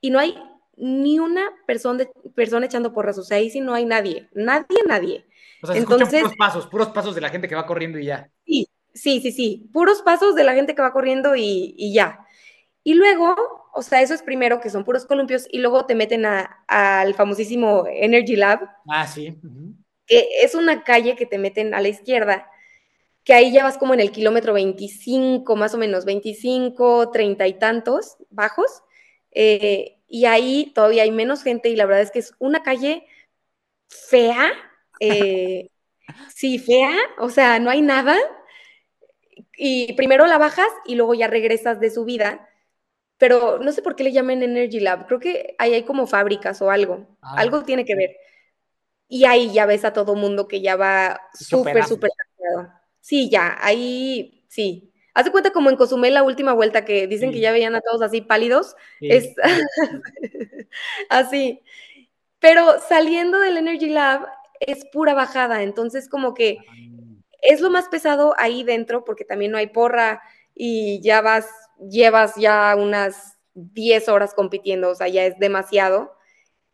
y 0.00 0.10
no 0.10 0.18
hay 0.18 0.36
ni 0.76 1.20
una 1.20 1.48
persona, 1.64 2.08
persona 2.34 2.66
echando 2.66 2.92
porras, 2.92 3.18
o 3.18 3.22
sea, 3.22 3.36
ahí 3.36 3.50
sí 3.50 3.60
no 3.60 3.72
hay 3.72 3.84
nadie, 3.84 4.28
nadie, 4.34 4.80
nadie. 4.88 5.26
O 5.62 5.68
sea, 5.68 5.76
Entonces, 5.76 6.22
puros 6.22 6.36
pasos, 6.36 6.66
puros 6.66 6.88
pasos 6.88 7.14
de 7.14 7.20
la 7.20 7.28
gente 7.28 7.46
que 7.46 7.54
va 7.54 7.66
corriendo 7.66 8.00
y 8.00 8.06
ya. 8.06 8.28
Sí, 8.44 8.66
sí, 8.92 9.20
sí, 9.20 9.30
sí, 9.30 9.70
puros 9.72 10.02
pasos 10.02 10.34
de 10.34 10.42
la 10.42 10.54
gente 10.54 10.74
que 10.74 10.82
va 10.82 10.92
corriendo 10.92 11.36
y, 11.36 11.76
y 11.78 11.94
ya. 11.94 12.26
Y 12.82 12.94
luego 12.94 13.36
o 13.72 13.82
sea, 13.82 14.02
eso 14.02 14.14
es 14.14 14.22
primero, 14.22 14.60
que 14.60 14.70
son 14.70 14.82
puros 14.82 15.06
columpios, 15.06 15.46
y 15.52 15.58
luego 15.58 15.86
te 15.86 15.94
meten 15.94 16.24
al 16.24 17.14
famosísimo 17.14 17.84
Energy 17.88 18.34
Lab. 18.34 18.60
Ah, 18.88 19.06
sí. 19.06 19.38
Que 20.04 20.26
es 20.42 20.56
una 20.56 20.82
calle 20.82 21.14
que 21.14 21.26
te 21.26 21.38
meten 21.38 21.74
a 21.74 21.80
la 21.80 21.88
izquierda, 21.88 22.48
que 23.24 23.34
ahí 23.34 23.52
ya 23.52 23.64
vas 23.64 23.78
como 23.78 23.94
en 23.94 24.00
el 24.00 24.12
kilómetro 24.12 24.52
25, 24.52 25.56
más 25.56 25.74
o 25.74 25.78
menos, 25.78 26.04
25, 26.04 27.10
30 27.10 27.46
y 27.46 27.54
tantos 27.54 28.16
bajos. 28.30 28.82
Eh, 29.32 29.98
y 30.06 30.26
ahí 30.26 30.72
todavía 30.74 31.02
hay 31.02 31.10
menos 31.10 31.42
gente, 31.42 31.70
y 31.70 31.76
la 31.76 31.86
verdad 31.86 32.02
es 32.02 32.10
que 32.10 32.18
es 32.20 32.34
una 32.38 32.62
calle 32.62 33.06
fea. 33.88 34.52
Eh, 35.00 35.70
sí, 36.34 36.58
fea, 36.58 36.92
o 37.18 37.30
sea, 37.30 37.58
no 37.58 37.70
hay 37.70 37.80
nada. 37.80 38.16
Y 39.56 39.94
primero 39.94 40.26
la 40.26 40.38
bajas 40.38 40.68
y 40.84 40.94
luego 40.94 41.14
ya 41.14 41.26
regresas 41.26 41.80
de 41.80 41.90
su 41.90 42.04
vida 42.04 42.48
pero 43.18 43.58
no 43.58 43.72
sé 43.72 43.82
por 43.82 43.96
qué 43.96 44.04
le 44.04 44.12
llaman 44.12 44.42
Energy 44.42 44.80
Lab. 44.80 45.06
Creo 45.06 45.20
que 45.20 45.54
ahí 45.58 45.72
hay 45.72 45.84
como 45.84 46.06
fábricas 46.06 46.60
o 46.62 46.70
algo. 46.70 47.06
Ah, 47.22 47.36
algo 47.38 47.62
tiene 47.62 47.84
que 47.84 47.94
ver. 47.94 48.16
Y 49.08 49.24
ahí 49.24 49.52
ya 49.52 49.66
ves 49.66 49.84
a 49.84 49.92
todo 49.92 50.14
mundo 50.14 50.48
que 50.48 50.60
ya 50.60 50.76
va 50.76 51.20
súper, 51.32 51.84
súper 51.84 52.10
Sí, 53.04 53.28
ya, 53.28 53.58
ahí 53.60 54.46
sí. 54.48 54.90
Haz 55.12 55.26
de 55.26 55.30
cuenta 55.30 55.50
como 55.52 55.68
en 55.68 55.76
Cozumel 55.76 56.14
la 56.14 56.22
última 56.22 56.54
vuelta 56.54 56.86
que 56.86 57.06
dicen 57.06 57.32
que 57.32 57.40
ya 57.40 57.52
veían 57.52 57.74
a 57.74 57.82
todos 57.82 58.00
así 58.00 58.22
pálidos. 58.22 58.76
Es 58.98 59.34
así. 61.10 61.60
Pero 62.38 62.80
saliendo 62.88 63.40
del 63.40 63.58
Energy 63.58 63.90
Lab 63.90 64.26
es 64.58 64.86
pura 64.90 65.12
bajada. 65.12 65.62
Entonces, 65.62 66.08
como 66.08 66.32
que 66.32 66.56
ah. 66.66 66.72
es 67.42 67.60
lo 67.60 67.68
más 67.68 67.88
pesado 67.88 68.34
ahí 68.38 68.62
dentro 68.62 69.04
porque 69.04 69.26
también 69.26 69.52
no 69.52 69.58
hay 69.58 69.66
porra 69.66 70.22
y 70.54 71.02
ya 71.02 71.20
vas 71.20 71.46
llevas 71.78 72.36
ya 72.36 72.74
unas 72.74 73.36
10 73.52 74.08
horas 74.08 74.32
compitiendo, 74.32 74.88
o 74.88 74.94
sea, 74.94 75.08
ya 75.08 75.26
es 75.26 75.38
demasiado. 75.38 76.16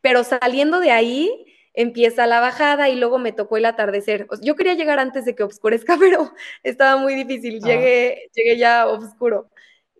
Pero 0.01 0.23
saliendo 0.23 0.79
de 0.79 0.93
ahí, 0.93 1.45
empieza 1.75 2.27
la 2.27 2.41
bajada 2.41 2.89
y 2.89 2.97
luego 2.97 3.19
me 3.19 3.33
tocó 3.33 3.57
el 3.57 3.65
atardecer. 3.65 4.27
yo 4.43 4.57
quería 4.57 4.75
llegar 4.75 4.99
antes 4.99 5.25
de 5.25 5.35
que 5.35 5.43
oscurezca, 5.43 5.97
pero 6.01 6.33
estaba 6.63 7.01
muy 7.01 7.15
difícil. 7.15 7.61
Llegué, 7.61 8.31
llegué 8.35 8.57
ya 8.59 8.87
oscuro. 8.87 9.51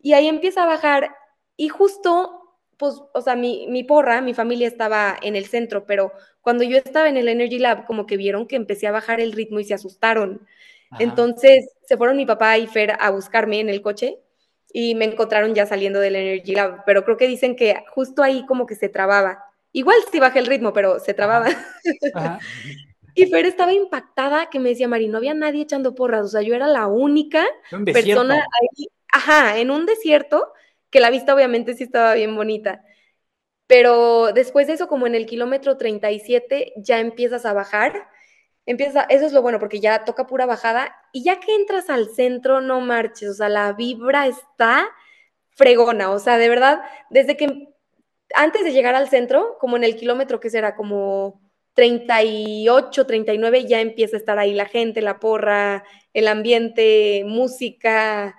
Y 0.03 0.15
ahí 0.15 0.29
empieza 0.29 0.63
a 0.63 0.67
bajar 0.67 1.15
y 1.57 1.69
justo, 1.69 2.57
pues, 2.79 3.03
o 3.13 3.21
sea, 3.21 3.37
mi, 3.37 3.67
mi, 3.69 3.85
porra, 3.85 4.23
mi 4.23 4.35
familia 4.35 4.67
estaba 4.67 5.17
en 5.21 5.37
el 5.37 5.47
centro, 5.47 5.85
pero 5.85 6.13
cuando 6.41 6.65
yo 6.65 6.79
estaba 6.79 7.09
en 7.09 7.19
el 7.19 7.29
Energy 7.29 7.59
Lab, 7.59 7.85
como 7.87 8.07
que 8.07 8.17
vieron 8.17 8.47
que 8.47 8.57
empecé 8.57 8.87
a 8.87 8.93
bajar 8.93 9.21
el 9.21 9.33
ritmo 9.33 9.61
y 9.61 9.65
se 9.65 9.75
asustaron. 9.75 10.47
Entonces 10.99 11.71
se 11.85 11.97
fueron 11.97 12.17
mi 12.17 12.27
papá 12.27 12.59
y 12.59 12.67
Fer 12.67 12.97
a 12.99 13.11
buscarme 13.11 13.61
en 13.61 13.69
el 13.69 13.81
coche 13.81 14.19
y 14.73 14.95
me 14.95 15.05
encontraron 15.05 15.55
ya 15.55 15.67
saliendo 15.67 16.01
del 16.01 16.17
Energy 16.17 16.55
Lab, 16.55 16.85
pero 16.85 17.05
creo 17.05 17.17
que 17.17 17.29
dicen 17.29 17.57
que 17.57 17.77
justo 17.91 18.23
ahí 18.23 18.45
como 18.47 18.67
que 18.67 18.75
se 18.75 18.89
trababa. 18.89 19.45
Igual 19.73 19.99
sí 20.11 20.19
bajé 20.19 20.41
el 20.41 20.47
ritmo, 20.47 20.73
pero 20.73 20.99
se 20.99 21.15
trababa. 21.15 21.49
y 23.15 23.27
Fer 23.27 23.47
estaba 23.47 23.73
impactada 23.73 24.51
que 24.51 24.59
me 24.59 24.71
decía, 24.71 24.89
Mari, 24.89 25.09
no 25.09 25.19
había 25.19 25.35
nadie 25.35 25.63
echando 25.63 25.95
porras, 25.95 26.27
o 26.27 26.29
sea, 26.29 26.43
yo 26.43 26.55
era 26.55 26.67
la 26.67 26.87
única 26.87 27.47
persona 27.93 28.35
ahí, 28.35 28.89
ajá, 29.13 29.59
en 29.59 29.71
un 29.71 29.87
desierto, 29.87 30.53
que 30.91 31.01
la 31.01 31.11
vista 31.11 31.35
obviamente 31.35 31.75
sí 31.75 31.85
estaba 31.85 32.15
bien 32.15 32.35
bonita. 32.35 32.83
pero 33.67 34.33
después 34.33 34.67
de 34.67 34.73
eso, 34.75 34.89
como 34.89 35.07
en 35.07 35.15
el 35.15 35.27
kilómetro 35.27 35.77
37, 35.77 36.73
ya 36.77 36.99
empiezas 36.99 37.47
a 37.47 37.53
bajar. 37.53 38.09
Empieza, 38.67 39.03
eso 39.09 39.27
es 39.27 39.33
lo 39.33 39.43
bueno, 39.43 39.59
porque 39.61 39.81
ya 39.81 40.05
toca 40.05 40.27
pura 40.27 40.47
bajada. 40.47 40.95
Y 41.13 41.25
ya 41.25 41.39
que 41.41 41.55
entras 41.55 41.89
al 41.91 42.09
centro, 42.11 42.61
no 42.61 42.81
marches. 42.81 43.31
O 43.31 43.35
sea, 43.35 43.49
la 43.49 43.73
vibra 43.73 44.27
está 44.27 44.89
fregona. 45.51 46.11
O 46.11 46.19
sea, 46.19 46.39
de 46.39 46.49
verdad, 46.49 46.83
desde 47.11 47.37
que 47.37 47.69
antes 48.35 48.65
de 48.65 48.73
llegar 48.73 48.95
al 48.95 49.09
centro, 49.09 49.57
como 49.61 49.77
en 49.77 49.85
el 49.85 49.97
kilómetro 49.97 50.41
que 50.41 50.51
será 50.51 50.77
como 50.77 51.41
38, 51.75 53.07
39, 53.07 53.67
ya 53.67 53.81
empieza 53.81 54.17
a 54.17 54.21
estar 54.21 54.39
ahí 54.39 54.55
la 54.55 54.67
gente, 54.67 55.03
la 55.03 55.19
porra, 55.19 55.85
el 56.13 56.29
ambiente, 56.29 57.25
música, 57.27 58.37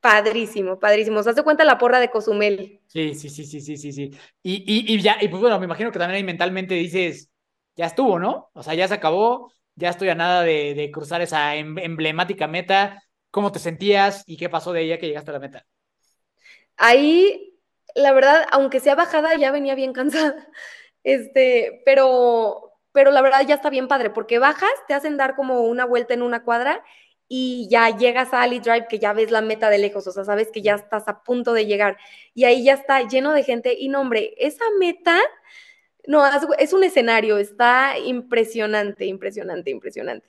Padrísimo, 0.00 0.78
padrísimo. 0.78 1.20
¿Se 1.22 1.30
hace 1.30 1.42
cuenta 1.42 1.64
la 1.64 1.78
porra 1.78 1.98
de 1.98 2.10
Cozumel? 2.10 2.80
Sí, 2.86 3.14
sí, 3.14 3.28
sí, 3.28 3.44
sí, 3.44 3.60
sí, 3.60 3.76
sí, 3.76 3.92
sí. 3.92 4.10
Y, 4.42 4.54
y, 4.66 4.94
y 4.94 5.02
ya, 5.02 5.18
y 5.20 5.28
pues 5.28 5.40
bueno, 5.40 5.58
me 5.58 5.64
imagino 5.64 5.90
que 5.90 5.98
también 5.98 6.18
ahí 6.18 6.24
mentalmente 6.24 6.74
dices, 6.74 7.28
ya 7.74 7.86
estuvo, 7.86 8.18
¿no? 8.18 8.50
O 8.52 8.62
sea, 8.62 8.74
ya 8.74 8.86
se 8.86 8.94
acabó, 8.94 9.52
ya 9.74 9.90
estoy 9.90 10.08
a 10.08 10.14
nada 10.14 10.42
de, 10.42 10.74
de 10.74 10.90
cruzar 10.92 11.22
esa 11.22 11.56
em, 11.56 11.76
emblemática 11.78 12.46
meta. 12.46 13.02
¿Cómo 13.32 13.50
te 13.50 13.58
sentías 13.58 14.22
y 14.26 14.36
qué 14.36 14.48
pasó 14.48 14.72
de 14.72 14.82
ella 14.82 14.98
que 14.98 15.08
llegaste 15.08 15.30
a 15.30 15.34
la 15.34 15.40
meta? 15.40 15.66
Ahí, 16.76 17.55
la 17.96 18.12
verdad, 18.12 18.46
aunque 18.52 18.78
sea 18.78 18.94
bajada, 18.94 19.34
ya 19.36 19.50
venía 19.50 19.74
bien 19.74 19.92
cansada. 19.92 20.36
Este, 21.08 21.82
pero, 21.84 22.72
pero 22.90 23.12
la 23.12 23.22
verdad 23.22 23.46
ya 23.46 23.54
está 23.54 23.70
bien 23.70 23.86
padre, 23.86 24.10
porque 24.10 24.40
bajas, 24.40 24.72
te 24.88 24.94
hacen 24.94 25.16
dar 25.16 25.36
como 25.36 25.60
una 25.60 25.84
vuelta 25.84 26.14
en 26.14 26.22
una 26.22 26.42
cuadra 26.42 26.82
y 27.28 27.68
ya 27.70 27.96
llegas 27.96 28.34
a 28.34 28.42
Ali 28.42 28.58
Drive, 28.58 28.88
que 28.88 28.98
ya 28.98 29.12
ves 29.12 29.30
la 29.30 29.40
meta 29.40 29.70
de 29.70 29.78
lejos, 29.78 30.04
o 30.08 30.10
sea, 30.10 30.24
sabes 30.24 30.50
que 30.50 30.62
ya 30.62 30.74
estás 30.74 31.06
a 31.06 31.22
punto 31.22 31.52
de 31.52 31.66
llegar 31.66 31.96
y 32.34 32.42
ahí 32.42 32.64
ya 32.64 32.74
está 32.74 33.06
lleno 33.06 33.34
de 33.34 33.44
gente 33.44 33.76
y 33.78 33.88
no, 33.88 34.00
hombre, 34.00 34.34
esa 34.38 34.64
meta, 34.80 35.16
no, 36.08 36.24
es 36.58 36.72
un 36.72 36.82
escenario, 36.82 37.38
está 37.38 37.96
impresionante, 37.98 39.04
impresionante, 39.06 39.70
impresionante. 39.70 40.28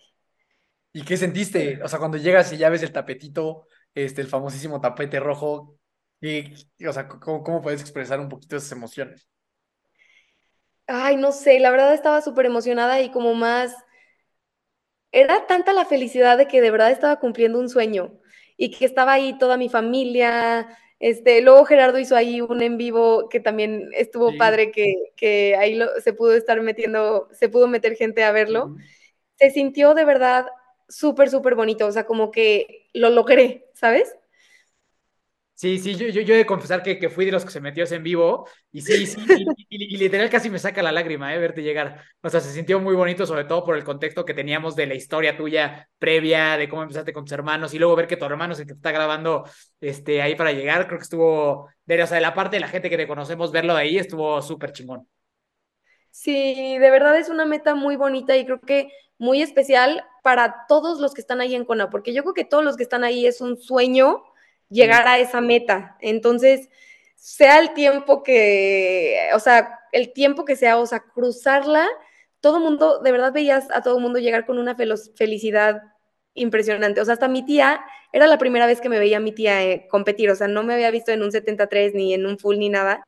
¿Y 0.93 1.01
qué 1.01 1.17
sentiste? 1.17 1.81
O 1.83 1.87
sea, 1.87 1.97
cuando 1.97 2.17
llegas 2.17 2.53
y 2.53 2.57
ya 2.57 2.69
ves 2.69 2.83
el 2.83 2.91
tapetito, 2.91 3.65
este, 3.95 4.21
el 4.21 4.27
famosísimo 4.27 4.79
tapete 4.79 5.19
rojo, 5.19 5.76
y, 6.21 6.53
o 6.87 6.93
sea, 6.93 7.07
¿cómo, 7.07 7.43
¿cómo 7.43 7.61
puedes 7.61 7.81
expresar 7.81 8.19
un 8.19 8.29
poquito 8.29 8.55
esas 8.57 8.71
emociones? 8.71 9.27
Ay, 10.87 11.17
no 11.17 11.31
sé, 11.31 11.59
la 11.59 11.69
verdad 11.71 11.93
estaba 11.93 12.21
súper 12.21 12.45
emocionada 12.45 13.01
y 13.01 13.11
como 13.11 13.33
más 13.35 13.73
era 15.11 15.47
tanta 15.47 15.73
la 15.73 15.85
felicidad 15.85 16.37
de 16.37 16.47
que 16.47 16.61
de 16.61 16.71
verdad 16.71 16.91
estaba 16.91 17.19
cumpliendo 17.19 17.59
un 17.59 17.69
sueño 17.69 18.19
y 18.57 18.71
que 18.71 18.85
estaba 18.85 19.13
ahí 19.13 19.37
toda 19.37 19.57
mi 19.57 19.69
familia. 19.69 20.67
Este, 20.99 21.41
luego 21.41 21.65
Gerardo 21.65 21.99
hizo 21.99 22.15
ahí 22.15 22.41
un 22.41 22.61
en 22.61 22.77
vivo 22.77 23.29
que 23.29 23.39
también 23.39 23.89
estuvo 23.93 24.35
padre, 24.37 24.71
que, 24.71 24.93
que 25.15 25.55
ahí 25.57 25.75
lo, 25.75 25.87
se 26.01 26.13
pudo 26.13 26.33
estar 26.33 26.61
metiendo, 26.61 27.29
se 27.31 27.49
pudo 27.49 27.67
meter 27.67 27.95
gente 27.95 28.23
a 28.23 28.31
verlo. 28.31 28.75
Se 29.35 29.51
sintió 29.51 29.93
de 29.93 30.05
verdad 30.05 30.47
súper, 30.89 31.29
súper 31.29 31.55
bonito, 31.55 31.85
o 31.87 31.91
sea, 31.91 32.05
como 32.05 32.31
que 32.31 32.89
lo 32.93 33.09
logré, 33.09 33.67
¿sabes? 33.73 34.15
Sí, 35.57 35.79
sí, 35.79 35.95
yo, 35.95 36.07
yo, 36.09 36.21
yo 36.21 36.35
he 36.35 36.37
de 36.37 36.45
confesar 36.45 36.83
que, 36.83 36.99
que, 36.99 37.09
fui 37.09 37.25
de 37.25 37.31
los 37.31 37.43
que 37.43 37.49
se 37.49 37.59
metió 37.59 37.83
ese 37.83 37.95
en 37.95 38.03
vivo 38.03 38.47
y 38.71 38.81
sí, 38.81 39.07
sí, 39.07 39.19
y, 39.69 39.97
literal 39.97 40.29
casi 40.29 40.51
me 40.51 40.59
saca 40.59 40.83
la 40.83 40.91
lágrima, 40.91 41.33
¿eh? 41.33 41.39
Verte 41.39 41.63
llegar. 41.63 42.03
O 42.21 42.29
sea, 42.29 42.41
se 42.41 42.53
sintió 42.53 42.79
muy 42.79 42.93
bonito, 42.93 43.25
sobre 43.25 43.43
todo 43.43 43.63
por 43.63 43.75
el 43.75 43.83
contexto 43.83 44.23
que 44.23 44.35
teníamos 44.35 44.75
de 44.75 44.85
la 44.85 44.93
historia 44.93 45.35
tuya 45.35 45.89
previa, 45.97 46.57
de 46.57 46.69
cómo 46.69 46.83
empezaste 46.83 47.11
con 47.11 47.25
tus 47.25 47.31
hermanos 47.31 47.73
y 47.73 47.79
luego 47.79 47.95
ver 47.95 48.05
que 48.05 48.17
tu 48.17 48.25
hermano 48.25 48.53
es 48.53 48.59
el 48.59 48.67
que 48.67 48.73
te 48.73 48.77
está 48.77 48.91
grabando 48.91 49.45
este, 49.81 50.21
ahí 50.21 50.35
para 50.35 50.51
llegar. 50.51 50.85
Creo 50.85 50.99
que 50.99 51.03
estuvo, 51.05 51.69
de, 51.87 52.03
o 52.03 52.05
sea, 52.05 52.17
de 52.17 52.21
la 52.21 52.35
parte 52.35 52.57
de 52.57 52.59
la 52.59 52.67
gente 52.67 52.91
que 52.91 52.97
te 52.97 53.07
conocemos, 53.07 53.51
verlo 53.51 53.73
de 53.73 53.81
ahí 53.81 53.97
estuvo 53.97 54.39
súper 54.43 54.73
chingón. 54.73 55.07
Sí, 56.11 56.77
de 56.77 56.91
verdad 56.91 57.17
es 57.17 57.29
una 57.29 57.45
meta 57.45 57.73
muy 57.73 57.95
bonita 57.95 58.37
y 58.37 58.45
creo 58.45 58.61
que 58.61 58.91
muy 59.17 59.41
especial 59.41 60.05
para 60.21 60.67
todos 60.67 60.99
los 60.99 61.15
que 61.15 61.21
están 61.21 61.41
ahí 61.41 61.55
en 61.55 61.65
Cona, 61.65 61.89
porque 61.89 62.13
yo 62.13 62.21
creo 62.21 62.35
que 62.35 62.45
todos 62.45 62.63
los 62.63 62.77
que 62.77 62.83
están 62.83 63.03
ahí 63.03 63.25
es 63.25 63.41
un 63.41 63.57
sueño 63.57 64.23
llegar 64.69 65.07
a 65.07 65.19
esa 65.19 65.41
meta. 65.41 65.97
Entonces, 66.01 66.69
sea 67.15 67.59
el 67.59 67.73
tiempo 67.73 68.23
que, 68.23 69.29
o 69.33 69.39
sea, 69.39 69.79
el 69.91 70.13
tiempo 70.13 70.45
que 70.45 70.55
sea, 70.55 70.77
o 70.77 70.85
sea, 70.85 70.99
cruzarla, 70.99 71.87
todo 72.39 72.59
mundo, 72.59 72.99
de 72.99 73.11
verdad 73.11 73.33
veías 73.33 73.67
a 73.71 73.81
todo 73.81 73.99
mundo 73.99 74.19
llegar 74.19 74.45
con 74.45 74.59
una 74.59 74.75
felicidad 75.15 75.81
impresionante. 76.33 77.01
O 77.01 77.05
sea, 77.05 77.13
hasta 77.13 77.27
mi 77.27 77.43
tía, 77.45 77.81
era 78.13 78.27
la 78.27 78.37
primera 78.37 78.67
vez 78.67 78.79
que 78.79 78.89
me 78.89 78.99
veía 78.99 79.17
a 79.17 79.19
mi 79.19 79.31
tía 79.31 79.63
eh, 79.63 79.87
competir, 79.89 80.29
o 80.29 80.35
sea, 80.35 80.47
no 80.47 80.63
me 80.63 80.73
había 80.73 80.91
visto 80.91 81.11
en 81.11 81.23
un 81.23 81.31
73 81.31 81.93
ni 81.93 82.13
en 82.13 82.25
un 82.25 82.37
full 82.37 82.57
ni 82.57 82.69
nada. 82.69 83.03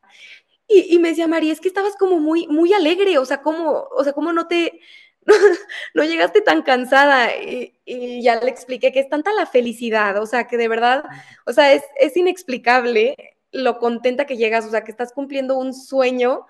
Y, 0.68 0.95
y 0.95 0.99
me 0.99 1.10
decía, 1.10 1.27
María, 1.27 1.53
es 1.53 1.61
que 1.61 1.68
estabas 1.68 1.95
como 1.95 2.19
muy, 2.19 2.48
muy 2.48 2.73
alegre, 2.73 3.18
o 3.18 3.26
sea, 3.26 3.41
¿cómo, 3.41 3.88
o 3.91 4.03
sea, 4.03 4.14
cómo 4.14 4.34
no 4.34 4.48
te, 4.48 4.80
no, 5.93 6.03
llegaste 6.03 6.41
tan 6.41 6.61
cansada 6.63 7.35
y, 7.35 7.73
ya 8.21 8.39
le 8.39 8.49
expliqué 8.49 8.91
que 8.91 8.99
es 8.99 9.09
tanta 9.09 9.33
la 9.33 9.45
felicidad, 9.45 10.21
o 10.21 10.25
sea, 10.25 10.47
que 10.47 10.57
de 10.57 10.67
verdad, 10.67 11.03
o 11.45 11.53
sea, 11.53 11.73
es, 11.73 11.83
es 11.99 12.15
inexplicable 12.15 13.15
lo 13.51 13.79
contenta 13.79 14.25
que 14.25 14.37
llegas, 14.37 14.65
o 14.65 14.69
sea, 14.69 14.83
que 14.83 14.91
estás 14.91 15.11
cumpliendo 15.11 15.57
un 15.57 15.73
sueño 15.73 16.45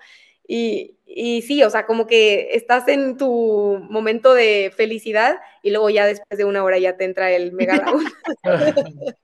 y, 0.47 0.97
y, 1.05 1.41
sí, 1.43 1.63
o 1.63 1.69
sea, 1.69 1.85
como 1.85 2.07
que 2.07 2.49
estás 2.51 2.87
en 2.87 3.17
tu 3.17 3.79
momento 3.89 4.33
de 4.33 4.73
felicidad 4.75 5.37
y 5.63 5.69
luego 5.69 5.89
ya 5.89 6.05
después 6.05 6.37
de 6.37 6.45
una 6.45 6.63
hora 6.63 6.77
ya 6.77 6.97
te 6.97 7.05
entra 7.05 7.31
el 7.31 7.53
mega 7.53 7.85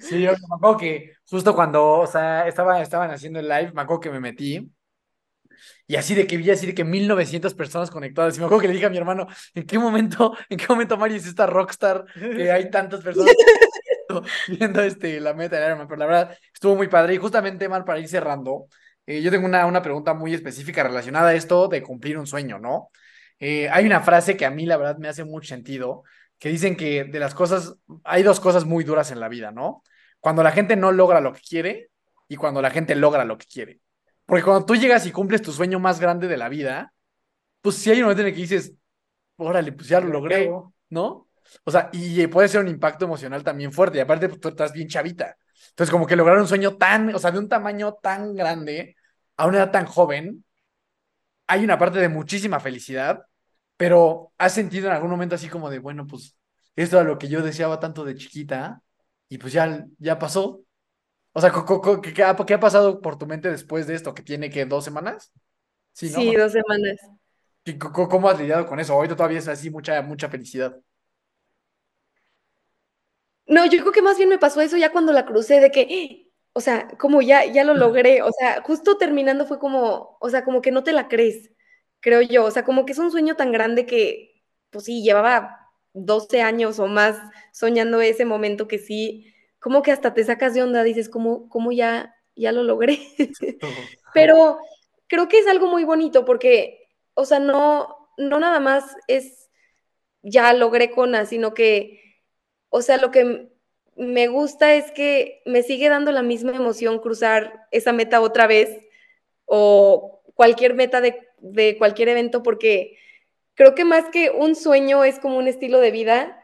Sí, 0.00 0.22
yo 0.22 0.32
me 0.32 0.56
acuerdo 0.56 0.76
que 0.78 1.12
justo 1.28 1.54
cuando, 1.54 2.00
o 2.00 2.06
sea, 2.06 2.48
estaban, 2.48 2.80
estaban 2.82 3.10
haciendo 3.10 3.38
el 3.38 3.48
live, 3.48 3.72
me 3.72 3.82
acuerdo 3.82 4.00
que 4.00 4.10
me 4.10 4.20
metí 4.20 4.68
y 5.86 5.96
así 5.96 6.14
de 6.14 6.26
que 6.26 6.36
vi 6.36 6.50
así 6.50 6.66
de 6.66 6.74
que 6.74 6.84
1900 6.84 7.54
personas 7.54 7.90
conectadas. 7.90 8.36
Y 8.36 8.40
me 8.40 8.46
acuerdo 8.46 8.62
que 8.62 8.68
le 8.68 8.74
dije 8.74 8.86
a 8.86 8.90
mi 8.90 8.96
hermano, 8.96 9.26
¿en 9.54 9.66
qué 9.66 9.78
momento, 9.78 10.36
en 10.48 10.58
qué 10.58 10.66
momento 10.68 10.96
Mario 10.96 11.16
es 11.16 11.26
esta 11.26 11.46
rockstar 11.46 12.04
que 12.14 12.50
hay 12.50 12.70
tantas 12.70 13.02
personas 13.02 13.34
viendo 14.48 14.82
este, 14.82 15.20
la 15.20 15.34
meta 15.34 15.58
de 15.58 15.66
Ironman? 15.66 15.88
Pero 15.88 15.98
la 15.98 16.06
verdad, 16.06 16.38
estuvo 16.52 16.76
muy 16.76 16.88
padre. 16.88 17.14
Y 17.14 17.18
justamente, 17.18 17.68
mal 17.68 17.84
para 17.84 18.00
ir 18.00 18.08
cerrando, 18.08 18.66
eh, 19.06 19.22
yo 19.22 19.30
tengo 19.30 19.46
una, 19.46 19.66
una 19.66 19.82
pregunta 19.82 20.14
muy 20.14 20.34
específica 20.34 20.82
relacionada 20.82 21.28
a 21.30 21.34
esto 21.34 21.68
de 21.68 21.82
cumplir 21.82 22.18
un 22.18 22.26
sueño, 22.26 22.58
¿no? 22.58 22.90
Eh, 23.40 23.68
hay 23.70 23.86
una 23.86 24.00
frase 24.00 24.36
que 24.36 24.46
a 24.46 24.50
mí 24.50 24.66
la 24.66 24.76
verdad 24.76 24.98
me 24.98 25.08
hace 25.08 25.24
mucho 25.24 25.48
sentido, 25.48 26.04
que 26.38 26.48
dicen 26.48 26.76
que 26.76 27.04
de 27.04 27.18
las 27.18 27.34
cosas, 27.34 27.74
hay 28.04 28.22
dos 28.22 28.40
cosas 28.40 28.64
muy 28.64 28.84
duras 28.84 29.10
en 29.10 29.20
la 29.20 29.28
vida, 29.28 29.50
¿no? 29.50 29.82
Cuando 30.20 30.42
la 30.42 30.52
gente 30.52 30.76
no 30.76 30.92
logra 30.92 31.20
lo 31.20 31.32
que 31.32 31.40
quiere 31.40 31.90
y 32.28 32.36
cuando 32.36 32.62
la 32.62 32.70
gente 32.70 32.94
logra 32.94 33.24
lo 33.24 33.38
que 33.38 33.46
quiere. 33.46 33.80
Porque 34.28 34.44
cuando 34.44 34.66
tú 34.66 34.76
llegas 34.76 35.06
y 35.06 35.10
cumples 35.10 35.40
tu 35.40 35.52
sueño 35.52 35.80
más 35.80 36.00
grande 36.00 36.28
de 36.28 36.36
la 36.36 36.50
vida, 36.50 36.92
pues 37.62 37.76
sí 37.76 37.90
hay 37.90 37.96
un 37.98 38.02
momento 38.04 38.20
en 38.20 38.28
el 38.28 38.34
que 38.34 38.42
dices, 38.42 38.74
órale, 39.36 39.72
pues 39.72 39.88
ya 39.88 40.00
lo 40.00 40.08
logré, 40.08 40.52
¿no? 40.90 41.28
O 41.64 41.70
sea, 41.70 41.88
y 41.94 42.26
puede 42.26 42.48
ser 42.48 42.60
un 42.60 42.68
impacto 42.68 43.06
emocional 43.06 43.42
también 43.42 43.72
fuerte. 43.72 43.96
Y 43.96 44.00
aparte, 44.02 44.28
pues, 44.28 44.38
tú 44.38 44.48
estás 44.48 44.74
bien 44.74 44.86
chavita. 44.86 45.34
Entonces, 45.70 45.90
como 45.90 46.06
que 46.06 46.14
lograr 46.14 46.38
un 46.38 46.46
sueño 46.46 46.76
tan, 46.76 47.14
o 47.14 47.18
sea, 47.18 47.30
de 47.30 47.38
un 47.38 47.48
tamaño 47.48 47.94
tan 47.94 48.34
grande, 48.34 48.96
a 49.38 49.46
una 49.46 49.58
edad 49.58 49.70
tan 49.70 49.86
joven, 49.86 50.44
hay 51.46 51.64
una 51.64 51.78
parte 51.78 51.98
de 51.98 52.10
muchísima 52.10 52.60
felicidad, 52.60 53.24
pero 53.78 54.32
has 54.36 54.52
sentido 54.52 54.88
en 54.88 54.94
algún 54.94 55.10
momento 55.10 55.36
así 55.36 55.48
como 55.48 55.70
de, 55.70 55.78
bueno, 55.78 56.06
pues 56.06 56.36
esto 56.76 57.00
era 57.00 57.08
lo 57.08 57.18
que 57.18 57.28
yo 57.28 57.42
deseaba 57.42 57.80
tanto 57.80 58.04
de 58.04 58.14
chiquita, 58.14 58.82
y 59.30 59.38
pues 59.38 59.54
ya, 59.54 59.86
ya 59.98 60.18
pasó, 60.18 60.60
o 61.38 61.40
sea, 61.40 61.52
¿qué, 62.02 62.54
ha, 62.54 62.60
pasado 62.60 63.00
por 63.00 63.16
tu 63.16 63.24
mente 63.24 63.48
después 63.48 63.86
de 63.86 63.94
esto? 63.94 64.12
¿Que 64.12 64.24
tiene 64.24 64.50
que 64.50 64.66
dos 64.66 64.84
semanas? 64.84 65.32
Sí, 65.92 66.08
sí 66.08 66.34
dos 66.34 66.50
semanas. 66.50 66.96
¿Cómo 67.92 68.28
has 68.28 68.40
lidiado 68.40 68.66
con 68.66 68.80
eso? 68.80 68.94
Ahorita 68.94 69.14
todavía 69.14 69.38
es 69.38 69.46
así 69.46 69.70
mucha, 69.70 70.02
mucha 70.02 70.28
felicidad. 70.28 70.76
No, 73.46 73.64
yo 73.66 73.78
creo 73.80 73.92
que 73.92 74.02
más 74.02 74.16
bien 74.16 74.28
me 74.28 74.38
pasó 74.38 74.60
eso 74.60 74.76
ya 74.76 74.90
cuando 74.90 75.12
la 75.12 75.26
crucé, 75.26 75.60
de 75.60 75.70
que, 75.70 76.28
o 76.54 76.60
sea, 76.60 76.88
como 76.98 77.22
ya, 77.22 77.44
ya 77.44 77.62
lo 77.62 77.74
logré, 77.74 78.20
o 78.22 78.32
sea, 78.32 78.60
justo 78.62 78.98
terminando 78.98 79.46
fue 79.46 79.60
como, 79.60 80.18
o 80.20 80.30
sea, 80.30 80.44
como 80.44 80.60
que 80.60 80.72
no 80.72 80.82
te 80.82 80.92
la 80.92 81.06
crees, 81.06 81.52
creo 82.00 82.20
yo, 82.20 82.46
o 82.46 82.50
sea, 82.50 82.64
como 82.64 82.84
que 82.84 82.92
es 82.92 82.98
un 82.98 83.12
sueño 83.12 83.36
tan 83.36 83.52
grande 83.52 83.86
que, 83.86 84.42
pues 84.70 84.86
sí, 84.86 85.04
llevaba 85.04 85.70
12 85.92 86.42
años 86.42 86.80
o 86.80 86.88
más 86.88 87.16
soñando 87.52 88.00
ese 88.00 88.24
momento 88.24 88.66
que 88.66 88.78
sí, 88.78 89.32
como 89.58 89.82
que 89.82 89.92
hasta 89.92 90.14
te 90.14 90.24
sacas 90.24 90.54
de 90.54 90.62
onda, 90.62 90.82
dices, 90.82 91.08
¿cómo, 91.08 91.48
cómo 91.48 91.72
ya, 91.72 92.14
ya 92.36 92.52
lo 92.52 92.62
logré? 92.62 93.00
Pero 94.14 94.58
creo 95.06 95.28
que 95.28 95.38
es 95.38 95.46
algo 95.46 95.66
muy 95.66 95.84
bonito 95.84 96.24
porque, 96.24 96.88
o 97.14 97.24
sea, 97.24 97.38
no, 97.38 98.08
no 98.16 98.38
nada 98.38 98.60
más 98.60 98.96
es 99.06 99.50
ya 100.22 100.52
logré 100.52 100.90
Kona, 100.90 101.26
sino 101.26 101.54
que, 101.54 102.22
o 102.68 102.82
sea, 102.82 102.98
lo 102.98 103.10
que 103.10 103.50
me 103.96 104.28
gusta 104.28 104.74
es 104.74 104.92
que 104.92 105.42
me 105.44 105.62
sigue 105.62 105.88
dando 105.88 106.12
la 106.12 106.22
misma 106.22 106.54
emoción 106.54 107.00
cruzar 107.00 107.66
esa 107.72 107.92
meta 107.92 108.20
otra 108.20 108.46
vez 108.46 108.70
o 109.44 110.22
cualquier 110.34 110.74
meta 110.74 111.00
de, 111.00 111.26
de 111.38 111.76
cualquier 111.78 112.10
evento 112.10 112.42
porque 112.42 112.96
creo 113.54 113.74
que 113.74 113.84
más 113.84 114.08
que 114.10 114.30
un 114.30 114.54
sueño 114.54 115.02
es 115.02 115.18
como 115.18 115.36
un 115.36 115.48
estilo 115.48 115.80
de 115.80 115.90
vida 115.90 116.40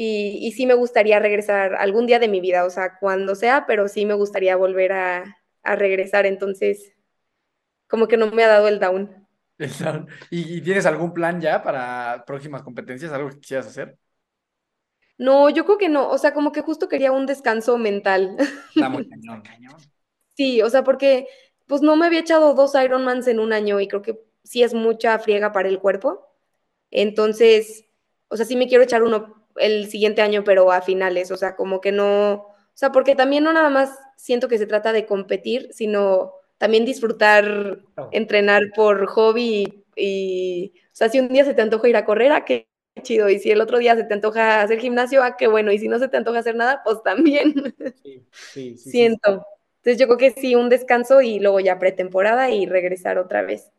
y, 0.00 0.52
sí 0.52 0.64
me 0.64 0.74
gustaría 0.74 1.18
regresar 1.18 1.74
algún 1.74 2.06
día 2.06 2.20
de 2.20 2.28
mi 2.28 2.40
vida, 2.40 2.64
o 2.64 2.70
sea, 2.70 2.98
cuando 3.00 3.34
sea, 3.34 3.66
pero 3.66 3.88
sí 3.88 4.06
me 4.06 4.14
gustaría 4.14 4.54
volver 4.54 4.92
a, 4.92 5.36
regresar. 5.64 6.24
Entonces, 6.24 6.92
como 7.88 8.06
que 8.06 8.16
no 8.16 8.30
me 8.30 8.44
ha 8.44 8.48
dado 8.48 8.68
el 8.68 8.78
down. 8.78 9.26
¿Y, 10.30 10.56
y 10.56 10.60
tienes 10.60 10.86
algún 10.86 11.12
plan 11.12 11.40
ya 11.40 11.62
para 11.64 12.22
próximas 12.24 12.62
competencias? 12.62 13.12
¿Algo 13.12 13.28
que 13.28 13.40
quisieras 13.40 13.66
hacer? 13.66 13.98
No, 15.18 15.50
yo 15.50 15.64
creo 15.64 15.78
que 15.78 15.88
no, 15.88 16.08
o 16.08 16.16
sea, 16.16 16.32
como 16.32 16.52
que 16.52 16.62
justo 16.62 16.88
quería 16.88 17.10
un 17.10 17.26
descanso 17.26 17.76
mental. 17.76 18.36
Está 18.74 18.88
muy 18.88 19.08
cañón. 19.08 19.42
Sí, 20.36 20.62
o 20.62 20.70
sea, 20.70 20.84
porque 20.84 21.26
pues 21.66 21.82
no 21.82 21.96
me 21.96 22.06
había 22.06 22.20
echado 22.20 22.54
dos 22.54 22.76
Ironmans 22.76 23.26
en 23.26 23.40
un 23.40 23.52
año 23.52 23.80
y 23.80 23.88
creo 23.88 24.02
que 24.02 24.20
sí 24.44 24.62
es 24.62 24.72
mucha 24.72 25.18
friega 25.18 25.50
para 25.50 25.68
el 25.68 25.80
cuerpo. 25.80 26.24
Entonces, 26.92 27.86
o 28.28 28.36
sea, 28.36 28.46
sí 28.46 28.54
me 28.54 28.68
quiero 28.68 28.84
echar 28.84 29.02
uno 29.02 29.37
el 29.60 29.88
siguiente 29.88 30.22
año, 30.22 30.44
pero 30.44 30.70
a 30.72 30.82
finales, 30.82 31.30
o 31.30 31.36
sea, 31.36 31.56
como 31.56 31.80
que 31.80 31.92
no, 31.92 32.32
o 32.34 32.54
sea, 32.74 32.92
porque 32.92 33.14
también 33.14 33.44
no 33.44 33.52
nada 33.52 33.70
más 33.70 33.98
siento 34.16 34.48
que 34.48 34.58
se 34.58 34.66
trata 34.66 34.92
de 34.92 35.06
competir, 35.06 35.68
sino 35.72 36.32
también 36.58 36.84
disfrutar, 36.84 37.80
entrenar 38.10 38.62
por 38.74 39.06
hobby 39.06 39.84
y, 39.94 40.72
o 40.76 40.90
sea, 40.92 41.08
si 41.08 41.20
un 41.20 41.28
día 41.28 41.44
se 41.44 41.54
te 41.54 41.62
antoja 41.62 41.88
ir 41.88 41.96
a 41.96 42.04
correr, 42.04 42.32
¿a 42.32 42.36
ah, 42.36 42.44
qué 42.44 42.68
chido, 43.02 43.28
y 43.28 43.38
si 43.38 43.50
el 43.50 43.60
otro 43.60 43.78
día 43.78 43.94
se 43.94 44.04
te 44.04 44.14
antoja 44.14 44.62
hacer 44.62 44.78
gimnasio, 44.80 45.22
ah, 45.22 45.36
qué 45.36 45.46
bueno, 45.46 45.72
y 45.72 45.78
si 45.78 45.88
no 45.88 45.98
se 45.98 46.08
te 46.08 46.16
antoja 46.16 46.40
hacer 46.40 46.56
nada, 46.56 46.82
pues 46.84 47.02
también. 47.02 47.54
Sí, 48.02 48.26
sí, 48.32 48.76
sí. 48.78 48.90
Siento. 48.90 49.44
Entonces 49.76 49.98
yo 49.98 50.06
creo 50.06 50.18
que 50.18 50.40
sí, 50.40 50.54
un 50.54 50.68
descanso 50.68 51.20
y 51.20 51.38
luego 51.38 51.60
ya 51.60 51.78
pretemporada 51.78 52.50
y 52.50 52.66
regresar 52.66 53.18
otra 53.18 53.42
vez. 53.42 53.70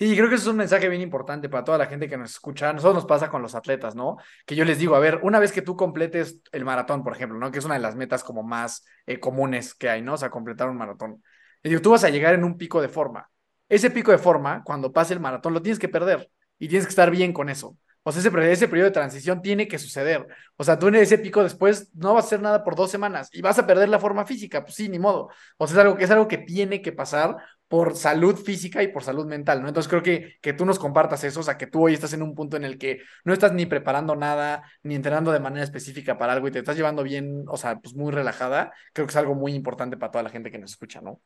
Sí, 0.00 0.16
creo 0.16 0.30
que 0.30 0.36
eso 0.36 0.44
es 0.44 0.50
un 0.52 0.56
mensaje 0.56 0.88
bien 0.88 1.02
importante 1.02 1.50
para 1.50 1.62
toda 1.62 1.76
la 1.76 1.84
gente 1.86 2.08
que 2.08 2.16
nos 2.16 2.30
escucha. 2.30 2.72
Nosotros 2.72 2.94
nos 2.94 3.04
pasa 3.04 3.28
con 3.28 3.42
los 3.42 3.54
atletas, 3.54 3.94
¿no? 3.94 4.16
Que 4.46 4.56
yo 4.56 4.64
les 4.64 4.78
digo, 4.78 4.96
a 4.96 4.98
ver, 4.98 5.20
una 5.22 5.38
vez 5.38 5.52
que 5.52 5.60
tú 5.60 5.76
completes 5.76 6.40
el 6.52 6.64
maratón, 6.64 7.04
por 7.04 7.12
ejemplo, 7.12 7.38
¿no? 7.38 7.50
Que 7.50 7.58
es 7.58 7.66
una 7.66 7.74
de 7.74 7.80
las 7.80 7.96
metas 7.96 8.24
como 8.24 8.42
más 8.42 8.86
eh, 9.04 9.20
comunes 9.20 9.74
que 9.74 9.90
hay, 9.90 10.00
¿no? 10.00 10.14
O 10.14 10.16
sea, 10.16 10.30
completar 10.30 10.70
un 10.70 10.78
maratón. 10.78 11.22
Y 11.62 11.68
digo, 11.68 11.82
tú 11.82 11.90
vas 11.90 12.02
a 12.04 12.08
llegar 12.08 12.32
en 12.32 12.44
un 12.44 12.56
pico 12.56 12.80
de 12.80 12.88
forma. 12.88 13.28
Ese 13.68 13.90
pico 13.90 14.10
de 14.10 14.16
forma, 14.16 14.64
cuando 14.64 14.90
pase 14.90 15.12
el 15.12 15.20
maratón, 15.20 15.52
lo 15.52 15.60
tienes 15.60 15.78
que 15.78 15.90
perder 15.90 16.30
y 16.58 16.68
tienes 16.68 16.86
que 16.86 16.90
estar 16.90 17.10
bien 17.10 17.34
con 17.34 17.50
eso. 17.50 17.76
O 18.02 18.12
sea, 18.12 18.20
ese, 18.20 18.52
ese 18.52 18.68
periodo 18.68 18.88
de 18.88 18.94
transición 18.94 19.42
tiene 19.42 19.68
que 19.68 19.78
suceder. 19.78 20.26
O 20.56 20.64
sea, 20.64 20.78
tú 20.78 20.88
en 20.88 20.96
ese 20.96 21.18
pico 21.18 21.42
después 21.42 21.90
no 21.94 22.14
vas 22.14 22.24
a 22.24 22.26
hacer 22.28 22.40
nada 22.40 22.64
por 22.64 22.74
dos 22.74 22.90
semanas 22.90 23.28
y 23.32 23.42
vas 23.42 23.58
a 23.58 23.66
perder 23.66 23.88
la 23.88 23.98
forma 23.98 24.24
física. 24.24 24.62
Pues 24.64 24.74
sí, 24.74 24.88
ni 24.88 24.98
modo. 24.98 25.28
O 25.58 25.66
sea, 25.66 25.74
es 25.74 25.86
algo, 25.86 25.98
es 25.98 26.10
algo 26.10 26.28
que 26.28 26.38
tiene 26.38 26.80
que 26.82 26.92
pasar 26.92 27.36
por 27.68 27.96
salud 27.96 28.36
física 28.36 28.82
y 28.82 28.88
por 28.88 29.04
salud 29.04 29.26
mental, 29.26 29.62
¿no? 29.62 29.68
Entonces 29.68 29.88
creo 29.88 30.02
que, 30.02 30.38
que 30.42 30.52
tú 30.52 30.66
nos 30.66 30.80
compartas 30.80 31.22
eso, 31.22 31.38
o 31.38 31.42
sea, 31.44 31.56
que 31.56 31.68
tú 31.68 31.84
hoy 31.84 31.94
estás 31.94 32.12
en 32.12 32.22
un 32.22 32.34
punto 32.34 32.56
en 32.56 32.64
el 32.64 32.78
que 32.78 33.00
no 33.24 33.32
estás 33.32 33.52
ni 33.52 33.64
preparando 33.64 34.16
nada, 34.16 34.64
ni 34.82 34.96
entrenando 34.96 35.30
de 35.30 35.38
manera 35.38 35.62
específica 35.62 36.18
para 36.18 36.32
algo 36.32 36.48
y 36.48 36.50
te 36.50 36.58
estás 36.58 36.76
llevando 36.76 37.04
bien, 37.04 37.44
o 37.46 37.56
sea, 37.56 37.78
pues 37.78 37.94
muy 37.94 38.10
relajada, 38.10 38.72
creo 38.92 39.06
que 39.06 39.12
es 39.12 39.16
algo 39.16 39.36
muy 39.36 39.54
importante 39.54 39.96
para 39.96 40.10
toda 40.10 40.24
la 40.24 40.30
gente 40.30 40.50
que 40.50 40.58
nos 40.58 40.72
escucha, 40.72 41.00
¿no? 41.00 41.20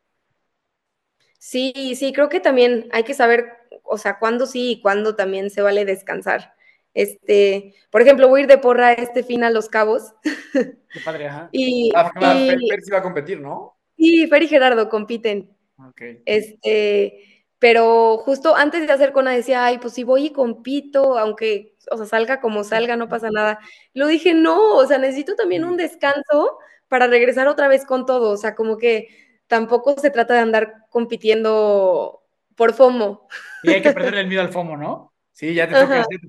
Sí, 1.38 1.94
sí, 1.96 2.12
creo 2.12 2.28
que 2.28 2.40
también 2.40 2.88
hay 2.92 3.04
que 3.04 3.14
saber, 3.14 3.46
o 3.82 3.96
sea, 3.96 4.18
cuándo 4.18 4.46
sí 4.46 4.72
y 4.72 4.82
cuándo 4.82 5.16
también 5.16 5.48
se 5.48 5.62
vale 5.62 5.84
descansar. 5.86 6.54
Este, 6.94 7.74
por 7.90 8.02
ejemplo, 8.02 8.28
voy 8.28 8.40
a 8.40 8.42
ir 8.44 8.48
de 8.48 8.58
porra 8.58 8.92
este 8.92 9.24
fin 9.24 9.44
a 9.44 9.50
Los 9.50 9.68
Cabos. 9.68 10.14
Qué 10.52 11.00
padre, 11.04 11.28
ajá. 11.28 11.48
Y, 11.52 11.92
ah, 11.94 12.12
Fer, 12.18 12.58
sí 12.82 12.90
va 12.90 12.98
a 12.98 13.02
competir, 13.02 13.40
¿no? 13.40 13.76
Sí, 13.96 14.26
Fer 14.28 14.44
y 14.44 14.48
Gerardo 14.48 14.88
compiten. 14.88 15.50
Okay. 15.90 16.22
Este, 16.24 17.44
pero 17.58 18.18
justo 18.18 18.54
antes 18.54 18.86
de 18.86 18.92
hacer 18.92 19.12
Cona 19.12 19.32
decía, 19.32 19.64
ay, 19.64 19.78
pues 19.78 19.94
si 19.94 20.04
voy 20.04 20.26
y 20.26 20.32
compito, 20.32 21.18
aunque, 21.18 21.76
o 21.90 21.96
sea, 21.96 22.06
salga 22.06 22.40
como 22.40 22.62
salga, 22.62 22.96
no 22.96 23.08
pasa 23.08 23.30
nada. 23.30 23.58
Lo 23.92 24.06
dije, 24.06 24.34
no, 24.34 24.76
o 24.76 24.86
sea, 24.86 24.98
necesito 24.98 25.34
también 25.34 25.64
un 25.64 25.76
descanso 25.76 26.58
para 26.88 27.06
regresar 27.06 27.48
otra 27.48 27.66
vez 27.66 27.84
con 27.84 28.06
todo, 28.06 28.30
o 28.30 28.36
sea, 28.36 28.54
como 28.54 28.76
que 28.76 29.08
tampoco 29.46 29.98
se 29.98 30.10
trata 30.10 30.34
de 30.34 30.40
andar 30.40 30.74
compitiendo 30.90 32.22
por 32.54 32.74
FOMO. 32.74 33.26
Y 33.62 33.70
hay 33.70 33.82
que 33.82 33.92
perderle 33.94 34.20
el 34.20 34.28
miedo 34.28 34.42
al 34.42 34.52
FOMO, 34.52 34.76
¿no? 34.76 35.13
Sí, 35.34 35.52
ya 35.52 35.68
te 35.68 35.74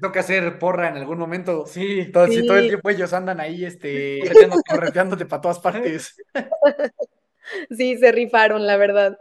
toca, 0.02 0.20
hacer 0.20 0.58
porra 0.58 0.90
en 0.90 0.98
algún 0.98 1.20
momento. 1.20 1.68
Sí, 1.68 2.12
todo, 2.12 2.26
todo 2.26 2.58
el 2.58 2.68
tiempo 2.68 2.90
ellos 2.90 3.14
andan 3.14 3.40
ahí, 3.40 3.64
este, 3.64 4.20
correteándote 4.68 5.26
para 5.28 5.42
todas 5.42 5.60
partes. 5.60 6.16
Sí, 7.70 7.96
se 7.98 8.12
rifaron, 8.12 8.66
la 8.66 8.76
verdad. 8.76 9.20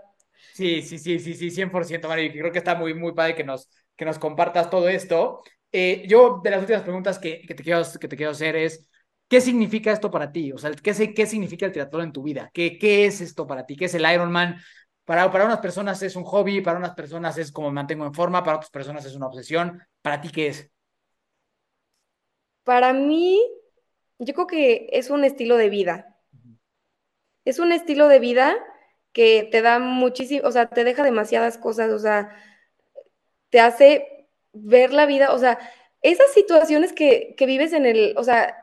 Sí, 0.54 0.80
sí, 0.80 0.98
sí, 0.98 1.18
sí, 1.18 1.34
sí, 1.34 1.50
100%, 1.50 2.08
Mario. 2.08 2.32
Creo 2.32 2.52
que 2.52 2.58
está 2.58 2.74
muy, 2.74 2.94
muy 2.94 3.12
padre 3.12 3.34
que 3.34 3.44
nos, 3.44 3.68
que 3.96 4.06
nos 4.06 4.18
compartas 4.18 4.70
todo 4.70 4.88
esto. 4.88 5.42
Eh, 5.70 6.04
yo, 6.08 6.40
de 6.42 6.50
las 6.50 6.60
últimas 6.60 6.82
preguntas 6.82 7.18
que, 7.18 7.42
que, 7.42 7.54
te 7.54 7.62
quiero, 7.62 7.82
que 8.00 8.08
te 8.08 8.16
quiero 8.16 8.32
hacer 8.32 8.56
es, 8.56 8.88
¿qué 9.28 9.42
significa 9.42 9.92
esto 9.92 10.10
para 10.10 10.32
ti? 10.32 10.52
O 10.52 10.58
sea, 10.58 10.70
¿qué, 10.70 11.12
qué 11.12 11.26
significa 11.26 11.66
el 11.66 11.72
triatlón 11.72 12.04
en 12.04 12.12
tu 12.12 12.22
vida? 12.22 12.50
¿Qué, 12.54 12.78
¿Qué 12.78 13.04
es 13.06 13.20
esto 13.20 13.46
para 13.46 13.66
ti? 13.66 13.76
¿Qué 13.76 13.86
es 13.86 13.94
el 13.94 14.10
Ironman? 14.10 14.56
Para, 15.04 15.30
para 15.30 15.44
unas 15.44 15.60
personas 15.60 16.02
es 16.02 16.16
un 16.16 16.24
hobby, 16.24 16.60
para 16.60 16.78
unas 16.78 16.94
personas 16.94 17.36
es 17.36 17.52
como 17.52 17.68
me 17.68 17.74
mantengo 17.74 18.06
en 18.06 18.14
forma, 18.14 18.42
para 18.42 18.56
otras 18.56 18.70
personas 18.70 19.04
es 19.04 19.14
una 19.14 19.26
obsesión. 19.26 19.82
¿Para 20.00 20.20
ti 20.20 20.30
qué 20.30 20.46
es? 20.48 20.70
Para 22.62 22.92
mí, 22.94 23.40
yo 24.18 24.32
creo 24.32 24.46
que 24.46 24.88
es 24.92 25.10
un 25.10 25.24
estilo 25.24 25.56
de 25.56 25.68
vida. 25.68 26.16
Es 27.44 27.58
un 27.58 27.72
estilo 27.72 28.08
de 28.08 28.18
vida 28.18 28.56
que 29.12 29.46
te 29.50 29.60
da 29.60 29.78
muchísimo, 29.78 30.48
o 30.48 30.50
sea, 30.50 30.70
te 30.70 30.82
deja 30.82 31.02
demasiadas 31.02 31.58
cosas, 31.58 31.90
o 31.92 31.98
sea, 31.98 32.34
te 33.50 33.60
hace 33.60 34.28
ver 34.52 34.92
la 34.92 35.06
vida, 35.06 35.32
o 35.32 35.38
sea, 35.38 35.58
esas 36.02 36.32
situaciones 36.32 36.92
que, 36.92 37.34
que 37.36 37.46
vives 37.46 37.72
en 37.72 37.86
el, 37.86 38.14
o 38.16 38.24
sea, 38.24 38.56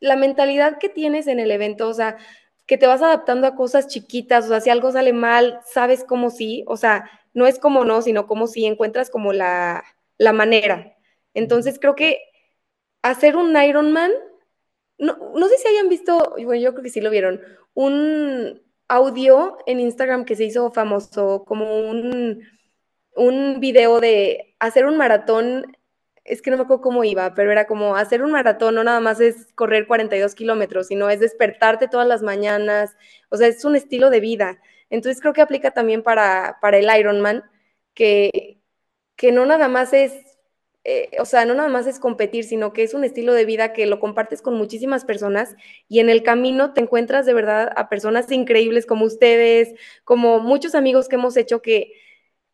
la 0.00 0.16
mentalidad 0.16 0.78
que 0.78 0.88
tienes 0.88 1.26
en 1.26 1.38
el 1.38 1.50
evento, 1.50 1.88
o 1.88 1.94
sea, 1.94 2.18
que 2.66 2.78
te 2.78 2.86
vas 2.86 3.02
adaptando 3.02 3.46
a 3.46 3.56
cosas 3.56 3.88
chiquitas, 3.88 4.46
o 4.46 4.48
sea, 4.48 4.60
si 4.60 4.70
algo 4.70 4.90
sale 4.92 5.12
mal, 5.12 5.60
sabes 5.66 6.04
cómo 6.04 6.30
sí, 6.30 6.64
o 6.66 6.76
sea, 6.76 7.10
no 7.34 7.46
es 7.46 7.58
como 7.58 7.84
no, 7.84 8.00
sino 8.02 8.26
como 8.26 8.46
si 8.46 8.64
encuentras 8.64 9.10
como 9.10 9.32
la, 9.32 9.84
la 10.18 10.32
manera. 10.32 10.96
Entonces 11.34 11.78
creo 11.80 11.94
que 11.94 12.18
hacer 13.02 13.36
un 13.36 13.56
Ironman, 13.56 14.10
no, 14.98 15.18
no 15.34 15.48
sé 15.48 15.58
si 15.58 15.68
hayan 15.68 15.88
visto, 15.88 16.34
bueno, 16.36 16.56
yo 16.62 16.72
creo 16.72 16.84
que 16.84 16.90
sí 16.90 17.00
lo 17.00 17.10
vieron, 17.10 17.40
un 17.74 18.62
audio 18.88 19.58
en 19.66 19.80
Instagram 19.80 20.24
que 20.24 20.36
se 20.36 20.44
hizo 20.44 20.70
famoso, 20.70 21.44
como 21.44 21.78
un, 21.80 22.42
un 23.16 23.60
video 23.60 24.00
de 24.00 24.54
hacer 24.58 24.86
un 24.86 24.96
maratón 24.96 25.76
es 26.24 26.40
que 26.42 26.50
no 26.50 26.56
me 26.56 26.62
acuerdo 26.64 26.82
cómo 26.82 27.04
iba, 27.04 27.34
pero 27.34 27.52
era 27.52 27.66
como 27.66 27.96
hacer 27.96 28.22
un 28.22 28.32
maratón, 28.32 28.74
no 28.74 28.84
nada 28.84 29.00
más 29.00 29.20
es 29.20 29.52
correr 29.54 29.86
42 29.86 30.34
kilómetros, 30.34 30.86
sino 30.88 31.10
es 31.10 31.20
despertarte 31.20 31.88
todas 31.88 32.06
las 32.08 32.22
mañanas, 32.22 32.96
o 33.28 33.36
sea, 33.36 33.48
es 33.48 33.64
un 33.64 33.76
estilo 33.76 34.10
de 34.10 34.20
vida. 34.20 34.60
Entonces 34.90 35.20
creo 35.20 35.34
que 35.34 35.42
aplica 35.42 35.72
también 35.72 36.02
para, 36.02 36.58
para 36.60 36.78
el 36.78 36.88
Ironman, 36.98 37.44
que, 37.94 38.60
que 39.16 39.32
no 39.32 39.46
nada 39.46 39.68
más 39.68 39.92
es, 39.92 40.14
eh, 40.84 41.10
o 41.20 41.24
sea, 41.26 41.44
no 41.46 41.54
nada 41.54 41.68
más 41.68 41.86
es 41.86 41.98
competir, 41.98 42.44
sino 42.44 42.72
que 42.72 42.82
es 42.84 42.94
un 42.94 43.04
estilo 43.04 43.34
de 43.34 43.44
vida 43.46 43.72
que 43.72 43.86
lo 43.86 44.00
compartes 44.00 44.42
con 44.42 44.54
muchísimas 44.54 45.04
personas 45.04 45.56
y 45.88 46.00
en 46.00 46.10
el 46.10 46.22
camino 46.22 46.74
te 46.74 46.82
encuentras 46.82 47.26
de 47.26 47.34
verdad 47.34 47.72
a 47.76 47.88
personas 47.88 48.30
increíbles 48.30 48.86
como 48.86 49.04
ustedes, 49.06 49.74
como 50.04 50.40
muchos 50.40 50.74
amigos 50.74 51.08
que 51.08 51.16
hemos 51.16 51.36
hecho 51.36 51.62
que, 51.62 51.92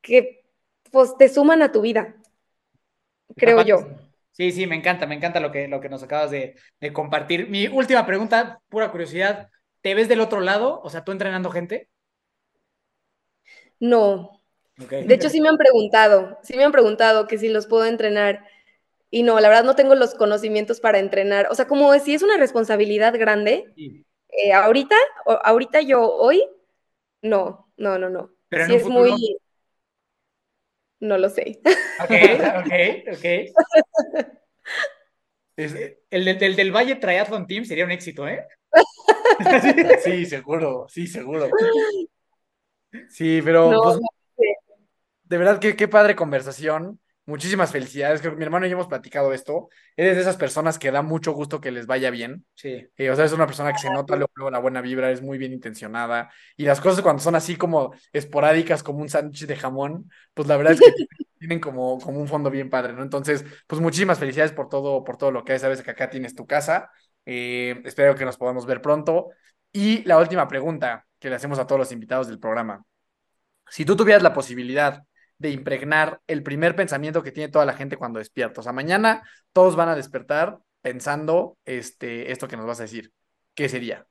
que 0.03 0.45
pues 0.93 1.17
te 1.19 1.29
suman 1.29 1.63
a 1.63 1.73
tu 1.73 1.83
vida 1.83 2.20
creo 3.36 3.62
yo. 3.62 3.78
Sí, 4.32 4.52
sí, 4.52 4.66
me 4.66 4.77
encanta, 4.77 5.07
me 5.07 5.15
encanta 5.15 5.40
lo 5.40 5.52
que, 5.52 5.69
lo 5.69 5.81
que 5.81 5.89
nos 5.89 6.02
acabas 6.02 6.31
de, 6.31 6.55
compartir. 6.93 7.48
Mi 7.48 7.66
última 7.66 8.07
pregunta, 8.07 8.61
pura 8.69 8.90
curiosidad, 8.90 9.51
¿te 9.82 9.94
ves 9.94 10.09
del 10.09 10.20
otro 10.20 10.40
lado? 10.40 10.81
O 10.82 10.89
sea, 10.89 11.05
¿tú 11.05 11.12
entrenando 11.12 11.51
gente? 11.51 11.89
No. 13.78 14.40
De 14.77 15.12
hecho, 15.12 15.28
sí 15.28 15.43
me 15.43 15.51
han 15.51 15.59
preguntado, 15.59 16.39
sí 16.43 16.57
me 16.57 16.65
han 16.65 16.73
preguntado 16.73 17.27
que 17.27 17.36
si 17.36 17.48
los 17.51 17.66
puedo 17.66 17.85
entrenar. 17.85 18.47
Y 19.11 19.24
no, 19.24 19.40
la 19.40 19.48
verdad 19.48 19.65
no 19.65 19.74
tengo 19.74 19.94
los 19.94 20.15
conocimientos 20.15 20.81
para 20.81 21.01
entrenar. 21.01 21.48
O 21.51 21.55
sea, 21.55 21.66
como 21.66 21.93
si 21.98 22.15
es 22.15 22.23
una 22.23 22.39
responsabilidad 22.39 23.12
grande, 23.19 23.66
eh, 23.77 24.52
ahorita, 24.55 24.97
ahorita 25.44 25.82
yo, 25.82 26.15
hoy, 26.15 26.43
no, 27.20 27.70
no, 27.77 27.98
no, 27.98 28.09
no. 28.09 28.31
Pero 28.48 28.66
sí 28.66 28.74
es 28.77 28.86
muy... 28.86 29.39
No 31.01 31.18
lo 31.18 31.28
sé. 31.31 31.60
Ok, 32.02 32.10
ok, 32.60 32.72
ok. 33.16 33.24
el, 35.56 36.39
del, 36.39 36.56
del 36.56 36.72
Valle 36.74 36.97
Triathlon 36.97 37.47
Team 37.47 37.64
sería 37.64 37.85
un 37.85 37.90
éxito, 37.90 38.28
¿eh? 38.28 38.47
Sí, 40.05 40.27
seguro, 40.27 40.86
sí, 40.89 41.06
seguro. 41.06 41.48
Sí, 43.09 43.40
pero 43.44 43.70
pues, 43.82 43.98
de 45.24 45.39
verdad 45.39 45.59
que 45.59 45.77
qué 45.77 45.89
padre 45.89 46.14
conversación. 46.16 47.01
Muchísimas 47.31 47.70
felicidades. 47.70 48.20
Creo 48.20 48.32
que 48.32 48.39
mi 48.39 48.44
hermano 48.44 48.66
y 48.66 48.70
yo 48.70 48.74
hemos 48.74 48.89
platicado 48.89 49.32
esto. 49.32 49.69
Eres 49.97 50.16
de 50.16 50.23
esas 50.23 50.36
personas 50.36 50.81
que 50.81 50.90
da 50.90 51.01
mucho 51.01 51.31
gusto 51.31 51.61
que 51.61 51.70
les 51.70 51.86
vaya 51.86 52.11
bien. 52.11 52.44
Sí. 52.55 52.89
Eh, 52.97 53.09
o 53.09 53.15
sea, 53.15 53.24
es 53.24 53.32
una 53.32 53.47
persona 53.47 53.73
que 53.73 53.78
se 53.78 53.89
nota 53.89 54.16
luego, 54.16 54.51
la 54.51 54.59
buena 54.59 54.81
vibra, 54.81 55.12
es 55.12 55.23
muy 55.23 55.39
bien 55.39 55.52
intencionada. 55.52 56.28
Y 56.57 56.65
las 56.65 56.81
cosas 56.81 57.02
cuando 57.02 57.23
son 57.23 57.36
así 57.36 57.55
como 57.55 57.94
esporádicas, 58.12 58.82
como 58.82 58.98
un 58.98 59.09
sándwich 59.09 59.47
de 59.47 59.55
jamón, 59.55 60.11
pues 60.35 60.48
la 60.48 60.57
verdad 60.57 60.73
es 60.73 60.81
que 60.81 60.86
tienen 61.39 61.61
como, 61.61 62.01
como 62.01 62.19
un 62.19 62.27
fondo 62.27 62.51
bien 62.51 62.69
padre, 62.69 62.94
¿no? 62.94 63.05
Entonces, 63.05 63.44
pues 63.69 63.81
muchísimas 63.81 64.19
felicidades 64.19 64.51
por 64.51 64.69
todo, 64.69 65.05
por 65.05 65.16
todo 65.16 65.31
lo 65.31 65.44
que 65.44 65.52
hay. 65.52 65.61
Sabes 65.61 65.82
que 65.82 65.90
acá 65.93 66.11
tienes 66.11 66.35
tu 66.35 66.48
casa. 66.48 66.90
Eh, 67.27 67.81
espero 67.85 68.16
que 68.16 68.24
nos 68.24 68.39
podamos 68.39 68.66
ver 68.66 68.82
pronto. 68.82 69.28
Y 69.70 70.02
la 70.02 70.19
última 70.19 70.48
pregunta 70.48 71.07
que 71.20 71.31
le 71.31 71.36
hacemos 71.36 71.61
a 71.61 71.66
todos 71.69 71.78
los 71.78 71.93
invitados 71.93 72.27
del 72.27 72.40
programa. 72.40 72.85
si 73.69 73.85
tú 73.85 73.97
tuvieras 73.97 74.23
la 74.23 74.32
posibilidad 74.35 75.05
de 75.41 75.51
impregnar 75.51 76.21
el 76.27 76.43
primer 76.43 76.77
pensamiento 76.77 77.23
que 77.23 77.33
tiene 77.33 77.51
toda 77.51 77.65
la 77.65 77.73
gente 77.73 77.97
cuando 77.97 78.19
despierta, 78.19 78.61
o 78.61 78.62
sea, 78.62 78.73
mañana 78.73 79.23
todos 79.55 79.75
van 79.75 79.89
a 79.89 79.97
despertar 79.97 80.59
pensando 80.83 81.57
este, 81.65 82.31
esto 82.31 82.47
que 82.47 82.59
nos 82.59 82.67
vas 82.67 82.79
a 82.79 82.83
decir, 82.83 83.11
¿qué 83.55 83.69
sería? 83.71 84.07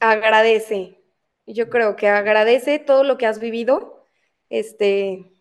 Agradece. 0.00 1.02
Yo 1.46 1.70
creo 1.70 1.96
que 1.96 2.08
agradece 2.08 2.78
todo 2.78 3.04
lo 3.04 3.16
que 3.16 3.26
has 3.26 3.40
vivido. 3.40 4.06
Este, 4.50 5.32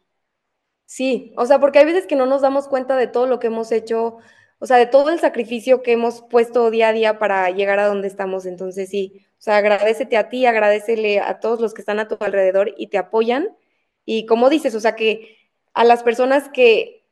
sí, 0.86 1.34
o 1.36 1.46
sea, 1.46 1.60
porque 1.60 1.80
hay 1.80 1.86
veces 1.86 2.08
que 2.08 2.16
no 2.16 2.26
nos 2.26 2.42
damos 2.42 2.70
cuenta 2.70 2.96
de 2.96 3.08
todo 3.08 3.28
lo 3.28 3.40
que 3.40 3.48
hemos 3.48 3.74
hecho, 3.74 4.20
o 4.60 4.66
sea, 4.66 4.78
de 4.78 4.86
todo 4.86 5.10
el 5.10 5.20
sacrificio 5.20 5.82
que 5.84 5.92
hemos 5.92 6.22
puesto 6.22 6.72
día 6.72 6.90
a 6.90 6.94
día 6.94 7.20
para 7.20 7.50
llegar 7.50 7.80
a 7.80 7.88
donde 7.88 8.08
estamos. 8.08 8.46
Entonces, 8.46 8.90
sí, 8.90 9.26
sea, 9.44 9.58
agradecete 9.58 10.16
a 10.16 10.30
ti, 10.30 10.46
agradecele 10.46 11.20
a 11.20 11.40
todos 11.42 11.60
los 11.60 11.74
que 11.74 11.82
están 11.82 12.00
a 12.00 12.08
tu 12.08 12.16
alrededor 12.22 12.74
y 12.78 12.88
te 12.88 12.98
apoyan. 12.98 13.50
Y 14.06 14.26
como 14.26 14.50
dices, 14.50 14.74
o 14.74 14.80
sea, 14.80 14.96
que 14.96 15.38
a 15.74 15.84
las 15.84 16.02
personas 16.02 16.48
que, 16.50 17.06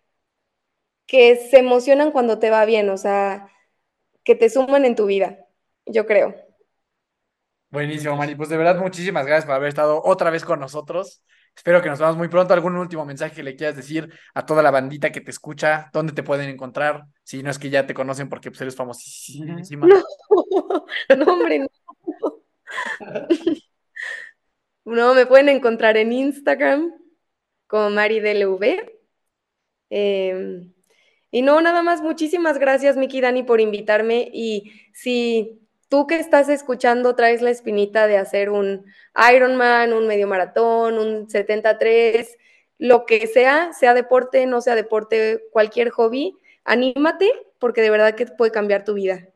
que 1.07 1.35
se 1.35 1.59
emocionan 1.59 2.11
cuando 2.11 2.39
te 2.39 2.49
va 2.49 2.63
bien, 2.65 2.89
o 2.89 2.97
sea, 2.97 3.49
que 4.23 4.35
te 4.35 4.49
suman 4.49 4.85
en 4.85 4.95
tu 4.95 5.07
vida, 5.07 5.45
yo 5.85 6.05
creo. 6.05 6.35
Buenísimo, 7.69 8.15
Mari. 8.15 8.35
Pues 8.35 8.49
de 8.49 8.57
verdad, 8.57 8.77
muchísimas 8.77 9.25
gracias 9.25 9.45
por 9.45 9.55
haber 9.55 9.69
estado 9.69 10.01
otra 10.03 10.29
vez 10.29 10.45
con 10.45 10.59
nosotros. 10.59 11.23
Espero 11.55 11.81
que 11.81 11.89
nos 11.89 11.99
veamos 11.99 12.17
muy 12.17 12.29
pronto. 12.29 12.53
¿Algún 12.53 12.77
último 12.77 13.05
mensaje 13.05 13.35
que 13.35 13.43
le 13.43 13.55
quieras 13.55 13.75
decir 13.75 14.09
a 14.33 14.45
toda 14.45 14.63
la 14.63 14.71
bandita 14.71 15.11
que 15.11 15.21
te 15.21 15.31
escucha? 15.31 15.89
¿Dónde 15.93 16.13
te 16.13 16.23
pueden 16.23 16.49
encontrar? 16.49 17.05
Si 17.23 17.43
no 17.43 17.49
es 17.49 17.59
que 17.59 17.69
ya 17.69 17.85
te 17.85 17.93
conocen 17.93 18.29
porque 18.29 18.51
pues, 18.51 18.61
eres 18.61 18.75
famosísima. 18.75 19.87
No, 19.87 20.03
no 21.17 21.33
hombre, 21.33 21.59
no. 21.59 21.67
No, 24.83 25.13
me 25.13 25.25
pueden 25.25 25.49
encontrar 25.49 25.95
en 25.97 26.11
Instagram 26.11 26.93
como 27.67 27.91
MariDLV. 27.91 28.91
Eh, 29.91 30.63
y 31.29 31.41
no, 31.41 31.61
nada 31.61 31.81
más, 31.83 32.01
muchísimas 32.01 32.57
gracias, 32.57 32.97
Miki 32.97 33.21
Dani, 33.21 33.43
por 33.43 33.61
invitarme. 33.61 34.29
Y 34.33 34.71
si 34.93 35.61
tú 35.87 36.07
que 36.07 36.15
estás 36.15 36.49
escuchando 36.49 37.15
traes 37.15 37.41
la 37.41 37.51
espinita 37.51 38.07
de 38.07 38.17
hacer 38.17 38.49
un 38.49 38.85
Ironman, 39.33 39.93
un 39.93 40.07
medio 40.07 40.27
maratón, 40.27 40.97
un 40.97 41.29
73, 41.29 42.37
lo 42.77 43.05
que 43.05 43.27
sea, 43.27 43.73
sea 43.73 43.93
deporte, 43.93 44.45
no 44.45 44.61
sea 44.61 44.75
deporte, 44.75 45.43
cualquier 45.51 45.89
hobby, 45.91 46.35
anímate 46.63 47.31
porque 47.59 47.81
de 47.81 47.91
verdad 47.91 48.15
que 48.15 48.25
puede 48.25 48.51
cambiar 48.51 48.83
tu 48.83 48.95
vida. 48.95 49.27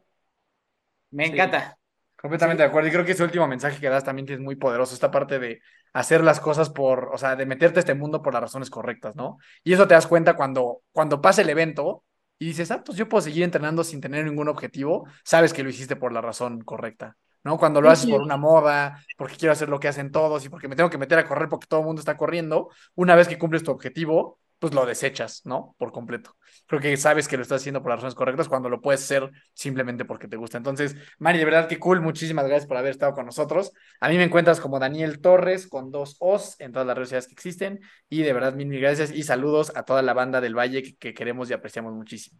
Me 1.11 1.27
encanta. 1.27 1.77
Completamente 2.25 2.63
de 2.63 2.69
acuerdo. 2.69 2.89
Y 2.89 2.91
creo 2.91 3.05
que 3.05 3.11
ese 3.11 3.23
último 3.23 3.47
mensaje 3.47 3.79
que 3.79 3.87
das 3.87 4.03
también 4.03 4.27
es 4.27 4.39
muy 4.39 4.55
poderoso. 4.55 4.95
Esta 4.95 5.11
parte 5.11 5.37
de 5.37 5.61
hacer 5.93 6.23
las 6.23 6.39
cosas 6.39 6.71
por, 6.71 7.11
o 7.13 7.19
sea, 7.19 7.35
de 7.35 7.45
meterte 7.45 7.77
a 7.77 7.81
este 7.81 7.93
mundo 7.93 8.23
por 8.23 8.33
las 8.33 8.41
razones 8.41 8.71
correctas, 8.71 9.15
¿no? 9.15 9.37
Y 9.63 9.73
eso 9.73 9.87
te 9.87 9.93
das 9.93 10.07
cuenta 10.07 10.35
cuando, 10.35 10.81
cuando 10.91 11.21
pasa 11.21 11.43
el 11.43 11.49
evento 11.49 12.03
y 12.39 12.47
dices, 12.47 12.71
ah, 12.71 12.83
pues 12.83 12.97
yo 12.97 13.07
puedo 13.07 13.21
seguir 13.21 13.43
entrenando 13.43 13.83
sin 13.83 14.01
tener 14.01 14.25
ningún 14.25 14.47
objetivo. 14.47 15.07
Sabes 15.23 15.53
que 15.53 15.61
lo 15.61 15.69
hiciste 15.69 15.95
por 15.97 16.13
la 16.13 16.19
razón 16.19 16.61
correcta, 16.61 17.15
¿no? 17.43 17.59
Cuando 17.59 17.79
lo 17.79 17.91
haces 17.91 18.09
por 18.09 18.21
una 18.21 18.37
moda, 18.37 19.05
porque 19.17 19.35
quiero 19.35 19.53
hacer 19.53 19.69
lo 19.69 19.79
que 19.79 19.87
hacen 19.87 20.11
todos 20.11 20.43
y 20.43 20.49
porque 20.49 20.67
me 20.67 20.75
tengo 20.75 20.89
que 20.89 20.97
meter 20.97 21.19
a 21.19 21.27
correr 21.27 21.47
porque 21.47 21.67
todo 21.67 21.81
el 21.81 21.85
mundo 21.85 21.99
está 21.99 22.17
corriendo, 22.17 22.71
una 22.95 23.13
vez 23.13 23.27
que 23.27 23.37
cumples 23.37 23.61
tu 23.61 23.69
objetivo, 23.69 24.39
pues 24.59 24.73
lo 24.73 24.85
desechas, 24.85 25.41
¿no? 25.45 25.75
Por 25.77 25.91
completo. 25.91 26.35
Creo 26.67 26.81
que 26.81 26.95
sabes 26.97 27.27
que 27.27 27.37
lo 27.37 27.43
estás 27.43 27.61
haciendo 27.61 27.81
por 27.81 27.91
las 27.91 27.97
razones 27.97 28.15
correctas 28.15 28.47
cuando 28.47 28.69
lo 28.69 28.81
puedes 28.81 29.03
hacer 29.03 29.29
simplemente 29.53 30.05
porque 30.05 30.27
te 30.27 30.37
gusta. 30.37 30.57
Entonces, 30.57 30.95
Mari, 31.19 31.37
de 31.37 31.45
verdad 31.45 31.67
que 31.67 31.77
cool. 31.77 32.01
Muchísimas 32.01 32.45
gracias 32.45 32.67
por 32.67 32.77
haber 32.77 32.91
estado 32.91 33.13
con 33.13 33.25
nosotros. 33.25 33.71
A 33.99 34.09
mí 34.09 34.17
me 34.17 34.23
encuentras 34.23 34.59
como 34.59 34.79
Daniel 34.79 35.19
Torres 35.21 35.67
con 35.67 35.91
dos 35.91 36.15
O's 36.19 36.55
en 36.59 36.71
todas 36.71 36.87
las 36.87 36.95
redes 36.95 37.09
sociales 37.09 37.27
que 37.27 37.33
existen. 37.33 37.81
Y 38.09 38.23
de 38.23 38.33
verdad, 38.33 38.53
mil, 38.53 38.67
mil 38.67 38.79
gracias 38.79 39.11
y 39.11 39.23
saludos 39.23 39.71
a 39.75 39.83
toda 39.83 40.01
la 40.01 40.13
banda 40.13 40.41
del 40.41 40.57
Valle 40.57 40.95
que, 40.97 41.13
queremos 41.13 41.49
y 41.49 41.53
apreciamos 41.53 41.93
muchísimo. 41.93 42.39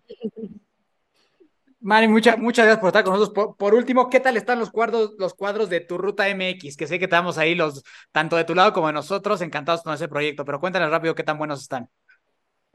Mari, 1.82 2.08
muchas 2.08 2.40
muchas 2.40 2.66
gracias 2.66 2.80
por 2.80 2.88
estar 2.88 3.04
con 3.04 3.14
nosotros. 3.14 3.56
Por, 3.60 3.76
último, 3.76 4.10
¿qué 4.10 4.20
tal 4.20 4.38
están 4.38 4.58
los 4.58 4.72
cuadros, 4.72 5.14
los 5.20 5.36
cuadros 5.36 5.70
de 5.70 5.82
tu 5.82 6.00
ruta 6.00 6.26
MX? 6.34 6.78
Que 6.78 6.88
sé 6.88 6.98
que 6.98 7.06
estamos 7.06 7.38
ahí 7.38 7.54
los, 7.54 7.84
tanto 8.12 8.38
de 8.38 8.44
tu 8.44 8.56
lado 8.56 8.74
como 8.74 8.88
de 8.88 8.94
nosotros, 8.94 9.42
encantados 9.42 9.84
con 9.84 9.94
ese 9.94 10.08
proyecto, 10.08 10.46
pero 10.46 10.60
cuéntanos 10.60 10.90
rápido 10.90 11.14
qué 11.14 11.24
tan 11.24 11.38
buenos 11.38 11.62
están. 11.62 11.88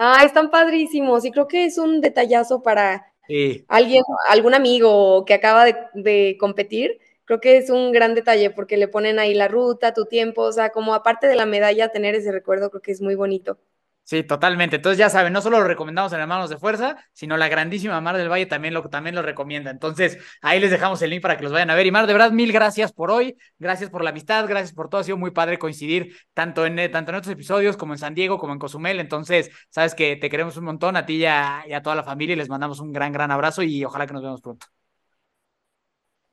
Ah, 0.02 0.24
están 0.24 0.50
padrísimos 0.50 1.26
y 1.26 1.30
creo 1.30 1.46
que 1.46 1.66
es 1.66 1.76
un 1.76 2.00
detallazo 2.00 2.62
para 2.62 3.12
alguien, 3.68 4.02
algún 4.30 4.54
amigo 4.54 5.26
que 5.26 5.34
acaba 5.34 5.66
de, 5.66 5.76
de, 5.92 6.38
competir. 6.40 6.98
Creo 7.26 7.38
que 7.38 7.58
es 7.58 7.68
un 7.68 7.92
gran 7.92 8.14
detalle 8.14 8.50
porque 8.50 8.78
le 8.78 8.88
ponen 8.88 9.18
ahí 9.18 9.34
la 9.34 9.46
ruta, 9.46 9.92
tu 9.92 10.06
tiempo, 10.06 10.40
o 10.40 10.52
sea, 10.52 10.70
como 10.70 10.94
aparte 10.94 11.26
de 11.26 11.36
la 11.36 11.44
medalla, 11.44 11.92
tener 11.92 12.14
ese 12.14 12.32
recuerdo 12.32 12.70
creo 12.70 12.80
que 12.80 12.92
es 12.92 13.02
muy 13.02 13.14
bonito. 13.14 13.58
Sí, 14.02 14.24
totalmente. 14.24 14.74
Entonces 14.76 14.98
ya 14.98 15.08
saben, 15.08 15.32
no 15.32 15.40
solo 15.40 15.60
lo 15.60 15.68
recomendamos 15.68 16.12
en 16.12 16.18
Hermanos 16.18 16.50
de 16.50 16.58
Fuerza, 16.58 16.96
sino 17.12 17.36
la 17.36 17.48
grandísima 17.48 18.00
Mar 18.00 18.16
del 18.16 18.28
Valle 18.28 18.46
también 18.46 18.74
lo, 18.74 18.82
también 18.88 19.14
lo 19.14 19.22
recomienda. 19.22 19.70
Entonces 19.70 20.18
ahí 20.42 20.58
les 20.58 20.72
dejamos 20.72 21.00
el 21.02 21.10
link 21.10 21.22
para 21.22 21.36
que 21.36 21.44
los 21.44 21.52
vayan 21.52 21.70
a 21.70 21.76
ver. 21.76 21.86
Y 21.86 21.92
Mar, 21.92 22.08
de 22.08 22.12
verdad, 22.12 22.32
mil 22.32 22.50
gracias 22.50 22.92
por 22.92 23.12
hoy, 23.12 23.36
gracias 23.60 23.88
por 23.88 24.02
la 24.02 24.10
amistad, 24.10 24.48
gracias 24.48 24.72
por 24.72 24.88
todo. 24.88 25.00
Ha 25.00 25.04
sido 25.04 25.16
muy 25.16 25.30
padre 25.30 25.60
coincidir 25.60 26.16
tanto 26.34 26.66
en, 26.66 26.90
tanto 26.90 27.12
en 27.12 27.18
otros 27.18 27.32
episodios 27.32 27.76
como 27.76 27.94
en 27.94 27.98
San 27.98 28.14
Diego, 28.14 28.38
como 28.38 28.52
en 28.52 28.58
Cozumel. 28.58 28.98
Entonces, 28.98 29.50
sabes 29.68 29.94
que 29.94 30.16
te 30.16 30.28
queremos 30.28 30.56
un 30.56 30.64
montón 30.64 30.96
a 30.96 31.06
ti 31.06 31.18
y 31.18 31.26
a, 31.26 31.80
toda 31.80 31.94
la 31.94 32.02
familia 32.02 32.32
y 32.32 32.36
les 32.36 32.48
mandamos 32.48 32.80
un 32.80 32.92
gran, 32.92 33.12
gran 33.12 33.30
abrazo 33.30 33.62
y 33.62 33.84
ojalá 33.84 34.08
que 34.08 34.14
nos 34.14 34.22
veamos 34.22 34.40
pronto. 34.40 34.66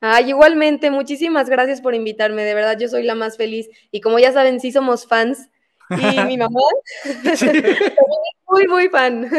Ay, 0.01 0.29
igualmente, 0.29 0.89
muchísimas 0.89 1.47
gracias 1.47 1.81
por 1.81 1.93
invitarme, 1.93 2.43
de 2.43 2.53
verdad 2.55 2.77
yo 2.79 2.87
soy 2.87 3.03
la 3.03 3.15
más 3.15 3.37
feliz 3.37 3.67
y 3.91 4.01
como 4.01 4.17
ya 4.17 4.31
saben, 4.31 4.59
sí 4.59 4.71
somos 4.71 5.07
fans 5.07 5.49
y 5.89 6.23
mi 6.25 6.37
mamá 6.37 6.59
muy, 8.47 8.67
muy 8.67 8.89
fan. 8.89 9.29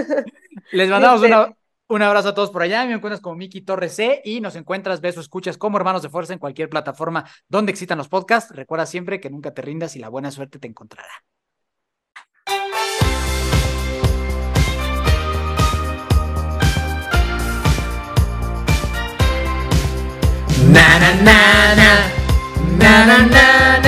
Les 0.72 0.88
mandamos 0.88 1.22
este 1.22 1.58
un 1.88 2.02
abrazo 2.02 2.28
a 2.28 2.34
todos 2.34 2.50
por 2.50 2.62
allá. 2.62 2.84
Me 2.84 2.92
encuentras 2.92 3.20
como 3.20 3.36
Miki 3.36 3.62
Torres 3.62 3.96
C 3.96 4.20
y 4.24 4.40
nos 4.40 4.56
encuentras, 4.56 5.00
ves 5.00 5.16
o 5.16 5.20
escuchas 5.20 5.56
como 5.56 5.78
Hermanos 5.78 6.02
de 6.02 6.10
Fuerza 6.10 6.34
en 6.34 6.38
cualquier 6.38 6.68
plataforma 6.68 7.24
donde 7.48 7.72
existan 7.72 7.98
los 7.98 8.08
podcasts. 8.08 8.54
Recuerda 8.54 8.86
siempre 8.86 9.20
que 9.20 9.30
nunca 9.30 9.54
te 9.54 9.62
rindas 9.62 9.96
y 9.96 9.98
la 9.98 10.08
buena 10.08 10.30
suerte 10.30 10.58
te 10.58 10.68
encontrará. 10.68 11.08
Na 20.70 20.98
na 20.98 21.10
na 21.22 21.74
na 22.78 23.06
na 23.06 23.26
na 23.26 23.78
na 23.80 23.87